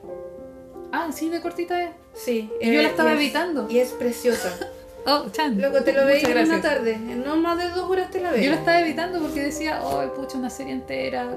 Ah, 0.91 1.09
sí, 1.13 1.29
de 1.29 1.41
cortita 1.41 1.81
es. 1.81 1.89
Sí. 2.13 2.51
Y 2.61 2.67
yo 2.73 2.81
la 2.81 2.87
eh, 2.89 2.91
estaba 2.91 3.11
y 3.11 3.15
es- 3.15 3.19
editando. 3.21 3.67
Y 3.69 3.79
es 3.79 3.89
preciosa. 3.91 4.53
Oh, 5.03 5.25
Chan. 5.31 5.59
Luego 5.59 5.81
te 5.81 5.93
lo 5.93 6.05
veis 6.05 6.23
en 6.25 6.37
una 6.47 6.61
tarde. 6.61 6.95
No 6.95 7.35
más 7.35 7.57
de 7.57 7.69
dos 7.69 7.89
horas 7.89 8.11
te 8.11 8.21
la 8.21 8.29
veis. 8.29 8.45
Yo 8.45 8.51
la 8.51 8.57
estaba 8.57 8.81
evitando 8.81 9.19
porque 9.19 9.41
decía, 9.41 9.81
oh, 9.83 10.13
pucha, 10.13 10.37
una 10.37 10.51
serie 10.51 10.73
entera. 10.73 11.27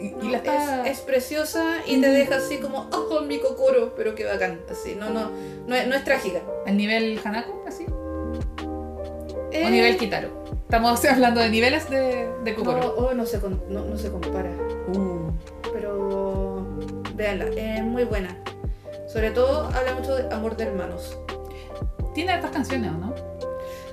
Y, 0.00 0.06
y 0.06 0.10
No, 0.12 0.30
la 0.30 0.82
es, 0.84 0.98
es 0.98 1.00
preciosa 1.00 1.78
y 1.86 2.00
te 2.00 2.08
deja 2.08 2.36
así 2.36 2.58
como, 2.58 2.88
oh, 2.92 3.20
mi 3.22 3.38
cocoro, 3.38 3.94
pero 3.94 4.14
qué 4.14 4.24
bacán. 4.24 4.60
Así, 4.70 4.94
no, 4.94 5.10
no, 5.10 5.30
no 5.66 5.74
es, 5.74 5.86
no 5.86 5.94
es 5.94 6.04
trágica. 6.04 6.40
¿Al 6.66 6.76
nivel 6.76 7.20
Hanako, 7.24 7.64
así? 7.66 7.84
Eh, 9.52 9.64
¿O 9.66 9.70
nivel 9.70 9.96
Kitaro? 9.96 10.28
Estamos 10.62 11.04
hablando 11.10 11.40
de 11.40 11.50
niveles 11.50 11.88
de, 11.90 12.28
de 12.44 12.52
no, 12.52 12.56
Kokoro. 12.56 12.94
oh, 12.96 13.14
no, 13.14 13.26
se 13.26 13.40
con- 13.40 13.62
no, 13.68 13.84
no 13.84 13.98
se 13.98 14.10
compara. 14.10 14.50
Uh. 14.94 15.30
Pero 15.72 16.66
véanla, 17.14 17.46
es 17.56 17.82
muy 17.82 18.04
buena. 18.04 18.36
Sobre 19.08 19.30
todo 19.32 19.64
habla 19.74 19.94
mucho 19.94 20.14
de 20.14 20.32
amor 20.32 20.56
de 20.56 20.64
hermanos. 20.64 21.18
Tiene 22.14 22.32
hartas 22.32 22.50
canciones, 22.52 22.90
¿o 22.90 22.94
no? 22.98 23.14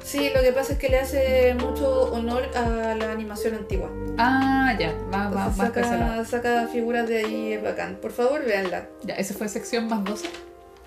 Sí, 0.08 0.30
lo 0.34 0.41
que 0.41 0.53
pasa 0.53 0.72
es 0.72 0.80
que 0.80 0.88
le 0.88 0.99
hace 0.99 1.53
mucho 1.55 2.14
honor 2.14 2.49
a 2.55 2.95
la 2.95 3.12
animación 3.12 3.55
antigua. 3.55 3.91
Ah, 4.18 4.74
ya, 4.80 4.93
va, 5.14 5.28
va, 5.30 5.47
lado. 5.47 5.53
saca, 5.53 6.24
saca 6.24 6.68
figuras 6.68 7.10
de 7.10 7.18
ahí, 7.18 7.51
es 7.51 7.62
bacán. 7.62 7.97
Por 7.97 8.14
favor, 8.14 8.45
véanla. 8.45 8.88
Ya, 9.03 9.16
esa 9.16 9.34
fue 9.34 9.49
sección 9.49 9.89
más 9.89 10.05
12. 10.05 10.30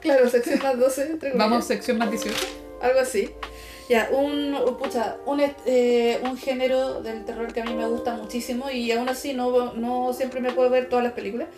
Claro, 0.01 0.27
sección 0.31 0.61
más 0.63 0.79
12, 0.79 1.03
entre 1.03 1.31
comillas. 1.33 1.51
Vamos, 1.51 1.67
sección 1.67 1.99
más 1.99 2.09
18. 2.11 2.35
Algo 2.81 2.99
así. 2.99 3.31
Ya, 3.91 4.09
un, 4.11 4.57
pucha, 4.79 5.19
un, 5.27 5.43
eh, 5.67 6.19
un 6.25 6.39
género 6.39 7.03
del 7.03 7.27
terror 7.27 7.53
que 7.53 7.61
a 7.61 7.65
mí 7.65 7.75
me 7.75 7.87
gusta 7.89 8.15
muchísimo 8.15 8.71
y 8.71 8.91
aún 8.93 9.11
así 9.11 9.35
no, 9.35 9.75
no 9.75 10.15
siempre 10.15 10.41
me 10.41 10.53
puedo 10.53 10.71
ver 10.71 10.89
todas 10.89 11.05
las 11.05 11.13
películas 11.13 11.49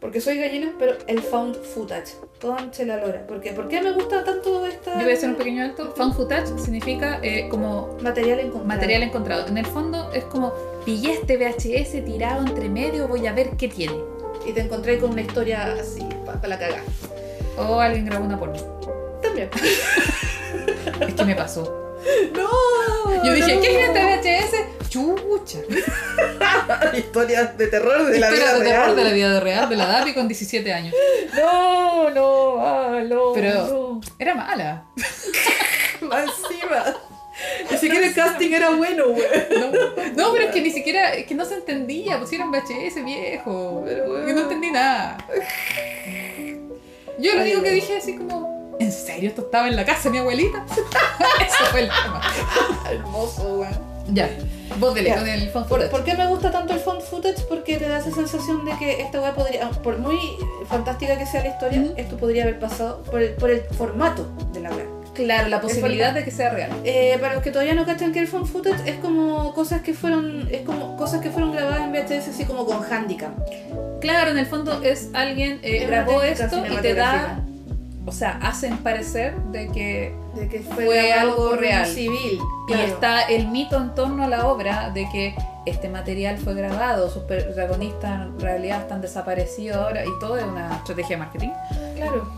porque 0.00 0.20
soy 0.20 0.38
gallina, 0.38 0.72
pero 0.78 0.96
el 1.06 1.20
found 1.20 1.56
footage. 1.56 2.12
Conche 2.40 2.84
la 2.84 2.96
lora. 2.98 3.26
¿Por 3.26 3.40
qué? 3.40 3.52
¿Por 3.52 3.68
qué 3.68 3.80
me 3.80 3.92
gusta 3.92 4.24
tanto 4.24 4.66
esta 4.66 4.94
Yo 4.98 5.02
voy 5.04 5.12
a 5.12 5.14
hacer 5.14 5.30
un 5.30 5.36
pequeño 5.36 5.64
alto. 5.64 5.92
Found 5.96 6.14
footage 6.14 6.48
significa 6.58 7.18
eh, 7.22 7.48
como 7.50 7.96
material 8.02 8.40
encontrado? 8.40 8.66
material 8.66 9.02
encontrado. 9.02 9.46
En 9.46 9.58
el 9.58 9.66
fondo 9.66 10.12
es 10.12 10.24
como, 10.24 10.52
pillé 10.84 11.12
este 11.12 11.36
VHS 11.36 12.04
tirado 12.04 12.46
entre 12.46 12.68
medio, 12.68 13.08
voy 13.08 13.26
a 13.26 13.32
ver 13.32 13.50
qué 13.56 13.68
tiene. 13.68 13.98
Y 14.46 14.52
te 14.52 14.60
encontré 14.60 14.98
con 14.98 15.10
una 15.10 15.22
historia 15.22 15.74
así, 15.80 16.06
para 16.24 16.46
la 16.46 16.58
cagada. 16.58 16.82
O 17.58 17.80
alguien 17.80 18.06
grabó 18.06 18.24
una 18.24 18.38
porno. 18.38 18.60
También. 19.22 19.50
Es 21.00 21.14
que 21.14 21.24
me 21.24 21.34
pasó. 21.34 21.96
¡No! 22.32 23.24
Yo 23.24 23.32
dije, 23.32 23.56
no. 23.56 23.60
¿qué 23.60 23.82
es 23.82 23.88
este 23.88 24.68
VHS? 24.80 24.88
Chucha. 24.88 25.58
Historias 26.96 27.56
de 27.58 27.66
terror 27.68 28.04
de 28.06 28.18
la 28.18 28.30
vida 28.30 28.54
de 28.54 28.64
terror 28.64 28.84
real. 28.86 28.96
de 28.96 29.04
la 29.04 29.12
vida 29.12 29.40
real 29.40 29.68
de 29.68 29.76
la 29.76 29.86
Dapi 29.86 30.14
con 30.14 30.28
17 30.28 30.72
años. 30.72 30.94
No, 31.36 32.10
no, 32.10 32.56
ah, 32.66 33.00
no. 33.04 33.32
Pero- 33.34 33.66
no. 33.66 34.00
Era 34.18 34.34
mala. 34.34 34.84
Más 36.00 36.24
encima. 36.24 36.94
Ni 37.70 37.76
siquiera 37.76 38.06
el 38.06 38.14
casting 38.14 38.50
era 38.52 38.70
bueno, 38.70 39.08
güey. 39.08 39.26
No, 39.50 39.70
no, 40.14 40.32
pero 40.32 40.44
es 40.46 40.54
que 40.54 40.62
ni 40.62 40.70
siquiera, 40.70 41.12
es 41.14 41.26
que 41.26 41.34
no 41.34 41.44
se 41.44 41.54
entendía, 41.54 42.18
pusieron 42.18 42.50
VHS 42.50 43.04
viejo. 43.04 43.82
Pero, 43.84 44.28
Y 44.28 44.32
no 44.32 44.40
entendí 44.42 44.70
nada. 44.70 45.18
Yo 47.18 47.34
lo 47.34 47.42
único 47.42 47.62
que 47.62 47.70
dije 47.70 47.98
así 47.98 48.16
como, 48.16 48.76
¿en 48.80 48.90
serio 48.92 49.28
esto 49.28 49.42
estaba 49.42 49.68
en 49.68 49.76
la 49.76 49.84
casa 49.84 50.04
de 50.04 50.10
mi 50.10 50.18
abuelita? 50.18 50.64
Eso 51.40 51.64
fue 51.70 51.80
el 51.80 51.88
tema. 51.88 52.22
Hermoso, 52.90 53.56
güey. 53.56 53.70
Ya, 54.12 54.28
vos 54.78 54.94
dele 54.94 55.08
Ya. 55.10 55.16
con 55.18 55.28
el 55.28 55.48
¿Por, 55.48 55.66
footage. 55.66 55.90
por 55.90 56.04
qué 56.04 56.14
me 56.14 56.26
gusta 56.28 56.50
tanto 56.50 56.72
el 56.74 56.80
found 56.80 57.02
footage? 57.02 57.42
Porque 57.48 57.76
te 57.76 57.88
da 57.88 57.98
esa 57.98 58.10
sensación 58.12 58.64
de 58.64 58.72
que 58.78 59.00
esta 59.02 59.20
weá 59.20 59.34
podría, 59.34 59.68
por 59.70 59.98
muy 59.98 60.16
fantástica 60.68 61.18
que 61.18 61.26
sea 61.26 61.42
la 61.42 61.48
historia, 61.48 61.84
esto 61.96 62.16
podría 62.16 62.44
haber 62.44 62.58
pasado 62.58 63.02
por 63.04 63.20
el, 63.22 63.32
por 63.34 63.50
el 63.50 63.62
formato 63.62 64.26
de 64.52 64.60
la 64.60 64.70
weá. 64.70 64.86
Claro, 65.14 65.48
la 65.48 65.62
posibilidad 65.62 66.12
de 66.12 66.24
que 66.24 66.30
sea 66.30 66.50
real. 66.50 66.70
Eh, 66.84 67.16
para 67.20 67.34
los 67.34 67.42
que 67.42 67.50
todavía 67.50 67.74
no 67.74 67.86
cachan 67.86 68.12
que 68.12 68.18
el 68.20 68.28
found 68.28 68.46
footage 68.46 68.86
es 68.86 68.96
como 68.98 69.54
cosas 69.54 69.80
que 69.80 69.94
fueron, 69.94 70.46
es 70.52 70.60
como 70.60 70.94
cosas 70.96 71.20
que 71.22 71.30
fueron 71.30 71.52
grabadas 71.52 71.80
en 71.80 71.92
VHS 71.92 72.28
así 72.28 72.44
como 72.44 72.66
con 72.66 72.84
handicap. 72.84 73.30
Claro, 74.00 74.30
en 74.32 74.38
el 74.38 74.44
fondo 74.46 74.82
es 74.82 75.08
alguien 75.14 75.58
eh, 75.62 75.86
grabó 75.86 76.22
esto 76.22 76.62
y 76.70 76.76
te 76.82 76.92
da, 76.92 77.40
o 78.06 78.12
sea, 78.12 78.38
hacen 78.42 78.78
parecer 78.78 79.34
de 79.50 79.68
que 79.68 80.14
De 80.34 80.48
que 80.48 80.60
fue, 80.60 80.84
Fue 80.86 81.12
algo 81.12 81.56
real. 81.56 81.86
civil. 81.86 82.38
Y 82.68 82.72
claro. 82.72 82.82
está 82.86 83.22
el 83.22 83.48
mito 83.48 83.76
en 83.76 83.94
torno 83.94 84.24
a 84.24 84.28
la 84.28 84.46
obra 84.48 84.90
de 84.90 85.08
que 85.10 85.34
este 85.66 85.88
material 85.88 86.38
fue 86.38 86.54
grabado, 86.54 87.10
sus 87.10 87.22
protagonistas 87.24 88.26
en 88.26 88.38
realidad 88.40 88.82
están 88.82 89.00
desaparecidos 89.00 89.76
ahora 89.78 90.04
y 90.04 90.08
todo 90.20 90.36
es 90.38 90.44
una 90.44 90.76
estrategia 90.76 91.16
de 91.16 91.22
marketing. 91.24 91.48
Claro. 91.96 92.28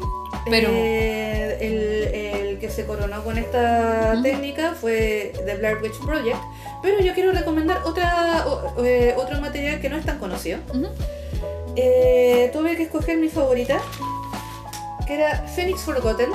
Pero- 0.50 0.68
Eh, 0.72 1.58
el, 1.60 2.14
el 2.50 2.58
que 2.58 2.70
se 2.70 2.86
coronó 2.86 3.22
con 3.24 3.36
esta 3.36 4.18
técnica 4.22 4.74
fue 4.80 5.32
The 5.44 5.56
Blair 5.56 5.78
Witch 5.82 5.98
Project. 6.00 6.38
Pero 6.82 7.00
yo 7.00 7.12
quiero 7.14 7.32
recomendar 7.32 7.78
otra, 7.84 8.44
o- 8.46 8.84
eh, 8.84 9.14
otro 9.16 9.40
material 9.40 9.80
que 9.80 9.88
no 9.90 9.96
es 9.96 10.04
tan 10.06 10.18
conocido. 10.18 10.60
Ujú. 10.70 10.86
Eh, 11.76 12.50
tuve 12.52 12.76
que 12.76 12.84
escoger 12.84 13.18
mi 13.18 13.28
favorita, 13.28 13.78
que 15.09 15.14
era 15.14 15.42
Phoenix 15.56 15.80
Forgotten, 15.80 16.28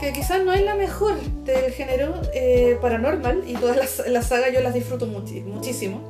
que 0.00 0.12
quizás 0.14 0.42
no 0.44 0.52
es 0.54 0.62
la 0.62 0.74
mejor 0.76 1.20
del 1.44 1.70
género 1.72 2.14
eh, 2.32 2.78
paranormal, 2.80 3.42
y 3.46 3.52
todas 3.54 3.76
las, 3.76 4.08
las 4.08 4.28
sagas 4.28 4.52
yo 4.54 4.60
las 4.62 4.72
disfruto 4.72 5.06
muchísimo. 5.06 6.00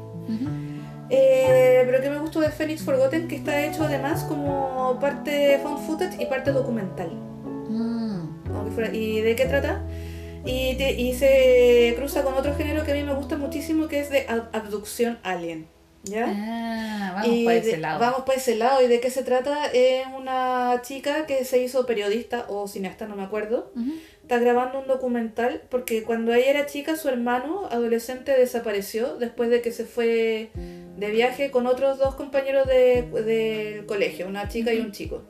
Eh, 1.12 1.82
pero 1.86 2.00
que 2.00 2.08
me 2.10 2.18
gustó 2.18 2.40
de 2.40 2.50
Phoenix 2.50 2.82
Forgotten, 2.82 3.26
que 3.26 3.34
está 3.36 3.64
hecho 3.66 3.82
además 3.84 4.22
como 4.24 4.96
parte 5.00 5.58
found 5.62 5.84
footage 5.86 6.22
y 6.22 6.26
parte 6.26 6.52
documental. 6.52 7.10
Mm. 7.68 8.28
fuera- 8.74 8.94
¿Y 8.94 9.20
de 9.20 9.34
qué 9.34 9.46
trata? 9.46 9.82
Y, 10.44 10.76
te- 10.76 10.92
y 10.92 11.12
se 11.14 11.94
cruza 11.98 12.22
con 12.22 12.34
otro 12.34 12.54
género 12.54 12.84
que 12.84 12.92
a 12.92 12.94
mí 12.94 13.02
me 13.02 13.14
gusta 13.14 13.36
muchísimo, 13.36 13.88
que 13.88 14.00
es 14.00 14.10
de 14.10 14.26
ab- 14.28 14.48
abducción 14.52 15.18
alien. 15.24 15.66
¿Ya? 16.02 16.24
Ah, 16.28 17.12
vamos 17.16 17.28
Y 17.36 17.44
para 17.44 17.60
de- 17.60 17.68
ese 17.68 17.76
lado. 17.78 18.00
Vamos 18.00 18.20
para 18.22 18.38
ese 18.38 18.56
lado. 18.56 18.82
¿Y 18.82 18.88
de 18.88 19.00
qué 19.00 19.10
se 19.10 19.22
trata? 19.22 19.66
Es 19.72 20.06
una 20.16 20.80
chica 20.82 21.26
que 21.26 21.44
se 21.44 21.62
hizo 21.62 21.84
periodista 21.84 22.46
o 22.48 22.66
cineasta, 22.68 23.06
no 23.06 23.16
me 23.16 23.22
acuerdo, 23.22 23.70
está 24.22 24.38
grabando 24.38 24.80
un 24.80 24.86
documental 24.86 25.62
porque 25.68 26.02
cuando 26.04 26.32
ella 26.32 26.48
era 26.50 26.66
chica 26.66 26.96
su 26.96 27.08
hermano 27.08 27.66
adolescente 27.70 28.32
desapareció 28.32 29.16
después 29.16 29.50
de 29.50 29.60
que 29.60 29.72
se 29.72 29.84
fue 29.84 30.50
de 30.96 31.10
viaje 31.10 31.50
con 31.50 31.66
otros 31.66 31.98
dos 31.98 32.14
compañeros 32.14 32.66
de- 32.66 33.02
del 33.24 33.84
colegio, 33.86 34.26
una 34.26 34.48
chica 34.48 34.72
y 34.72 34.80
un 34.80 34.92
chico. 34.92 35.22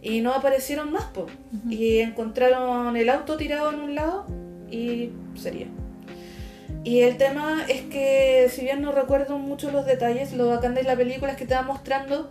Y 0.00 0.20
no 0.20 0.32
aparecieron 0.32 0.92
más, 0.92 1.04
po. 1.06 1.26
Y 1.68 1.98
encontraron 1.98 2.96
el 2.96 3.08
auto 3.08 3.36
tirado 3.36 3.70
en 3.72 3.80
un 3.80 3.94
lado 3.94 4.26
y 4.70 5.10
sería. 5.34 5.66
Y 6.84 7.00
el 7.00 7.16
tema 7.16 7.64
es 7.68 7.80
que, 7.82 8.50
si 8.52 8.60
bien 8.60 8.82
no 8.82 8.92
recuerdo 8.92 9.38
mucho 9.38 9.70
los 9.70 9.86
detalles, 9.86 10.34
lo 10.34 10.48
bacán 10.48 10.74
de 10.74 10.82
la 10.82 10.94
película 10.94 11.32
es 11.32 11.38
que 11.38 11.46
te 11.46 11.54
va 11.54 11.62
mostrando 11.62 12.30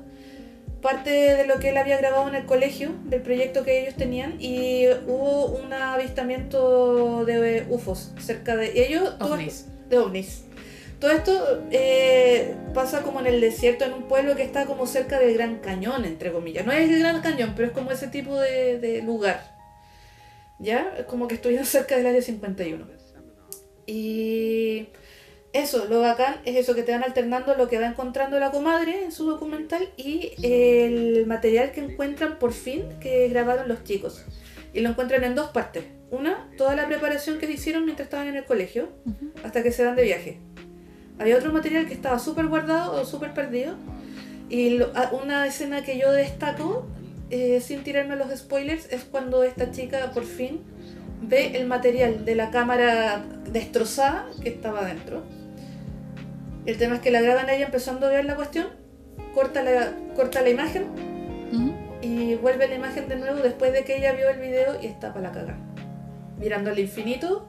parte 0.80 1.10
de 1.10 1.48
lo 1.48 1.58
que 1.60 1.70
él 1.70 1.78
había 1.78 1.98
grabado 1.98 2.28
en 2.28 2.36
el 2.36 2.46
colegio, 2.46 2.92
del 3.06 3.24
proyecto 3.24 3.64
que 3.64 3.82
ellos 3.82 3.96
tenían, 3.96 4.36
y 4.40 4.86
hubo 5.08 5.48
un 5.48 5.74
avistamiento 5.74 7.26
de 7.26 7.66
UFOs 7.68 8.12
cerca 8.20 8.56
de 8.56 8.86
ellos. 8.86 9.18
todo 9.18 9.34
Ovnis. 9.34 9.66
de 9.90 9.98
ovnis. 9.98 10.44
Todo 11.00 11.12
esto 11.12 11.64
eh, 11.72 12.54
pasa 12.76 13.02
como 13.02 13.22
en 13.22 13.26
el 13.26 13.42
desierto, 13.42 13.86
en 13.86 13.94
un 13.94 14.04
pueblo 14.04 14.36
que 14.36 14.44
está 14.44 14.66
como 14.66 14.86
cerca 14.86 15.20
del 15.20 15.34
Gran 15.34 15.58
Cañón, 15.60 16.06
entre 16.06 16.32
comillas. 16.32 16.64
No 16.66 16.72
es 16.72 16.90
el 16.90 17.00
Gran 17.00 17.22
Cañón, 17.22 17.54
pero 17.56 17.70
es 17.70 17.74
como 17.74 17.92
ese 17.92 18.08
tipo 18.08 18.40
de, 18.40 18.78
de 18.78 19.02
lugar. 19.02 19.58
¿Ya? 20.60 20.94
Es 21.00 21.06
como 21.06 21.28
que 21.28 21.36
estuvieron 21.36 21.66
cerca 21.66 21.98
del 21.98 22.06
área 22.06 22.22
51. 22.22 23.03
Y 23.86 24.88
eso, 25.52 25.86
lo 25.90 26.02
bacán 26.02 26.38
es 26.46 26.56
eso, 26.56 26.74
que 26.76 26.84
te 26.84 26.92
van 26.92 27.04
alternando 27.04 27.56
lo 27.56 27.68
que 27.68 27.80
va 27.80 27.86
encontrando 27.88 28.40
la 28.40 28.52
comadre 28.52 29.04
en 29.04 29.12
su 29.12 29.26
documental 29.30 29.90
y 29.98 30.32
el 30.42 31.26
material 31.28 31.72
que 31.72 31.82
encuentran 31.82 32.40
por 32.40 32.54
fin 32.54 32.84
que 33.00 33.28
grabaron 33.30 33.68
los 33.68 33.84
chicos. 33.84 34.24
Y 34.74 34.80
lo 34.82 34.90
encuentran 34.90 35.24
en 35.24 35.36
dos 35.36 35.52
partes. 35.52 35.84
Una, 36.10 36.50
toda 36.58 36.76
la 36.76 36.88
preparación 36.88 37.38
que 37.40 37.52
hicieron 37.52 37.86
mientras 37.86 38.08
estaban 38.08 38.28
en 38.28 38.36
el 38.36 38.46
colegio, 38.46 38.90
hasta 39.44 39.62
que 39.64 39.72
se 39.72 39.84
van 39.86 39.96
de 39.96 40.04
viaje. 40.04 40.40
Había 41.20 41.38
otro 41.38 41.52
material 41.54 41.88
que 41.88 41.94
estaba 41.94 42.18
súper 42.20 42.48
guardado 42.48 43.00
o 43.00 43.06
súper 43.06 43.34
perdido. 43.34 43.76
Y 44.50 44.72
lo- 44.72 44.92
a- 44.96 45.12
una 45.12 45.46
escena 45.48 45.84
que 45.84 45.98
yo 46.00 46.12
destaco, 46.12 46.86
eh, 47.30 47.62
sin 47.62 47.84
tirarme 47.84 48.16
los 48.16 48.30
spoilers, 48.38 48.92
es 48.92 49.04
cuando 49.04 49.44
esta 49.44 49.72
chica 49.72 50.12
por 50.12 50.24
fin 50.26 50.62
ve 51.28 51.58
el 51.58 51.68
material 51.68 52.26
de 52.26 52.36
la 52.36 52.52
cámara 52.52 53.24
destrozada 53.52 54.30
que 54.42 54.50
estaba 54.50 54.86
dentro. 54.86 55.24
El 56.66 56.78
tema 56.78 56.96
es 56.96 57.02
que 57.02 57.12
la 57.12 57.22
graban 57.22 57.48
a 57.50 57.54
ella 57.54 57.66
empezando 57.66 58.08
a 58.08 58.10
ver 58.10 58.26
la 58.26 58.36
cuestión, 58.36 58.68
corta 59.34 59.64
la, 59.64 59.94
corta 60.16 60.42
la 60.42 60.50
imagen 60.50 60.88
y 62.02 62.36
vuelve 62.36 62.68
la 62.68 62.76
imagen 62.76 63.08
de 63.08 63.16
nuevo 63.16 63.40
después 63.40 63.72
de 63.72 63.84
que 63.84 63.98
ella 63.98 64.14
vio 64.14 64.30
el 64.30 64.40
video 64.40 64.82
y 64.82 64.88
está 64.88 65.14
para 65.14 65.30
la 65.30 65.32
cagada. 65.34 65.58
Mirando 66.38 66.72
al 66.72 66.80
infinito 66.80 67.48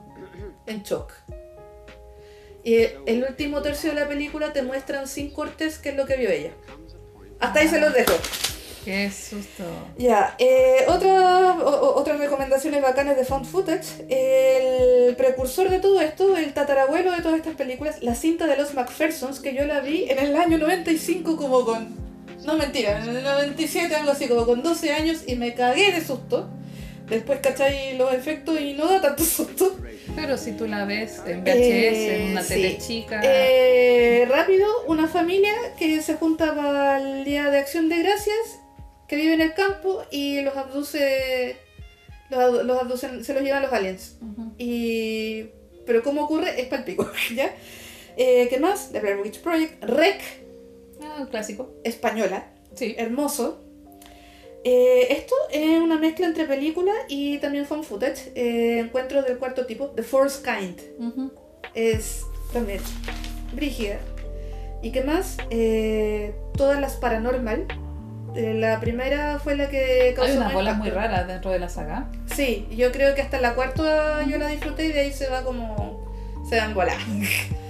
en 0.67 0.83
shock. 0.83 1.13
Y 2.63 2.87
el 3.07 3.25
último 3.29 3.61
tercio 3.63 3.91
de 3.91 4.01
la 4.01 4.09
película 4.09 4.53
te 4.53 4.63
muestran 4.63 5.07
sin 5.07 5.31
cortes 5.33 5.79
qué 5.79 5.91
es 5.91 5.97
lo 5.97 6.07
que 6.07 6.17
vio 6.17 6.31
ella. 6.31 6.53
Hasta 7.41 7.61
ahí 7.61 7.69
se 7.69 7.81
los 7.81 7.93
dejo. 7.93 8.15
Qué 8.85 9.11
susto. 9.11 9.65
Ya, 9.97 10.35
eh, 10.39 10.85
otra- 10.89 11.53
o- 11.59 11.95
otras 11.99 12.19
recomendaciones 12.19 12.83
bacanas 12.83 13.17
de 13.17 13.25
Found 13.25 13.47
Footage. 13.47 14.05
El 14.09 15.17
precursor 15.17 15.71
de 15.71 15.79
todo 15.79 16.01
esto, 16.01 16.37
el 16.37 16.53
tatarabuelo 16.53 17.13
de 17.13 17.23
todas 17.23 17.39
estas 17.39 17.55
películas, 17.55 18.03
la 18.03 18.15
cinta 18.15 18.47
de 18.47 18.57
los 18.57 18.75
MacPhersons, 18.75 19.41
que 19.41 19.55
yo 19.55 19.65
la 19.65 19.81
vi 19.81 20.05
en 20.11 20.19
el 20.19 20.37
año 20.37 20.59
95 20.59 21.37
como 21.37 21.65
con... 21.65 21.95
No 22.45 22.57
mentira, 22.59 23.03
en 23.03 23.09
el 23.17 23.23
97 23.25 23.95
algo 23.95 24.11
así, 24.13 24.29
como 24.29 24.45
con 24.45 24.63
12 24.63 24.93
años 24.93 25.23
y 25.27 25.35
me 25.37 25.55
cagué 25.55 25.93
de 25.93 26.05
susto. 26.05 26.51
Después 27.09 27.41
cachai 27.41 27.97
los 27.97 28.13
efectos 28.15 28.61
y 28.61 28.75
no 28.75 28.87
da 28.87 29.01
tanto 29.01 29.25
susto. 29.25 29.77
Pero 30.15 30.37
si 30.37 30.53
tú 30.53 30.67
la 30.67 30.85
ves 30.85 31.23
en 31.27 31.43
VHS, 31.43 32.09
en 32.15 32.23
una 32.33 32.41
Eh, 32.43 32.45
tele 32.47 32.79
chica. 32.79 33.21
Eh, 33.25 34.27
rápido, 34.31 34.67
una 34.89 35.09
familia 35.09 35.53
que 35.79 36.03
se 36.03 36.15
junta 36.15 36.55
para 36.55 36.99
el 37.01 37.25
Día 37.25 37.49
de 37.51 37.59
Acción 37.59 37.89
de 37.89 37.99
Gracias, 38.03 38.37
que 39.09 39.17
vive 39.17 39.35
en 39.35 39.41
el 39.41 39.55
campo 39.55 40.03
y 40.11 40.41
los 40.43 40.57
abduce, 40.57 41.57
los, 42.31 42.65
los 42.65 42.81
abducen, 42.81 43.25
se 43.25 43.35
los 43.35 43.43
llevan 43.43 43.63
los 43.63 43.73
aliens. 43.73 44.17
Ujú. 44.23 44.53
Y, 44.59 45.47
pero 45.87 46.03
cómo 46.03 46.25
ocurre 46.25 46.61
es 46.61 46.67
palpico, 46.69 47.11
¿ya? 47.35 47.55
Eh, 48.17 48.47
¿Qué 48.49 48.59
más? 48.59 48.93
The 48.93 49.01
Blair 49.01 49.19
Witch 49.21 49.41
Project, 49.41 49.83
Rec, 49.85 50.21
Ah, 51.03 51.17
un 51.21 51.27
clásico. 51.27 51.75
española, 51.85 52.47
Sí. 52.75 52.95
hermoso. 52.99 53.61
Eh, 54.67 55.09
esto 55.11 55.35
es 55.51 55.79
una 55.79 55.99
mezcla 55.99 56.27
entre 56.27 56.47
película 56.47 56.93
y 57.09 57.37
también 57.39 57.67
fan 57.67 57.85
footage. 57.85 58.33
Eh, 58.35 58.79
encuentros 58.79 59.27
del 59.27 59.37
cuarto 59.39 59.67
tipo, 59.67 59.89
The 59.91 60.03
Force 60.03 60.41
Kind. 60.43 60.81
Es 61.75 62.23
también 62.53 62.81
brígida. 63.53 63.99
¿Y 64.83 64.91
qué 64.93 65.03
más? 65.03 65.37
Eh, 65.51 66.35
todas 66.57 66.81
las 66.81 66.97
paranormal. 66.97 67.67
Eh, 68.37 68.55
la 68.55 68.81
primera 68.81 69.39
fue 69.39 69.57
la 69.57 69.69
que 69.69 70.13
causó 70.17 70.31
Hay 70.33 70.37
unas 70.39 70.53
bolas 70.53 70.77
muy 70.79 70.91
raras 70.91 71.27
dentro 71.29 71.51
de 71.53 71.59
la 71.61 71.69
saga. 71.69 72.09
Sí, 72.35 72.67
yo 72.71 72.91
creo 72.93 73.15
que 73.15 73.23
hasta 73.23 73.41
la 73.41 73.55
cuarta 73.55 74.23
yo 74.27 74.39
la 74.39 74.49
disfruté 74.49 74.87
y 74.87 74.93
de 74.93 75.01
ahí 75.01 75.13
se 75.13 75.29
va 75.29 75.43
como. 75.43 76.13
se 76.49 76.57
dan 76.57 76.75
bolas. 76.75 76.97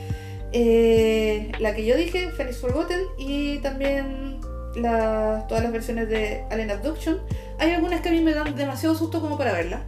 Eh, 0.57 1.51
la 1.59 1.75
que 1.75 1.85
yo 1.85 1.97
dije, 1.97 2.31
Phoenix 2.31 2.59
Forgotten, 2.59 3.01
y 3.19 3.59
también 3.59 4.39
la- 4.77 5.47
todas 5.49 5.65
las 5.65 5.73
versiones 5.73 6.09
de 6.09 6.45
Alien 6.49 6.71
Abduction. 6.71 7.21
Hay 7.59 7.73
algunas 7.73 8.03
que 8.03 8.11
a 8.11 8.13
mí 8.13 8.21
me 8.21 8.33
dan 8.35 8.55
demasiado 8.55 8.95
susto 8.95 9.21
como 9.21 9.37
para 9.37 9.53
verlas. 9.53 9.81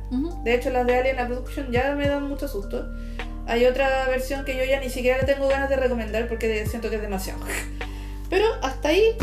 De 0.42 0.54
hecho, 0.54 0.70
las 0.70 0.84
de 0.84 0.96
Alien 0.98 1.20
Abduction 1.20 1.70
ya 1.70 1.94
me 1.94 2.08
dan 2.08 2.28
mucho 2.28 2.48
susto. 2.48 2.84
Hay 3.46 3.64
otra 3.64 4.06
versión 4.08 4.44
que 4.44 4.56
yo 4.56 4.64
ya 4.64 4.80
ni 4.80 4.90
siquiera 4.90 5.18
le 5.18 5.24
tengo 5.24 5.46
ganas 5.46 5.70
de 5.70 5.76
recomendar 5.76 6.26
porque 6.26 6.66
siento 6.66 6.90
que 6.90 6.96
es 6.96 7.02
demasiado. 7.02 7.38
Pero 8.28 8.46
hasta 8.60 8.88
ahí. 8.88 9.16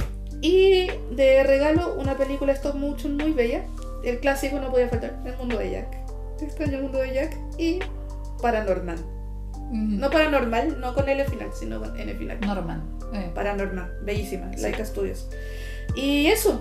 Y 0.44 0.88
de 1.12 1.42
regalo, 1.44 1.96
una 1.98 2.18
película 2.18 2.52
stop 2.52 2.76
motion 2.76 3.16
muy 3.16 3.32
bella. 3.32 3.64
El 4.04 4.20
clásico 4.20 4.60
no 4.60 4.70
podía 4.70 4.90
faltar, 4.90 5.22
El 5.26 5.38
mundo 5.38 5.58
de 5.58 5.72
Jack. 5.72 5.88
El 6.40 6.46
extraño 6.48 6.82
mundo 6.82 6.98
de 7.00 7.14
Jack. 7.14 7.38
Y 7.58 7.80
Paranormal. 8.42 8.98
Mm, 9.72 10.00
No 10.00 10.10
paranormal, 10.10 10.82
no 10.82 10.94
con 10.94 11.08
L 11.08 11.24
final, 11.26 11.50
sino 11.58 11.80
con 11.80 11.98
N 11.98 12.14
final. 12.16 12.42
Norman. 12.42 12.84
Eh, 13.14 13.32
Paranormal, 13.34 14.00
bellísima, 14.02 14.52
Sí. 14.54 14.62
Laika 14.64 14.84
Studios. 14.86 15.30
Y 15.96 16.28
eso. 16.28 16.60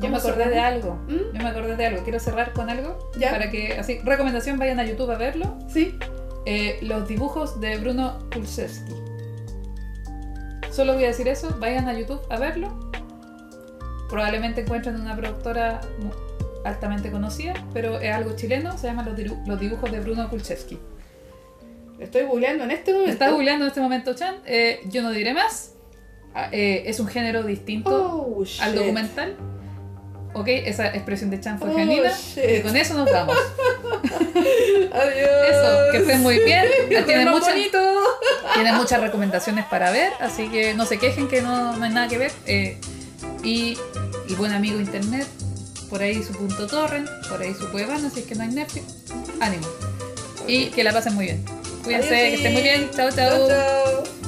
Yo 0.00 0.08
me 0.08 0.16
¿Cómo 0.16 0.16
acordé 0.16 0.48
de 0.48 0.58
algo. 0.58 0.94
¿Mm? 1.06 1.34
Yo 1.34 1.42
me 1.42 1.48
acordé 1.48 1.76
de 1.76 1.84
algo. 1.86 2.02
Quiero 2.02 2.18
cerrar 2.18 2.54
con 2.54 2.70
algo. 2.70 3.10
Ya. 3.18 3.30
Para 3.30 3.50
que, 3.50 3.76
así, 3.78 3.98
recomendación, 4.04 4.58
vayan 4.58 4.80
a 4.80 4.86
YouTube 4.86 5.10
a 5.10 5.18
verlo. 5.18 5.58
Sí. 5.68 5.98
Eh, 6.46 6.78
los 6.80 7.06
dibujos 7.06 7.60
de 7.60 7.76
Bruno 7.76 8.18
Kulczewski. 8.32 8.94
Solo 10.78 10.94
voy 10.94 11.02
a 11.02 11.08
decir 11.08 11.26
eso. 11.26 11.56
Vayan 11.58 11.88
a 11.88 11.98
YouTube 11.98 12.20
a 12.30 12.38
verlo. 12.38 12.68
Probablemente 14.08 14.60
encuentren 14.60 14.94
una 14.94 15.16
productora 15.16 15.80
altamente 16.64 17.10
conocida, 17.10 17.54
pero 17.74 17.98
es 17.98 18.14
algo 18.14 18.36
chileno. 18.36 18.78
Se 18.78 18.86
llama 18.86 19.02
Los, 19.02 19.58
dibujos 19.58 19.90
de 19.90 19.98
Bruno 19.98 20.30
Kulczewski. 20.30 20.78
Estoy 21.98 22.26
googleando 22.26 22.62
en 22.62 22.70
este 22.70 22.92
momento. 22.92 23.10
Está 23.10 23.30
googleando 23.32 23.64
en 23.64 23.68
este 23.70 23.80
momento, 23.80 24.14
Chan. 24.14 24.36
Eh, 24.46 24.78
yo 24.88 25.02
no 25.02 25.10
diré 25.10 25.34
más. 25.34 25.74
Ah, 26.32 26.48
eh, 26.52 26.84
es 26.86 27.00
un 27.00 27.08
género 27.08 27.42
distinto 27.42 27.90
Oh, 27.90 28.44
al 28.60 28.76
documental. 28.76 29.34
Ok, 30.34 30.46
esa 30.48 30.88
expresión 30.88 31.30
de 31.30 31.40
Chan 31.40 31.58
fue 31.58 31.70
Oh, 31.70 31.74
genuina. 31.76 32.12
shit. 32.16 32.44
Y 32.58 32.60
con 32.62 32.76
eso 32.76 32.94
nos 32.94 33.10
vamos. 33.10 33.36
Adiós. 34.92 35.30
Eso, 35.50 35.90
que 35.92 35.98
estén 35.98 36.22
muy 36.22 36.38
bien. 36.40 36.64
Más 37.24 37.34
muchas, 37.34 37.54
muchas 38.76 39.00
recomendaciones 39.00 39.64
para 39.66 39.90
ver, 39.90 40.12
así 40.20 40.48
que 40.48 40.74
no 40.74 40.86
se 40.86 40.98
quejen 40.98 41.28
que 41.28 41.42
no, 41.42 41.76
no 41.76 41.84
hay 41.84 41.92
nada 41.92 42.08
que 42.08 42.18
ver. 42.18 42.32
Eh, 42.46 42.78
y 43.42 43.76
el 44.28 44.36
buen 44.36 44.52
amigo 44.52 44.78
internet, 44.80 45.26
por 45.88 46.02
ahí 46.02 46.22
su 46.22 46.32
punto 46.32 46.66
torrent, 46.66 47.08
por 47.28 47.40
ahí 47.40 47.54
su 47.54 47.70
cuevana, 47.70 48.10
si 48.10 48.20
es 48.20 48.26
que 48.26 48.34
no 48.34 48.42
hay 48.42 48.50
Netflix. 48.50 48.84
Ánimo. 49.40 49.66
Y 50.46 50.66
que 50.66 50.84
la 50.84 50.92
pasen 50.92 51.14
muy 51.14 51.26
bien. 51.26 51.44
Cuídense, 51.84 52.08
Adiós, 52.14 52.28
que 52.28 52.34
estén 52.34 52.52
muy 52.52 52.62
bien. 52.62 52.90
Chao, 52.94 53.10
chao. 53.10 53.48
Chao, 53.48 53.48
chao. 53.48 54.27